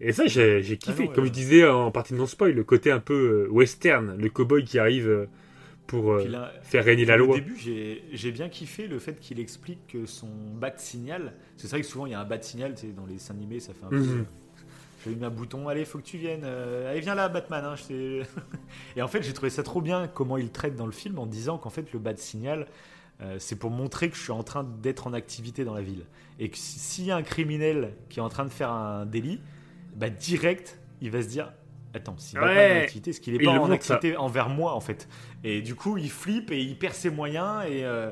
[0.00, 1.04] Et ça, j'ai kiffé.
[1.04, 4.64] Ah non, Comme je disais en partie non-spoil, le côté un peu western, le cowboy
[4.64, 5.28] qui arrive
[5.86, 7.36] pour euh, là, faire régner la Au loi.
[7.36, 11.34] début, j'ai bien kiffé le fait qu'il explique que son bat signal.
[11.56, 13.34] C'est vrai que souvent il y a un bat signal, tu sais, dans les dessins
[13.34, 13.96] animés, ça fait un peu.
[13.96, 14.26] Mhm.
[15.04, 16.42] J'ai mis un bouton, allez, faut que tu viennes.
[16.44, 17.64] euh, allez, viens là, Batman.
[17.64, 18.22] hein, je
[18.96, 21.26] Et en fait, j'ai trouvé ça trop bien comment il traite dans le film en
[21.26, 22.66] disant qu'en fait, le bat signal,
[23.20, 26.04] euh, c'est pour montrer que je suis en train d'être en activité dans la ville.
[26.38, 29.04] Et que si- s'il y a un criminel qui est en train de faire un
[29.06, 29.40] délit,
[29.96, 31.52] bah direct, il va se dire.
[31.94, 32.80] Attends, si Batman Ouais.
[32.82, 35.08] activité, est-ce qu'il est pas en activité envers moi en fait?
[35.44, 38.10] Et du coup, il flippe et il perd ses moyens et euh,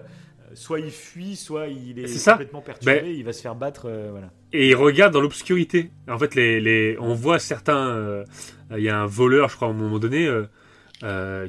[0.55, 3.87] soit il fuit, soit il est, complètement perturbé, Ben- il va se faire battre.
[3.89, 4.31] euh, voilà.
[4.53, 5.91] Et il regarde dans l'obscurité.
[6.09, 7.89] En fait, les, les, on voit certains.
[7.89, 8.25] euh,
[8.77, 10.29] Il y a un voleur, je crois, à un moment donné,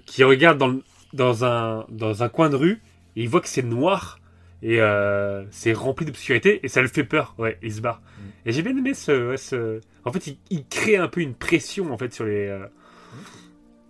[0.05, 0.79] qui regarde dans,
[1.13, 2.81] dans, un, dans un coin de rue.
[3.15, 4.19] Et il voit que c'est noir.
[4.63, 4.79] Et
[5.49, 6.59] c'est rempli d'obscurité.
[6.63, 7.35] Et ça le fait peur.
[7.37, 8.01] Ouais, il se barre.
[8.01, 8.49] Mm.
[8.49, 9.29] Et j'ai bien aimé ce.
[9.31, 12.48] ouais, ce- En fait, il, il crée un peu une pression en fait, sur les.
[12.48, 12.65] euh,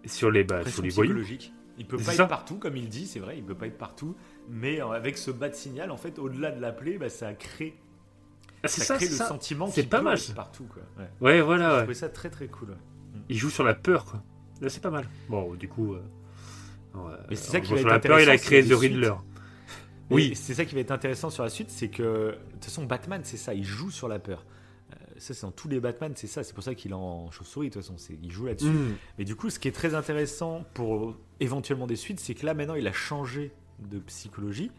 [0.05, 1.23] sur les, bah, sur les voyous.
[1.77, 4.15] Il peut pas être partout, comme il dit, c'est vrai, il peut pas être partout.
[4.49, 7.75] Mais euh, avec ce bas de signal, en fait, au-delà de l'appeler, bah, ça crée,
[8.63, 9.27] Ah, ça ça, crée le ça.
[9.27, 10.65] sentiment C'est qu'il pas peut mal, être partout.
[10.65, 10.83] Quoi.
[11.21, 11.41] Ouais.
[11.41, 11.71] Voilà.
[11.73, 11.77] ouais.
[11.79, 12.71] trouvé ça très très cool.
[12.71, 12.75] ouais.
[13.29, 14.21] Il joue sur la peur, quoi.
[14.59, 15.07] Là, c'est pas mal.
[15.29, 15.93] Bon, du coup.
[15.95, 16.01] euh,
[17.29, 18.73] Mais c'est ça qui va être la peur, il a créé The.
[18.73, 19.13] Riddler.
[20.09, 20.35] Oui.
[20.35, 23.21] C'est ça qui va être intéressant sur la suite, c'est que, de toute façon, Batman,
[23.23, 24.45] c'est ça, il joue sur la peur.
[25.21, 27.29] Euh, ça, c'est dans tous les Batman, c'est ça, c'est pour ça qu'il est en
[27.31, 28.69] chauve-souris, de toute façon, c'est- il joue là-dessus.
[28.69, 28.95] Mm.
[29.17, 32.53] Mais du coup, ce qui est très intéressant pour éventuellement des suites, c'est que là
[32.53, 34.71] maintenant il a changé de psychologie.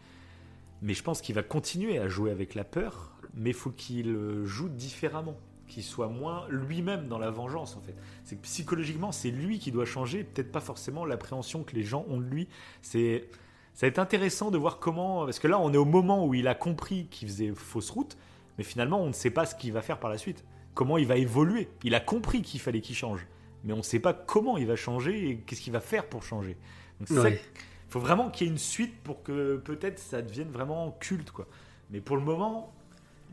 [0.81, 4.09] Mais je pense qu'il va continuer à jouer avec la peur, mais il faut qu'il
[4.09, 5.37] euh, joue différemment,
[5.67, 7.95] qu'il soit moins lui-même dans la vengeance en fait.
[8.25, 12.05] C'est que psychologiquement, c'est lui qui doit changer, peut-être pas forcément l'appréhension que les gens
[12.09, 12.47] ont de lui.
[12.81, 13.29] C'est
[13.75, 15.23] ça va être intéressant de voir comment.
[15.25, 18.17] Parce que là, on est au moment où il a compris qu'il faisait fausse route,
[18.57, 20.43] mais finalement, on ne sait pas ce qu'il va faire par la suite.
[20.73, 21.69] Comment il va évoluer.
[21.83, 23.25] Il a compris qu'il fallait qu'il change,
[23.63, 26.23] mais on ne sait pas comment il va changer et qu'est-ce qu'il va faire pour
[26.23, 26.57] changer.
[26.99, 27.41] Donc, c'est Ouais.
[27.89, 31.47] faut vraiment qu'il y ait une suite pour que peut-être ça devienne vraiment culte, quoi.
[31.91, 32.73] Mais pour le moment,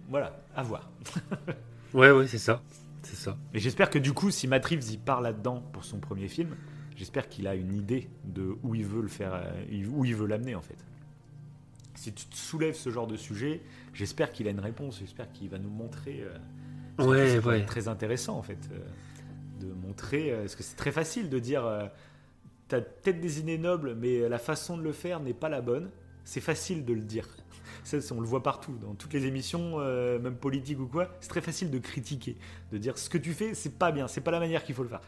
[0.08, 0.90] voilà, à voir.
[1.94, 2.62] Ouais, ouais, c'est ça.
[3.02, 3.36] C'est ça.
[3.52, 6.54] Et j'espère que du coup, si Matt Reeves y part là-dedans pour son premier film,
[6.94, 10.26] j'espère qu'il a une idée de où il veut le faire, euh, où il veut
[10.28, 10.76] l'amener en fait.
[12.00, 13.60] Si tu te soulèves ce genre de sujet,
[13.92, 15.00] j'espère qu'il a une réponse.
[15.00, 16.22] J'espère qu'il va nous montrer.
[16.22, 17.64] euh, Ouais, ouais.
[17.66, 18.78] Très intéressant en fait, euh,
[19.66, 20.30] de montrer.
[20.32, 21.84] euh, parce que c'est très facile de dire, euh,
[22.68, 25.90] t'as peut-être des idées nobles, mais la façon de le faire n'est pas la bonne.
[26.24, 27.28] C'est facile de le dire.
[27.84, 31.10] Ça, on le voit partout, dans toutes les émissions, euh, même politiques ou quoi.
[31.20, 32.36] C'est très facile de critiquer,
[32.72, 34.82] de dire ce que tu fais, c'est pas bien, c'est pas la manière qu'il faut
[34.84, 35.00] le faire.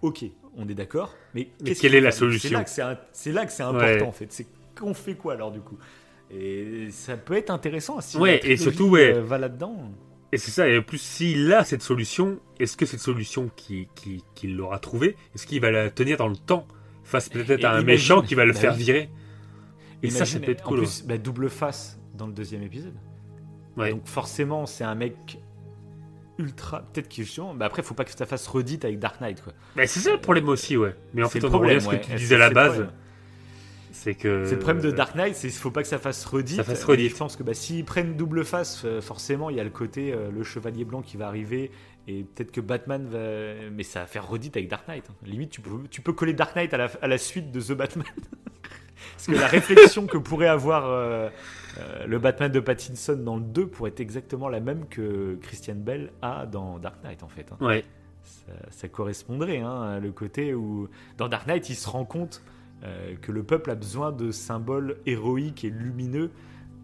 [0.00, 0.24] Ok,
[0.56, 1.50] on est d'accord, mais,
[1.80, 4.02] quelle est la solution C'est là que c'est un- c'est là que c'est important Ouais.
[4.02, 4.32] en fait.
[4.32, 4.46] C'est
[4.76, 5.78] qu'on fait quoi alors du coup?
[6.34, 9.14] Et ça peut être intéressant si Ouais, la et surtout, ouais.
[9.14, 9.76] euh, va là-dedans.
[10.32, 13.86] Et c'est ça, et en plus, s'il a cette solution, est-ce que cette solution qu'il
[13.94, 16.66] qui, l'aura trouvée, est-ce qu'il va la tenir dans le temps
[17.04, 18.82] face peut-être à un imagine- méchant qui va le bah faire oui.
[18.82, 19.10] virer?
[20.02, 20.78] Et ça, ça peut être En cool.
[20.78, 22.94] plus, bah, double face dans le deuxième épisode.
[23.76, 23.90] Ouais.
[23.90, 25.38] Donc forcément, c'est un mec
[26.38, 26.82] ultra.
[26.92, 27.54] Peut-être qu'il justement.
[27.54, 29.52] Bah après, faut pas que ça fasse redite avec Dark Knight quoi.
[29.76, 30.94] Mais c'est ça le problème aussi, ouais.
[31.14, 31.80] Mais en fait, on revient à problème.
[31.80, 32.00] ce ouais.
[32.00, 32.92] que tu disais à la base, problème?
[34.02, 34.44] C'est que...
[34.46, 36.56] C'est le problème de Dark Knight, c'est faut pas que ça fasse redite.
[36.56, 37.10] Ça fasse redite.
[37.10, 40.12] Je pense que bah, s'ils prennent double face, euh, forcément, il y a le côté
[40.12, 41.70] euh, le chevalier blanc qui va arriver.
[42.08, 43.70] Et peut-être que Batman va.
[43.70, 45.04] Mais ça va faire redite avec Dark Knight.
[45.08, 45.14] hein.
[45.24, 47.72] Limite, tu peux, tu peux coller Dark Knight à la, à la suite de The
[47.72, 48.06] Batman.
[49.12, 51.28] Parce que la réflexion que pourrait avoir euh,
[51.78, 55.76] euh, le Batman de Pattinson dans le 2 pourrait être exactement la même que Christian
[55.76, 57.46] Bell a dans Dark Knight, en fait.
[57.52, 57.84] hein Ouais,
[58.24, 60.88] ça, ça correspondrait, hein, le côté où
[61.18, 62.42] dans Dark Knight, il se rend compte
[62.84, 66.30] euh, que le peuple a besoin de symboles héroïques et lumineux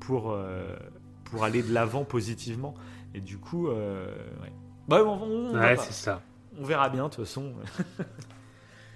[0.01, 0.77] pour, euh,
[1.25, 2.75] pour aller de l'avant positivement.
[3.15, 4.53] Et du coup, euh, ouais.
[4.89, 6.23] Bah, on, on- on va ouais c'est ça.
[6.61, 7.53] On verra bien, de toute façon.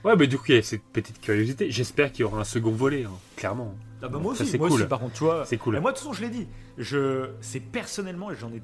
[0.05, 1.71] Ouais, mais du coup, il y a cette petite curiosité.
[1.71, 3.75] J'espère qu'il y aura un second volet, hein, clairement.
[4.03, 4.81] Ah bah moi Ça, aussi, c'est moi cool.
[4.81, 5.45] aussi, par contre, tu vois.
[5.47, 5.79] C'est cool.
[5.79, 6.49] Moi, de toute façon, je l'ai dit.
[6.77, 8.61] Je, c'est personnellement, et j'en ai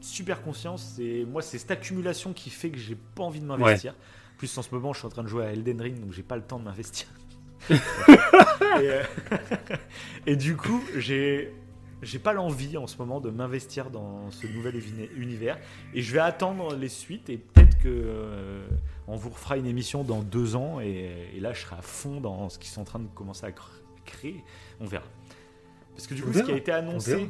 [0.00, 3.92] super conscience, c'est moi, c'est cette accumulation qui fait que j'ai pas envie de m'investir.
[3.92, 6.12] En Plus en ce moment, je suis en train de jouer à Elden Ring, donc
[6.12, 7.06] j'ai pas le temps de m'investir.
[7.70, 7.74] et,
[8.82, 9.02] euh,
[10.26, 11.52] et du coup, j'ai
[12.00, 14.80] j'ai pas l'envie en ce moment de m'investir dans ce nouvel
[15.16, 15.58] univers.
[15.94, 18.68] Et je vais attendre les suites et peut-être que euh,
[19.08, 22.20] on vous refera une émission dans deux ans et, et là, je serai à fond
[22.20, 24.44] dans ce qu'ils sont en train de commencer à cr- créer.
[24.80, 25.06] On verra.
[25.96, 27.28] Parce que du coup, ce qui a été On annoncé,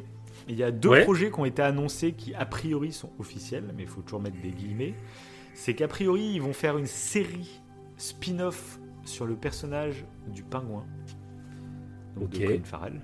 [0.48, 1.04] il y a deux Ouais.
[1.04, 4.38] projets qui ont été annoncés qui a priori sont officiels, mais il faut toujours mettre
[4.42, 4.92] des guillemets.
[5.54, 7.62] C'est qu'a priori, ils vont faire une série
[7.96, 8.78] spin-off
[9.08, 10.84] sur le personnage du pingouin.
[12.16, 12.44] Donc de Ok.
[12.46, 13.00] Colin Farrell.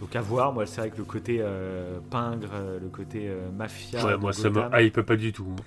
[0.00, 3.50] Donc à voir, moi c'est vrai que le côté euh, pingre, euh, le côté euh,
[3.50, 4.04] mafia.
[4.04, 5.48] Ouais, de moi, ça me Gotham, hype pas du tout.
[5.58, 5.62] hein.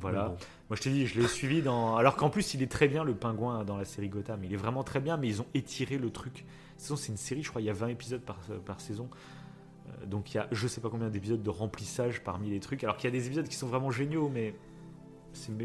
[0.00, 0.28] Voilà.
[0.28, 0.36] Bon.
[0.68, 1.96] Moi, je t'ai dit, je l'ai suivi dans.
[1.96, 4.42] Alors qu'en plus, il est très bien, le pingouin, dans la série Gotham.
[4.44, 6.44] Il est vraiment très bien, mais ils ont étiré le truc.
[6.90, 9.08] De c'est une série, je crois, il y a 20 épisodes par, par saison.
[10.06, 12.82] Donc, il y a je sais pas combien d'épisodes de remplissage parmi les trucs.
[12.82, 14.54] Alors qu'il y a des épisodes qui sont vraiment géniaux, mais.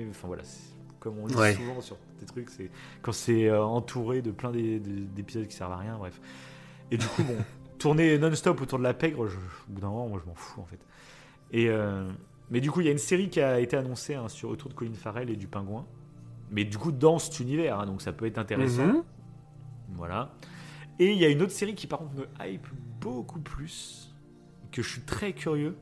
[0.09, 0.43] Enfin, voilà.
[0.99, 1.53] Comme on le dit Ouais.
[1.55, 2.71] souvent sur des trucs, c'est
[3.01, 6.19] quand c'est euh, entouré de plein d'é- d'é- d'épisodes qui servent à rien, bref.
[6.91, 7.35] Et du coup, bon,
[7.79, 9.39] tourner non-stop autour de la pègre, je- au
[9.73, 10.79] bout d'un moment, moi, je m'en fous, en fait.
[11.51, 11.67] Et.
[11.69, 12.09] euh,
[12.49, 14.69] mais du coup, il y a une série qui a été annoncée hein, sur autour
[14.69, 15.85] de Colin Farrell et du pingouin.
[16.49, 18.85] Mais du coup, dans cet univers, hein, donc ça peut être intéressant.
[18.87, 19.03] Mhm.
[19.93, 20.33] Voilà.
[20.99, 22.67] Et il y a une autre série qui, par contre, me hype
[22.99, 24.13] beaucoup plus,
[24.71, 25.77] que je suis très curieux.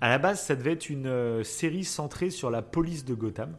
[0.00, 3.54] À la base, ça devait être une euh, série centrée sur la police de Gotham.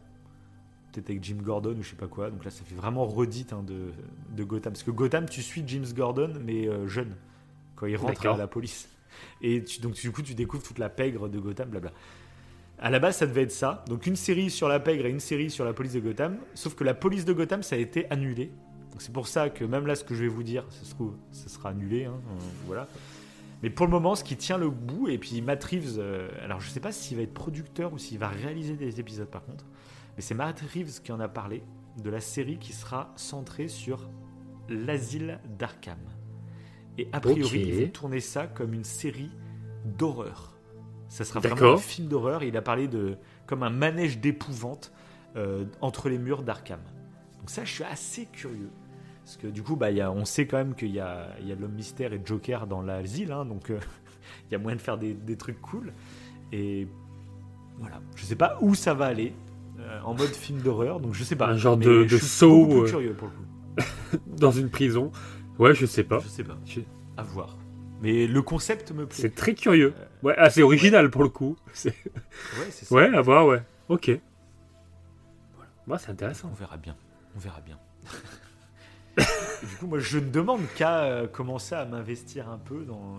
[0.94, 2.30] Peut-être avec Jim Gordon ou je sais pas quoi.
[2.30, 3.90] Donc là, ça fait vraiment redite hein, de,
[4.36, 4.72] de Gotham.
[4.72, 7.14] Parce que Gotham, tu suis James Gordon, mais euh, jeune,
[7.76, 8.88] quand il rentre à la police.
[9.42, 11.90] Et tu- donc, du coup, tu découvres toute la pègre de Gotham, blabla.
[12.78, 13.84] À la base, ça devait être ça.
[13.88, 16.36] Donc, une série sur la pègre et une série sur la police de Gotham.
[16.54, 18.50] Sauf que la police de Gotham, ça a été annulé.
[18.90, 20.90] Donc, c'est pour ça que même là, ce que je vais vous dire, ça se
[20.94, 22.04] trouve, ça sera annulé.
[22.04, 22.86] hein, euh, voilà.
[23.62, 26.60] Mais pour le moment, ce qui tient le bout, et puis Matt Reeves, euh, alors
[26.60, 29.64] je sais pas s'il va être producteur ou s'il va réaliser des épisodes par contre,
[30.16, 31.62] mais c'est Matt Reeves qui en a parlé
[32.02, 34.08] de la série qui sera centrée sur
[34.68, 35.98] l'asile d'Arkham.
[36.98, 37.66] Et a priori, Ok.
[37.66, 39.30] ils vont tourner ça comme une série
[39.84, 40.56] d'horreur.
[41.08, 42.42] Ça sera vraiment un film d'horreur.
[42.42, 43.16] Il a parlé de
[43.46, 44.92] comme un manège d'épouvante
[45.36, 46.80] euh, entre les murs d'Arkham.
[47.38, 48.70] Donc ça, je suis assez curieux.
[49.24, 51.28] Parce que du coup, bah, il y a, on sait quand même qu'il y a,
[51.42, 53.78] y a l'homme mystère et Joker dans l'asile, hein, donc euh,
[54.48, 55.92] il y a moyen de faire des, des trucs cool.
[56.52, 56.86] Et
[57.78, 59.34] voilà, je sais pas où ça va aller
[59.80, 61.46] euh, en mode film d'horreur, donc je sais pas.
[61.48, 62.84] Un genre Mais de- je de suis plus euh.
[62.86, 64.18] curieux pour le coup.
[64.38, 65.10] Dans une prison.
[65.58, 66.20] Ouais, je sais pas.
[66.20, 66.56] Je sais pas.
[66.66, 66.80] Je-
[67.16, 67.56] À voir.
[68.02, 69.16] Mais le concept me plaît.
[69.18, 69.94] C'est très curieux.
[70.22, 71.56] Ouais, assez original pour le coup.
[71.84, 71.92] Ouais,
[72.70, 72.94] c'est ça.
[72.94, 73.62] Ouais, à voir, ouais.
[73.88, 74.10] Ok.
[75.56, 75.70] Voilà.
[75.86, 76.48] Bah, c'est intéressant.
[76.52, 76.96] On verra bien.
[77.36, 77.78] On verra bien.
[79.16, 83.18] Du coup, moi, je ne demande qu'à euh, commencer à m'investir un peu dans.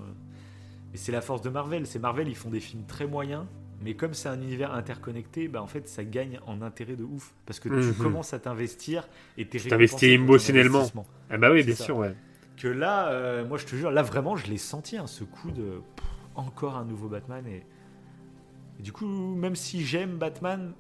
[0.94, 1.88] Et c'est la force de Marvel.
[1.88, 3.46] C'est Marvel, ils font des films très moyens,
[3.84, 7.34] mais comme c'est un univers interconnecté, bah en fait, ça gagne en intérêt de ouf
[7.46, 7.82] parce que Mhm.
[7.94, 9.08] tu commences à t'investir
[9.38, 10.86] et t'es t'investis émotionnellement.
[11.30, 11.86] Ah bah oui, bien ça.
[11.86, 12.16] sûr, ouais.
[12.58, 15.52] Que là, euh, moi, je te jure, là vraiment, je l'ai senti, hein, ce coup
[15.52, 17.66] de pff, encore un nouveau Batman et...
[18.80, 20.74] et du coup, même si j'aime Batman,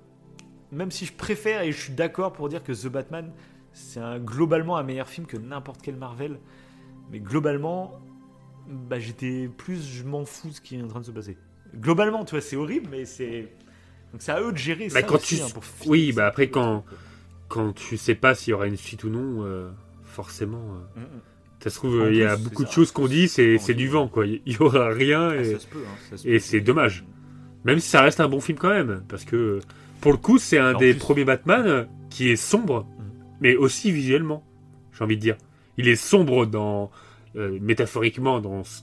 [0.71, 3.31] même si je préfère et je suis d'accord pour dire que The Batman,
[3.73, 6.39] c'est un, globalement un meilleur film que n'importe quel Marvel,
[7.11, 7.99] mais globalement,
[8.67, 11.37] bah, j'étais plus, je m'en fous de ce qui est en train de se passer.
[11.77, 13.49] Globalement, tu vois, c'est horrible, mais c'est
[14.11, 16.27] donc c'est à eux de gérer Bah, ça quand aussi, tu- hein, pour oui, bah,
[16.27, 16.83] après, quand-
[17.47, 19.69] Quand tu sais pas s'il y aura une suite ou non, euh,
[20.03, 20.57] forcément.
[20.97, 21.21] euh, Mm, mm.
[21.63, 22.73] ça se trouve, En il y a plus, beaucoup de ça.
[22.75, 24.25] choses qu'on dit, c'est du vent, quoi.
[24.25, 25.53] Il y aura rien Ah, et.
[25.53, 25.57] hein,
[26.25, 27.05] et c'est dommage.
[27.63, 29.59] Même si ça reste un bon film quand même, parce que
[30.01, 33.03] pour le coup, c'est un des plus- premiers Batman euh, qui est sombre, Mm.
[33.41, 34.43] mais aussi visuellement,
[34.97, 35.37] j'ai envie de dire.
[35.77, 36.89] Il est sombre dans
[37.35, 38.81] euh, métaphoriquement dans ce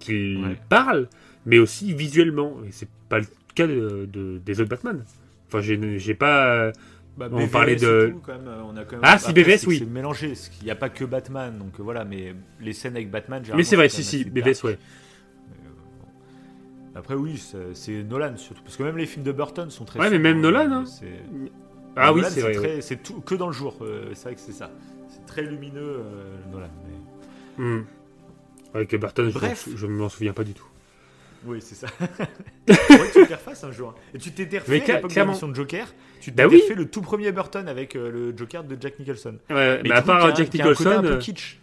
[0.00, 0.56] qu'il Ouais.
[0.70, 1.08] parle,
[1.46, 2.56] mais aussi visuellement.
[2.66, 5.04] Et c'est pas le cas de, de- des autres Batman.
[5.48, 6.72] Enfin, j'ai j'ai pas.
[7.18, 9.24] Bah, On BVS parlait de- tout, quand même, euh, on a quand même- Ah, si,
[9.30, 9.78] Après, BVS, oui.
[9.80, 10.34] C'est mélangé.
[10.52, 12.04] qu'il n'y a pas que Batman, donc euh, voilà.
[12.04, 13.42] Mais les scènes avec Batman.
[13.56, 14.72] Mais c'est vrai, si, si, BVS, ouais.
[14.72, 14.76] euh.
[16.94, 17.36] Après, oui,
[17.74, 18.62] c'est- Nolan surtout.
[18.62, 19.98] Parce que même les films de Burton sont très.
[20.00, 20.84] Ouais, mais même hein, Nolan, hein.
[20.86, 21.22] c'est-
[21.96, 22.80] Ah oui, c'est vrai.
[22.80, 23.76] C'est tout que dans le jour.
[24.14, 24.70] c'est vrai que c'est ça.
[25.08, 26.68] C'est très lumineux, euh, Nolan.
[27.58, 27.84] mais- Hmm.
[28.72, 29.68] Avec je m'en Bref.
[29.74, 30.64] je m'en souviens pas du tout.
[31.46, 31.86] Oui, c'est ça.
[32.66, 32.74] Tu
[33.26, 33.94] te refasses un jour.
[34.14, 35.92] Et tu t'étais refait à l'époque de l'émission de Joker.
[36.20, 36.62] Tu Bah t'étais oui.
[36.68, 39.38] fait le tout premier Burton avec euh, le Joker de Jack Nicholson.
[39.48, 41.58] Ouais, mais, à part un- Jack a un Nicholson, un peu euh, kitsch.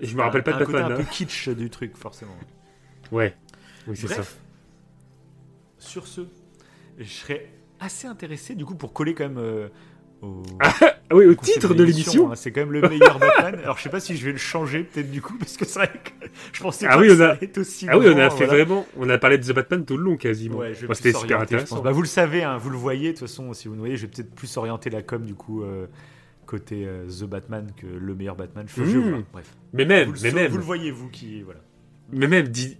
[0.00, 0.92] je me rappelle pas de un côté Batman.
[0.92, 1.08] un peu hein.
[1.10, 2.34] kitsch du truc, forcément.
[3.12, 3.34] Ouais.
[3.86, 4.22] Oui, c'est ça.
[5.78, 6.22] Sur ce,
[6.98, 7.48] je serais
[7.78, 9.68] assez intéressé, du coup, pour coller quand même euh,
[10.22, 10.42] au,
[11.10, 12.30] Ah oui, au titre de l'émission.
[12.30, 12.36] hein.
[12.36, 13.56] C'est quand même le meilleur Batman.
[13.64, 15.80] Alors, je sais pas si je vais le changer, peut-être du coup, parce que c'est
[15.80, 16.10] vrai que
[16.52, 18.30] je pensais Ah pas oui, que on ça a- allait aussi Ah oui, on a
[18.30, 18.52] fait voilà.
[18.64, 18.86] vraiment.
[18.96, 20.58] On a parlé de The Batman tout le long quasiment.
[20.58, 21.82] Ouais, Bon, C'était super intéressant.
[21.82, 23.96] Bah, vous le savez, hein, vous le voyez, de toute façon, si vous nous voyez,
[23.96, 25.86] je vais peut-être plus orienter la com, du coup, euh,
[26.46, 28.66] côté euh, The Batman que le meilleur Batman.
[28.68, 29.24] Je, Mmh.
[29.32, 29.46] bref.
[29.72, 31.42] Mais même, Vous le, mais même, vous le voyez, vous qui.
[31.42, 31.60] Voilà.
[32.12, 32.76] mais même, dis,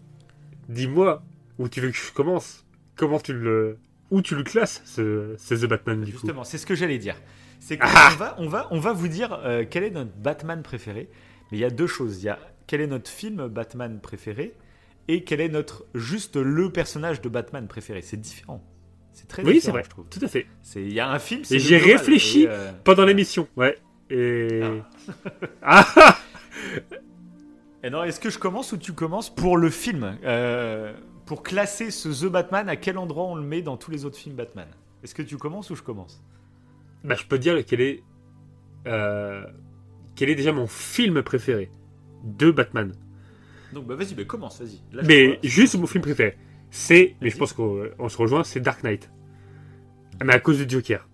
[0.69, 1.23] dis-moi
[1.59, 2.65] où tu veux que je commence.
[2.97, 3.79] Comment tu le,
[4.11, 6.19] où tu le classes, ce, ce The Batman du coup?
[6.19, 7.17] Justement, c'est ce que j'allais dire.
[7.61, 10.63] C'est qu'on Ah va, on va, on va vous dire euh, quel est notre Batman
[10.63, 11.09] préféré.
[11.53, 12.23] Mais il y a deux choses.
[12.23, 14.55] Il y a quel est notre film Batman préféré
[15.09, 18.01] et quel est notre juste le personnage de Batman préféré.
[18.03, 18.65] C'est différent.
[19.13, 19.83] C'est très Oui, différent, c'est vrai.
[19.85, 20.07] je trouve.
[20.09, 20.47] Tout à fait.
[20.77, 21.43] Il y a un film.
[21.51, 23.77] Et j'ai global, réfléchi et, euh, Pendant l'émission, ouais.
[24.09, 24.61] Et
[25.63, 25.87] Ah.
[25.97, 26.19] ah,
[27.83, 30.93] Et non, est-ce que je commence ou tu commences pour le film Euh,
[31.27, 34.19] Pour classer ce The Batman, à quel endroit on le met dans tous les autres
[34.19, 34.69] films Batman?
[35.03, 36.23] Est-ce que tu commences ou je commence?
[37.05, 38.03] Bah, je peux te dire quel est,
[38.87, 39.43] euh,
[40.17, 41.71] quel est déjà mon film préféré
[42.25, 42.93] de Batman.
[43.73, 44.81] Donc bah vas-y, bah, commence, vas-y.
[45.07, 46.37] Mais juste mon film préféré,
[46.71, 49.11] c'est, mais je pense qu'on on se rejoint, c'est Dark Knight.
[50.25, 51.07] Mais à cause de Joker.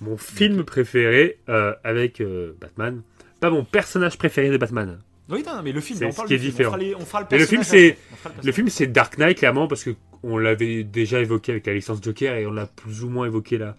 [0.00, 3.02] Mon film préféré euh, avec euh, Batman.
[3.40, 5.00] Pas mon personnage préféré de Batman.
[5.28, 6.70] Oui, non, mais le film, C'est on ce parle qui du est film, différent.
[6.70, 7.96] On fera, les- on fera le Mais le film, c'est-
[8.44, 9.90] le film, c'est Dark Knight, clairement, parce que
[10.22, 13.56] on l'avait déjà évoqué avec la licence Joker et on l'a plus ou moins évoqué
[13.58, 13.74] là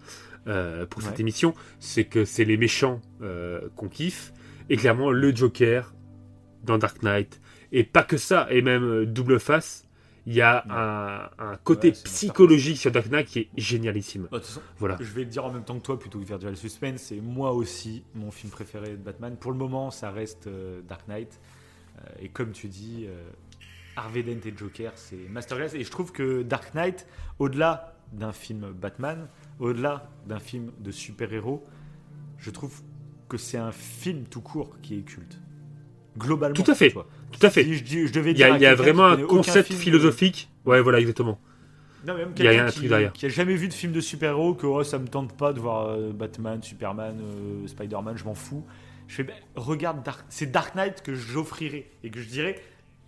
[0.46, 1.20] euh, pour cette Ouais.
[1.20, 1.54] émission.
[1.78, 4.32] C'est que c'est les méchants euh, qu'on kiffe.
[4.70, 5.94] Et clairement, le Joker
[6.64, 7.40] dans Dark Knight.
[7.72, 9.86] Et pas que ça, et même euh, Double Face,
[10.26, 14.28] il y a un, un côté Ouais, psychologique sur Dark Knight qui est génialissime.
[14.30, 14.96] Bah, façon, Voilà.
[15.00, 17.00] je vais le dire en même temps que toi plutôt que faire du suspense.
[17.02, 19.36] C'est moi aussi mon film préféré de Batman.
[19.36, 21.40] Pour le moment, ça reste euh, Dark Knight.
[21.98, 23.20] Euh, et comme tu dis, euh,
[23.96, 25.74] Harvey Dent et Joker, c'est masterclass.
[25.74, 27.06] Et je trouve que Dark Knight,
[27.40, 29.26] au-delà d'un film Batman,
[29.62, 31.64] au-delà d'un film de super-héros,
[32.38, 32.82] je trouve
[33.28, 35.38] que c'est un film tout court qui est culte.
[36.18, 36.54] Globalement.
[36.54, 36.90] Tout à fait.
[36.92, 37.64] Tout à fait.
[37.64, 39.70] Si je, dis- je devais Il y dire a, il y a vraiment un concept
[39.70, 40.50] de- philosophique.
[40.66, 41.38] Ouais, voilà, exactement.
[42.06, 43.12] Non, même Il y a quelqu'un un qui, truc derrière.
[43.12, 45.60] qui a jamais vu de film de super-héros, que oh, ça me tente pas de
[45.60, 48.64] voir euh, Batman, Superman, euh, Spider-Man, je m'en fous.
[49.06, 52.60] Je fais, ben, regarde, c'est Dark Knight que j'offrirai et que je dirais,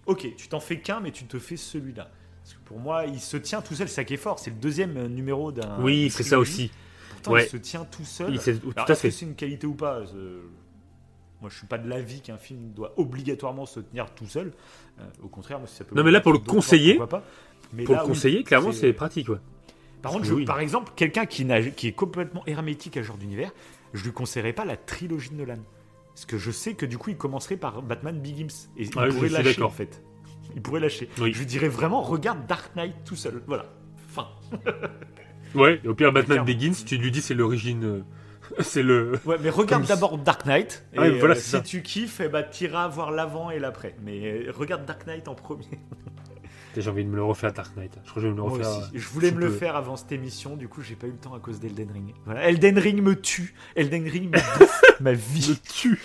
[0.06, 2.10] ok, tu t'en fais qu'un, mais tu te fais celui-là.
[2.44, 4.38] Parce que pour moi, il se tient tout seul, c'est ça qui est fort.
[4.38, 5.80] C'est le deuxième euh, numéro d'un.
[5.82, 6.70] oui, c'est ça aussi.
[7.10, 7.46] Pourtant, Ouais.
[7.46, 8.34] il se tient tout seul.
[8.34, 10.42] Est-ce que c'est une qualité ou pas Euh,
[11.40, 14.52] Moi, je suis pas de l'avis qu'un film doit obligatoirement se tenir tout seul.
[15.00, 15.94] Euh, au contraire, moi, si ça peut.
[15.96, 17.22] Non, mais là, pour le conseiller, pas.
[17.72, 19.38] Mais Pour là, le oui, conseiller, clairement, c'est- pratique, ouais.
[20.02, 20.44] par contre, que je- oui.
[20.44, 23.50] par exemple, quelqu'un qui, est complètement hermétique à ce genre d'univers,
[23.94, 25.58] je lui conseillerais pas la trilogie de Nolan.
[26.14, 28.46] Parce que je sais que du coup, il commencerait par Batman Begins.
[28.76, 30.02] Et il je pourrait lâcher, en fait.
[30.54, 31.08] Il pourrait lâcher.
[31.20, 31.32] Oui.
[31.32, 33.42] Je lui dirais vraiment, regarde Dark Knight tout seul.
[33.46, 33.66] Voilà.
[34.08, 34.28] Fin.
[35.54, 36.44] Ouais, au pire, Batman.
[36.44, 37.84] Begins, tu lui dis c'est l'origine.
[37.84, 38.00] euh,
[38.60, 39.12] c'est le.
[39.24, 40.84] Ouais, mais regarde d'abord Dark Knight.
[40.92, 41.60] Et Ouais, voilà, euh, si ça.
[41.60, 43.94] tu kiffes, eh ben, t'iras voir l'avant et l'après.
[44.02, 45.68] Mais euh, regarde Dark Knight en premier.
[46.76, 47.92] J'ai envie de me le refaire Dark Knight.
[48.04, 48.68] Je crois que je vais me le Moi refaire.
[48.68, 48.80] aussi.
[48.96, 51.16] euh, Je voulais me le faire avant cette émission, du coup j'ai pas eu le
[51.18, 52.14] temps à cause d'Elden Ring.
[52.24, 52.48] Voilà.
[52.48, 55.50] Elden Ring me tue, Elden Ring me bouffe ma vie.
[55.50, 56.02] Me tue.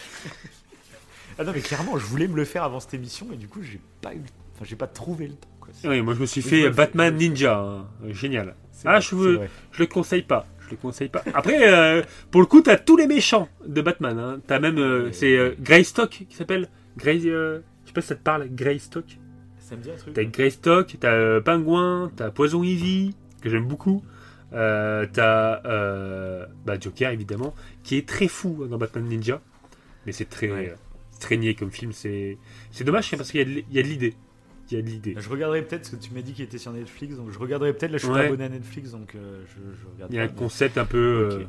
[1.39, 3.61] Ah non mais clairement je voulais me le faire avant cette émission et du coup
[3.63, 4.21] j'ai pas eu,
[4.53, 5.49] enfin j'ai pas trouvé le temps.
[5.61, 5.69] Quoi.
[5.85, 6.69] Oui, moi je me suis je fait le.
[6.69, 7.57] Batman Ninja.
[7.57, 7.85] hein.
[8.09, 8.55] Génial.
[8.85, 9.39] Ah, vrai, je veux-.
[9.71, 10.45] Je le conseille pas.
[10.59, 11.23] Je le conseille pas.
[11.33, 14.19] Après, euh, pour le coup, t'as tous les méchants de Batman.
[14.19, 14.41] Hein.
[14.47, 14.77] T'as même.
[14.77, 16.69] euh, c'est euh, Greystock qui s'appelle.
[16.97, 17.19] Grey.
[17.19, 19.17] je sais pas si ça te parle, Greystock.
[19.59, 20.13] Ça me dit un truc.
[20.13, 24.03] T'as Greystock, t'as Pingouin, t'as Poison Ivy, que j'aime beaucoup.
[24.53, 27.53] Euh, t'as euh, bah, Joker, évidemment,
[27.83, 29.41] qui est très fou dans Batman Ninja.
[30.05, 30.73] Mais c'est très, Ouais.
[31.31, 31.91] Niais comme film.
[31.91, 32.37] C'est
[32.71, 34.13] c'est dommage parce qu'il y a de l- il y a de l'idée.
[34.71, 35.15] Il y a de l'idée.
[35.17, 37.73] Je regarderai peut-être parce que tu m'as dit qu'il était sur Netflix donc je regarderai
[37.73, 37.91] peut-être.
[37.91, 38.21] Là je suis Ouais.
[38.21, 40.11] pas abonné à Netflix donc euh, je, je regarde.
[40.13, 40.97] Il y a un pas, concept un peu.
[41.31, 41.43] euh,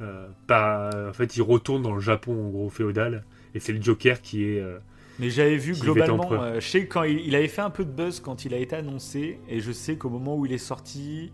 [0.00, 3.24] euh, par- en fait, il retourne dans le Japon, en gros, féodal.
[3.54, 4.58] Et c'est le Joker qui est.
[4.60, 4.78] euh,
[5.20, 7.90] Mais j'avais vu globalement, euh, je sais quand il, il avait fait un peu de
[7.92, 11.30] buzz quand il a été annoncé, et je sais qu'au moment où il est sorti,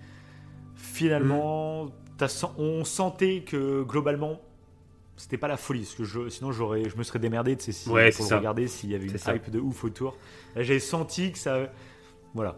[0.76, 2.26] finalement, Mm.
[2.28, 4.40] sen- on sentait que globalement,
[5.20, 7.88] c'était pas la folie, parce que je, sinon j'aurais, je me serais démerdé de ces
[7.90, 9.34] Ouais, pour le regarder s'il y avait une ça.
[9.34, 10.16] hype de ouf autour.
[10.56, 11.70] J'avais senti que ça,
[12.34, 12.56] voilà,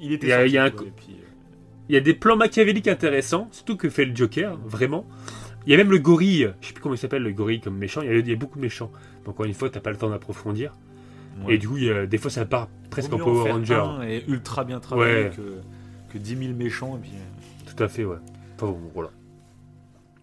[0.00, 1.24] il était Il y a- sorti, il y a un quoi, co- et puis, euh,
[1.88, 5.06] Il y a des plans machiavéliques intéressants, surtout que fait le Joker, vraiment.
[5.66, 7.76] Il y a même le gorille, je sais plus comment il s'appelle le gorille comme
[7.76, 8.90] méchant, il y a, il y a beaucoup de méchants.
[9.24, 10.72] Donc encore une fois, t'as pas le temps d'approfondir.
[11.46, 11.54] ouais.
[11.54, 13.84] Et du coup, il y a- des fois ça part presque en Power Ranger.
[14.06, 15.30] et ultra bien travaillé Ouais.
[15.34, 15.60] que,
[16.12, 17.10] que 10 000 méchants, et puis.
[17.14, 18.16] euh, Tout à fait, ouais.
[18.56, 19.10] Enfin bon, voilà.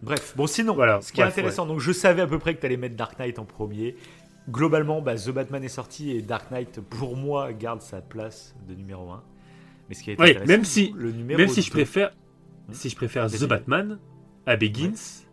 [0.02, 2.60] Bref, bon sinon, Voilà, ce qui est intéressant, donc je savais à peu près que
[2.60, 3.96] tu allais mettre Dark Knight en premier.
[4.48, 8.74] Globalement, bah, The Batman est sorti et Dark Knight, pour moi, garde sa place de
[8.74, 9.22] numéro 1.
[9.88, 11.72] Mais ce qui est Ouais, intéressant, même si- le numéro Même si je 2.
[11.72, 12.12] préfère,
[12.68, 12.72] Hmm.
[12.72, 13.40] si je préfère Vas-y.
[13.40, 13.98] The Batman
[14.44, 15.24] à Begins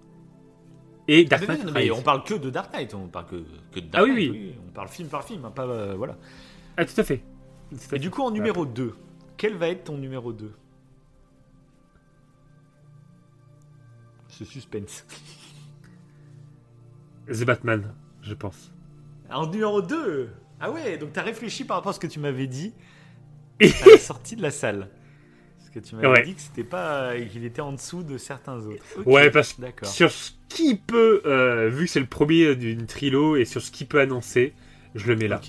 [1.08, 3.80] et Dark Knight non, mais on parle que de Dark Knight, on parle que, que
[3.82, 4.56] de Dark Ah oui, Knight, oui.
[4.68, 6.18] On parle film par film, hein, pas euh, voilà.
[6.78, 7.18] Ah, tout à fait.
[7.70, 8.00] Tout à Et fait.
[8.00, 8.96] du coup, en numéro 2,
[9.38, 10.54] quel va être ton numéro 2
[14.38, 15.06] Ce suspense.
[17.28, 18.72] The Batman, je pense.
[19.30, 20.30] En numéro 2
[20.60, 22.74] Ah ouais, donc t'as réfléchi par rapport à ce que tu m'avais dit
[23.62, 24.90] à la sortie de la salle.
[25.58, 26.24] Parce que tu m'avais Ouais.
[26.24, 28.84] dit que c'était pas qu'il était en dessous de certains autres.
[29.06, 33.38] Ouais, parce que sur ce qu'il peut, euh, vu que c'est le premier d'une trilo,
[33.38, 34.54] et sur ce qu'il peut annoncer,
[34.96, 35.40] je le mets là.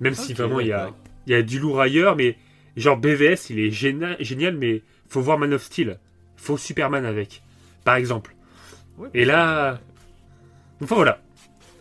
[0.00, 0.90] Même si vraiment il y a,
[1.26, 2.36] y a du lourd ailleurs, mais
[2.76, 5.98] genre BVS, il est géna- génial, mais faut voir Man of Steel.
[6.36, 7.42] Faut Superman avec,
[7.88, 8.34] par exemple.
[8.98, 9.80] Ouais, Et là,
[10.82, 11.20] enfin voilà.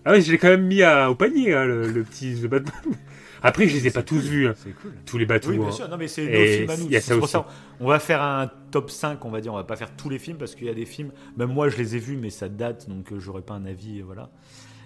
[0.05, 2.45] Ah oui, je l'ai quand même mis à- au panier, hein, le, le petit The
[2.45, 2.95] Batman.
[3.43, 4.93] Après, je les ai pas tous vus, hein, cool.
[5.05, 5.49] tous les bateaux.
[5.49, 5.71] Oui, bien hein.
[5.71, 5.89] sûr.
[5.89, 6.89] Non, mais c'est Et nos films à nous.
[6.91, 7.33] y a ça pour aussi.
[7.33, 7.45] ça,
[7.81, 9.51] on va faire un top 5, on va dire.
[9.53, 11.11] On va pas faire tous les films parce qu'il y a des films.
[11.35, 13.99] Même moi, je les ai vus, mais ça date, donc euh, j'aurais pas un avis.
[13.99, 14.29] euh, Voilà.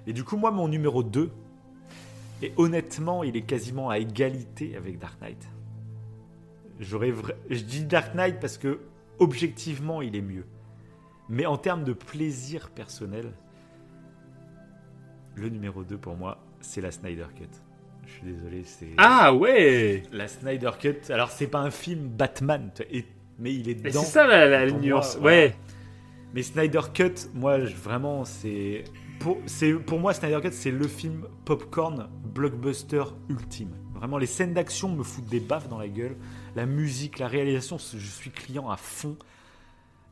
[0.07, 1.29] Et du coup, moi, mon numéro 2,
[2.41, 5.47] et honnêtement, il est quasiment à égalité avec Dark Knight.
[6.79, 7.13] J'aurais
[7.49, 8.79] Je dis Dark Knight parce que,
[9.19, 10.45] objectivement, il est mieux.
[11.31, 13.31] Mais en termes de plaisir personnel,
[15.35, 17.47] le numéro 2 pour moi, c'est la Snyder Cut.
[18.05, 18.89] Je suis désolé, c'est.
[18.97, 22.69] Ah ouais La Snyder Cut, alors c'est pas un film Batman,
[23.39, 24.01] mais il est dedans.
[24.01, 25.17] C'est ça la, la pour moi, nuance.
[25.21, 25.37] voilà.
[25.37, 25.55] Ouais.
[26.33, 28.83] Mais Snyder Cut, moi vraiment, c'est
[29.21, 29.37] pour,
[29.85, 33.71] pour moi Snyder Cut, c'est le film popcorn blockbuster ultime.
[33.95, 36.17] Vraiment, les scènes d'action me foutent des baffes dans la gueule.
[36.57, 39.15] La musique, la réalisation, je suis client à fond.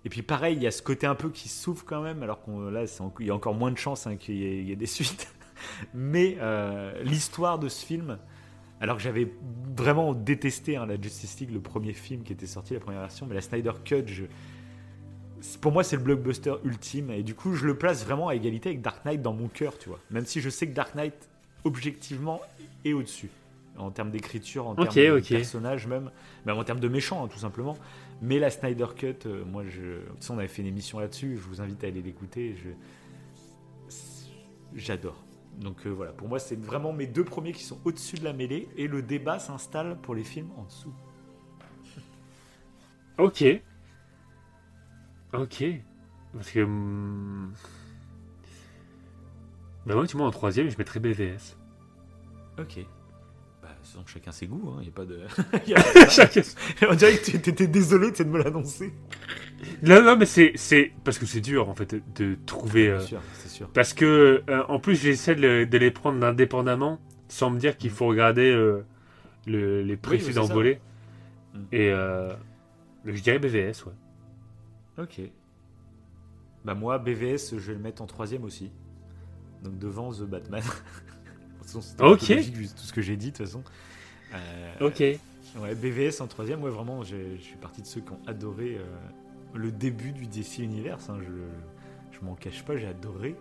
[0.05, 2.41] Et puis pareil, il y a ce côté un peu qui souffre quand même, alors
[2.41, 2.85] qu'on là,
[3.19, 4.85] il y a encore moins de chances hein, qu'il y, ait- il y ait des
[4.87, 5.33] suites.
[5.93, 8.17] Mais euh, l'histoire de ce film,
[8.79, 9.29] alors que j'avais
[9.75, 13.25] vraiment détesté hein, la Justice League, le premier film qui était sorti, la première version,
[13.27, 14.23] mais la Snyder Cut, je...
[15.59, 17.11] pour moi, c'est le blockbuster ultime.
[17.11, 19.77] Et du coup, je le place vraiment à égalité avec Dark Knight dans mon cœur,
[19.77, 19.99] tu vois.
[20.11, 21.13] Même si je sais que Dark Knight,
[21.65, 22.39] objectivement,
[22.85, 23.29] est au-dessus.
[23.77, 26.11] En termes d'écriture, en termes de personnages même,
[26.45, 27.77] même en termes de méchants, hein, tout simplement.
[28.21, 30.01] Mais la Snyder Cut, euh, moi, je...
[30.29, 32.55] on avait fait une émission là-dessus, je vous invite à aller l'écouter.
[32.55, 32.69] Je...
[34.75, 35.23] J'adore.
[35.57, 38.33] Donc euh, voilà, pour moi, c'est vraiment mes deux premiers qui sont au-dessus de la
[38.33, 40.93] mêlée, et le débat s'installe pour les films en dessous.
[43.17, 43.43] Ok.
[45.33, 45.63] Ok.
[46.33, 46.59] Parce que.
[46.61, 47.53] hum,
[49.85, 51.57] Bah, moi, tu vois, en troisième, je mettrais BVS.
[52.59, 52.85] Ok.
[53.83, 55.19] Sinon, chacun ses goûts, il n'y a pas de.
[56.89, 58.93] On dirait que tu étais désolé de me l'annoncer.
[59.83, 62.89] Non, non, mais c'est, c'est parce que c'est dur en fait de, trouver.
[62.89, 63.67] Euh, sûr, c'est sûr.
[63.69, 67.77] parce que euh, en plus j'essaie de, le- de les prendre indépendamment sans me dire
[67.77, 68.85] qu'il faut regarder euh,
[69.47, 69.97] le- les
[70.47, 70.53] ça.
[70.53, 70.81] volets.
[71.53, 71.59] Mm.
[71.71, 71.91] Et
[73.05, 73.93] je dirais BVS, ouais.
[75.03, 75.21] Ok.
[76.65, 78.71] Bah moi, BVS, je vais le mettre en troisième aussi.
[79.63, 80.63] Donc devant The Batman.
[81.69, 82.29] De toute façon, c'était un peu Ok.
[82.29, 83.63] logique vu tout ce que j'ai dit de toute façon.
[84.33, 84.99] Euh, Ok.
[85.59, 88.77] Ouais, BVS en troisième, ouais, vraiment, j'ai- je suis parti de ceux qui ont adoré
[88.79, 88.85] euh,
[89.55, 91.09] le début du DC Universe.
[91.09, 91.31] hein, je
[92.19, 93.35] je m'en cache pas, j'ai adoré.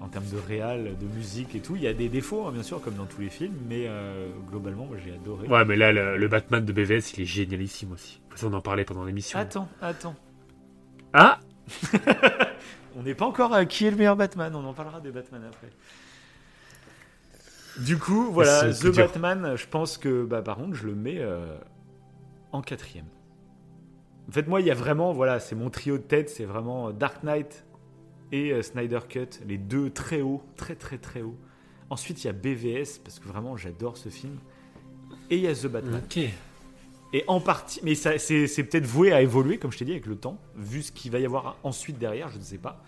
[0.00, 1.74] En termes de réal, de musique et tout.
[1.76, 4.28] Il y a des défauts, hein, bien sûr, comme dans tous les films, mais euh,
[4.48, 5.48] globalement, moi, j'ai adoré.
[5.48, 8.18] Ouais, mais là, le, le Batman de BVS, il est génialissime aussi.
[8.18, 9.38] De toute façon, on en parlait pendant l'émission.
[9.38, 10.14] Attends, attends.
[11.14, 11.40] Ah
[12.96, 15.42] On n'est pas encore à qui est le meilleur Batman, on en parlera des Batman
[15.48, 15.68] après.
[17.84, 18.92] Du coup, voilà, The dur.
[18.94, 21.56] Batman, je pense que, bah, par contre, je le mets euh,
[22.52, 23.06] en quatrième.
[24.28, 26.90] En fait, moi, il y a vraiment, voilà, c'est mon trio de tête, c'est vraiment
[26.90, 27.64] Dark Knight
[28.32, 31.36] et euh, Snyder Cut, les deux très hauts, très très très hauts.
[31.90, 34.36] Ensuite, il y a BVS, parce que vraiment, j'adore ce film.
[35.30, 36.02] Et il y a The Batman.
[36.04, 36.18] Ok.
[37.14, 40.04] Et en partie, mais ça- c'est peut-être voué à évoluer, comme je t'ai dit, avec
[40.04, 42.82] le temps, vu ce qu'il va y avoir ensuite derrière, je ne sais pas.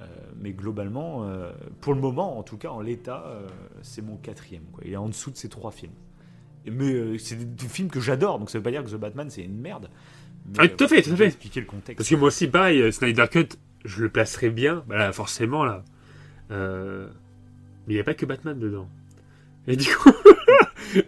[0.00, 0.04] Euh,
[0.40, 1.50] mais globalement, euh,
[1.80, 3.48] pour le moment, en tout cas en l'état, euh,
[3.82, 4.62] c'est mon quatrième.
[4.72, 4.84] Quoi.
[4.86, 5.92] Il est en dessous de ces trois films.
[6.70, 9.42] Mais c'est des, films que j'adore, donc ça veut pas dire que The Batman c'est
[9.42, 9.88] une merde.
[10.46, 11.26] Mais, Ah, tout à fait, tout à fait.
[11.26, 11.96] Expliquer le contexte.
[11.96, 13.48] Parce que moi aussi, pareil, Snyder Cut,
[13.84, 14.84] je le placerais bien.
[14.86, 15.84] Bah là, forcément, là.
[16.50, 17.08] Euh,
[17.86, 18.88] Mais il n'y a pas que Batman dedans.
[19.66, 20.12] Et du coup.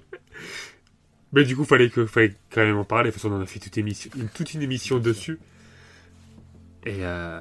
[1.32, 3.10] Mais du coup, fallait, que, fallait quand même en parler.
[3.10, 5.38] De toute façon, on en a fait toute, émission, toute une émission dessus.
[6.84, 7.04] Et.
[7.04, 7.40] Euh...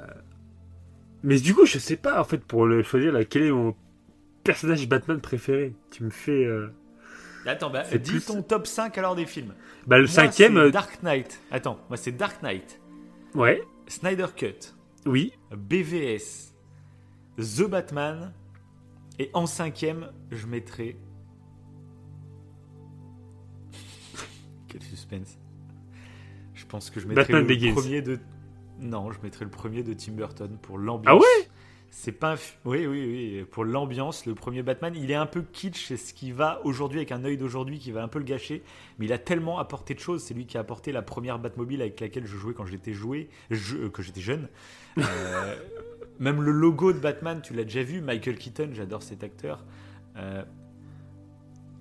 [1.23, 3.75] Mais du coup, je sais pas, en fait, pour le choisir, là, quel est mon
[4.43, 5.73] personnage Batman préféré?
[5.91, 6.45] Tu me fais.
[6.45, 6.69] euh,
[7.45, 9.53] Attends, bah, dis plus- ton top 5 alors des films.
[9.87, 10.57] Bah, le Moi, cinquième.
[10.57, 11.39] euh, Dark Knight.
[11.51, 12.79] Attends, moi c'est Dark Knight,
[13.33, 14.73] Ouais, Snyder Cut,
[15.05, 15.33] oui.
[15.55, 16.53] BVS,
[17.37, 18.33] The Batman,
[19.17, 20.97] et en cinquième, je mettrai.
[24.67, 25.37] Quel suspense.
[26.53, 27.73] Je pense que je mettrai Batman le Begins.
[27.73, 28.19] premier de.
[28.79, 31.15] Non, je mettrai le premier de Tim Burton pour l'ambiance.
[31.15, 31.49] Ah ouais?
[31.91, 32.35] C'est pas un
[32.65, 33.45] Oui, oui, oui.
[33.49, 35.87] Pour l'ambiance, le premier Batman, il est un peu kitsch.
[35.87, 38.63] C'est ce qui va aujourd'hui, avec un œil d'aujourd'hui, qui va un peu le gâcher.
[38.97, 40.23] Mais il a tellement apporté de choses.
[40.23, 43.29] C'est lui qui a apporté la première Batmobile avec laquelle je jouais quand j'étais joué,
[43.49, 44.47] je, euh, que j'étais jeune.
[44.97, 45.55] Euh,
[46.19, 48.01] même le logo de Batman, tu l'as déjà vu.
[48.01, 49.65] Michael Keaton, j'adore cet acteur.
[50.17, 50.43] Euh,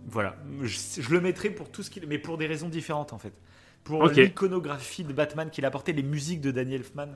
[0.07, 3.19] voilà, je, je le mettrai pour tout ce qu'il, mais pour des raisons différentes en
[3.19, 3.35] fait.
[3.89, 7.09] Pour l'iconographie de Batman qu'il a apporté, les musiques de Daniel Elfman,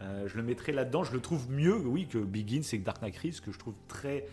[0.00, 1.04] euh, je le mettrai là-dedans.
[1.04, 3.74] Je le trouve mieux, oui, que Begins et que Dark Knight Rises, que je trouve
[3.88, 4.26] très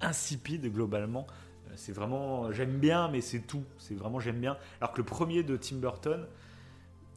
[0.00, 1.26] insipide globalement.
[1.68, 3.64] Euh, C'est vraiment, j'aime bien, mais c'est tout.
[3.78, 4.56] C'est vraiment j'aime bien.
[4.80, 6.26] Alors que le premier de Tim Burton,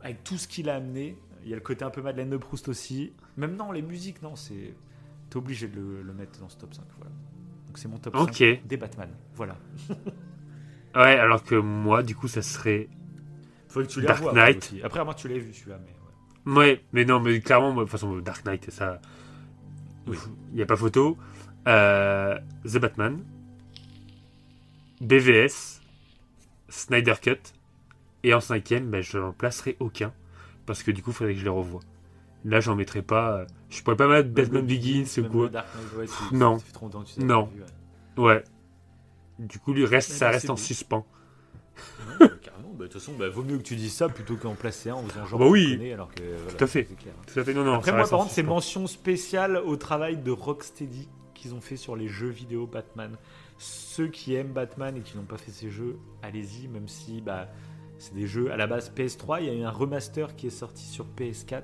[0.01, 2.37] avec tout ce qu'il a amené, il y a le côté un peu Madeleine de
[2.37, 3.13] Proust aussi.
[3.37, 4.73] Même non, les musiques, non, c'est,
[5.29, 6.83] t'es obligé de le, le mettre dans ce top 5.
[6.97, 7.11] Voilà.
[7.67, 8.35] Donc c'est mon top Ok.
[8.37, 9.09] 5 des Batman.
[9.35, 9.55] Voilà.
[10.95, 12.87] Ouais, alors que moi, du coup, ça serait.
[13.75, 14.63] Faudrait que tu les Dark Knight.
[14.63, 14.81] aussi.
[14.83, 15.77] Après, moi, tu l'as vu celui-là,
[16.45, 16.57] mais ouais.
[16.57, 19.01] Ouais, mais non, mais clairement, moi, de toute façon, Dark Knight, ça.
[20.07, 20.17] Oui.
[20.51, 21.17] Il n'y a pas photo.
[21.67, 23.19] Euh, The Batman.
[25.01, 25.81] BVS.
[26.69, 27.37] Snyder Cut.
[28.23, 30.13] Et en cinquième, ben, je n'en placerai aucun.
[30.65, 31.81] Parce que du coup, il faudrait que je les revoie.
[32.45, 33.39] Là, j'en mettrai pas.
[33.39, 35.43] euh, Je pourrais pas mettre Batman Begins ou quoi.
[35.43, 36.59] le Dark Knight, ouais, c'est- Non.
[36.59, 37.49] Ça trop tu Non.
[37.53, 37.61] vu,
[38.23, 38.23] ouais.
[38.35, 38.43] Ouais.
[39.37, 40.57] Du coup, lui reste, ça reste en bon.
[40.57, 41.05] suspens.
[42.75, 44.95] Bah, de toute façon, bah, vaut mieux que tu dises ça plutôt qu'en placer un
[44.95, 45.77] en faisant genre Bah oui.
[45.77, 46.85] connais, alors que, voilà, Tout à fait.
[46.89, 47.13] c'est clair.
[47.31, 47.73] Tout à fait, non, non.
[47.73, 51.95] Après, moi, par contre, c'est mention spéciale au travail de Rocksteady qu'ils ont fait sur
[51.95, 53.17] les jeux vidéo Batman.
[53.57, 57.47] Ceux qui aiment Batman et qui n'ont pas fait ces jeux, allez-y, même si bah,
[57.97, 59.37] c'est des jeux à la base PS3.
[59.41, 61.63] Il y a eu un remaster qui est sorti sur PS4.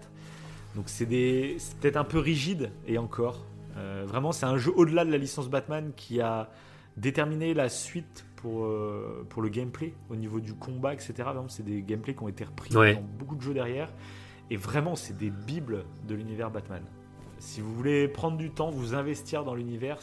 [0.76, 1.58] Donc c'est des...
[1.82, 3.46] peut-être un peu rigide, et encore.
[3.78, 6.50] Euh, vraiment, c'est un jeu au-delà de la licence Batman qui a
[6.98, 11.14] déterminé la suite pour, euh, pour le gameplay, au niveau du combat, etc.
[11.48, 12.96] C'est des gameplays qui ont été repris Ouais.
[12.96, 13.92] dans beaucoup de jeux derrière.
[14.50, 16.84] Et vraiment, c'est des bibles de l'univers Batman.
[17.40, 20.00] Si vous voulez prendre du temps, vous investir dans l'univers,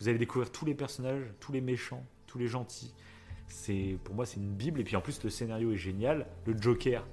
[0.00, 2.94] vous allez découvrir tous les personnages, tous les méchants, tous les gentils.
[3.48, 4.80] C'est pour moi, c'est une bible.
[4.80, 6.26] Et puis en plus, le scénario est génial.
[6.46, 7.06] Le Joker,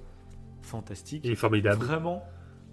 [0.62, 1.22] fantastique.
[1.24, 1.84] Il est formidable.
[1.84, 2.22] Vraiment,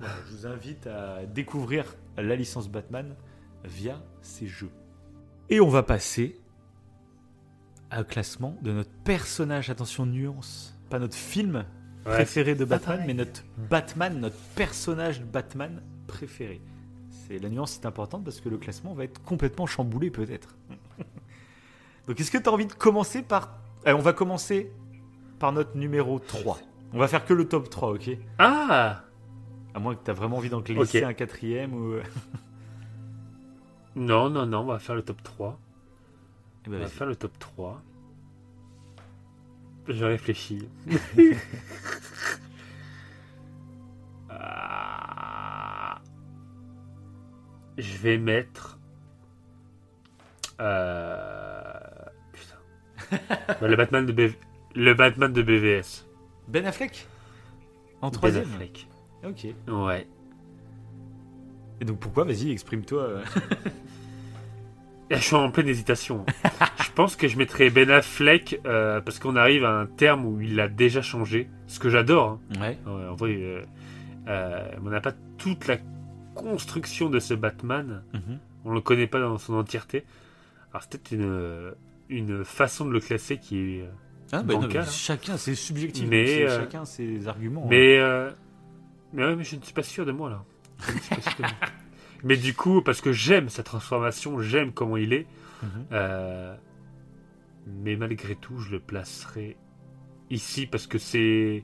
[0.02, 3.16] je vous invite à découvrir la licence Batman
[3.64, 4.72] via ces jeux.
[5.50, 6.40] Et on va passer
[7.98, 9.70] au classement de notre personnage.
[9.70, 10.78] Attention, nuance.
[10.90, 11.66] Pas notre film
[12.06, 12.14] Ouais.
[12.14, 16.62] préféré de Batman, mais notre Batman, notre personnage de Batman préféré.
[17.10, 20.56] C'est la nuance est importante parce que le classement va être complètement chamboulé peut-être.
[22.08, 23.58] Donc est-ce que tu as envie de commencer par
[23.88, 24.72] Eh, on va commencer
[25.40, 26.60] par notre numéro 3.
[26.94, 28.12] On va faire que le top 3, OK?
[28.38, 29.02] Ah
[29.74, 31.96] À moins que tu as vraiment envie d'en glisser un quatrième ou.
[33.96, 35.60] non, non, non, on va faire le top 3.
[36.66, 37.82] Eh ben, on va faire le top 3.
[39.88, 40.68] Je réfléchis.
[44.38, 46.02] Ah.
[47.78, 48.78] Je vais mettre.
[50.60, 51.80] Euh...
[52.34, 53.18] Putain.
[53.68, 54.34] le Batman de
[54.76, 56.06] le Batman de BVS.
[56.50, 57.08] Ben Affleck?
[58.02, 58.44] En troisième?
[58.44, 58.88] Ben Affleck.
[59.24, 59.48] Ok.
[59.68, 60.08] Ouais.
[61.80, 62.26] Et donc pourquoi?
[62.26, 63.22] Vas-y, exprime-toi.
[65.12, 66.26] Je suis en pleine hésitation.
[66.84, 70.42] je pense que je mettrais Ben Affleck euh, parce qu'on arrive à un terme où
[70.42, 71.50] il a déjà changé.
[71.68, 72.40] Ce que j'adore.
[72.56, 72.62] Hein.
[72.62, 72.78] Ouais.
[72.88, 73.62] En vrai, euh,
[74.28, 75.78] euh, on n'a pas toute la
[76.34, 78.04] construction de ce Batman.
[78.14, 78.40] Mhm.
[78.66, 80.06] On le connaît pas dans son entièreté.
[80.72, 81.74] Alors c'est peut-être une,
[82.10, 83.90] une façon de le classer qui est
[84.32, 84.56] ah, bah
[84.90, 86.08] chacun, c'est subjectif.
[86.10, 87.68] Mais, chacun ses arguments.
[87.70, 88.04] Mais, hein.
[88.04, 88.32] euh,
[89.14, 90.44] mais, mais je ne suis pas sûr de moi là.
[92.26, 95.28] mais du coup, parce que j'aime sa transformation, j'aime comment il est.
[95.62, 95.70] Mhm.
[95.92, 96.56] Euh,
[97.68, 99.56] mais malgré tout, je le placerai
[100.32, 101.64] ici parce que c'est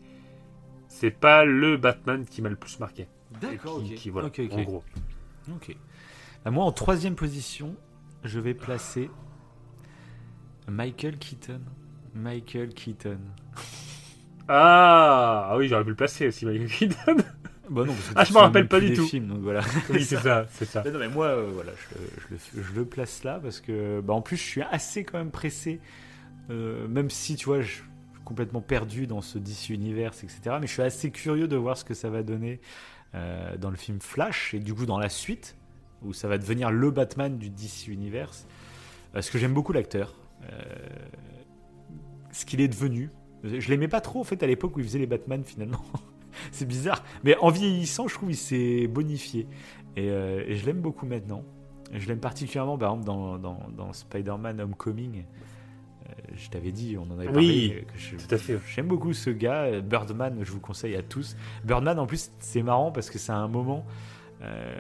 [0.88, 3.08] c'est pas le Batman qui m'a le plus marqué.
[3.42, 3.78] D'accord.
[3.78, 4.08] ok.
[4.12, 4.84] voilà, en gros.
[5.52, 5.76] Ok.
[6.46, 7.76] Bah, moi, en troisième position,
[8.24, 9.10] je vais placer
[10.68, 11.62] Michael Keaton.
[12.14, 13.20] Michael Keaton.
[14.48, 17.18] Ah, ah oui, j'aurais pu le placer aussi, Michael Keaton.
[17.72, 19.06] Bah non, ah, je me rappelle pas du tout.
[19.06, 19.62] Films, donc voilà.
[19.90, 20.84] Oui, c'est ça, c'est ça.
[20.84, 21.72] non, mais moi, euh, voilà,
[22.30, 25.32] je, je, le place là parce que, bah, en plus, je suis assez quand même
[25.32, 25.80] pressé,
[26.50, 27.84] euh, même si, tu vois, je suis
[28.26, 30.58] complètement perdu dans ce DC Universe, etc.
[30.60, 32.60] Mais je suis assez curieux de voir ce que ça va donner
[33.16, 35.56] euh, dans le film Flash et du coup dans la suite
[36.02, 38.48] où ça va devenir le Batman du DC Universe.
[39.14, 40.16] Parce que j'aime beaucoup l'acteur
[42.32, 43.10] ce qu'il est devenu.
[43.44, 45.84] Je l'aimais pas trop en fait à l'époque où il faisait les Batman finalement.
[46.52, 47.04] c'est bizarre.
[47.24, 49.48] Mais en vieillissant, je trouve qu'il s'est bonifié.
[49.96, 51.44] Et, euh, je l'aime beaucoup maintenant.
[51.94, 55.24] Je l'aime particulièrement par exemple dans, dans, Spider-Man Homecoming.
[55.24, 57.86] Euh, je t'avais dit, on en avait parlé.
[57.98, 58.58] Oui, tout à fait.
[58.74, 59.82] J'aime beaucoup ce gars.
[59.82, 61.36] Birdman, je vous conseille à tous.
[61.66, 63.86] Birdman, en plus, c'est marrant parce que c'est un moment.
[64.42, 64.74] Euh,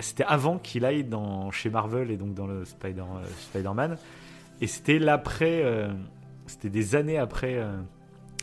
[0.00, 3.04] c'était avant qu'il aille dans, chez Marvel et donc dans le Spider,
[3.50, 3.98] Spider-Man.
[4.60, 5.62] Et c'était l'après
[6.46, 7.62] c'était des années après,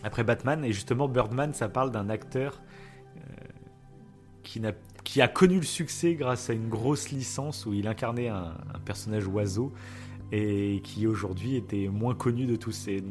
[0.04, 0.64] après Batman.
[0.66, 2.62] Et justement, Birdman, ça parle d'un acteur
[3.18, 3.20] euh,
[4.44, 4.74] qui, a,
[5.04, 8.56] qui a connu le succès grâce à une grosse licence où il incarnait un,
[8.86, 9.74] personnage oiseau
[10.32, 12.72] et qui aujourd'hui était moins connu de tous.
[12.72, 13.04] ces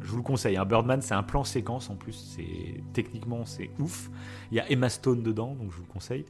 [0.00, 0.56] je vous le conseille.
[0.56, 0.64] hein.
[0.64, 2.38] Birdman, c'est un plan séquence en plus.
[2.92, 4.10] Techniquement c'est ouf.
[4.50, 6.24] Il y a Emma Stone dedans, donc je vous le conseille.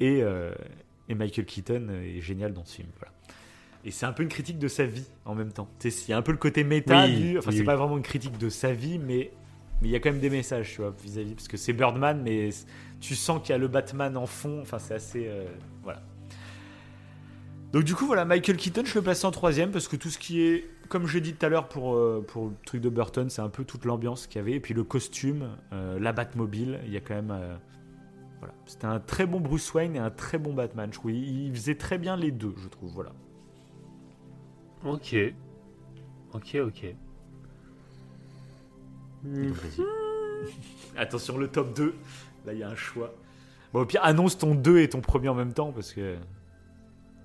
[0.00, 0.54] Et, euh,
[1.08, 2.88] et Michael Keaton est génial dans ce film.
[2.98, 3.12] Voilà.
[3.84, 5.68] Et c'est un peu une critique de sa vie en même temps.
[5.84, 7.38] Il y a un peu le côté méta du.
[7.38, 9.30] Enfin, c'est pas vraiment une critique de sa vie, mais
[9.80, 11.34] mais il y a quand même des messages, tu vois, vis-à-vis.
[11.34, 12.50] parce que c'est Birdman, mais
[13.00, 14.60] tu sens qu'il y a le Batman en fond.
[14.60, 15.26] Enfin, c'est assez.
[15.26, 15.46] Euh,
[15.82, 16.02] voilà.
[17.72, 20.18] Donc, du coup, voilà, Michael Keaton, je le place en troisième parce que tout ce
[20.18, 20.68] qui est.
[20.88, 23.42] Comme je l'ai dit tout à l'heure pour, euh, pour le truc de Burton, c'est
[23.42, 24.54] un peu toute l'ambiance qu'il y avait.
[24.54, 27.32] Et puis le costume, euh, la Batmobile, il y a quand même.
[28.40, 28.54] voilà.
[28.66, 30.90] C'était un très bon Bruce Wayne et un très bon Batman.
[30.92, 31.12] Je trouve.
[31.12, 32.90] Il faisait très bien les deux, je trouve.
[32.92, 33.12] Voilà.
[34.84, 35.16] Ok.
[36.32, 36.94] Ok, ok.
[40.96, 41.94] Attention, le top 2.
[42.46, 43.14] Là, il y a un choix.
[43.72, 46.16] Bon, au pire, annonce ton 2 et ton premier en même temps, parce que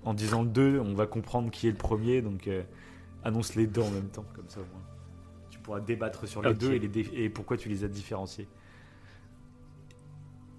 [0.04, 2.62] en disant le 2, on va comprendre qui est le premier, donc euh,
[3.24, 4.84] annonce les deux en même temps, comme ça au moins.
[5.50, 8.46] Tu pourras débattre sur les deux et, les et pourquoi tu les as différenciés.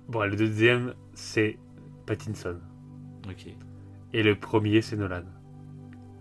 [0.09, 1.57] Bon, le deuxième, c'est
[2.05, 2.59] Pattinson.
[3.29, 3.47] Ok.
[4.13, 5.23] Et le premier, c'est Nolan.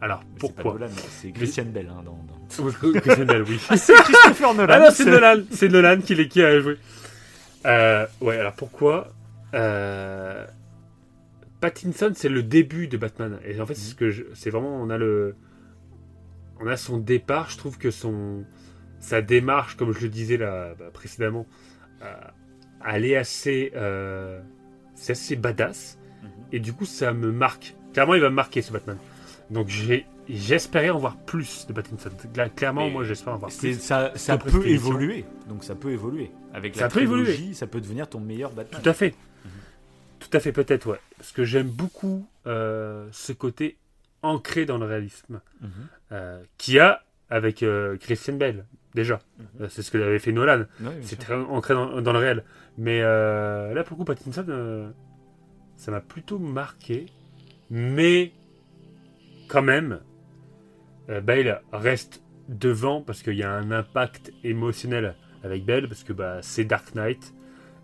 [0.00, 0.76] Alors, pourquoi
[1.10, 1.90] C'est Christian Bell.
[1.90, 2.18] Hein, dans,
[3.00, 3.60] Christian Bell, oui.
[3.68, 4.74] Ah, c'est Christopher Nolan.
[4.74, 5.42] Ah non, c'est Nolan.
[5.50, 6.76] C'est Nolan qui, qui a joué.
[7.64, 9.08] Euh, ouais, alors pourquoi
[9.54, 10.46] euh,
[11.60, 13.38] Pattinson, c'est le début de Batman.
[13.44, 15.34] Et en fait, c'est ce que c'est vraiment, on a le,
[16.60, 17.50] on a son départ.
[17.50, 18.44] Je trouve que son,
[19.00, 21.46] sa démarche, comme je le disais là bah, précédemment,
[22.02, 22.14] euh,
[22.86, 24.40] elle est assez, euh,
[24.94, 25.98] c'est assez badass.
[26.22, 26.28] Mhm.
[26.52, 27.74] Et du coup, ça me marque.
[27.92, 28.98] Clairement, il va me marquer ce Batman.
[29.50, 29.68] Donc
[30.28, 32.10] j'espérais en voir plus de Pattinson.
[32.56, 33.78] Clairement, moi j'espère en voir plus.
[33.78, 35.24] Ça, ça peut évoluer.
[35.48, 36.30] Donc ça peut évoluer.
[36.52, 37.52] Avec la ça peut évoluer.
[37.54, 38.80] ça peut devenir ton meilleur Batman.
[38.82, 39.14] Tout à fait.
[39.44, 39.50] Mhm.
[40.20, 41.00] Tout à fait, peut-être, ouais.
[41.18, 43.76] Parce que j'aime beaucoup euh, ce côté
[44.22, 45.70] ancré dans le réalisme mhm.
[46.12, 48.64] euh, qu'il y a avec euh, Christian Bale,
[48.94, 49.20] déjà.
[49.38, 49.68] Mhm.
[49.68, 50.64] C'est ce que avait fait Nolan.
[51.02, 52.44] C'est très ancré dans, dans, le réel.
[52.78, 54.92] Mais là, pour le coup, Pattinson,
[55.76, 57.06] ça m'a plutôt marqué.
[57.68, 58.32] Mais
[59.48, 60.00] quand même,
[61.08, 66.12] euh, Bale reste devant parce qu'il y a un impact émotionnel avec Bale parce que
[66.12, 67.34] bah, c'est Dark Knight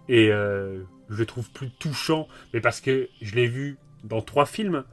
[0.09, 4.47] et euh, je le trouve plus touchant, mais parce que je l'ai vu dans trois
[4.47, 4.85] films,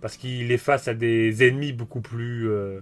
[0.00, 2.80] parce qu'il est face à des ennemis beaucoup plus euh,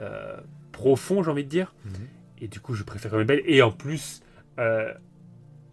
[0.00, 0.36] euh,
[0.72, 1.74] profonds, j'ai envie de dire.
[1.84, 1.92] Mhm.
[2.40, 3.42] Et du coup, je préfère quand même Bale.
[3.46, 4.22] Et en plus,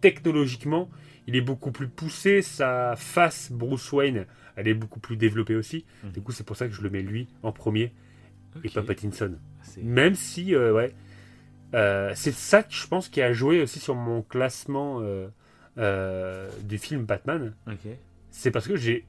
[0.00, 0.88] technologiquement,
[1.26, 2.42] il est beaucoup plus poussé.
[2.42, 4.26] Sa face Bruce Wayne,
[4.56, 5.84] elle est beaucoup plus développée aussi.
[6.04, 6.10] Mhm.
[6.12, 7.92] Du coup, c'est pour ça que je le mets lui en premier
[8.64, 9.36] et pas Pattinson.
[9.62, 10.92] C'est- Même si, euh, ouais,
[11.74, 15.00] euh, c'est ça que je pense qui a joué aussi sur mon classement
[15.78, 17.54] euh, du film Batman.
[18.30, 19.04] C'est parce que j'ai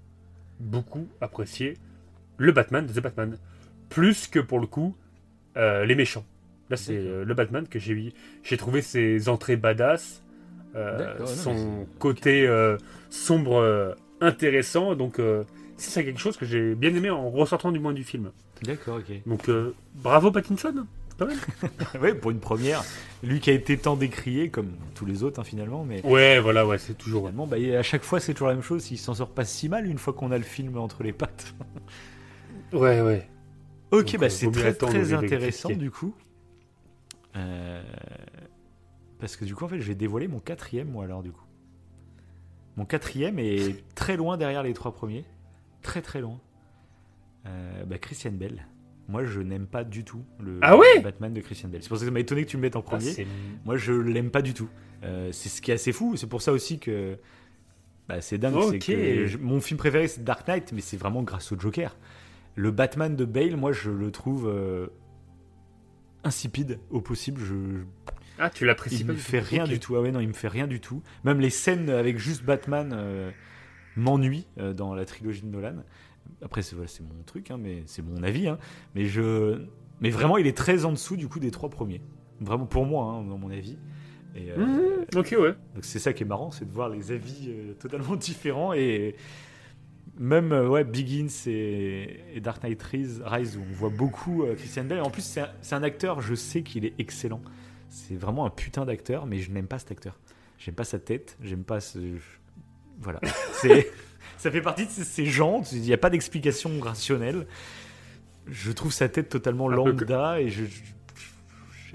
[0.59, 1.75] beaucoup apprécié
[2.37, 3.37] le Batman de The Batman.
[3.89, 4.95] Plus que pour le coup,
[5.55, 6.25] les méchants.
[6.69, 8.13] Là, c'est le Batman que j'ai
[8.43, 10.23] j'ai trouvé ses entrées badass,
[10.73, 12.77] son mais c'est- côté euh,
[13.09, 14.95] sombre euh, intéressant.
[14.95, 15.43] Donc, euh,
[15.77, 18.31] c'est quelque chose que j'ai bien aimé en ressortant du moins du film.
[18.63, 19.21] D'accord, ok.
[19.25, 20.85] Donc, euh, bravo Pattinson,
[21.17, 21.35] pas mal.
[22.01, 22.83] ouais, pour une première,
[23.23, 26.67] lui qui a été tant décrié, comme tous les autres hein, finalement, mais Ouais, voilà,
[26.67, 27.21] ouais, c'est toujours.
[27.23, 28.91] finalement, bah, à chaque fois c'est toujours la même chose.
[28.91, 31.53] Il s'en sort pas si mal une fois qu'on a le film entre les pattes.
[32.73, 33.27] Ouais, ouais.
[33.91, 36.13] Ok, Donc, bah euh, c'est très très intéressant du coup.
[37.35, 37.81] Euh,
[39.21, 41.45] Parce que du coup, en fait, je vais dévoiler mon quatrième, moi alors du coup.
[42.75, 45.23] Mon quatrième est très loin derrière les trois premiers.
[45.81, 46.39] Très très loin.
[47.45, 48.65] Euh, bah, Christian Bell.
[49.07, 50.99] Moi, je n'aime pas du tout le Ah ouais?
[51.01, 51.81] Batman de Christian Bell.
[51.83, 53.27] C'est pour ça que ça m'a étonné que tu me mettes en Ah, premier.
[53.65, 54.69] Moi, je l'aime pas du tout.
[55.03, 56.15] Euh, c'est ce qui est assez fou.
[56.17, 57.17] C'est pour ça aussi que
[58.07, 58.79] bah, c'est dingue.
[58.79, 61.95] que je- mon film préféré, c'est Dark Knight, mais c'est vraiment grâce au Joker.
[62.55, 64.87] Le Batman de Bale, moi, je le trouve euh,
[66.23, 67.41] insipide au possible.
[67.41, 67.55] Je,
[68.41, 69.95] ah, tu l'apprécies il pas me du fait rien du tout.
[69.95, 71.01] Ah ouais, non, il me fait rien du tout.
[71.23, 73.31] Même les scènes avec juste Batman euh,
[73.95, 75.75] m'ennuient euh, dans la trilogie de Nolan.
[76.43, 78.47] Après, c'est voilà, mon truc, hein, mais c'est mon avis.
[78.47, 78.57] hein.
[78.95, 79.61] Mais je,
[80.01, 82.01] mais vraiment, il est très en dessous du coup des trois premiers.
[82.39, 83.77] Vraiment pour moi, hein, dans mon avis.
[84.35, 85.53] Et, euh, Mhm, Ok, ouais.
[85.75, 89.15] donc c'est ça qui est marrant, c'est de voir les avis totalement différents et
[90.19, 93.21] même ouais, Begins et, et Dark Knight Rise,
[93.57, 95.01] où on voit beaucoup Christian Bale.
[95.01, 97.41] En plus, c'est un, c'est un acteur, je sais qu'il est excellent.
[97.91, 100.17] C'est vraiment un putain d'acteur, mais je n'aime pas cet acteur.
[100.57, 101.99] J'aime pas sa tête, j'aime pas ce.
[102.99, 103.19] Voilà.
[103.53, 103.91] C'est.
[104.37, 107.45] Ça fait partie de ces, gens, il n'y a pas d'explication rationnelle.
[108.47, 110.63] Je trouve sa tête totalement lambda et je,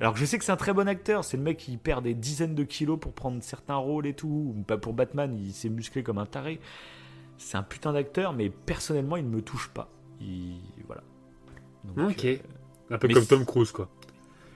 [0.00, 2.04] alors que je sais que c'est un très bon acteur, c'est le mec qui perd
[2.04, 4.54] des dizaines de kilos pour prendre certains rôles et tout.
[4.56, 6.60] Ou Pas pour Batman, il s'est musclé comme un taré.
[7.38, 9.90] C'est un putain d'acteur, mais personnellement, il ne me touche pas.
[10.20, 10.60] Il...
[10.86, 11.02] Voilà.
[11.84, 12.24] Donc, Ok.
[12.26, 12.36] euh,
[12.90, 13.88] Un peu mais comme Tom Cruise, quoi.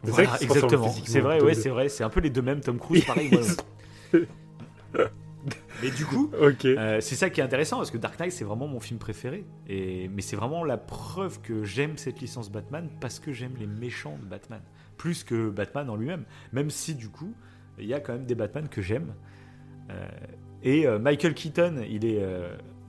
[0.04, 0.94] C'est voilà, vrai exactement.
[1.04, 1.88] C'est vrai, ouais, c'est vrai.
[1.88, 3.30] C'est un peu les deux mêmes, Tom Cruise, pareil.
[3.30, 3.42] moi.
[5.82, 8.66] mais du coup, euh, c'est ça qui est intéressant parce que Dark Knight c'est vraiment
[8.66, 13.18] mon film préféré et mais c'est vraiment la preuve que j'aime cette licence Batman parce
[13.20, 14.60] que j'aime les méchants de Batman
[14.96, 17.32] plus que Batman en lui-même même si du coup
[17.78, 19.14] il y a quand même des Batman que j'aime
[19.90, 20.08] Euh,
[20.62, 22.22] et euh, Michael Keaton il est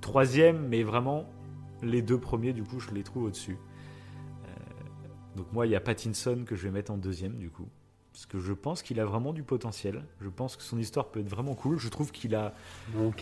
[0.02, 1.26] troisième mais vraiment
[1.82, 3.58] les deux premiers du coup je les trouve au-dessus
[5.36, 7.68] donc moi il y a Pattinson que je vais mettre en deuxième du coup
[8.14, 11.22] parce que je pense qu'il a vraiment du potentiel je pense que son histoire peut
[11.22, 12.54] être vraiment cool je trouve qu'il a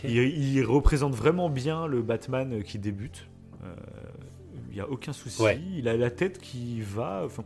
[0.04, 3.28] il, il représente vraiment bien le Batman qui débute.
[3.64, 3.74] Euh,
[4.70, 5.42] Il n'y a aucun souci.
[5.42, 5.60] Ouais.
[5.76, 7.22] Il a la tête qui va.
[7.24, 7.44] enfin,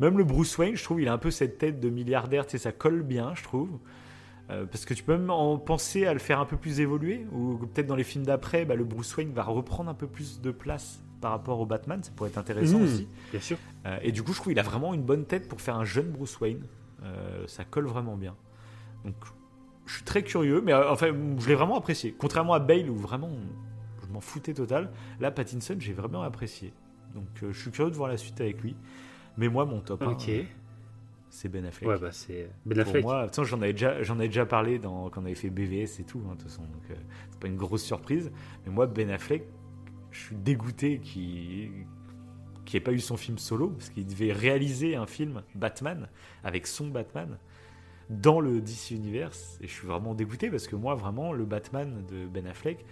[0.00, 2.46] même le Bruce Wayne, je trouve, il a un peu cette tête de milliardaire.
[2.46, 3.78] Tu sais, ça colle bien, je trouve.
[4.50, 7.26] Euh, parce que tu peux même en penser à le faire un peu plus évoluer.
[7.32, 10.40] Ou peut-être dans les films d'après, bah, le Bruce Wayne va reprendre un peu plus
[10.40, 12.02] de place par rapport au Batman.
[12.02, 12.82] Ça pourrait être intéressant Mmh.
[12.84, 13.08] aussi.
[13.30, 13.56] Bien sûr.
[13.86, 15.84] Euh, et du coup, je trouve qu'il a vraiment une bonne tête pour faire un
[15.84, 16.62] jeune Bruce Wayne.
[17.04, 18.34] Euh, ça colle vraiment bien.
[19.06, 19.14] Donc,
[19.86, 21.08] je suis très curieux, mais euh, enfin,
[21.38, 22.14] je l'ai vraiment apprécié.
[22.16, 23.30] Contrairement à Bale, où vraiment,
[24.06, 24.90] je m'en foutais total.
[25.20, 26.72] Là, Pattinson, j'ai vraiment apprécié.
[27.14, 28.76] Donc, je suis curieux de voir la suite avec lui.
[29.38, 30.30] Mais moi, mon top 1, Ok.
[31.30, 31.88] c'est Ben Affleck.
[31.88, 33.04] Ouais, bah c'est Ben Pour Affleck.
[33.04, 35.50] moi, toute façon, j'en avais déjà, j'en avais déjà parlé dans, quand on avait fait
[35.50, 36.94] BVS et tout, hein, de toute façon, donc euh,
[37.30, 38.30] c'est pas une grosse surprise.
[38.66, 39.44] Mais moi, Ben Affleck,
[40.12, 41.70] je suis dégoûté qu'il
[42.64, 46.08] qui ait pas eu son film solo, parce qu'il devait réaliser un film Batman
[46.44, 47.38] avec son Batman
[48.08, 49.58] dans le DC Universe.
[49.60, 52.84] Et je suis vraiment dégoûté parce que moi, vraiment, le Batman de Ben Affleck,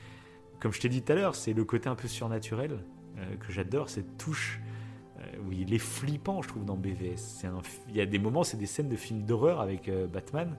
[0.59, 2.81] comme je t'ai dit tout à l'heure, c'est le côté un peu surnaturel
[3.19, 4.61] euh, que j'adore, cette touche
[5.21, 7.45] euh, où il est flippant, je trouve, dans BVS.
[7.89, 10.57] Il y a des moments, c'est des scènes de films d'horreur avec euh, Batman.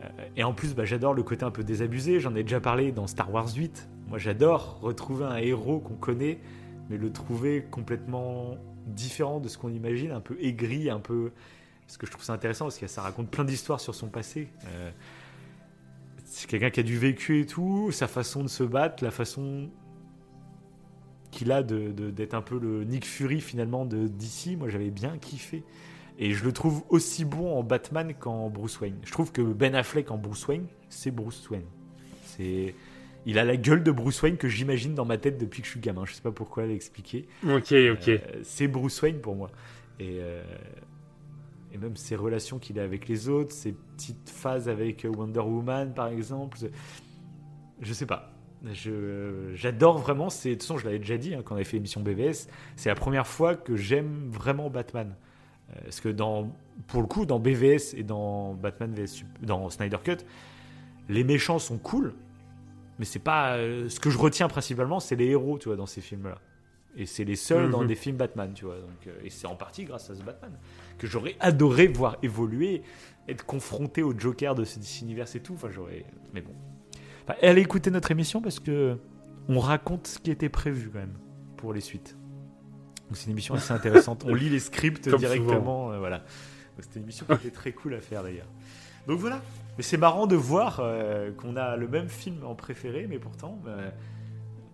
[0.00, 2.20] Euh, et en plus, bah, j'adore le côté un peu désabusé.
[2.20, 3.88] J'en ai déjà parlé dans Star Wars 8.
[4.08, 6.38] Moi, j'adore retrouver un héros qu'on connaît,
[6.90, 8.56] mais le trouver complètement
[8.86, 11.32] différent de ce qu'on imagine, un peu aigri, un peu.
[11.86, 14.48] Parce que je trouve ça intéressant parce que ça raconte plein d'histoires sur son passé.
[14.68, 14.90] Euh,
[16.24, 19.68] c'est quelqu'un qui a du vécu et tout, sa façon de se battre, la façon
[21.30, 24.56] qu'il a de- de- d'être un peu le Nick Fury finalement de DC.
[24.56, 25.64] Moi, j'avais bien kiffé.
[26.18, 28.96] Et je le trouve aussi bon en Batman qu'en Bruce Wayne.
[29.02, 31.64] Je trouve que Ben Affleck en Bruce Wayne, c'est Bruce Wayne.
[32.24, 32.74] C'est,
[33.26, 35.72] il a la gueule de Bruce Wayne que j'imagine dans ma tête depuis que je
[35.72, 36.04] suis gamin.
[36.04, 37.26] Je sais pas pourquoi l'expliquer.
[37.44, 38.08] Ok, ok.
[38.08, 39.50] Euh, c'est Bruce Wayne pour moi.
[39.98, 40.42] Et, euh,
[41.72, 45.94] et même ses relations qu'il a avec les autres, ses petites phases avec Wonder Woman
[45.94, 46.58] par exemple.
[47.80, 48.30] Je sais pas.
[48.72, 50.28] Je, j'adore vraiment.
[50.28, 52.48] De toute façon, je l'avais déjà dit hein, quand on avait fait l'émission BVS.
[52.76, 55.14] C'est la première fois que j'aime vraiment Batman.
[55.70, 56.50] Euh, parce que dans,
[56.86, 60.18] pour le coup, dans BVS et dans Batman vs, dans Snyder Cut,
[61.08, 62.14] les méchants sont cool,
[62.98, 65.86] mais c'est pas euh, ce que je retiens principalement, c'est les héros, tu vois, dans
[65.86, 66.38] ces films-là.
[66.96, 67.86] Et c'est les seuls dans Mhm.
[67.88, 68.76] des films Batman, tu vois.
[68.76, 70.52] Donc, euh, et c'est en partie grâce à ce Batman
[70.98, 72.82] que j'aurais adoré voir évoluer,
[73.28, 75.54] être confronté au Joker de ce DC Universe et tout.
[75.54, 76.04] Enfin, j'aurais.
[76.32, 76.52] Mais bon.
[77.24, 78.96] Enfin, allez écouter notre émission parce que
[79.48, 81.18] on raconte ce qui était prévu quand même
[81.56, 82.16] pour les suites.
[83.08, 84.24] Donc c'est une émission assez intéressante.
[84.26, 86.22] On lit les scripts Comme directement, euh, voilà.
[86.78, 88.46] C'était une émission qui était très cool à faire d'ailleurs.
[89.08, 89.42] Donc voilà.
[89.76, 93.60] Mais c'est marrant de voir euh, qu'on a le même film en préféré, mais pourtant
[93.66, 93.90] euh,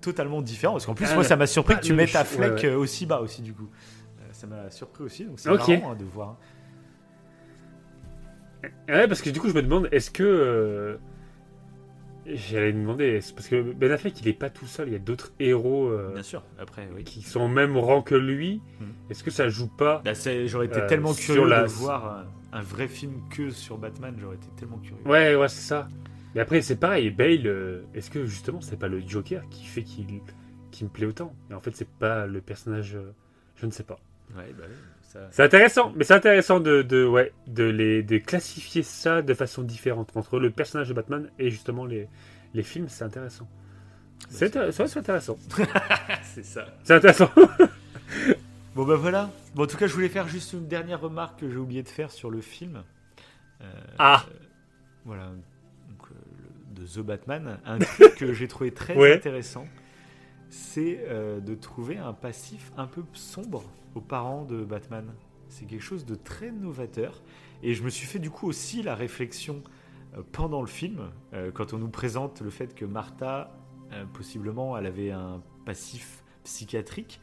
[0.01, 0.75] totalement différent.
[0.75, 2.53] Parce qu'en plus, Ah, moi, ça m'a surpris ah, que tu mettes ta ch- flec
[2.55, 2.67] ouais, ouais.
[2.75, 3.69] euh, aussi bas aussi du coup.
[4.21, 5.25] Euh, ça m'a surpris aussi.
[5.25, 6.37] Donc c'est marrant hein, de voir.
[8.89, 10.99] Ouais, parce que du coup, je me demande, est-ce que.
[12.27, 15.33] J'allais demander, parce que Ben Affleck, il est pas tout seul, il y a d'autres
[15.41, 16.43] héros euh, Bien sûr.
[16.61, 17.03] Après, oui.
[17.03, 18.61] qui sont au même rang que lui.
[18.79, 18.87] Mhm.
[19.09, 20.13] Est-ce que ça joue pas Bah,
[20.47, 24.15] j'aurais été Euh, tellement curieux la- de voir un, vrai film que sur Batman.
[24.21, 25.03] J'aurais été tellement curieux.
[25.05, 25.89] Ouais, ouais, c'est ça.
[26.35, 29.83] Mais après, c'est pareil, Bale, euh, est-ce que justement, c'est pas le Joker qui fait
[29.83, 30.07] qu'il
[30.71, 31.35] qui me plaît autant?
[31.51, 32.95] Et en fait, c'est pas le personnage.
[32.95, 33.13] euh,
[33.57, 33.99] Je ne sais pas.
[34.37, 34.65] Ouais, bah
[35.03, 39.35] ça- C'est intéressant, mais c'est intéressant de, de, ouais, de, les, de classifier ça de
[39.35, 42.07] façon différente entre le personnage de Batman et justement les,
[42.55, 43.49] les films, c'est intéressant.
[44.31, 45.37] Ouais, c'est intéressant.
[46.23, 46.67] c'est ça.
[46.85, 47.31] C'est intéressant.
[48.75, 49.31] Bon bah voilà.
[49.55, 51.89] Bon, en tout cas, je voulais faire juste une dernière remarque que j'ai oublié de
[51.89, 52.85] faire sur le film.
[53.61, 54.25] Euh, Ah.
[54.29, 54.35] euh,
[55.05, 55.27] voilà.
[55.27, 56.15] Donc, euh,
[56.77, 57.59] le- de The Batman.
[57.65, 59.15] Un truc que j'ai trouvé très Ouais.
[59.15, 59.67] intéressant,
[60.49, 61.05] c'est
[61.45, 63.65] de trouver un passif un peu sombre
[63.95, 65.07] aux parents de Batman.
[65.49, 67.21] C'est quelque chose de très novateur.
[67.63, 69.63] Et je me suis fait du coup aussi la réflexion
[70.33, 71.11] pendant le film,
[71.55, 73.53] quand on nous présente le fait que Martha,
[74.13, 77.21] possiblement, elle avait un passif psychiatrique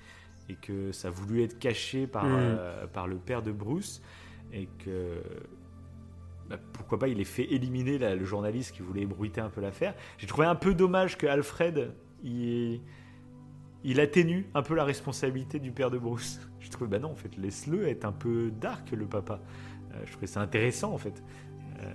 [0.50, 2.32] et que ça a voulu être caché par, Mhm.
[2.38, 4.02] euh, par le père de Bruce
[4.54, 5.22] et que
[6.50, 9.60] bah, pourquoi pas il ait fait éliminer la- le journaliste qui voulait ébruiter un peu
[9.60, 9.94] l'affaire.
[10.18, 11.92] J'ai trouvé un peu dommage que Alfred
[12.24, 12.80] il,
[13.84, 16.40] il atténue un peu la responsabilité du père de Bruce.
[16.62, 19.42] J'ai trouvé bah non en fait laisse-le être un peu dark le papa.
[19.94, 21.22] Euh, je trouvais ça intéressant en fait.
[21.80, 21.94] Euh,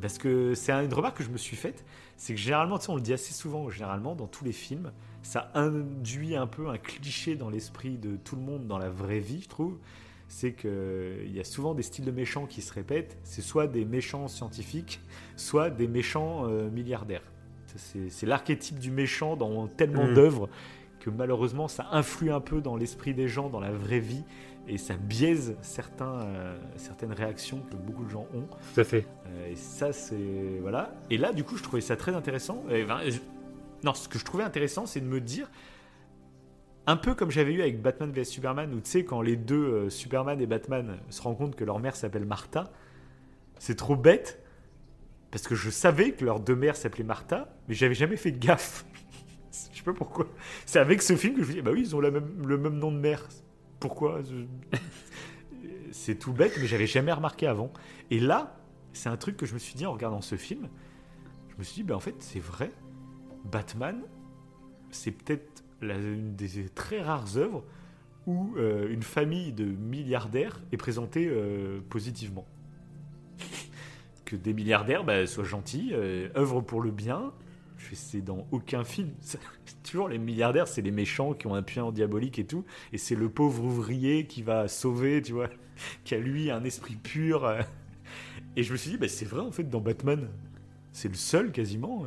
[0.00, 1.84] parce que c'est une remarque que je me suis faite,
[2.16, 4.92] c'est que généralement, tu sais, on le dit assez souvent, généralement dans tous les films,
[5.22, 9.18] ça induit un peu un cliché dans l'esprit de tout le monde dans la vraie
[9.20, 9.78] vie, je trouve.
[10.28, 13.16] C'est qu'il y a souvent des styles de méchants qui se répètent.
[13.22, 15.00] C'est soit des méchants scientifiques,
[15.36, 17.22] soit des méchants euh, milliardaires.
[17.76, 20.14] C'est l'archétype du méchant dans tellement Mhm.
[20.14, 20.48] d'œuvres
[21.00, 24.24] que malheureusement ça influe un peu dans l'esprit des gens, dans la vraie vie,
[24.68, 28.46] et ça biaise certains, euh, certaines réactions que beaucoup de gens ont.
[28.74, 29.06] Tout à fait.
[29.26, 30.58] Euh, et ça, c'est.
[30.60, 30.92] Voilà.
[31.10, 32.64] Et là, du coup, je trouvais ça très intéressant.
[32.70, 33.18] Et, ben, je-
[33.84, 35.50] Non, ce que je trouvais intéressant, c'est de me dire.
[36.88, 39.56] Un peu comme j'avais eu avec Batman vs Superman, où tu sais, quand les deux,
[39.56, 42.70] euh, Superman et Batman, se rendent compte que leur mère s'appelle Martha,
[43.58, 44.40] c'est trop bête,
[45.32, 48.84] parce que je savais que leurs deux mères s'appelaient Martha, mais j'avais jamais fait gaffe.
[49.72, 50.28] je sais pas pourquoi.
[50.64, 52.56] C'est avec ce film que je me dis, bah oui, ils ont la même, le
[52.56, 53.26] même nom de mère.
[53.80, 54.20] Pourquoi
[55.92, 57.72] C'est tout bête, mais j'avais jamais remarqué avant.
[58.10, 58.56] Et là,
[58.92, 60.68] c'est un truc que je me suis dit en regardant ce film.
[61.50, 62.72] Je me suis dit, ben en fait, c'est vrai.
[63.44, 64.02] Batman,
[64.90, 67.64] c'est peut-être une des très rares œuvres
[68.26, 72.46] où euh, une famille de milliardaires est présentée euh, positivement.
[74.24, 77.32] que des milliardaires bah, soient gentils, euh, œuvrent pour le bien.
[77.78, 79.10] Je fais, C'est dans aucun film.
[79.84, 82.64] Toujours les milliardaires, c'est les méchants qui ont un puissant diabolique et tout.
[82.92, 85.48] Et c'est le pauvre ouvrier qui va sauver, tu vois,
[86.04, 87.44] qui a lui un esprit pur.
[87.44, 87.60] euh.
[88.56, 90.28] Et je me suis dit, bah, c'est vrai en fait, dans Batman,
[90.92, 92.06] c'est le seul quasiment.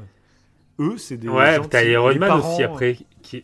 [0.79, 1.27] Eux, c'est des.
[1.29, 2.97] Ouais, t'as Iron Man parents- aussi après.
[3.21, 3.43] Qui...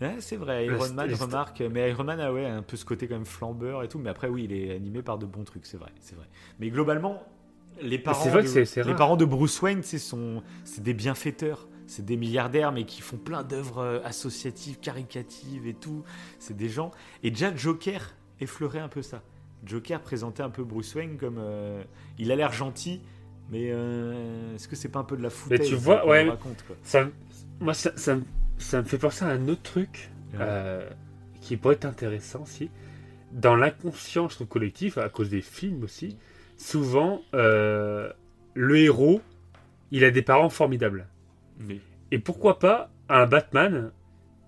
[0.00, 1.62] Ouais, c'est vrai, Iron Man, le- remarque.
[1.72, 3.98] Mais Iron Man a ouais, un peu ce côté quand même flambeur et tout.
[3.98, 6.26] Mais après, oui, il est animé par de bons trucs, c'est vrai, c'est vrai.
[6.58, 7.22] Mais globalement,
[7.80, 8.96] les parents, vrai de, que c'est- c'est les rare.
[8.96, 10.00] parents de Bruce Wayne, c'est
[10.82, 11.68] des bienfaiteurs.
[11.86, 16.02] C'est des milliardaires, mais qui font plein d'œuvres euh, associatives, caricatives et tout.
[16.38, 16.90] C'est des gens.
[17.22, 19.22] Et déjà, Joker effleurait un peu ça.
[19.66, 21.36] Joker présentait un peu Bruce Wayne comme.
[21.38, 21.82] euh,
[22.18, 23.00] il a l'air gentil,
[23.50, 26.26] mais euh, est-ce que c'est pas un peu de la foutaise tu vois, ouais.
[26.28, 26.74] raconte, quoi?
[26.82, 27.06] Ça,
[27.60, 28.24] moi, ça, ça, me-
[28.56, 30.38] ça me fait penser à un autre truc Ouais.
[30.40, 30.88] euh,
[31.42, 32.70] qui pourrait être intéressant aussi.
[33.30, 36.16] Dans l'inconscient, je trouve, collectif, à cause des films aussi,
[36.56, 38.10] souvent, euh,
[38.54, 39.20] le héros,
[39.90, 41.06] il a des parents formidables.
[42.10, 43.92] Et pourquoi pas un Batman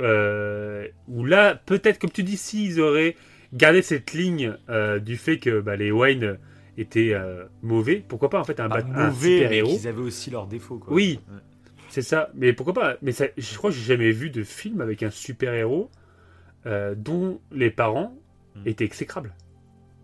[0.01, 3.16] euh, où là, peut-être, comme tu dis, s'ils auraient
[3.53, 6.39] gardé cette ligne euh, du fait que bah, les Wayne
[6.78, 7.15] étaient
[7.62, 10.31] mauvais, pourquoi pas en fait un, pas Bat- un mauvais, mais super-héros qu'ils avaient aussi
[10.31, 10.78] leurs défauts.
[10.78, 10.93] Quoi.
[10.93, 11.20] Oui.
[11.28, 11.39] Ouais.
[11.89, 14.81] C'est ça, mais pourquoi pas Mais ça, je crois que j'ai jamais vu de film
[14.81, 15.91] avec un super-héros
[16.97, 18.12] dont les parents
[18.57, 18.62] Mm.
[18.69, 19.35] étaient exécrables.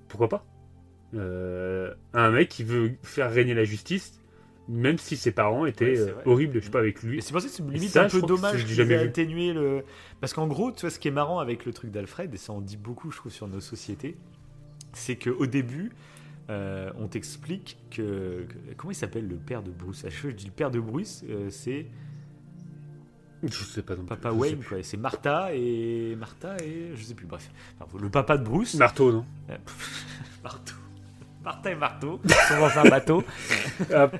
[0.08, 0.44] Pourquoi pas
[1.14, 4.18] Euh, Un mec qui veut faire régner la justice,
[4.68, 7.20] même si ses parents étaient Ouais, euh, horribles, je sais pas, avec lui.
[7.20, 8.94] C'est pour ça que c'est limite ça, un je peu dommage vu.
[8.94, 9.82] atténué le.
[10.20, 12.52] Parce qu'en gros, tu vois, ce qui est marrant avec le truc d'Alfred, et ça
[12.52, 14.16] en dit beaucoup, je trouve, sur nos sociétés,
[14.94, 15.90] c'est qu'au début,
[16.50, 20.00] euh, on t'explique que, que- Comment il s'appelle le père de Bruce?
[20.02, 21.86] Fois, je dis le père de Bruce, euh, c'est
[23.42, 24.68] Je sais pas non plus, Papa je sais Wayne, plus.
[24.68, 24.82] quoi.
[24.82, 26.14] C'est Martha et.
[26.16, 26.92] Martha et.
[26.94, 27.50] Je sais plus, bref.
[27.80, 28.74] Enfin, le papa de Bruce.
[28.74, 29.24] Marteau, non?
[29.50, 29.56] Euh,
[30.44, 30.74] Marteau.
[31.44, 33.24] Martha et Marteau sont dans un bateau.
[33.92, 34.10] Ah,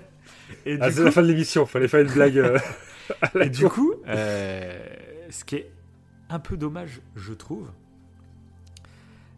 [0.66, 2.38] Et du ah, c'est coup- la fin de l'émission, fallait faire une blague.
[2.38, 2.58] euh,
[3.22, 4.84] à la Et du coup, euh,
[5.30, 5.70] ce qui est
[6.28, 7.70] un peu dommage, je trouve,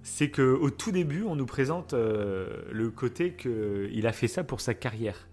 [0.02, 4.44] c'est que au tout début, on nous présente euh, le côté qu'il a fait ça
[4.44, 5.28] pour sa carrière.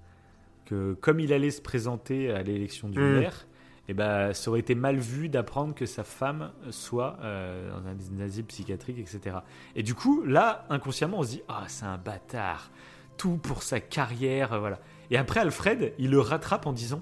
[0.66, 3.20] Que comme il allait se présenter à l'élection du Mm.
[3.20, 3.46] maire,
[3.88, 8.26] eh ben, ça aurait été mal vu d'apprendre que sa femme soit euh, dans un
[8.26, 9.38] asile psychiatrique, etc.
[9.76, 12.72] Et du coup, là, inconsciemment, on se dit Ah, c'est un bâtard.
[13.18, 14.80] Tout pour sa carrière, voilà.
[15.10, 17.02] Et après, Alfred, il le rattrape en disant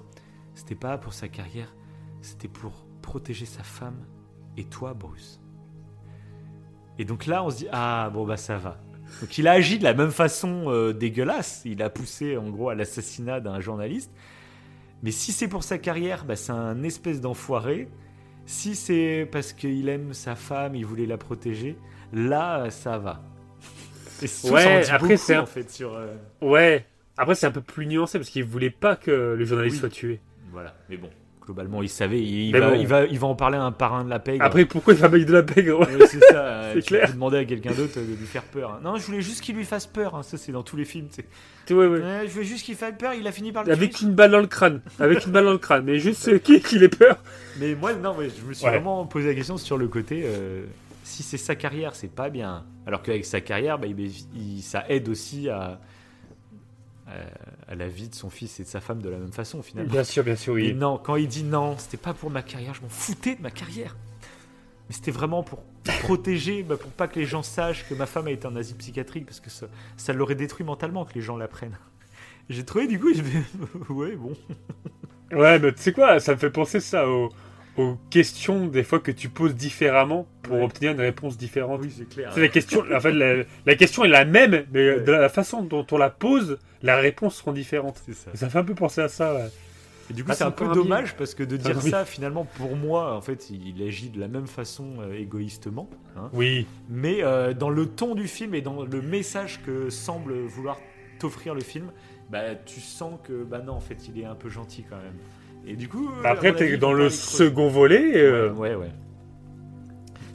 [0.54, 1.74] C'était pas pour sa carrière,
[2.22, 4.06] c'était pour protéger sa femme
[4.56, 5.40] et toi, Bruce.
[6.98, 8.80] Et donc là, on se dit Ah, bon, bah ça va.
[9.20, 11.62] Donc il a agi de la même façon euh, dégueulasse.
[11.64, 14.12] Il a poussé en gros à l'assassinat d'un journaliste.
[15.02, 17.88] Mais si c'est pour sa carrière, bah, c'est un espèce d'enfoiré.
[18.46, 21.76] Si c'est parce qu'il aime sa femme, il voulait la protéger,
[22.12, 23.22] là, ça va.
[24.22, 25.94] Et Ouais, après, c'est un- en fait sur.
[25.94, 26.84] euh, Ouais.
[27.16, 29.80] Après, c'est un peu plus nuancé parce qu'il voulait pas que le journaliste Oui.
[29.80, 30.20] soit tué.
[30.52, 30.74] Voilà.
[30.88, 31.08] Mais bon,
[31.44, 32.20] globalement, il savait.
[32.22, 32.76] Il, Mais va, bon.
[32.80, 34.44] il, va, il va en parler à un parrain de la pègre.
[34.44, 36.06] Après, pourquoi il va avec de la pègre ouais.
[36.06, 36.70] C'est ça.
[36.74, 37.06] C'est clair.
[37.06, 38.70] peux demander à quelqu'un d'autre de lui faire peur.
[38.72, 38.80] hein.
[38.84, 40.14] Non, je voulais juste qu'il lui fasse peur.
[40.14, 40.22] hein.
[40.22, 41.08] Ça, c'est dans tous les films.
[41.70, 43.14] Ouais, je veux juste qu'il fasse peur.
[43.14, 44.06] Il a fini par le Avec tuer.
[44.06, 44.80] une balle dans le crâne.
[44.98, 45.84] Avec une balle dans le crâne.
[45.84, 47.18] Mais juste euh, qui qu'il ait peur.
[47.58, 50.22] Mais moi, non, ouais, je me suis vraiment posé la question sur le côté.
[50.24, 50.64] euh,
[51.04, 52.64] si c'est sa carrière, c'est pas bien.
[52.86, 55.80] Alors qu'avec sa carrière, bah, il- ça aide aussi à,
[57.68, 59.90] à, la vie de son fils et de sa femme de la même façon, finalement.
[59.90, 60.74] Bien sûr, bien sûr, Et oui.
[60.74, 63.50] non, quand il dit non, c'était pas pour ma carrière, je m'en foutais de ma
[63.50, 63.96] carrière.
[64.88, 65.62] Mais c'était vraiment pour
[66.02, 68.76] protéger, bah, pour pas que les gens sachent que ma femme a été en asile
[68.76, 69.66] psychiatrique, parce que ça,
[69.96, 71.78] ça l'aurait détruit mentalement que les gens l'apprennent.
[72.48, 73.42] J'ai trouvé, du coup, je vais.
[73.88, 74.32] ouais, bon.
[75.32, 77.28] Ouais, mais tu sais quoi, ça me fait penser ça aux,
[77.76, 80.64] aux questions des fois que tu poses différemment pour Ouais.
[80.64, 81.80] obtenir une réponse différente.
[81.84, 82.32] Oui, c'est clair.
[82.34, 85.00] C'est la question, en fait, la, la question est la même, mais Ouais.
[85.00, 88.00] de la façon dont on la pose, la réponse seront différentes.
[88.06, 88.30] C'est ça.
[88.34, 89.34] Ça fait un peu penser à ça.
[89.34, 89.48] ouais.
[90.10, 92.74] Et du coup, Ah, c'est un peu dommage parce que de dire ça, finalement, pour
[92.74, 95.88] moi, en fait, il agit de la même façon euh, égoïstement.
[96.16, 96.30] hein.
[96.32, 100.78] Oui, Mais euh, dans le ton du film et dans le message que semble vouloir
[101.20, 101.92] t'offrir le film,
[102.28, 105.14] bah, tu sens que, bah non, en fait, il est un peu gentil quand même.
[105.66, 106.08] Et du coup.
[106.08, 108.16] euh, Bah à après, t'es dans le second volet.
[108.16, 108.90] euh, Ouais, ouais, ouais.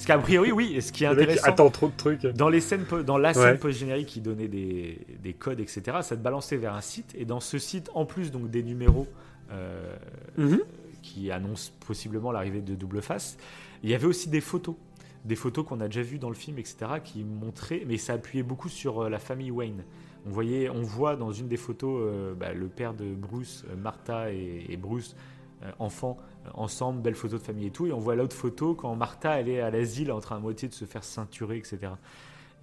[0.06, 1.48] Parce qu'a priori, oui, et ce qui est le mec intéressant.
[1.52, 2.22] attend trop de trucs.
[2.22, 3.58] Dans, les scènes, dans la scène Ouais.
[3.58, 7.14] post-générique qui donnait des, des codes, etc., ça te balançait vers un site.
[7.18, 9.08] Et dans ce site, en plus donc des numéros
[9.52, 9.96] euh,
[10.38, 10.60] Mhm.
[11.02, 13.38] qui annoncent possiblement l'arrivée de Double Face,
[13.84, 14.76] il y avait aussi des photos.
[15.24, 18.44] Des photos qu'on a déjà vues dans le film, etc., qui montraient, mais ça appuyait
[18.44, 19.84] beaucoup sur euh, la famille Wayne.
[20.28, 24.32] On, voyait, on voit dans une des photos euh, bah, le père de Bruce, Martha
[24.32, 25.16] et, et Bruce,
[25.64, 26.18] euh, enfants,
[26.54, 27.88] ensemble, belle photo de famille et tout.
[27.88, 30.68] Et on voit l'autre photo quand Martha elle est à l'asile en train à moitié
[30.68, 31.94] de se faire ceinturer, etc.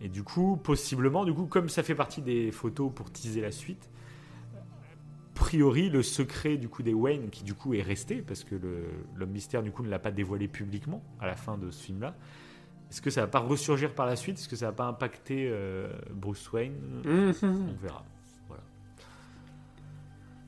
[0.01, 3.53] Et du coup, possiblement, du coup, comme ça fait partie des photos pour teaser la
[3.53, 3.89] suite,
[4.55, 8.55] a priori, le secret du coup des Wayne, qui du coup est resté, parce que
[9.17, 12.15] l'homme mystère du coup ne l'a pas dévoilé publiquement à la fin de ce film-là.
[12.91, 14.39] Est-ce que ça va pas ressurgir par la suite?
[14.39, 16.75] Est-ce que ça va pas impacter euh, Bruce Wayne?
[17.05, 17.35] Mhm.
[17.43, 18.05] On verra.
[18.49, 18.63] Voilà.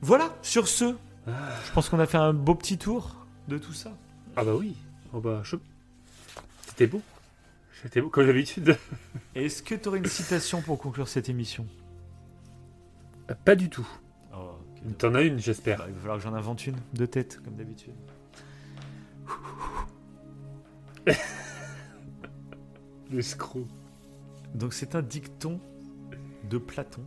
[0.01, 3.95] Voilà, sur ce, je pense qu'on a fait un beau petit tour de tout ça.
[4.35, 4.75] Ah bah oui.
[5.13, 5.55] Oh bah, je-
[6.67, 7.01] C'était beau.
[7.81, 8.77] C'était beau, comme d'habitude.
[9.35, 11.67] Est-ce que tu aurais une citation pour conclure cette émission?
[13.43, 13.87] Pas du tout.
[14.33, 14.51] Oh.
[14.97, 15.79] T'en as une, j'espère.
[15.79, 17.93] Bah, il va falloir que j'en invente une de tête, comme d'habitude.
[23.11, 23.67] L'escroc.
[24.53, 25.59] Donc c'est un dicton
[26.49, 27.05] de Platon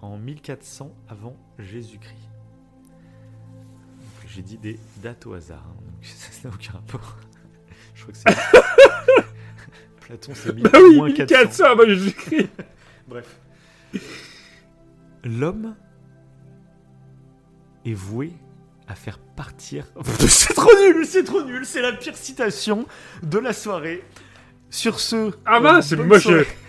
[0.00, 2.28] en 1400 avant Jésus-Christ.
[4.34, 7.16] J'ai dit des dates au hasard, hein, donc ça n'a aucun rapport.
[7.94, 9.24] Je crois que c'est...
[10.00, 11.38] Platon c'est Ah oui, moins 400.
[11.38, 12.48] 1400, moi j'écris.
[13.06, 13.26] Bref.
[15.24, 15.74] L'homme
[17.84, 18.32] est voué
[18.88, 19.84] à faire partir.
[20.20, 22.86] c'est trop nul, c'est trop nul, c'est la pire citation
[23.22, 24.02] de la soirée.
[24.70, 25.32] Sur ce.
[25.44, 26.18] Ah mince, bonne moi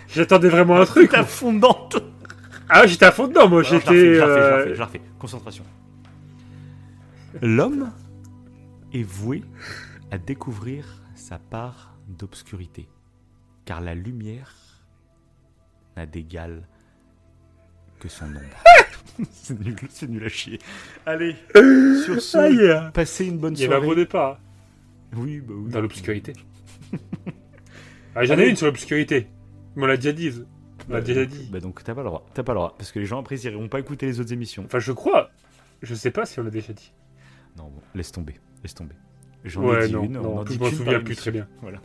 [0.08, 1.10] j'attendais vraiment un truc.
[1.10, 1.96] T'es à fondante.
[2.68, 3.62] Ah, j'étais à fond dedans, moi.
[3.62, 4.16] J'étais.
[4.16, 5.00] je la refais, je la euh, refais, je la refais.
[5.18, 5.64] Concentration.
[7.42, 7.90] L'homme
[8.92, 9.42] est voué
[10.10, 12.88] à découvrir sa part d'obscurité,
[13.64, 14.52] car la lumière
[15.96, 16.66] n'a d'égal
[17.98, 18.40] que son ombre.
[19.32, 20.58] c'est nul, c'est nul à chier.
[21.06, 21.36] Allez,
[22.04, 22.90] sur ce, Ah, yeah.
[22.92, 23.86] passez une bonne Il y soirée.
[23.86, 24.38] beau départ.
[25.16, 25.70] Oui, bah oui.
[25.70, 26.32] Dans l'obscurité.
[28.16, 28.44] Ah, j'en Allez.
[28.44, 29.26] ai une sur l'obscurité.
[29.76, 30.30] On l'a déjà dit.
[30.88, 31.48] On l'a Bah, déjà dit.
[31.50, 33.34] Bah donc t'as pas le droit, t'as pas le droit, parce que les gens après
[33.36, 34.62] ils iront pas écouter les autres émissions.
[34.66, 35.30] Enfin, je crois.
[35.82, 36.92] Je sais pas si on l'a déjà dit.
[37.56, 38.94] Non, bon, laisse tomber, laisse tomber.
[39.44, 41.46] J'en Ouais, ai dit non, une, on en je dit m'en souviens plus très bien.
[41.60, 41.78] Voilà.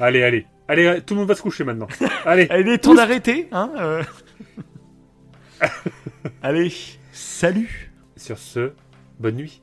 [0.00, 0.46] Allez, allez.
[0.68, 1.86] Allez, tout le monde va se coucher maintenant.
[2.24, 2.48] Allez.
[2.50, 4.02] Il est temps d'arrêter, hein euh.
[6.42, 6.72] Allez,
[7.12, 8.72] salut Sur ce,
[9.20, 9.62] bonne nuit.